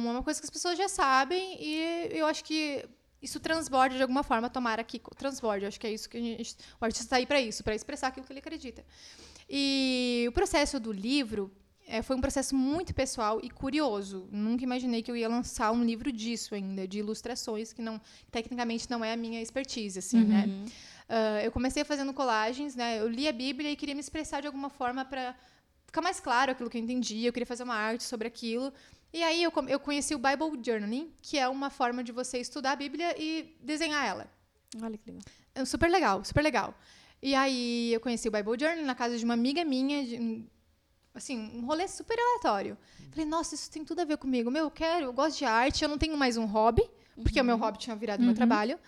é 0.06 0.11
uma 0.11 0.22
coisa 0.22 0.40
que 0.40 0.46
as 0.46 0.50
pessoas 0.50 0.78
já 0.78 0.88
sabem 0.88 1.56
e 1.61 2.08
eu 2.12 2.26
acho 2.26 2.44
que 2.44 2.84
isso 3.20 3.40
transborda 3.40 3.96
de 3.96 4.02
alguma 4.02 4.22
forma, 4.22 4.48
tomara 4.48 4.84
que 4.84 5.00
transborde. 5.16 5.64
Eu 5.64 5.68
acho 5.68 5.80
que 5.80 5.86
é 5.86 5.92
isso 5.92 6.08
que 6.08 6.18
gente, 6.20 6.56
o 6.80 6.84
artista 6.84 7.04
está 7.04 7.16
aí 7.16 7.26
para 7.26 7.40
isso, 7.40 7.64
para 7.64 7.74
expressar 7.74 8.06
aquilo 8.08 8.24
que 8.24 8.32
ele 8.32 8.38
acredita. 8.38 8.84
E 9.48 10.24
o 10.28 10.32
processo 10.32 10.78
do 10.78 10.92
livro 10.92 11.52
é, 11.88 12.02
foi 12.02 12.14
um 12.14 12.20
processo 12.20 12.54
muito 12.54 12.94
pessoal 12.94 13.40
e 13.42 13.50
curioso. 13.50 14.28
Nunca 14.30 14.62
imaginei 14.62 15.02
que 15.02 15.11
eu 15.11 15.16
ia 15.16 15.28
lançar 15.28 15.72
um 15.72 15.84
livro 15.84 16.12
disso 16.12 16.54
ainda, 16.54 16.86
de 16.86 17.00
ilustrações, 17.00 17.72
que 17.72 17.82
não 17.82 18.00
tecnicamente 18.30 18.88
não 18.88 19.04
é 19.04 19.12
a 19.12 19.16
minha 19.16 19.42
expertise, 19.42 19.98
assim, 19.98 20.22
né? 20.22 20.46
Ah, 21.08 21.42
eu 21.42 21.50
comecei 21.50 21.82
fazendo 21.82 22.14
colagens, 22.14 22.76
né? 22.76 23.00
Eu 23.00 23.08
li 23.08 23.26
a 23.26 23.32
Bíblia 23.32 23.72
e 23.72 23.76
queria 23.76 23.96
me 23.96 24.00
expressar 24.00 24.40
de 24.40 24.46
alguma 24.46 24.70
forma 24.70 25.04
para 25.04 25.34
ficar 25.84 26.00
mais 26.00 26.20
claro 26.20 26.52
aquilo 26.52 26.70
que 26.70 26.78
eu 26.78 26.80
entendia. 26.80 27.28
Eu 27.28 27.32
queria 27.32 27.46
fazer 27.46 27.64
uma 27.64 27.74
arte 27.74 28.04
sobre 28.04 28.28
aquilo. 28.28 28.72
E 29.12 29.22
aí 29.22 29.42
eu, 29.42 29.52
eu 29.68 29.80
conheci 29.80 30.14
o 30.14 30.18
Bible 30.18 30.61
Journaling, 30.64 31.12
que 31.20 31.36
é 31.38 31.48
uma 31.48 31.68
forma 31.70 32.02
de 32.04 32.12
você 32.12 32.38
estudar 32.38 32.72
a 32.72 32.76
Bíblia 32.76 33.14
e 33.20 33.56
desenhar 33.61 34.06
ela. 34.06 34.30
Olha 34.82 34.96
que 34.96 35.11
legal. 35.11 35.22
É 35.54 35.64
super 35.64 35.90
legal, 35.90 36.24
super 36.24 36.42
legal. 36.42 36.74
E 37.22 37.34
aí 37.34 37.92
eu 37.92 38.00
conheci 38.00 38.28
o 38.28 38.30
Bible 38.30 38.56
Journal 38.58 38.84
na 38.84 38.94
casa 38.94 39.18
de 39.18 39.24
uma 39.24 39.34
amiga 39.34 39.64
minha, 39.64 40.04
de- 40.04 40.44
assim, 41.14 41.36
um 41.54 41.66
rolê 41.66 41.88
super 41.88 42.16
aleatório. 42.18 42.78
Falei, 43.11 43.24
nossa, 43.26 43.54
isso 43.56 43.68
tem 43.70 43.84
tudo 43.84 44.00
a 44.00 44.04
ver 44.04 44.16
comigo. 44.16 44.50
Meu, 44.50 44.64
eu 44.66 44.70
quero, 44.70 45.06
eu 45.06 45.12
gosto 45.12 45.38
de 45.38 45.44
arte, 45.44 45.82
eu 45.82 45.88
não 45.88 45.98
tenho 45.98 46.16
mais 46.16 46.36
um 46.36 46.44
hobby, 46.44 46.88
porque 47.20 47.40
o 47.40 47.44
meu 47.44 47.56
hobby 47.56 47.78
tinha 47.78 47.96
virado 47.96 48.22
meu 48.22 48.34
trabalho. 48.34 48.78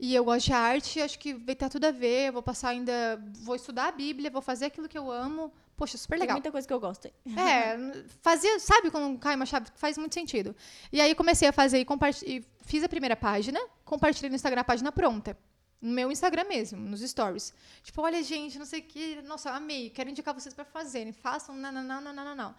E 0.00 0.14
eu 0.14 0.24
gosto 0.24 0.46
de 0.46 0.52
arte, 0.54 0.98
acho 1.02 1.18
que 1.18 1.34
vai 1.34 1.54
ter 1.54 1.68
tudo 1.68 1.84
a 1.84 1.90
ver, 1.90 2.28
eu 2.28 2.32
vou 2.32 2.42
passar 2.42 2.70
ainda, 2.70 3.22
vou 3.42 3.54
estudar 3.54 3.88
a 3.88 3.92
Bíblia, 3.92 4.30
vou 4.30 4.40
fazer 4.40 4.64
aquilo 4.64 4.88
que 4.88 4.96
eu 4.96 5.10
amo. 5.10 5.52
Poxa, 5.80 5.96
super 5.96 6.16
Tem 6.16 6.24
legal. 6.24 6.34
muita 6.34 6.52
coisa 6.52 6.68
que 6.68 6.74
eu 6.74 6.78
gosto. 6.78 7.06
É, 7.06 8.04
fazia, 8.20 8.60
sabe 8.60 8.90
quando 8.90 9.18
cai 9.18 9.34
uma 9.34 9.46
chave? 9.46 9.66
Faz 9.76 9.96
muito 9.96 10.12
sentido. 10.12 10.54
E 10.92 11.00
aí 11.00 11.14
comecei 11.14 11.48
a 11.48 11.52
fazer 11.52 11.78
e, 11.78 11.86
e 12.26 12.44
fiz 12.66 12.84
a 12.84 12.88
primeira 12.88 13.16
página, 13.16 13.58
compartilhei 13.82 14.28
no 14.28 14.36
Instagram 14.36 14.60
a 14.60 14.64
página 14.64 14.92
pronta. 14.92 15.34
No 15.80 15.90
meu 15.90 16.12
Instagram 16.12 16.44
mesmo, 16.44 16.78
nos 16.78 17.00
stories. 17.00 17.54
Tipo, 17.82 18.02
olha, 18.02 18.22
gente, 18.22 18.58
não 18.58 18.66
sei 18.66 18.80
o 18.80 18.82
que. 18.82 19.22
Nossa, 19.22 19.52
amei. 19.52 19.88
Quero 19.88 20.10
indicar 20.10 20.34
vocês 20.34 20.52
para 20.52 20.66
fazerem. 20.66 21.14
Façam, 21.14 21.56
não, 21.56 21.72
não, 21.72 21.82
não, 21.82 22.00
não, 22.02 22.12
não, 22.12 22.36
não. 22.36 22.54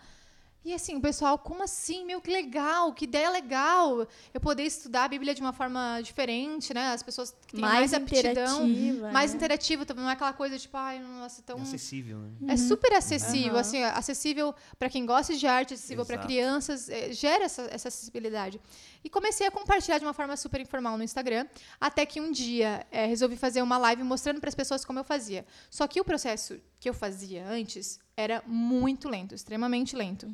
E 0.63 0.75
assim, 0.75 0.95
o 0.95 1.01
pessoal, 1.01 1.39
como 1.39 1.63
assim? 1.63 2.05
Meu, 2.05 2.21
que 2.21 2.29
legal, 2.29 2.93
que 2.93 3.05
ideia 3.05 3.31
legal. 3.31 4.07
Eu 4.31 4.39
poder 4.39 4.61
estudar 4.63 5.05
a 5.05 5.07
Bíblia 5.07 5.33
de 5.33 5.41
uma 5.41 5.51
forma 5.51 5.99
diferente, 6.03 6.71
né? 6.71 6.91
As 6.91 7.01
pessoas 7.01 7.31
que 7.47 7.55
têm 7.55 7.61
mais, 7.61 7.91
Mais 7.91 7.93
aptidão, 7.95 8.67
interativa, 8.69 9.11
mais 9.11 9.31
né? 9.31 9.37
interativa, 9.37 9.85
também 9.87 10.03
não 10.03 10.09
é 10.11 10.13
aquela 10.13 10.33
coisa 10.33 10.59
tipo, 10.59 10.77
ai, 10.77 10.99
nossa, 10.99 11.41
tão 11.41 11.57
É 11.57 11.61
acessível, 11.63 12.19
né? 12.19 12.29
é 12.47 12.57
super 12.57 12.93
acessível, 12.93 13.53
Aham. 13.53 13.59
assim, 13.59 13.83
acessível 13.83 14.53
para 14.77 14.87
quem 14.87 15.03
gosta 15.03 15.35
de 15.35 15.47
arte, 15.47 15.73
acessível 15.73 16.05
para 16.05 16.19
crianças, 16.19 16.89
eh, 16.89 17.11
gera 17.11 17.45
essa, 17.45 17.63
essa 17.63 17.87
acessibilidade. 17.87 18.61
E 19.03 19.09
comecei 19.09 19.47
a 19.47 19.51
compartilhar 19.51 19.97
de 19.97 20.05
uma 20.05 20.13
forma 20.13 20.37
super 20.37 20.61
informal 20.61 20.95
no 20.95 21.03
Instagram, 21.03 21.47
até 21.79 22.05
que 22.05 22.21
um 22.21 22.31
dia 22.31 22.85
eh, 22.91 23.07
resolvi 23.07 23.35
fazer 23.35 23.63
uma 23.63 23.79
live 23.79 24.03
mostrando 24.03 24.39
para 24.39 24.49
as 24.49 24.55
pessoas 24.55 24.85
como 24.85 24.99
eu 24.99 25.03
fazia. 25.03 25.43
Só 25.71 25.87
que 25.87 25.99
o 25.99 26.05
processo 26.05 26.59
que 26.79 26.87
eu 26.87 26.93
fazia 26.93 27.47
antes 27.47 27.99
era 28.21 28.43
muito 28.47 29.09
lento, 29.09 29.35
extremamente 29.35 29.95
lento. 29.95 30.27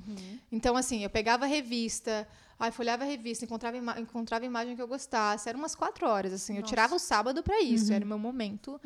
Então, 0.51 0.75
assim, 0.75 1.03
eu 1.03 1.09
pegava 1.09 1.45
a 1.45 1.47
revista, 1.47 2.27
aí 2.59 2.71
folhava 2.71 3.03
a 3.03 3.07
revista, 3.07 3.45
encontrava, 3.45 3.77
ima 3.77 3.99
encontrava 3.99 4.45
imagem 4.45 4.75
que 4.75 4.81
eu 4.81 4.87
gostasse. 4.87 5.47
Eram 5.49 5.59
umas 5.59 5.75
quatro 5.75 6.07
horas, 6.07 6.33
assim. 6.33 6.57
Eu 6.57 6.63
tirava 6.63 6.95
o 6.95 6.99
sábado 6.99 7.41
para 7.41 7.61
isso, 7.61 7.91
era 7.93 8.03
o 8.03 8.07
meu 8.07 8.19
momento 8.19 8.79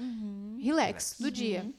relax 0.59 1.15
do 1.19 1.29
dia 1.31 1.69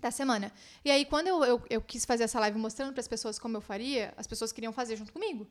da 0.00 0.10
semana. 0.10 0.52
E 0.84 0.90
aí, 0.90 1.04
quando 1.06 1.28
eu, 1.28 1.44
eu, 1.44 1.62
eu 1.70 1.80
quis 1.80 2.04
fazer 2.04 2.24
essa 2.24 2.38
live 2.40 2.58
mostrando 2.58 2.92
para 2.92 3.00
as 3.00 3.08
pessoas 3.08 3.38
como 3.38 3.56
eu 3.56 3.60
faria, 3.62 4.12
as 4.16 4.26
pessoas 4.26 4.52
queriam 4.52 4.72
fazer 4.72 4.96
junto 4.96 5.12
comigo. 5.12 5.46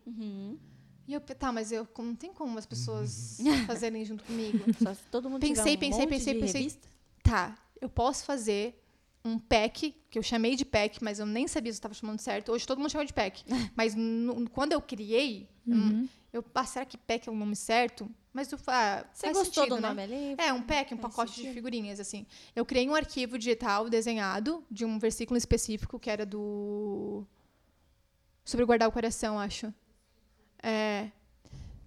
E 1.07 1.13
eu, 1.13 1.19
tá, 1.19 1.51
mas 1.51 1.71
eu 1.71 1.87
não 1.97 2.15
tem 2.15 2.31
como 2.31 2.57
as 2.57 2.65
pessoas 2.65 3.39
fazerem 3.67 4.05
junto 4.05 4.23
comigo. 4.23 4.59
Só 4.81 4.95
todo 5.11 5.29
mundo 5.29 5.41
tiver 5.41 5.55
Pensei, 5.55 5.75
um 5.75 5.79
pensei, 5.79 5.99
monte 6.01 6.09
pensei, 6.09 6.33
de 6.33 6.39
pensei. 6.39 6.61
revista. 6.61 6.87
Tá, 7.23 7.57
eu 7.81 7.89
posso 7.89 8.25
fazer 8.25 8.82
um 9.25 9.39
pack, 9.39 9.95
que 10.09 10.19
eu 10.19 10.23
chamei 10.23 10.55
de 10.55 10.65
pack, 10.65 11.01
mas 11.03 11.19
eu 11.19 11.25
nem 11.25 11.47
sabia 11.47 11.71
se 11.71 11.77
eu 11.77 11.79
estava 11.79 11.93
chamando 11.93 12.19
certo. 12.19 12.51
Hoje 12.51 12.67
todo 12.67 12.79
mundo 12.79 12.89
chama 12.89 13.05
de 13.05 13.13
pack. 13.13 13.43
mas 13.75 13.95
no- 13.95 14.49
quando 14.49 14.73
eu 14.73 14.81
criei, 14.81 15.47
hum, 15.67 16.07
eu, 16.31 16.43
ah, 16.53 16.65
será 16.65 16.85
que 16.85 16.97
pack 16.97 17.27
é 17.29 17.31
o 17.31 17.35
nome 17.35 17.55
certo? 17.55 18.09
Mas 18.33 18.51
eu, 18.51 18.59
ah, 18.67 19.05
Você 19.13 19.27
gostou 19.31 19.63
sentido, 19.63 19.75
do 19.75 19.81
né? 19.81 19.87
nome 19.89 20.01
ali? 20.03 20.35
É, 20.37 20.51
um 20.51 20.61
pack, 20.61 20.93
um 20.93 20.97
Faz 20.97 21.13
pacote 21.13 21.31
de 21.31 21.37
sentido. 21.37 21.53
figurinhas, 21.53 21.99
assim. 21.99 22.25
Eu 22.55 22.65
criei 22.65 22.89
um 22.89 22.95
arquivo 22.95 23.37
digital 23.37 23.89
desenhado 23.89 24.63
de 24.69 24.83
um 24.85 24.97
versículo 24.99 25.37
específico 25.37 25.99
que 25.99 26.09
era 26.09 26.25
do. 26.25 27.25
Sobre 28.43 28.65
guardar 28.65 28.89
o 28.89 28.91
coração, 28.91 29.39
acho. 29.39 29.73
É. 30.61 31.11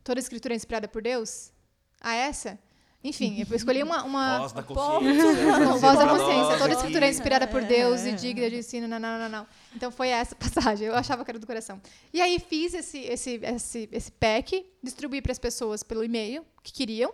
Toda 0.05 0.21
escritura 0.21 0.55
é 0.55 0.57
inspirada 0.57 0.87
por 0.87 1.03
Deus? 1.03 1.53
Ah, 2.01 2.15
essa? 2.15 2.59
Enfim, 3.07 3.47
eu 3.49 3.57
escolhi 3.57 3.85
uma. 3.85 4.03
uma 4.03 4.39
Voz 4.41 4.53
da 4.53 4.63
consciência. 4.65 5.59
Não, 5.61 5.79
voz 5.79 5.99
da 5.99 6.09
consciência. 6.09 6.59
Toda 6.59 6.73
escritura 6.73 7.07
é 7.07 7.11
inspirada 7.11 7.47
por 7.47 7.63
Deus 7.63 8.05
e 8.05 8.13
digna 8.13 8.51
de 8.51 8.57
ensino. 8.57 8.89
Não, 8.89 8.99
não, 8.99 9.17
não, 9.17 9.29
não. 9.29 9.47
Então 9.75 9.93
foi 9.93 10.09
essa 10.09 10.35
passagem. 10.37 10.89
Eu 10.89 10.95
achava 10.97 11.25
que 11.25 11.31
era 11.31 11.39
do 11.39 11.47
coração. 11.47 11.81
E 12.13 12.21
aí 12.21 12.41
fiz 12.41 12.75
esse, 12.75 12.99
esse, 12.99 13.41
esse, 13.43 13.89
esse 13.93 14.11
pack, 14.11 14.67
distribuí 14.83 15.23
para 15.23 15.31
as 15.31 15.39
pessoas 15.39 15.85
pelo 15.85 16.03
e-mail 16.03 16.45
que 16.65 16.73
queriam 16.73 17.13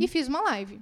e 0.00 0.08
fiz 0.08 0.26
uma 0.26 0.40
live. 0.40 0.80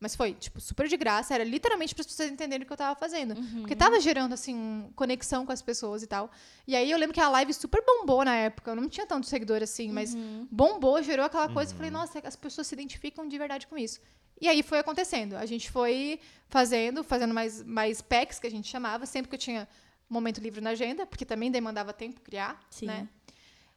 Mas 0.00 0.14
foi, 0.14 0.32
tipo, 0.34 0.60
super 0.60 0.86
de 0.86 0.96
graça. 0.96 1.34
Era 1.34 1.42
literalmente 1.42 1.94
para 1.94 2.02
as 2.02 2.06
pessoas 2.06 2.30
entenderem 2.30 2.62
o 2.62 2.66
que 2.66 2.72
eu 2.72 2.76
estava 2.76 2.98
fazendo. 2.98 3.34
Porque 3.60 3.74
tava 3.74 4.00
gerando, 4.00 4.32
assim, 4.32 4.90
conexão 4.94 5.44
com 5.44 5.50
as 5.50 5.60
pessoas 5.60 6.02
e 6.02 6.06
tal. 6.06 6.30
E 6.66 6.76
aí 6.76 6.90
eu 6.90 6.96
lembro 6.96 7.14
que 7.14 7.20
a 7.20 7.28
live 7.28 7.52
super 7.52 7.82
bombou 7.84 8.24
na 8.24 8.34
época. 8.34 8.70
Eu 8.70 8.76
não 8.76 8.88
tinha 8.88 9.06
tanto 9.06 9.26
seguidor 9.26 9.62
assim, 9.62 9.90
mas 9.90 10.14
bombou, 10.50 11.02
gerou 11.02 11.26
aquela 11.26 11.48
coisa. 11.48 11.72
Eu 11.72 11.76
falei, 11.76 11.90
nossa, 11.90 12.20
as 12.24 12.36
pessoas 12.36 12.66
se 12.66 12.74
identificam 12.74 13.26
de 13.26 13.36
verdade 13.36 13.66
com 13.66 13.76
isso. 13.76 14.00
E 14.40 14.46
aí 14.46 14.62
foi 14.62 14.78
acontecendo. 14.78 15.36
A 15.36 15.46
gente 15.46 15.70
foi 15.70 16.20
fazendo, 16.48 17.02
fazendo 17.02 17.34
mais, 17.34 17.62
mais 17.64 18.00
packs, 18.00 18.38
que 18.38 18.46
a 18.46 18.50
gente 18.50 18.68
chamava, 18.68 19.04
sempre 19.04 19.28
que 19.28 19.34
eu 19.34 19.38
tinha 19.38 19.68
momento 20.08 20.40
livre 20.40 20.60
na 20.60 20.70
agenda, 20.70 21.04
porque 21.06 21.24
também 21.24 21.50
demandava 21.50 21.92
tempo 21.92 22.20
criar, 22.20 22.58
Sim. 22.70 22.86
né? 22.86 23.08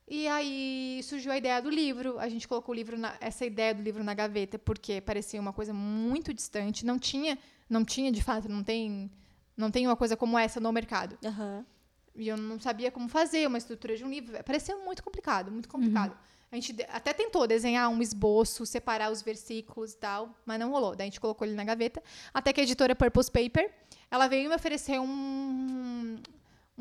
E 0.08 0.28
aí 0.28 1.02
surgiu 1.04 1.32
a 1.32 1.38
ideia 1.38 1.62
do 1.62 1.70
livro. 1.70 2.20
A 2.20 2.28
gente 2.28 2.48
colocou 2.48 2.74
o 2.74 2.76
livro 2.76 2.98
na- 2.98 3.16
essa 3.22 3.46
ideia 3.46 3.74
do 3.74 3.82
livro 3.82 4.04
na 4.04 4.14
gaveta 4.14 4.60
porque 4.60 5.00
parecia 5.00 5.40
uma 5.40 5.54
coisa 5.54 5.74
muito 5.74 6.34
distante. 6.34 6.86
Não 6.86 7.00
tinha, 7.00 7.38
não 7.70 7.86
tinha 7.86 8.12
de 8.12 8.22
fato, 8.22 8.50
não 8.50 8.64
tem, 8.64 9.10
não 9.56 9.72
tem 9.72 9.88
uma 9.88 9.96
coisa 9.96 10.18
como 10.18 10.38
essa 10.38 10.60
no 10.60 10.72
mercado. 10.72 11.18
Aham. 11.26 11.66
E 12.14 12.28
eu 12.28 12.36
não 12.36 12.60
sabia 12.60 12.92
como 12.92 13.08
fazer 13.08 13.48
uma 13.48 13.58
estrutura 13.58 13.96
de 13.96 14.04
um 14.04 14.10
livro. 14.10 14.44
Parecia 14.44 14.76
muito 14.76 15.02
complicado, 15.02 15.50
muito 15.50 15.70
complicado. 15.70 16.14
A 16.52 16.56
gente 16.56 16.76
até 16.90 17.14
tentou 17.14 17.48
desenhar 17.48 17.88
um 17.90 18.02
esboço, 18.02 18.66
separar 18.66 19.10
os 19.10 19.22
versículos 19.22 19.94
e 19.94 19.98
tal, 19.98 20.36
mas 20.46 20.60
não 20.60 20.72
rolou. 20.72 20.94
Daí 20.94 21.08
a 21.08 21.10
gente 21.10 21.22
colocou 21.22 21.48
ele 21.48 21.56
na 21.56 21.64
gaveta. 21.64 22.04
Até 22.34 22.52
que 22.52 22.60
a 22.60 22.64
editora 22.64 22.94
Purpose 22.94 23.32
Paper, 23.32 23.72
ela 24.12 24.28
veio 24.28 24.50
me 24.50 24.56
oferecer 24.56 25.00
um, 25.00 26.18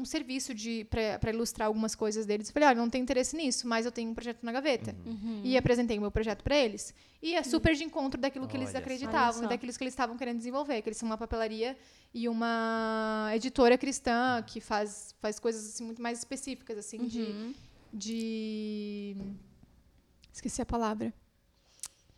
um 0.01 0.05
serviço 0.05 0.53
de 0.55 0.85
para 0.87 1.31
ilustrar 1.31 1.67
algumas 1.67 1.95
coisas 1.95 2.27
deles. 2.27 2.49
Eu 2.49 2.53
falei, 2.55 2.69
olha, 2.71 2.79
não 2.79 2.89
tenho 2.91 3.03
interesse 3.03 3.37
nisso, 3.37 3.69
mas 3.69 3.85
eu 3.87 3.93
tenho 3.93 4.11
um 4.11 4.15
projeto 4.15 4.43
na 4.43 4.51
gaveta. 4.53 4.95
Uhum. 5.07 5.41
E 5.45 5.57
apresentei 5.57 5.99
o 5.99 6.01
meu 6.01 6.11
projeto 6.11 6.43
para 6.43 6.57
eles. 6.57 6.93
E 7.23 7.35
é 7.35 7.43
super 7.43 7.75
de 7.75 7.85
encontro 7.85 8.21
daquilo 8.21 8.49
que 8.49 8.57
eles 8.57 8.69
Olha 8.71 8.79
só. 8.79 8.79
acreditavam 8.79 9.45
e 9.45 9.49
daquilo 9.49 9.73
que 9.73 9.85
eles 9.85 9.93
estavam 9.93 10.17
querendo 10.17 10.39
desenvolver. 10.39 10.81
Que 10.83 10.89
eles 10.89 10.97
são 10.97 11.07
uma 11.09 11.19
papelaria 11.19 11.77
e 12.15 12.29
uma 12.29 13.31
editora 13.35 13.77
cristã 13.79 14.43
que 14.47 14.61
faz, 14.61 15.15
faz 15.21 15.39
coisas 15.39 15.65
assim, 15.69 15.85
muito 15.85 16.01
mais 16.01 16.19
específicas, 16.19 16.79
assim, 16.79 17.07
de, 17.07 17.21
Uhum. 17.23 17.55
de. 17.93 19.17
Esqueci 20.33 20.63
a 20.63 20.67
palavra. 20.67 21.13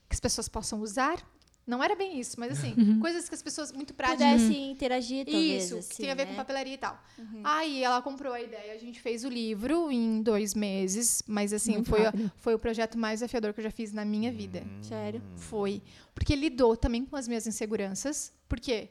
Que 0.09 0.15
as 0.15 0.21
pessoas 0.21 0.49
possam 0.49 0.81
usar. 0.81 1.17
Não 1.65 1.83
era 1.83 1.95
bem 1.95 2.19
isso, 2.19 2.41
mas 2.41 2.53
assim, 2.59 2.99
coisas 2.99 3.29
que 3.29 3.35
as 3.37 3.43
pessoas 3.43 3.71
muito 3.71 3.95
práticas. 3.95 4.43
Pudesse 4.43 4.57
interagir, 4.59 5.25
talvez, 5.25 5.65
Isso, 5.65 5.77
assim, 5.79 5.89
que 5.91 5.97
tem 6.03 6.11
a 6.11 6.15
ver 6.15 6.25
com 6.27 6.33
né? 6.33 6.37
papelaria 6.37 6.75
e 6.75 6.79
tal. 6.79 7.01
Aí 7.45 7.85
ela 7.85 8.03
comprou 8.03 8.33
a 8.33 8.41
ideia, 8.43 8.73
a 8.75 8.79
gente 8.79 9.01
fez 9.01 9.25
o 9.25 9.29
livro 9.29 9.91
em 9.91 10.23
dois 10.23 10.55
meses, 10.55 11.23
mas 11.27 11.53
assim, 11.53 11.75
Muito 11.75 11.91
foi, 11.91 12.03
rápido. 12.03 12.33
foi 12.37 12.55
o 12.55 12.59
projeto 12.59 12.99
mais 12.99 13.21
desafiador 13.21 13.53
que 13.55 13.61
eu 13.61 13.65
já 13.65 13.71
fiz 13.71 13.93
na 13.93 14.05
minha 14.05 14.33
vida. 14.33 14.65
Sério. 14.83 15.23
Foi. 15.37 15.81
Porque 16.15 16.35
lidou 16.35 16.77
também 16.77 17.05
com 17.05 17.15
as 17.15 17.29
minhas 17.29 17.47
inseguranças. 17.47 18.33
Porque, 18.49 18.91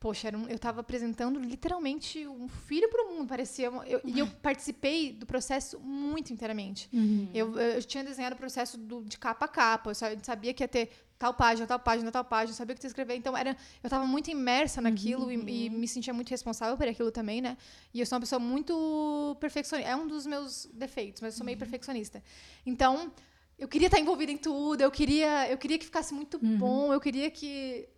poxa, 0.00 0.28
era 0.28 0.38
um- 0.38 0.48
eu 0.48 0.56
estava 0.56 0.80
apresentando 0.80 1.38
literalmente 1.38 2.26
um 2.26 2.48
filho 2.48 2.88
para 2.88 3.04
o 3.04 3.14
mundo. 3.14 3.28
Parecia. 3.28 3.68
uma- 3.70 3.86
eu- 3.86 4.00
e 4.04 4.18
eu 4.18 4.26
participei 4.26 5.12
do 5.12 5.26
processo 5.26 5.78
muito 5.80 6.32
inteiramente. 6.32 6.88
Eu, 7.34 7.58
eu 7.58 7.82
tinha 7.82 8.02
desenhado 8.02 8.36
o 8.36 8.38
processo 8.38 8.78
do- 8.78 9.04
de 9.04 9.18
capa 9.18 9.44
a 9.44 9.48
capa. 9.48 9.90
Eu 9.90 9.94
sa- 9.94 10.16
sabia 10.22 10.54
que 10.54 10.62
ia 10.62 10.68
ter 10.68 10.90
tal 11.18 11.34
página, 11.34 11.66
tal 11.66 11.78
página, 11.78 12.12
tal 12.12 12.24
página. 12.24 12.54
Sabia 12.54 12.74
o 12.74 12.78
que 12.78 12.84
ia 12.84 12.88
escrever. 12.88 13.16
Então, 13.16 13.36
era, 13.36 13.50
eu 13.50 13.88
estava 13.88 14.06
muito 14.06 14.30
imersa 14.30 14.80
naquilo 14.80 15.30
e, 15.30 15.66
e 15.66 15.70
me 15.70 15.88
sentia 15.88 16.14
muito 16.14 16.30
responsável 16.30 16.76
por 16.76 16.86
aquilo 16.86 17.10
também, 17.10 17.40
né? 17.40 17.56
E 17.92 18.00
eu 18.00 18.06
sou 18.06 18.16
uma 18.16 18.20
pessoa 18.20 18.38
muito 18.38 19.36
perfeccionista. 19.40 19.90
É 19.90 19.96
um 19.96 20.06
dos 20.06 20.26
meus 20.26 20.66
defeitos, 20.72 21.20
mas 21.20 21.34
eu 21.34 21.38
sou 21.38 21.44
meio 21.44 21.58
perfeccionista. 21.58 22.22
Então, 22.64 23.10
eu 23.58 23.66
queria 23.66 23.88
estar 23.88 23.98
envolvida 23.98 24.30
em 24.30 24.38
tudo. 24.38 24.80
Eu 24.80 24.90
queria, 24.90 25.50
eu 25.50 25.58
queria 25.58 25.78
que 25.78 25.84
ficasse 25.84 26.14
muito 26.14 26.38
bom. 26.38 26.92
Eu 26.92 27.00
queria 27.00 27.30
que 27.30 27.88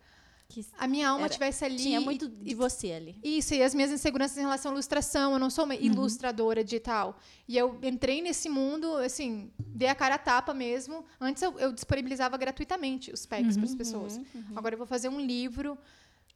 Que 0.51 0.66
a 0.76 0.86
minha 0.86 1.09
alma 1.09 1.20
Era- 1.22 1.28
estivesse 1.30 1.64
ali. 1.64 1.76
tinha 1.76 2.01
e- 2.01 2.05
muito 2.05 2.28
de 2.28 2.55
você 2.55 2.92
ali. 2.92 3.16
isso, 3.22 3.55
e 3.55 3.62
as 3.62 3.74
minhas 3.74 3.90
inseguranças 3.92 4.36
em 4.36 4.40
relação 4.42 4.72
à 4.72 4.74
ilustração. 4.74 5.32
Eu 5.32 5.38
não 5.38 5.48
sou 5.48 5.64
uma 5.64 5.74
ilustradora 5.76 6.62
digital. 6.64 7.16
E 7.48 7.57
eu 7.57 7.78
entrei 7.82 8.20
nesse 8.20 8.48
mundo, 8.48 8.96
assim, 8.96 9.51
dei 9.59 9.88
a 9.88 9.94
cara 9.94 10.16
a 10.16 10.18
tapa 10.18 10.53
mesmo. 10.53 11.05
Antes 11.20 11.42
eu, 11.42 11.59
eu 11.59 11.72
disponibilizava 11.72 12.36
gratuitamente 12.36 13.12
os 13.12 13.24
packs 13.24 13.57
para 13.57 13.64
as 13.66 13.74
pessoas. 13.74 14.20
Agora 14.57 14.74
eu 14.74 14.78
vou 14.78 14.86
fazer 14.86 15.09
um 15.09 15.20
livro 15.20 15.78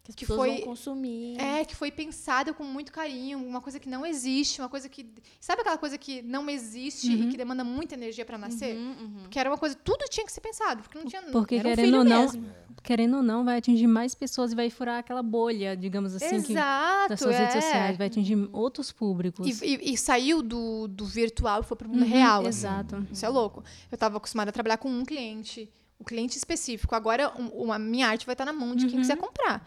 Que 0.05 0.11
as 0.11 0.15
que 0.17 0.27
pessoas 0.27 0.39
foi- 0.39 0.57
vão 0.59 0.65
consumir. 0.67 1.41
é, 1.41 1.65
que 1.65 1.75
foi 1.75 1.91
pensado 1.91 2.53
com 2.53 2.63
muito 2.63 2.93
carinho, 2.93 3.39
uma 3.39 3.63
coisa 3.63 3.81
que 3.81 3.89
não 3.89 4.05
existe, 4.05 4.61
uma 4.61 4.69
coisa 4.69 4.87
que. 4.87 5.07
Sabe 5.41 5.63
aquela 5.63 5.79
coisa 5.79 5.97
que 5.97 6.21
não 6.21 6.49
existe 6.51 7.11
e 7.11 7.29
que 7.31 7.39
demanda 7.39 7.65
muita 7.65 7.95
energia 7.95 8.23
para 8.23 8.37
nascer? 8.37 8.77
Uhum, 8.77 9.25
Que 9.31 9.39
era 9.39 9.49
uma 9.49 9.57
coisa, 9.57 9.75
tudo 9.75 10.05
tinha 10.11 10.27
que 10.27 10.31
ser 10.33 10.43
pensado, 10.43 10.83
porque 10.83 10.99
não 10.99 11.07
tinha. 11.07 11.23
Porque 11.33 11.55
Era 11.55 11.69
um 11.69 11.71
querendo 11.71 11.87
filho 11.87 11.99
ou 12.01 12.05
não, 12.05 12.21
mesmo. 12.21 12.47
querendo 12.83 13.17
ou 13.17 13.23
não, 13.23 13.47
vai 13.47 13.57
atingir 13.57 13.87
mais 13.87 14.15
pessoas 14.15 14.53
e 14.53 14.55
vai 14.55 14.69
furar 14.69 14.99
aquela 14.99 15.23
bolha, 15.23 15.75
digamos 15.75 16.15
assim, 16.15 16.43
que, 16.43 16.53
Exato. 16.53 17.09
das 17.09 17.21
suas 17.21 17.35
é. 17.37 17.39
redes 17.39 17.65
sociais, 17.65 17.97
vai 17.97 18.07
atingir 18.09 18.47
outros 18.53 18.93
públicos. 18.93 19.63
E, 19.63 19.65
e- 19.75 19.95
e 19.95 19.97
saiu 19.97 20.43
do, 20.43 20.87
do 20.87 21.07
virtual 21.07 21.63
e 21.63 21.65
foi 21.65 21.79
para 21.79 21.89
o 21.89 21.91
mundo 21.91 22.03
Uhum, 22.03 22.09
real. 22.11 22.41
assim. 22.41 22.49
Exato. 22.67 23.07
Isso 23.11 23.25
é 23.25 23.29
louco. 23.31 23.65
Eu 23.91 23.97
estava 23.97 24.19
acostumada 24.19 24.51
a 24.51 24.53
trabalhar 24.53 24.77
com 24.77 24.91
um 24.91 25.03
cliente, 25.03 25.67
o 25.99 26.05
cliente 26.05 26.37
específico. 26.37 26.95
Agora, 26.95 27.33
um- 27.41 27.73
a 27.73 27.79
minha 27.79 28.07
arte 28.07 28.27
vai 28.27 28.35
estar 28.35 28.45
na 28.45 28.53
mão 28.53 28.77
de 28.77 28.87
quem 28.87 28.99
quiser 29.01 29.17
comprar. 29.17 29.67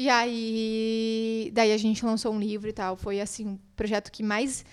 E 0.00 0.08
aí, 0.08 1.50
daí 1.52 1.74
a 1.74 1.76
gente 1.76 2.06
lançou 2.06 2.32
um 2.32 2.40
livro 2.40 2.70
e 2.70 2.72
tal. 2.72 2.96
Foi, 2.96 3.20
assim, 3.20 3.46
um 3.46 3.58
projeto 3.76 4.10
que 4.10 4.22
mais 4.22 4.64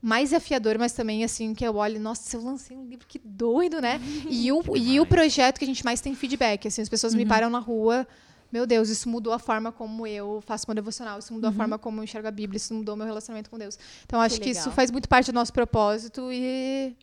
mais 0.00 0.30
desafiador, 0.30 0.78
mas 0.78 0.92
também, 0.92 1.24
assim, 1.24 1.52
que 1.54 1.66
eu 1.66 1.74
olho, 1.74 1.98
nossa, 1.98 2.36
eu 2.36 2.40
lancei 2.40 2.76
um 2.76 2.86
livro, 2.86 3.04
que 3.08 3.18
doido, 3.18 3.80
né? 3.80 4.00
e, 4.30 4.52
o, 4.52 4.62
e 4.76 5.00
o 5.00 5.06
projeto 5.06 5.58
que 5.58 5.64
a 5.64 5.66
gente 5.66 5.84
mais 5.84 6.00
tem 6.00 6.14
feedback, 6.14 6.68
assim, 6.68 6.82
as 6.82 6.88
pessoas 6.88 7.16
me 7.16 7.26
param 7.26 7.50
na 7.50 7.58
rua, 7.58 8.06
meu 8.52 8.64
Deus, 8.64 8.88
isso 8.88 9.08
mudou 9.08 9.32
a 9.32 9.40
forma 9.40 9.72
como 9.72 10.06
eu 10.06 10.40
faço 10.46 10.66
meu 10.68 10.74
devocional, 10.76 11.18
isso 11.18 11.34
mudou 11.34 11.50
a 11.50 11.52
forma 11.52 11.76
como 11.76 11.98
eu 11.98 12.04
enxergo 12.04 12.28
a 12.28 12.30
Bíblia, 12.30 12.58
isso 12.58 12.72
mudou 12.72 12.94
meu 12.94 13.06
relacionamento 13.06 13.50
com 13.50 13.58
Deus. 13.58 13.76
Então, 14.04 14.20
acho 14.20 14.40
que, 14.40 14.50
isso 14.50 14.60
legal. 14.60 14.74
faz 14.74 14.92
muito 14.92 15.08
parte 15.08 15.32
do 15.32 15.34
nosso 15.34 15.52
propósito 15.52 16.30
e... 16.30 16.94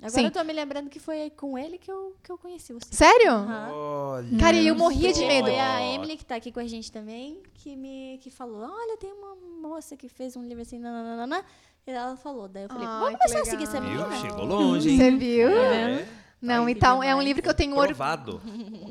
Agora 0.00 0.10
Sim. 0.10 0.24
eu 0.24 0.30
tô 0.30 0.42
me 0.44 0.52
lembrando 0.52 0.88
que 0.88 0.98
foi 0.98 1.30
com 1.30 1.58
ele 1.58 1.76
que 1.78 1.90
eu, 1.90 2.14
que 2.22 2.32
eu 2.32 2.38
conheci 2.38 2.72
você. 2.72 2.88
Sério? 2.90 3.30
Aham. 3.32 3.70
Olha 3.72 4.38
Cara, 4.38 4.56
e 4.56 4.66
eu 4.66 4.74
morria 4.74 5.12
de 5.12 5.24
medo. 5.26 5.46
Foi 5.48 5.58
a 5.58 5.82
Emily, 5.94 6.16
que 6.16 6.24
tá 6.24 6.36
aqui 6.36 6.50
com 6.50 6.60
a 6.60 6.66
gente 6.66 6.90
também, 6.90 7.42
que 7.54 7.76
me 7.76 8.18
que 8.22 8.30
falou: 8.30 8.62
olha, 8.62 8.96
tem 8.96 9.12
uma 9.12 9.36
moça 9.60 9.96
que 9.96 10.08
fez 10.08 10.36
um 10.36 10.42
livro 10.46 10.62
assim, 10.62 10.78
nananana, 10.78 11.44
E 11.86 11.90
ela 11.90 12.16
falou, 12.16 12.48
daí 12.48 12.64
eu 12.64 12.68
falei, 12.68 12.86
Ai, 12.88 13.00
vamos 13.00 13.18
começar 13.20 13.40
a 13.40 13.44
seguir 13.44 13.64
essa 13.64 13.80
menina. 13.80 14.06
Viu? 14.08 14.18
Chegou 14.20 14.44
longe, 14.44 14.90
hein? 14.90 14.96
Você 14.96 15.10
viu? 15.16 15.48
É. 15.50 16.08
Não, 16.40 16.64
Ai, 16.64 16.72
então 16.72 17.02
é 17.02 17.14
um 17.14 17.20
livro 17.20 17.42
que 17.42 17.48
eu 17.48 17.54
tenho 17.54 17.76
orgulho. 17.76 18.40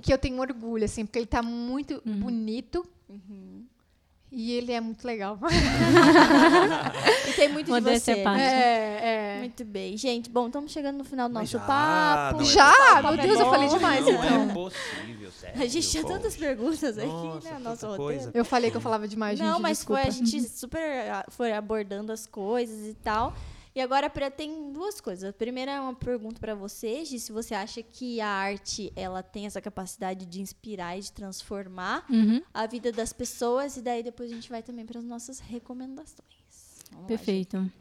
Que 0.04 0.14
eu 0.14 0.18
tenho 0.20 0.40
orgulho, 0.40 0.86
assim, 0.86 1.06
porque 1.06 1.18
ele 1.18 1.26
tá 1.26 1.42
muito 1.42 2.02
Uhum. 2.06 2.20
bonito 2.20 2.86
Uhum. 3.10 3.59
E 4.32 4.52
ele 4.54 4.72
é 4.72 4.80
muito 4.80 5.06
legal. 5.06 5.38
E 7.28 7.34
tem 7.34 7.50
muito 7.50 7.68
de 7.68 7.72
Modéstia 7.72 8.16
você. 8.16 8.22
à 8.22 8.24
parte. 8.24 8.42
É, 8.42 9.36
é. 9.36 9.40
Muito 9.40 9.64
bem. 9.64 9.96
Gente, 9.96 10.30
bom, 10.30 10.48
estamos 10.48 10.72
chegando 10.72 10.98
no 10.98 11.04
final 11.04 11.30
do 11.30 11.34
nosso 11.34 11.52
já, 11.52 11.60
papo. 11.60 12.38
não 12.38 12.42
é 12.42 12.46
Já? 12.46 12.74
Papo 13.02 13.02
Meu 13.02 13.14
é 13.14 13.28
Deus, 13.28 13.40
eu 13.40 13.46
bom. 13.46 13.52
falei 13.52 13.70
demais, 13.70 14.06
não 14.06 14.12
então. 14.14 14.50
é 14.50 14.54
possível, 14.54 15.32
sério. 15.32 15.62
A 15.62 15.68
gente 15.68 15.90
tinha 15.90 16.04
tantas 16.06 16.36
perguntas 16.36 16.98
aqui, 16.98 17.08
Nossa, 17.08 17.50
né? 17.50 17.60
Nosso 17.60 17.88
roteiro. 17.88 18.32
Eu 18.34 18.46
falei 18.46 18.72
que 18.72 18.78
eu 18.78 18.82
falava 18.82 19.08
demais, 19.08 19.38
gente. 19.38 19.48
Não, 19.48 19.60
mas 19.60 19.80
desculpa. 19.80 20.02
foi 20.02 20.10
a 20.10 20.14
gente 20.14 20.42
super 20.50 21.24
foi 21.30 21.54
abordando 21.54 22.12
as 22.12 22.26
coisas 22.26 22.88
e 22.88 22.94
tal. 22.96 23.34
E 23.80 23.82
agora 23.82 24.10
pra, 24.10 24.30
tem 24.30 24.74
duas 24.74 25.00
coisas. 25.00 25.30
A 25.30 25.32
primeira 25.32 25.72
é 25.72 25.80
uma 25.80 25.96
pergunta 25.96 26.38
pra 26.38 26.54
você, 26.54 27.06
Gi, 27.06 27.18
se 27.18 27.32
você 27.32 27.56
acha 27.56 27.82
que 27.82 28.20
a 28.20 28.28
arte 28.28 28.92
ela 28.94 29.24
tem 29.24 29.46
essa 29.46 29.62
capacidade 29.62 30.26
de 30.26 30.42
inspirar 30.42 30.98
e 30.98 31.02
de 31.02 31.14
transformar 31.14 32.06
Uhum. 32.10 32.42
a 32.54 32.68
vida 32.68 32.92
das 32.92 33.14
pessoas 33.14 33.78
e 33.78 33.82
daí 33.82 34.04
depois 34.04 34.30
a 34.30 34.36
gente 34.36 34.50
vai 34.50 34.62
também 34.62 34.86
para 34.86 35.00
as 35.00 35.06
nossas 35.06 35.40
recomendações. 35.40 36.20
Vamos 36.92 37.04
lá, 37.04 37.08
Perfeito. 37.08 37.72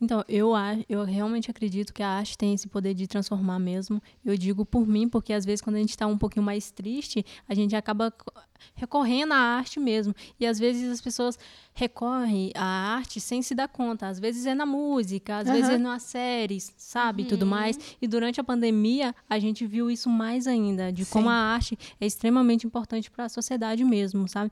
Então, 0.00 0.24
eu, 0.28 0.54
a- 0.54 0.76
eu 0.88 1.04
realmente 1.04 1.50
acredito 1.50 1.92
que 1.92 2.02
a 2.02 2.08
arte 2.08 2.36
tem 2.38 2.54
esse 2.54 2.68
poder 2.68 2.94
de 2.94 3.06
transformar 3.06 3.58
mesmo. 3.58 4.02
Eu 4.24 4.36
digo 4.36 4.64
por 4.64 4.86
mim, 4.86 5.08
porque 5.08 5.32
às 5.32 5.44
vezes 5.44 5.60
quando 5.60 5.76
a 5.76 5.80
gente 5.80 5.90
está 5.90 6.06
um 6.06 6.18
pouquinho 6.18 6.44
mais 6.44 6.70
triste, 6.70 7.24
a 7.48 7.54
gente 7.54 7.74
acaba 7.76 8.10
co- 8.10 8.32
recorrendo 8.74 9.32
à 9.32 9.36
arte 9.36 9.78
mesmo. 9.80 10.14
E 10.38 10.46
às 10.46 10.58
vezes 10.58 10.90
as 10.90 11.00
pessoas 11.00 11.38
recorrem 11.74 12.50
à 12.54 12.64
arte 12.96 13.20
sem 13.20 13.40
se 13.42 13.54
dar 13.54 13.68
conta. 13.68 14.08
Às 14.08 14.18
vezes 14.18 14.46
é 14.46 14.54
na 14.54 14.66
música, 14.66 15.38
às 15.38 15.46
vezes 15.48 15.64
Aham. 15.64 15.74
é 15.74 15.78
nas 15.78 16.02
séries, 16.02 16.72
sabe? 16.76 17.22
E 17.22 17.26
tudo 17.26 17.46
mais. 17.46 17.78
E 18.02 18.06
durante 18.08 18.40
a 18.40 18.44
pandemia, 18.44 19.14
a 19.28 19.38
gente 19.38 19.66
viu 19.66 19.90
isso 19.90 20.08
mais 20.08 20.46
ainda, 20.46 20.92
de 20.92 21.06
como 21.06 21.26
Sim. 21.28 21.32
a 21.32 21.36
arte 21.36 21.78
é 22.00 22.06
extremamente 22.06 22.66
importante 22.66 23.10
para 23.10 23.24
a 23.24 23.28
sociedade 23.28 23.84
mesmo, 23.84 24.26
sabe? 24.28 24.50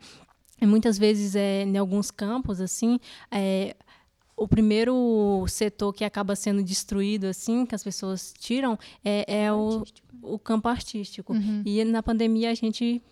E 0.61 0.65
muitas 0.67 0.97
vezes, 0.97 1.35
é, 1.37 1.65
em 1.65 1.77
alguns 1.77 2.11
campos, 2.11 2.61
assim, 2.63 2.99
é, 3.31 3.77
o 4.37 4.47
primeiro 4.47 5.45
setor 5.49 5.93
que 5.93 6.05
acaba 6.05 6.37
sendo 6.37 6.63
destruído, 6.63 7.27
assim, 7.27 7.65
que 7.65 7.75
as 7.75 7.83
pessoas 7.83 8.35
tiram, 8.39 8.79
é, 9.03 9.45
é 9.45 9.53
o, 9.53 9.83
o 10.23 10.39
campo 10.39 10.69
artístico. 10.69 11.33
E 11.65 11.83
na 11.85 12.03
pandemia 12.03 12.51
a 12.51 12.55
gente 12.55 13.03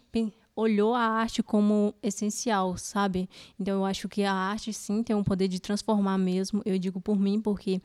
olhou 0.56 0.94
a 0.94 1.00
arte 1.00 1.42
como 1.42 1.94
essencial, 2.02 2.76
sabe? 2.76 3.28
Então 3.58 3.80
eu 3.80 3.84
acho 3.84 4.08
que 4.08 4.22
a 4.22 4.32
arte 4.32 4.72
sim 4.72 5.02
tem 5.02 5.16
um 5.16 5.24
poder 5.24 5.48
de 5.48 5.60
transformar 5.60 6.18
mesmo. 6.18 6.62
Eu 6.64 6.78
digo 6.78 7.00
por 7.00 7.18
mim 7.18 7.40
porque 7.40 7.80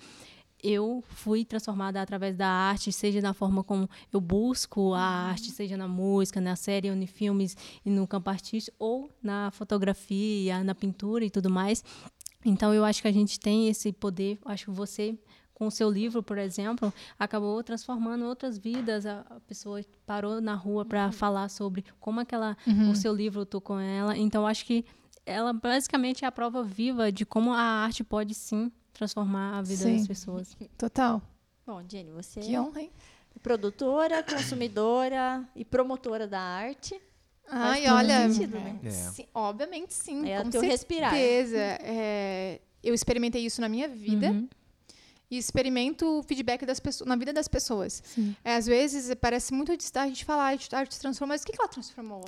eu 0.61 1.03
fui 1.07 1.45
transformada 1.45 2.01
através 2.01 2.35
da 2.35 2.47
arte, 2.47 2.91
seja 2.91 3.21
na 3.21 3.33
forma 3.33 3.63
como 3.63 3.89
eu 4.11 4.19
busco 4.19 4.93
a 4.93 5.01
arte, 5.01 5.51
seja 5.51 5.77
na 5.77 5.87
música, 5.87 6.41
na 6.41 6.55
série, 6.55 6.89
ou 6.89 6.95
em 6.95 7.07
filmes 7.07 7.55
e 7.85 7.89
no 7.89 8.05
campo 8.05 8.29
artístico, 8.29 8.75
ou 8.77 9.09
na 9.23 9.51
fotografia, 9.51 10.63
na 10.63 10.75
pintura 10.75 11.23
e 11.23 11.29
tudo 11.29 11.49
mais. 11.49 11.83
Então 12.45 12.73
eu 12.73 12.85
acho 12.85 13.01
que 13.01 13.07
a 13.07 13.11
gente 13.11 13.39
tem 13.39 13.67
esse 13.67 13.91
poder. 13.91 14.39
Acho 14.45 14.65
que 14.65 14.71
você, 14.71 15.17
com 15.53 15.67
o 15.67 15.71
seu 15.71 15.89
livro, 15.89 16.23
por 16.23 16.37
exemplo, 16.37 16.93
acabou 17.17 17.61
transformando 17.63 18.25
outras 18.25 18.57
vidas. 18.57 19.05
A, 19.05 19.23
pessoa 19.47 19.81
parou 20.05 20.39
na 20.39 20.55
rua 20.55 20.85
para 20.85 21.11
falar 21.11 21.49
sobre 21.49 21.83
como 21.99 22.19
aquela, 22.19 22.55
o 22.89 22.95
seu 22.95 23.13
livro 23.13 23.45
tocou 23.45 23.77
com 23.77 23.81
ela. 23.81 24.17
Então 24.17 24.47
acho 24.47 24.65
que 24.65 24.85
ela 25.25 25.53
basicamente 25.53 26.23
é 26.25 26.27
a 26.27 26.31
prova 26.31 26.63
viva 26.63 27.11
de 27.11 27.25
como 27.25 27.53
a 27.53 27.61
arte 27.61 28.03
pode 28.03 28.33
sim 28.33 28.71
transformar 28.93 29.59
a 29.59 29.61
vida 29.61 29.83
Sim. 29.83 29.97
das 29.97 30.07
pessoas. 30.07 30.57
Total. 30.77 31.21
Bom, 31.65 31.83
Jenny, 31.87 32.11
você 32.11 32.39
Que 32.39 32.57
honra, 32.57 32.81
hein? 32.81 32.91
é 33.35 33.39
produtora, 33.39 34.23
consumidora 34.23 35.47
e 35.55 35.63
promotora 35.63 36.27
da 36.27 36.39
arte. 36.39 36.99
Ai, 37.52 37.88
olha. 37.88 38.32
sentido, 38.32 38.60
né? 38.60 38.80
É. 38.84 38.89
sim, 38.89 39.26
obviamente 39.34 39.93
sim. 39.93 40.30
É 40.30 40.39
o 40.39 40.43
com 40.43 40.50
teu 40.50 40.62
respirar. 40.62 41.12
certeza. 41.12 41.58
É, 41.58 42.60
eu 42.84 42.93
experimentei 42.93 43.45
isso 43.45 43.60
na 43.62 43.70
minha 43.70 43.88
vida. 43.88 44.32
Uhum. 44.32 44.47
E 45.32 45.38
experimento 45.38 46.20
o 46.20 46.24
feedback 46.24 46.66
das 46.66 46.80
pessoas, 46.80 47.08
na 47.08 47.16
vida 47.16 47.32
das 47.32 47.47
pessoas. 47.47 48.02
É, 48.43 48.56
às 48.56 48.66
vezes 48.66 49.14
parece 49.22 49.54
muito 49.54 49.78
distante 49.78 50.06
a 50.06 50.08
gente 50.08 50.26
falar, 50.26 50.43
a 50.43 50.47
arte 50.47 50.76
a 50.76 50.80
arte 50.80 51.00
transformou, 51.00 51.36
mas 51.36 51.43
o 51.43 51.45
que 51.45 51.52
que 51.52 51.62
ela 51.62 51.70
transformou? 51.70 52.26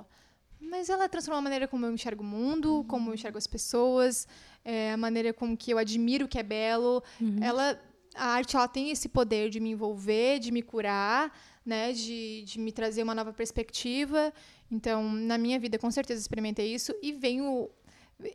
Mas 0.59 0.87
ela 0.87 1.09
transformou 1.09 1.39
a 1.39 1.41
maneira 1.41 1.67
como 1.67 1.83
eu 1.83 1.91
enxergo 1.91 2.21
o 2.21 2.25
mundo, 2.25 2.85
como 2.87 3.09
eu 3.09 3.15
enxergo 3.15 3.39
as 3.39 3.47
pessoas, 3.47 4.27
é, 4.63 4.91
a 4.91 4.97
maneira 4.97 5.33
como 5.33 5.57
que 5.57 5.71
eu 5.71 5.79
admiro 5.79 6.25
o 6.25 6.27
que 6.27 6.37
é 6.37 6.43
belo. 6.43 7.03
Ela, 7.41 7.81
a 8.13 8.27
arte 8.27 8.55
ela 8.55 8.67
tem 8.67 8.91
esse 8.91 9.09
poder 9.09 9.49
de 9.49 9.59
me 9.59 9.71
envolver, 9.71 10.37
de 10.37 10.51
me 10.51 10.61
curar, 10.61 11.35
né, 11.65 11.93
de, 11.93 12.43
de 12.43 12.59
me 12.59 12.71
trazer 12.71 13.01
uma 13.01 13.15
nova 13.15 13.33
perspectiva. 13.33 14.31
Então, 14.71 15.11
na 15.11 15.37
minha 15.37 15.59
vida, 15.59 15.77
com 15.77 15.91
certeza 15.91 16.21
experimentei 16.21 16.73
isso 16.73 16.93
e 17.01 17.11
venho 17.11 17.69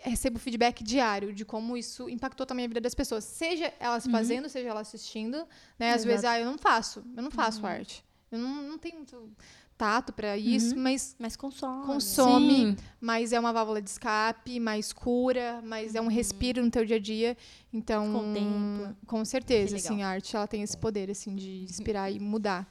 recebo 0.03 0.39
feedback 0.39 0.83
diário 0.83 1.33
de 1.33 1.45
como 1.45 1.77
isso 1.77 2.09
impactou 2.09 2.45
também 2.45 2.65
a 2.65 2.69
vida 2.69 2.81
das 2.81 2.95
pessoas, 2.95 3.25
seja 3.25 3.73
elas 3.79 4.07
fazendo, 4.07 4.49
seja 4.49 4.69
elas 4.69 4.89
assistindo, 4.89 5.47
né? 5.79 5.93
Às 5.93 6.05
vezes, 6.05 6.25
ah, 6.25 6.39
eu 6.39 6.47
não 6.47 6.59
faço, 6.59 7.05
eu 7.17 7.23
não 7.23 7.31
faço 7.31 7.65
arte. 7.65 8.05
Eu 8.31 8.39
não, 8.41 8.63
não 8.63 8.79
tenho 8.79 8.97
muito 8.97 9.31
tato 9.79 10.13
para 10.13 10.37
isso, 10.37 10.77
mas 10.77 11.15
Mas 11.19 11.37
consome. 11.37 11.87
consome, 11.87 12.55
Sim. 12.55 12.77
mas 13.01 13.33
é 13.33 13.39
uma 13.39 13.53
válvula 13.53 13.81
de 13.81 13.91
escape, 13.91 14.59
mais 14.59 14.93
cura, 14.93 15.61
mas 15.63 15.95
é 15.95 16.01
um 16.01 16.09
respiro 16.09 16.65
no 16.65 16.71
teu 16.71 16.85
dia 16.85 16.97
a 16.97 17.01
dia. 17.01 17.37
Então, 17.73 18.13
Contempla. 18.13 18.97
com 19.07 19.25
certeza, 19.25 19.77
assim, 19.77 20.03
a 20.03 20.09
arte 20.09 20.35
ela 20.35 20.47
tem 20.47 20.63
esse 20.63 20.77
poder 20.77 21.11
assim 21.11 21.37
de 21.37 21.63
inspirar 21.63 22.11
e 22.11 22.19
mudar. 22.19 22.67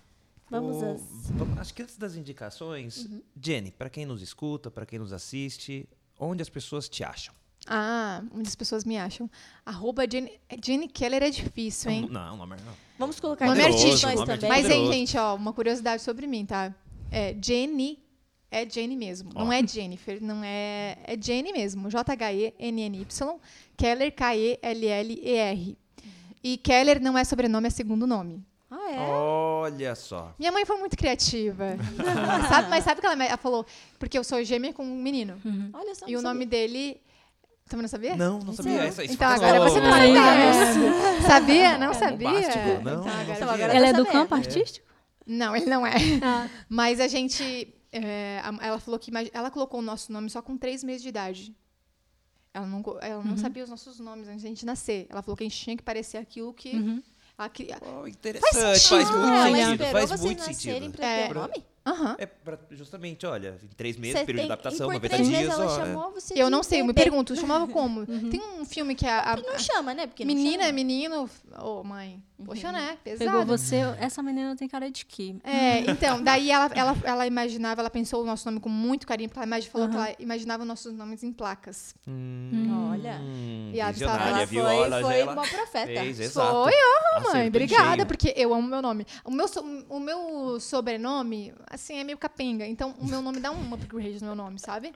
Vamos 0.60 0.78
O- 0.82 0.86
às... 0.86 1.60
Acho 1.60 1.74
que 1.74 1.82
antes 1.84 1.98
das 1.98 2.16
indicações, 2.16 3.06
Uhum. 3.06 3.22
Jenny, 3.42 3.72
para 3.72 3.90
quem 3.90 4.06
nos 4.06 4.22
escuta, 4.22 4.70
para 4.72 4.86
quem 4.86 5.00
nos 5.00 5.12
assiste, 5.14 5.88
onde 6.20 6.42
as 6.42 6.50
pessoas 6.50 6.88
te 6.90 7.04
acham? 7.04 7.34
Ah, 7.68 8.22
onde 8.34 8.48
as 8.48 8.56
pessoas 8.56 8.84
me 8.86 8.96
acham. 8.98 9.30
Arroba 9.66 10.04
Jenny, 10.10 10.40
Jenny 10.64 10.88
Keller 10.88 11.24
é 11.24 11.30
difícil, 11.32 11.90
hein? 11.90 12.08
Não, 12.12 12.38
não, 12.38 12.46
não. 12.46 12.58
Vamos 13.00 13.20
colocar 13.20 13.48
Nome 13.48 13.62
artístico, 13.64 14.12
nome 14.14 14.26
também. 14.26 14.50
Mas, 14.50 14.70
hein, 14.70 14.92
gente, 14.92 15.18
ó, 15.18 15.34
uma 15.36 15.52
curiosidade 15.52 16.02
sobre 16.04 16.28
mim, 16.28 16.46
tá? 16.46 16.74
É 17.12 17.36
Jenny, 17.42 18.00
é 18.52 18.70
Jenny 18.70 18.96
mesmo. 18.96 19.32
Não 19.34 19.52
é 19.52 19.66
Jennifer, 19.66 20.22
não 20.24 20.44
é. 20.44 20.98
É 21.06 21.18
Jenny 21.20 21.52
mesmo. 21.52 21.90
J-H-E-N-N-Y, 21.90 23.40
Keller, 23.76 24.14
K-E-L-L-E-R. 24.14 25.78
E 26.44 26.58
Keller 26.58 27.02
não 27.02 27.18
é 27.18 27.24
sobrenome, 27.24 27.68
é 27.68 27.72
segundo 27.72 28.06
nome. 28.06 28.46
Ah, 28.70 28.92
é? 28.92 28.98
Olha 29.00 29.96
só. 29.96 30.34
Minha 30.40 30.52
mãe 30.52 30.66
foi 30.66 30.78
muito 30.78 30.98
criativa. 30.98 31.78
sabe, 32.50 32.70
mas 32.70 32.84
sabe 32.84 32.98
o 32.98 33.02
que 33.02 33.08
ela, 33.08 33.24
ela 33.24 33.38
falou? 33.38 33.66
Porque 34.00 34.18
eu 34.18 34.24
sou 34.24 34.44
gêmea 34.44 34.74
com 34.74 34.84
um 34.84 34.96
menino. 35.02 35.40
Olha 35.74 35.94
só. 35.96 36.06
E 36.08 36.16
o 36.18 36.22
não 36.22 36.32
nome 36.34 36.46
dele. 36.46 37.00
Também 37.68 37.82
não 37.84 37.90
sabia? 37.90 38.16
Não, 38.16 38.40
não 38.40 38.54
sabia. 38.54 38.84
Essa, 38.84 39.04
isso 39.04 39.14
Então 39.16 39.28
foi 39.38 39.46
agora 39.48 39.70
você 39.70 39.82
tá 39.82 39.90
sabendo. 39.92 41.22
Sabia? 41.26 41.78
Não 41.80 41.94
sabia? 41.96 42.28
bombástico. 42.30 42.60
Não, 42.68 42.80
Então 42.80 42.96
não 42.96 43.02
agora 43.02 43.26
sabia. 43.26 43.36
você- 43.36 43.44
Agora 43.44 43.74
Ela 43.74 43.88
é 43.88 43.94
do 43.94 44.06
campo 44.06 44.36
artístico? 44.36 44.88
Não, 45.26 45.56
ele 45.56 45.66
não 45.66 45.86
é. 45.88 45.96
Ah. 46.22 46.48
Mas 46.70 47.00
a 47.00 47.08
gente. 47.08 47.74
é, 47.92 48.40
a- 48.44 48.66
ela 48.68 48.80
falou 48.80 49.00
que 49.00 49.10
ela 49.34 49.50
colocou 49.50 49.80
o 49.80 49.84
nosso 49.84 50.12
nome 50.14 50.30
só 50.30 50.42
com 50.44 50.56
três 50.58 50.84
meses 50.84 51.02
de 51.02 51.10
idade. 51.10 51.56
Ela 52.54 52.68
não, 52.68 52.84
ela 53.02 53.24
não 53.24 53.36
sabia 53.36 53.64
os 53.64 53.70
nossos 53.70 54.00
nomes 54.00 54.28
antes 54.28 54.44
da 54.44 54.50
gente 54.50 54.66
nascer. 54.66 55.08
Ela 55.10 55.22
falou 55.24 55.36
que 55.36 55.44
a 55.44 55.48
gente 55.50 55.60
tinha 55.60 55.76
que 55.76 55.84
parecer 55.84 56.18
aquilo 56.18 56.54
que. 56.54 56.76
Uhum. 56.76 57.04
Queria. 57.50 57.78
Oh, 57.82 58.08
interessante, 58.08 58.54
faz, 58.54 58.80
sentido. 58.80 59.18
muito 59.20 59.34
ela 59.34 59.68
sentido. 59.68 59.92
Faz 59.92 60.22
muito 60.22 60.42
sentido. 60.44 60.92
pra 60.92 61.06
É. 61.08 61.28
ter 61.28 61.34
nome? 61.36 61.66
Aham. 61.88 62.16
É 62.18 62.26
pra, 62.26 62.58
justamente, 62.72 63.26
olha, 63.28 63.60
em 63.64 63.68
três 63.76 63.96
meses, 63.96 64.18
Você 64.18 64.26
período 64.26 64.42
tem- 64.42 64.48
de 64.48 64.54
adaptação, 64.54 64.88
e 64.88 64.90
por 64.90 64.94
90 64.96 65.16
três 65.16 65.28
dias, 65.30 65.40
meses 65.42 65.54
ela 65.54 65.66
ó, 65.66 65.74
é. 65.74 65.86
chamou 65.86 66.12
você 66.14 66.34
Eu 66.36 66.46
de 66.48 66.52
não 66.52 66.64
sei, 66.64 66.82
eu 66.82 66.86
me 66.86 66.94
pergunto, 66.94 67.36
chamava 67.36 67.68
como? 67.68 68.06
Tem 68.08 68.42
um 68.60 68.66
filme 68.66 68.96
que 68.96 69.06
é 69.06 69.12
a. 69.12 69.34
a- 69.34 69.36
Não 69.38 69.60
chama, 69.60 69.94
né? 69.94 70.08
Porque 70.08 70.26
não 70.26 70.34
menina, 70.34 70.64
chama. 70.64 70.74
menino. 70.74 71.30
Ô, 71.62 71.84
mãe. 71.84 72.24
Poxa, 72.44 72.70
né? 72.72 72.98
Pegou 73.04 73.18
Pesado. 73.20 73.46
você, 73.46 73.78
essa 73.98 74.22
menina 74.22 74.56
tem 74.58 74.68
cara 74.68 74.92
de 74.92 75.06
quê? 75.06 75.36
É, 75.44 75.80
então, 75.90 76.22
daí 76.22 76.52
ela, 76.52 76.70
ela, 76.76 76.96
ela 77.04 77.26
imaginava, 77.28 77.82
ela 77.82 77.90
pensou 77.90 78.22
o 78.24 78.26
nosso 78.26 78.46
nome 78.46 78.60
com 78.60 78.68
muito 78.68 79.08
carinho, 79.08 79.30
porque 79.30 79.40
ela 79.42 79.62
falou 79.64 79.88
que 79.88 79.96
Aham. 79.96 80.06
ela 80.08 80.16
imaginava 80.20 80.66
nossos 80.66 80.94
nomes 80.94 81.24
em 81.24 81.32
placas. 81.32 81.96
Hum, 82.06 82.90
Olha. 82.92 83.20
E 83.74 83.80
ela 83.80 83.92
visionária, 83.92 84.26
Ela 84.30 84.48
foi, 84.48 84.58
Olha, 84.62 85.02
foi 85.02 85.20
ela 85.20 85.32
uma 85.34 85.42
profeta. 85.48 85.86
fez, 85.88 86.20
exato. 86.20 86.52
Foi, 86.52 86.74
ó, 86.74 87.18
Acertou 87.18 87.34
mãe. 87.34 87.48
Obrigada, 87.48 88.06
porque 88.06 88.34
eu 88.36 88.54
amo 88.54 88.68
meu 88.68 88.82
nome. 88.82 89.06
O 89.24 89.32
meu, 89.32 89.48
so- 89.48 89.66
o 89.90 90.00
meu 90.00 90.60
sobrenome, 90.60 91.54
assim, 91.70 91.98
é 92.00 92.04
meio 92.04 92.18
capenga. 92.18 92.66
Então, 92.68 92.94
o 93.00 93.06
meu 93.06 93.22
nome 93.22 93.40
dá 93.40 93.52
um 93.52 93.74
upgrade 93.74 94.20
no 94.20 94.28
meu 94.28 94.36
nome, 94.36 94.60
sabe? 94.60 94.92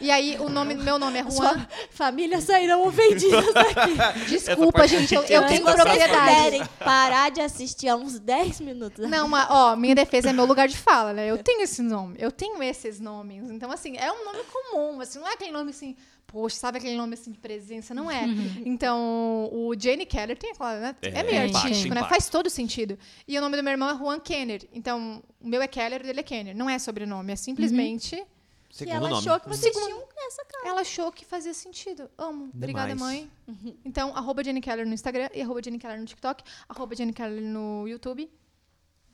E 0.00 0.10
aí, 0.10 0.36
o 0.38 0.48
nome, 0.48 0.74
meu 0.74 0.98
nome 0.98 1.18
é 1.18 1.22
Juan. 1.22 1.32
Sua 1.32 1.68
família 1.90 2.40
sairão 2.40 2.86
ofendidas 2.86 3.52
daqui. 3.52 3.96
Desculpa, 4.30 4.86
gente, 4.86 5.12
eu, 5.14 5.22
eu 5.24 5.46
tenho 5.46 5.64
propriedade. 5.64 6.67
Parar 6.78 7.30
de 7.30 7.40
assistir 7.40 7.88
há 7.88 7.96
uns 7.96 8.18
10 8.18 8.60
minutos. 8.60 9.08
Não, 9.08 9.28
mas, 9.28 9.46
ó, 9.50 9.76
minha 9.76 9.94
defesa 9.94 10.30
é 10.30 10.32
meu 10.32 10.44
lugar 10.44 10.68
de 10.68 10.76
fala, 10.76 11.12
né? 11.12 11.26
Eu 11.26 11.38
tenho 11.38 11.62
esse 11.62 11.82
nome, 11.82 12.16
eu 12.18 12.30
tenho 12.30 12.62
esses 12.62 13.00
nomes. 13.00 13.50
Então, 13.50 13.70
assim, 13.70 13.96
é 13.96 14.10
um 14.12 14.24
nome 14.24 14.40
comum, 14.44 15.00
assim, 15.00 15.18
não 15.18 15.28
é 15.28 15.32
aquele 15.34 15.50
nome 15.52 15.70
assim, 15.70 15.96
poxa, 16.26 16.56
sabe 16.56 16.78
aquele 16.78 16.96
nome 16.96 17.14
assim 17.14 17.32
de 17.32 17.38
presença? 17.38 17.94
Não 17.94 18.10
é. 18.10 18.24
Então, 18.64 19.48
o 19.52 19.74
Jane 19.78 20.04
Keller 20.06 20.36
tem 20.36 20.50
aquela, 20.50 20.78
né? 20.78 20.96
É, 21.02 21.08
É, 21.08 21.22
meio 21.22 21.50
tem, 21.50 21.56
artístico, 21.56 21.94
né? 21.94 22.04
Faz 22.04 22.28
todo 22.28 22.48
sentido. 22.50 22.98
E 23.26 23.36
o 23.38 23.40
nome 23.40 23.56
do 23.56 23.62
meu 23.62 23.72
irmão 23.72 23.88
é 23.90 23.96
Juan 23.96 24.20
Kenner. 24.20 24.68
Então, 24.72 25.22
o 25.40 25.48
meu 25.48 25.62
é 25.62 25.66
Keller, 25.66 26.00
o 26.00 26.04
dele 26.04 26.20
é 26.20 26.22
Kenner. 26.22 26.56
Não 26.56 26.68
é 26.68 26.78
sobrenome, 26.78 27.32
é 27.32 27.36
simplesmente. 27.36 28.16
que 28.16 28.37
Segundo 28.70 28.94
ela 28.96 29.08
nome. 29.08 29.20
achou 29.26 29.40
que 29.40 29.48
vocês 29.48 29.74
tinham 29.74 30.04
essa 30.26 30.44
cara. 30.44 30.68
Ela 30.68 30.80
achou 30.82 31.10
que 31.10 31.24
fazia 31.24 31.54
sentido. 31.54 32.10
Amo. 32.18 32.50
Obrigada, 32.54 32.94
Demais. 32.94 33.26
mãe. 33.46 33.76
Então, 33.84 34.14
arroba 34.14 34.44
Jenny 34.44 34.60
Keller 34.60 34.86
no 34.86 34.92
Instagram 34.92 35.30
e 35.32 35.40
arroba 35.40 35.62
Jenny 35.62 35.78
Keller 35.78 35.98
no 35.98 36.04
TikTok, 36.04 36.44
arroba 36.68 36.94
Jenny 36.94 37.12
Keller 37.12 37.42
no 37.42 37.88
YouTube. 37.88 38.30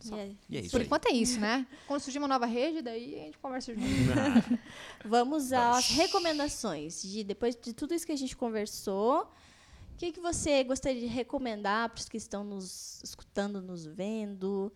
E 0.05 0.37
E 0.51 0.57
é 0.59 0.61
isso 0.61 0.71
Por 0.73 0.81
aí. 0.81 0.87
enquanto 0.87 1.07
é 1.07 1.13
isso, 1.13 1.41
né? 1.41 1.67
Quando 1.87 2.01
surgir 2.01 2.19
uma 2.19 2.29
nova 2.29 2.47
rede, 2.47 2.83
daí 2.83 3.15
a 3.15 3.25
gente 3.25 3.39
conversa 3.39 3.75
de 3.75 3.81
novo. 3.81 4.59
Vamos 5.05 5.53
às 5.53 5.89
recomendações. 5.89 7.01
De, 7.03 7.25
depois 7.25 7.57
de 7.57 7.73
tudo 7.73 7.95
isso 7.95 8.05
que 8.05 8.13
a 8.13 8.17
gente 8.17 8.37
conversou, 8.37 9.23
o 9.23 9.97
que, 9.97 10.13
que 10.13 10.21
você 10.21 10.63
gostaria 10.65 11.01
de 11.01 11.07
recomendar 11.07 11.89
para 11.91 12.01
os 12.01 12.09
que 12.09 12.17
estão 12.17 12.45
nos 12.45 13.01
escutando, 13.03 13.63
nos 13.63 13.87
vendo? 13.87 14.73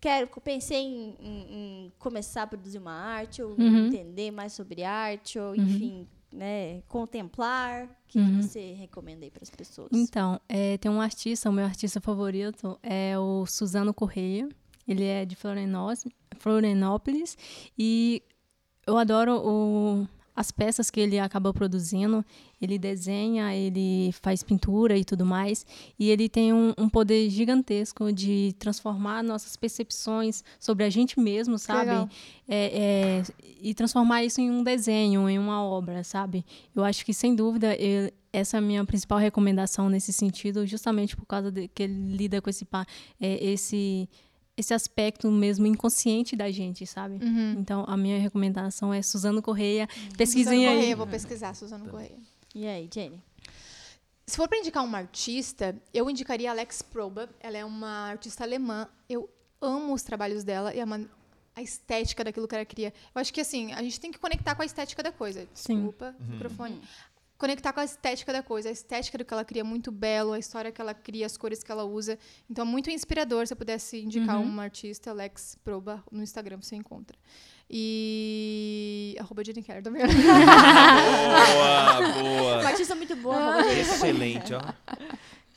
Quero, 0.00 0.28
pensei 0.42 0.78
em, 0.82 1.14
em- 1.20 1.46
em 1.86 1.92
começar 1.98 2.42
a 2.42 2.46
produzir 2.46 2.78
uma 2.78 2.92
arte, 2.92 3.42
ou 3.42 3.50
Uhum. 3.58 3.86
entender 3.86 4.30
mais 4.30 4.52
sobre 4.52 4.84
arte, 4.84 5.38
ou 5.38 5.54
enfim, 5.56 6.06
né, 6.32 6.82
contemplar. 6.88 7.84
O 7.84 7.88
que, 8.08 8.18
que 8.18 8.18
Uhum. 8.18 8.42
você 8.42 8.72
recomenda 8.74 9.24
aí 9.24 9.30
para 9.30 9.42
as 9.42 9.50
pessoas? 9.50 9.88
Então, 9.92 10.40
é, 10.48 10.76
tem 10.78 10.90
um 10.90 11.00
artista, 11.00 11.48
o 11.50 11.52
meu 11.52 11.64
artista 11.64 12.00
favorito 12.00 12.78
é 12.82 13.18
o 13.18 13.44
Suzano 13.46 13.92
Correia. 13.94 14.48
Ele 14.86 15.04
é 15.04 15.24
de 15.24 15.36
Florianópolis 16.38 17.36
e 17.78 18.22
eu 18.86 18.96
adoro 18.96 19.36
o- 19.44 20.08
as 20.38 20.50
peças 20.52 20.90
que 20.90 21.00
ele 21.00 21.18
acaba 21.18 21.52
produzindo. 21.52 22.24
Ele 22.60 22.78
desenha, 22.78 23.54
ele 23.54 24.10
faz 24.22 24.42
pintura 24.42 24.96
e 24.96 25.04
tudo 25.04 25.24
mais. 25.26 25.64
E 25.98 26.10
ele 26.10 26.28
tem 26.28 26.52
um, 26.52 26.72
um 26.78 26.88
poder 26.88 27.28
gigantesco 27.30 28.12
de 28.12 28.54
transformar 28.58 29.22
nossas 29.22 29.56
percepções 29.56 30.42
sobre 30.60 30.84
a 30.84 30.90
gente 30.90 31.18
mesmo, 31.18 31.58
sabe? 31.58 31.90
É, 32.48 33.22
é, 33.22 33.22
e 33.60 33.74
transformar 33.74 34.24
isso 34.24 34.40
em 34.40 34.50
um 34.50 34.62
desenho, 34.62 35.28
em 35.28 35.38
uma 35.38 35.62
obra, 35.64 36.02
sabe? 36.04 36.44
Eu 36.74 36.84
acho 36.84 37.04
que, 37.04 37.12
sem 37.12 37.34
dúvida, 37.34 37.74
eu- 37.76 38.10
essa 38.32 38.56
é 38.56 38.58
a 38.58 38.60
minha 38.60 38.84
principal 38.84 39.18
recomendação 39.18 39.88
nesse 39.88 40.12
sentido, 40.12 40.66
justamente 40.66 41.16
por 41.16 41.24
causa 41.26 41.50
de 41.50 41.66
que 41.68 41.82
ele 41.84 42.16
lida 42.16 42.42
com 42.42 42.50
esse, 42.50 42.66
é, 43.20 43.44
esse, 43.44 44.08
esse 44.58 44.74
aspecto 44.74 45.30
mesmo 45.30 45.66
inconsciente 45.66 46.34
da 46.34 46.50
gente, 46.50 46.84
sabe? 46.86 47.18
Então, 47.56 47.84
a 47.86 47.96
minha 47.96 48.18
recomendação 48.18 48.92
é 48.92 49.00
Suzano 49.00 49.40
Correia. 49.40 49.86
Pesquisem 50.16 50.54
Suzano 50.58 50.68
aí. 50.68 50.74
Correia, 50.76 50.96
vou 50.96 51.06
pesquisar, 51.06 51.54
Suzano 51.54 51.88
Correia. 51.88 52.18
E 52.54 52.66
aí, 52.66 52.90
Jenny? 52.92 53.22
Se 54.26 54.36
for 54.36 54.46
para 54.48 54.58
indicar 54.58 54.84
uma 54.84 54.98
artista, 54.98 55.74
eu 55.94 56.10
indicaria 56.10 56.50
Alex 56.50 56.82
Proba. 56.82 57.30
Ela 57.40 57.56
é 57.58 57.64
uma 57.64 58.08
artista 58.10 58.44
alemã. 58.44 58.86
Eu 59.08 59.30
amo 59.60 59.94
os 59.94 60.02
trabalhos 60.02 60.44
dela 60.44 60.74
e 60.74 60.80
a, 60.80 60.84
man- 60.86 61.06
a 61.56 61.62
estética 61.62 62.22
daquilo 62.22 62.46
que 62.46 62.54
ela 62.54 62.64
cria. 62.64 62.92
Eu 63.14 63.20
acho 63.20 63.32
que 63.32 63.40
assim, 63.40 63.72
a 63.72 63.82
gente 63.82 63.98
tem 63.98 64.10
que 64.12 64.18
conectar 64.18 64.54
com 64.54 64.60
a 64.62 64.66
estética 64.66 65.02
da 65.02 65.10
coisa. 65.12 65.48
Sim. 65.54 65.76
Desculpa, 65.76 66.14
microfone. 66.28 66.78
Conectar 67.38 67.72
com 67.72 67.78
a 67.78 67.84
estética 67.84 68.32
da 68.32 68.42
coisa. 68.42 68.68
A 68.68 68.72
estética 68.72 69.16
do 69.16 69.24
que 69.24 69.32
ela 69.32 69.44
cria 69.44 69.60
é 69.60 69.64
muito 69.64 69.92
belo, 69.92 70.32
a 70.32 70.38
história 70.40 70.72
que 70.72 70.80
ela 70.80 70.92
cria, 70.92 71.24
as 71.24 71.36
cores 71.36 71.62
que 71.62 71.70
ela 71.70 71.84
usa. 71.84 72.18
Então 72.50 72.66
é 72.66 72.68
muito 72.68 72.90
inspirador 72.90 73.46
se 73.46 73.52
eu 73.52 73.56
pudesse 73.56 74.00
indicar 74.02 74.40
uma 74.40 74.64
artista, 74.64 75.10
Alex 75.10 75.56
Proba, 75.62 76.02
no 76.10 76.20
Instagram 76.22 76.58
você 76.60 76.74
encontra. 76.74 77.16
E. 77.70 79.14
Arroba 79.20 79.44
Jenny 79.44 79.62
Keller 79.62 79.82
também. 79.82 80.02
Boa, 80.08 81.98
Uma 82.00 82.22
boa. 82.22 82.66
artista 82.68 82.94
muito 82.94 83.14
boa. 83.16 83.60
Excelente, 83.72 84.54
ó. 84.54 84.60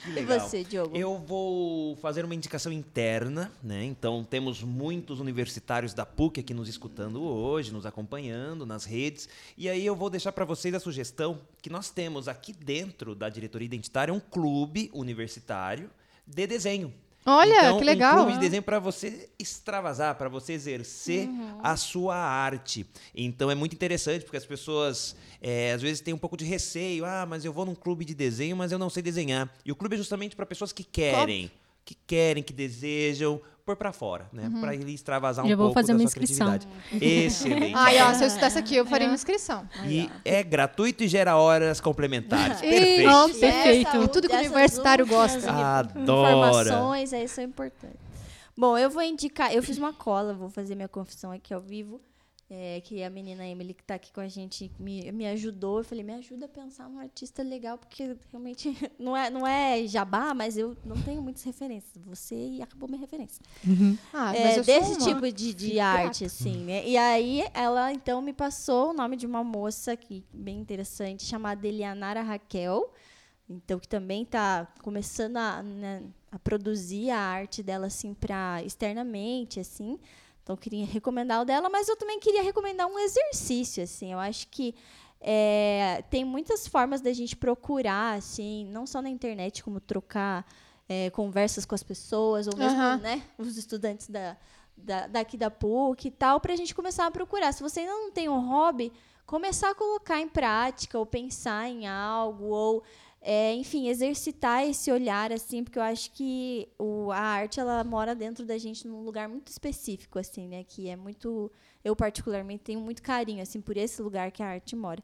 E 0.07 0.23
você, 0.23 0.63
Diogo? 0.63 0.97
Eu 0.97 1.17
vou 1.17 1.95
fazer 1.97 2.25
uma 2.25 2.33
indicação 2.33 2.71
interna, 2.71 3.51
né? 3.61 3.83
Então 3.83 4.23
temos 4.23 4.63
muitos 4.63 5.19
universitários 5.19 5.93
da 5.93 6.05
PUC 6.05 6.39
aqui 6.39 6.53
nos 6.53 6.67
escutando 6.67 7.21
hoje, 7.21 7.71
nos 7.71 7.85
acompanhando 7.85 8.65
nas 8.65 8.83
redes. 8.83 9.29
E 9.57 9.69
aí 9.69 9.85
eu 9.85 9.95
vou 9.95 10.09
deixar 10.09 10.31
para 10.31 10.45
vocês 10.45 10.73
a 10.73 10.79
sugestão 10.79 11.41
que 11.61 11.69
nós 11.69 11.89
temos 11.89 12.27
aqui 12.27 12.51
dentro 12.51 13.13
da 13.13 13.29
diretoria 13.29 13.65
identitária 13.65 14.13
um 14.13 14.19
clube 14.19 14.89
universitário 14.93 15.89
de 16.25 16.47
desenho. 16.47 16.93
Olha, 17.25 17.53
Então, 17.53 17.77
que 17.77 17.83
legal. 17.83 18.13
Um 18.13 18.17
clube 18.23 18.33
de 18.33 18.39
desenho 18.39 18.63
para 18.63 18.79
você 18.79 19.29
extravasar, 19.37 20.15
para 20.15 20.27
você 20.27 20.53
exercer 20.53 21.29
a 21.61 21.75
sua 21.77 22.15
arte. 22.15 22.85
Então 23.13 23.51
é 23.51 23.55
muito 23.55 23.73
interessante, 23.73 24.23
porque 24.23 24.37
as 24.37 24.45
pessoas 24.45 25.15
é, 25.41 25.71
às 25.73 25.81
vezes 25.81 26.01
têm 26.01 26.13
um 26.13 26.17
pouco 26.17 26.35
de 26.35 26.45
receio. 26.45 27.05
Ah, 27.05 27.25
mas 27.27 27.45
eu 27.45 27.53
vou 27.53 27.65
num 27.65 27.75
clube 27.75 28.03
de 28.05 28.15
desenho, 28.15 28.55
mas 28.57 28.71
eu 28.71 28.79
não 28.79 28.89
sei 28.89 29.03
desenhar. 29.03 29.47
E 29.63 29.71
o 29.71 29.75
clube 29.75 29.95
é 29.95 29.97
justamente 29.97 30.35
para 30.35 30.45
pessoas 30.45 30.71
que 30.71 30.83
querem, 30.83 31.51
que 31.85 31.95
querem, 32.07 32.41
que 32.41 32.53
desejam 32.53 33.39
pôr 33.65 33.75
para 33.75 33.91
fora, 33.93 34.27
né? 34.33 34.51
Para 34.59 34.73
ele 34.75 34.93
extravasar 34.93 35.45
um 35.45 35.47
vou 35.49 35.57
pouco 35.57 35.73
fazer 35.73 35.87
da 35.93 35.93
uma 35.93 35.99
sua 35.99 36.05
inscrição. 36.07 36.47
criatividade. 36.47 37.05
Excelente. 37.05 37.73
Ai, 37.75 38.01
ó, 38.01 38.13
se 38.13 38.23
eu 38.23 38.27
estudasse 38.27 38.57
aqui, 38.59 38.75
eu 38.75 38.85
faria 38.85 39.07
uma 39.07 39.13
inscrição. 39.15 39.67
E 39.85 40.09
é 40.25 40.41
gratuito 40.43 41.03
e 41.03 41.07
gera 41.07 41.35
horas 41.37 41.79
complementares. 41.81 42.59
Perfeito. 42.59 43.39
Perfeito. 43.39 43.87
essa- 43.97 44.07
Tudo 44.07 44.27
que 44.29 44.35
o 44.35 44.39
universitário 44.39 45.05
gosta. 45.07 45.51
Adora. 45.51 46.31
Informações, 46.69 47.13
aí 47.13 47.27
são 47.27 47.43
importantes. 47.43 47.99
Bom, 48.57 48.77
eu 48.77 48.89
vou 48.89 49.01
indicar. 49.01 49.53
Eu 49.53 49.63
fiz 49.63 49.77
uma 49.77 49.93
cola, 49.93 50.33
vou 50.33 50.49
fazer 50.49 50.75
minha 50.75 50.87
confissão 50.87 51.31
aqui 51.31 51.53
ao 51.53 51.61
vivo. 51.61 52.01
É, 52.53 52.81
que 52.81 53.01
a 53.01 53.09
menina 53.09 53.47
Emily, 53.47 53.73
que 53.73 53.81
está 53.81 53.95
aqui 53.95 54.11
com 54.11 54.19
a 54.19 54.27
gente, 54.27 54.69
me, 54.77 55.09
me 55.13 55.25
ajudou. 55.27 55.77
Eu 55.77 55.83
falei, 55.85 56.03
me 56.03 56.13
ajuda 56.15 56.47
a 56.47 56.49
pensar 56.49 56.89
num 56.89 56.99
artista 56.99 57.41
legal, 57.41 57.77
porque 57.77 58.17
realmente 58.29 58.75
não 58.99 59.15
é, 59.15 59.29
não 59.29 59.47
é 59.47 59.87
jabá, 59.87 60.33
mas 60.33 60.57
eu 60.57 60.75
não 60.83 61.01
tenho 61.01 61.21
muitas 61.21 61.43
referências. 61.43 62.03
Você 62.05 62.35
e 62.35 62.61
acabou 62.61 62.89
minha 62.89 62.99
referência. 62.99 63.41
Ah, 64.11 64.35
É, 64.35 64.43
mas 64.43 64.57
eu 64.57 64.63
sou 64.65 64.73
desse 64.73 64.91
uma. 64.97 65.07
tipo 65.07 65.31
de, 65.31 65.53
de 65.53 65.79
arte, 65.79 66.25
assim, 66.25 66.57
né? 66.65 66.85
E 66.85 66.97
aí 66.97 67.45
ela 67.53 67.93
então 67.93 68.21
me 68.21 68.33
passou 68.33 68.89
o 68.89 68.93
nome 68.93 69.15
de 69.15 69.25
uma 69.25 69.45
moça 69.45 69.95
que 69.95 70.21
bem 70.33 70.59
interessante, 70.59 71.23
chamada 71.23 71.65
Elianara 71.65 72.21
Raquel. 72.21 72.93
Então, 73.49 73.79
que 73.79 73.87
também 73.87 74.23
está 74.23 74.67
começando 74.81 75.37
a, 75.37 75.63
né, 75.63 76.03
a 76.29 76.39
produzir 76.39 77.11
a 77.11 77.19
arte 77.19 77.63
dela 77.63 77.87
assim 77.87 78.13
para 78.13 78.61
externamente, 78.63 79.57
assim. 79.57 79.97
Então, 80.51 80.53
eu 80.53 80.57
queria 80.57 80.85
recomendar 80.85 81.41
o 81.41 81.45
dela, 81.45 81.69
mas 81.69 81.87
eu 81.87 81.95
também 81.95 82.19
queria 82.19 82.43
recomendar 82.43 82.87
um 82.87 82.99
exercício, 82.99 83.83
assim. 83.83 84.11
Eu 84.11 84.19
acho 84.19 84.47
que 84.49 84.75
é, 85.19 86.03
tem 86.09 86.25
muitas 86.25 86.67
formas 86.67 86.99
da 86.99 87.13
gente 87.13 87.35
procurar, 87.35 88.17
assim, 88.17 88.65
não 88.65 88.85
só 88.85 89.01
na 89.01 89.09
internet, 89.09 89.63
como 89.63 89.79
trocar 89.79 90.45
é, 90.89 91.09
conversas 91.11 91.65
com 91.65 91.75
as 91.75 91.83
pessoas, 91.83 92.47
ou 92.47 92.57
mesmo, 92.57 92.79
Aham. 92.79 92.97
né, 92.97 93.23
os 93.37 93.55
estudantes 93.55 94.09
da, 94.09 94.35
da, 94.75 95.07
daqui 95.07 95.37
da 95.37 95.49
PUC 95.49 96.07
e 96.07 96.11
tal, 96.11 96.39
para 96.39 96.53
a 96.53 96.57
gente 96.57 96.75
começar 96.75 97.05
a 97.05 97.11
procurar. 97.11 97.53
Se 97.53 97.63
você 97.63 97.81
ainda 97.81 97.93
não 97.93 98.11
tem 98.11 98.27
um 98.27 98.49
hobby, 98.49 98.91
começar 99.25 99.69
a 99.69 99.75
colocar 99.75 100.19
em 100.19 100.27
prática, 100.27 100.99
ou 100.99 101.05
pensar 101.05 101.69
em 101.69 101.87
algo, 101.87 102.45
ou 102.45 102.83
é, 103.21 103.53
enfim, 103.53 103.87
exercitar 103.87 104.63
esse 104.67 104.91
olhar, 104.91 105.31
assim, 105.31 105.63
porque 105.63 105.77
eu 105.77 105.83
acho 105.83 106.11
que 106.11 106.67
o, 106.79 107.11
a 107.11 107.19
arte, 107.19 107.59
ela 107.59 107.83
mora 107.83 108.15
dentro 108.15 108.45
da 108.45 108.57
gente 108.57 108.87
num 108.87 109.03
lugar 109.03 109.29
muito 109.29 109.47
específico, 109.49 110.17
assim, 110.17 110.47
né? 110.47 110.63
Que 110.63 110.89
é 110.89 110.95
muito... 110.95 111.51
Eu, 111.83 111.95
particularmente, 111.95 112.63
tenho 112.63 112.79
muito 112.79 113.01
carinho, 113.01 113.43
assim, 113.43 113.61
por 113.61 113.77
esse 113.77 114.01
lugar 114.01 114.31
que 114.31 114.41
a 114.41 114.47
arte 114.47 114.75
mora. 114.75 115.03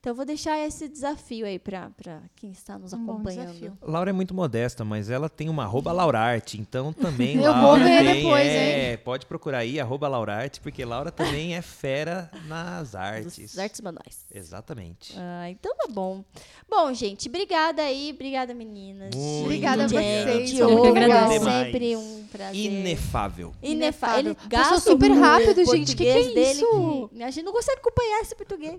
Então, 0.00 0.12
eu 0.12 0.14
vou 0.14 0.24
deixar 0.24 0.56
esse 0.64 0.88
desafio 0.88 1.44
aí 1.44 1.58
para 1.58 1.90
quem 2.36 2.52
está 2.52 2.78
nos 2.78 2.92
Um 2.92 3.02
acompanhando. 3.02 3.76
Laura 3.82 4.10
é 4.10 4.12
muito 4.12 4.32
modesta, 4.32 4.84
mas 4.84 5.10
ela 5.10 5.28
tem 5.28 5.48
uma 5.48 5.64
arroba 5.64 5.90
Laurarte, 5.90 6.60
então 6.60 6.92
também 6.92 7.34
Eu 7.42 7.50
Laura 7.50 7.60
vou 7.60 7.78
ver 7.78 8.04
tem, 8.04 8.14
depois, 8.14 8.46
é, 8.46 8.96
Pode 8.98 9.26
procurar 9.26 9.58
aí, 9.58 9.80
arroba 9.80 10.06
Laurarte, 10.06 10.60
porque 10.60 10.84
Laura 10.84 11.10
também 11.10 11.56
é 11.56 11.62
fera 11.62 12.30
nas 12.46 12.94
artes. 12.94 13.36
Dos 13.36 13.58
artes 13.58 13.80
manuais. 13.80 14.24
Exatamente. 14.32 15.14
Ah, 15.18 15.50
então 15.50 15.74
tá 15.76 15.88
bom. 15.90 16.24
Bom, 16.70 16.94
gente, 16.94 17.28
obrigada 17.28 17.82
aí. 17.82 18.12
Obrigada, 18.14 18.54
meninas. 18.54 19.12
Muito 19.16 19.46
Obrigada 19.46 19.84
a 19.84 19.88
vocês, 19.88 20.60
agradeço. 20.60 21.44
Sempre 21.44 21.96
um 21.96 22.24
prazer. 22.30 22.54
Inefável. 22.54 23.52
Inefável. 23.60 24.18
Ele 24.18 24.34
Passou 24.34 24.48
gasta 24.48 24.90
super 24.90 25.10
o 25.10 25.20
rápido, 25.20 25.64
gente. 25.64 25.96
Que 25.96 26.04
que 26.04 26.08
é 26.08 26.22
dele 26.22 26.50
isso? 26.52 27.10
que 27.12 27.22
a 27.22 27.30
gente 27.32 27.44
não 27.44 27.52
consegue 27.52 27.80
acompanhar 27.80 28.20
esse 28.20 28.34
português. 28.36 28.78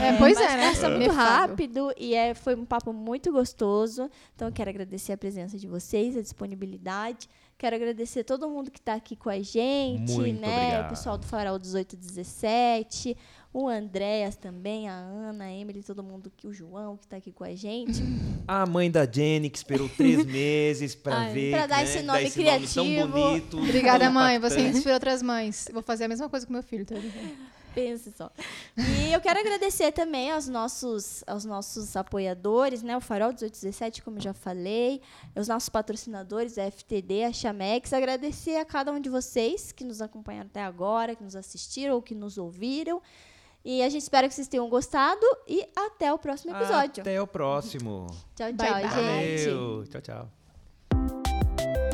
É, 0.00 0.16
pois 0.18 0.27
Mas 0.34 0.40
é, 0.40 0.56
né? 0.56 0.68
Passa 0.70 0.88
muito 0.90 1.10
rápido 1.12 1.92
e 1.96 2.14
é, 2.14 2.34
foi 2.34 2.54
um 2.54 2.64
papo 2.64 2.92
muito 2.92 3.32
gostoso. 3.32 4.10
Então, 4.34 4.48
eu 4.48 4.52
quero 4.52 4.70
agradecer 4.70 5.12
a 5.12 5.16
presença 5.16 5.58
de 5.58 5.66
vocês, 5.66 6.16
a 6.16 6.22
disponibilidade. 6.22 7.28
Quero 7.58 7.74
agradecer 7.74 8.22
todo 8.22 8.48
mundo 8.48 8.70
que 8.70 8.78
está 8.78 8.94
aqui 8.94 9.16
com 9.16 9.28
a 9.28 9.40
gente, 9.42 10.12
Muito 10.12 10.40
né? 10.40 10.58
obrigado. 10.66 10.86
O 10.86 10.90
pessoal 10.90 11.18
do 11.18 11.26
Farol 11.26 11.58
1817, 11.58 13.16
o 13.52 13.68
Andréas 13.68 14.36
também, 14.36 14.88
a 14.88 14.92
Ana, 14.92 15.46
a 15.46 15.52
Emily, 15.52 15.82
todo 15.82 16.00
mundo, 16.00 16.30
que 16.36 16.46
o 16.46 16.52
João 16.52 16.96
que 16.96 17.04
está 17.06 17.16
aqui 17.16 17.32
com 17.32 17.42
a 17.42 17.54
gente. 17.56 18.00
A 18.46 18.64
mãe 18.64 18.90
da 18.90 19.04
Jenny, 19.04 19.50
que 19.50 19.58
esperou 19.58 19.90
três 19.90 20.24
meses 20.24 20.94
pra 20.94 21.18
Ai, 21.18 21.34
ver. 21.34 21.50
pra 21.50 21.66
dar 21.66 21.76
né, 21.78 21.84
esse 21.84 22.02
nome 22.02 22.22
tão 22.22 22.30
criativo. 22.30 23.08
bonito. 23.08 23.58
Obrigada, 23.58 24.04
tão 24.06 24.14
mãe. 24.14 24.38
Você 24.38 24.60
inspira 24.60 24.94
outras 24.94 25.22
mães. 25.22 25.68
Vou 25.70 25.82
fazer 25.82 26.04
a 26.04 26.08
mesma 26.08 26.30
coisa 26.30 26.46
com 26.46 26.52
meu 26.54 26.62
filho, 26.62 26.86
tá? 26.86 26.94
Pense 27.74 28.12
só. 28.16 28.30
E 28.76 29.12
eu 29.12 29.20
quero 29.20 29.38
agradecer 29.38 29.92
também 29.92 30.30
aos 30.30 30.48
nossos, 30.48 31.22
aos 31.26 31.44
nossos 31.44 31.96
apoiadores, 31.96 32.82
né? 32.82 32.96
O 32.96 33.00
Farol 33.00 33.28
1817, 33.28 34.02
como 34.02 34.18
eu 34.18 34.22
já 34.22 34.34
falei, 34.34 35.00
os 35.36 35.48
nossos 35.48 35.68
patrocinadores, 35.68 36.58
a 36.58 36.70
FTD, 36.70 37.24
a 37.24 37.32
Chamex. 37.32 37.92
Agradecer 37.92 38.56
a 38.56 38.64
cada 38.64 38.90
um 38.92 39.00
de 39.00 39.08
vocês 39.08 39.72
que 39.72 39.84
nos 39.84 40.02
acompanharam 40.02 40.48
até 40.48 40.62
agora, 40.62 41.14
que 41.14 41.22
nos 41.22 41.36
assistiram 41.36 41.94
ou 41.94 42.02
que 42.02 42.14
nos 42.14 42.38
ouviram. 42.38 43.00
E 43.64 43.82
a 43.82 43.88
gente 43.88 44.02
espera 44.02 44.28
que 44.28 44.34
vocês 44.34 44.48
tenham 44.48 44.68
gostado 44.68 45.26
e 45.46 45.68
até 45.76 46.12
o 46.12 46.18
próximo 46.18 46.56
episódio. 46.56 47.02
Até 47.02 47.20
o 47.20 47.26
próximo. 47.26 48.06
Tchau, 48.34 48.48
tchau, 48.48 48.54
Bye, 48.54 48.70
bye. 48.70 48.82
gente. 48.82 49.44
Valeu. 49.44 49.84
Tchau, 49.86 50.00
tchau. 50.00 51.87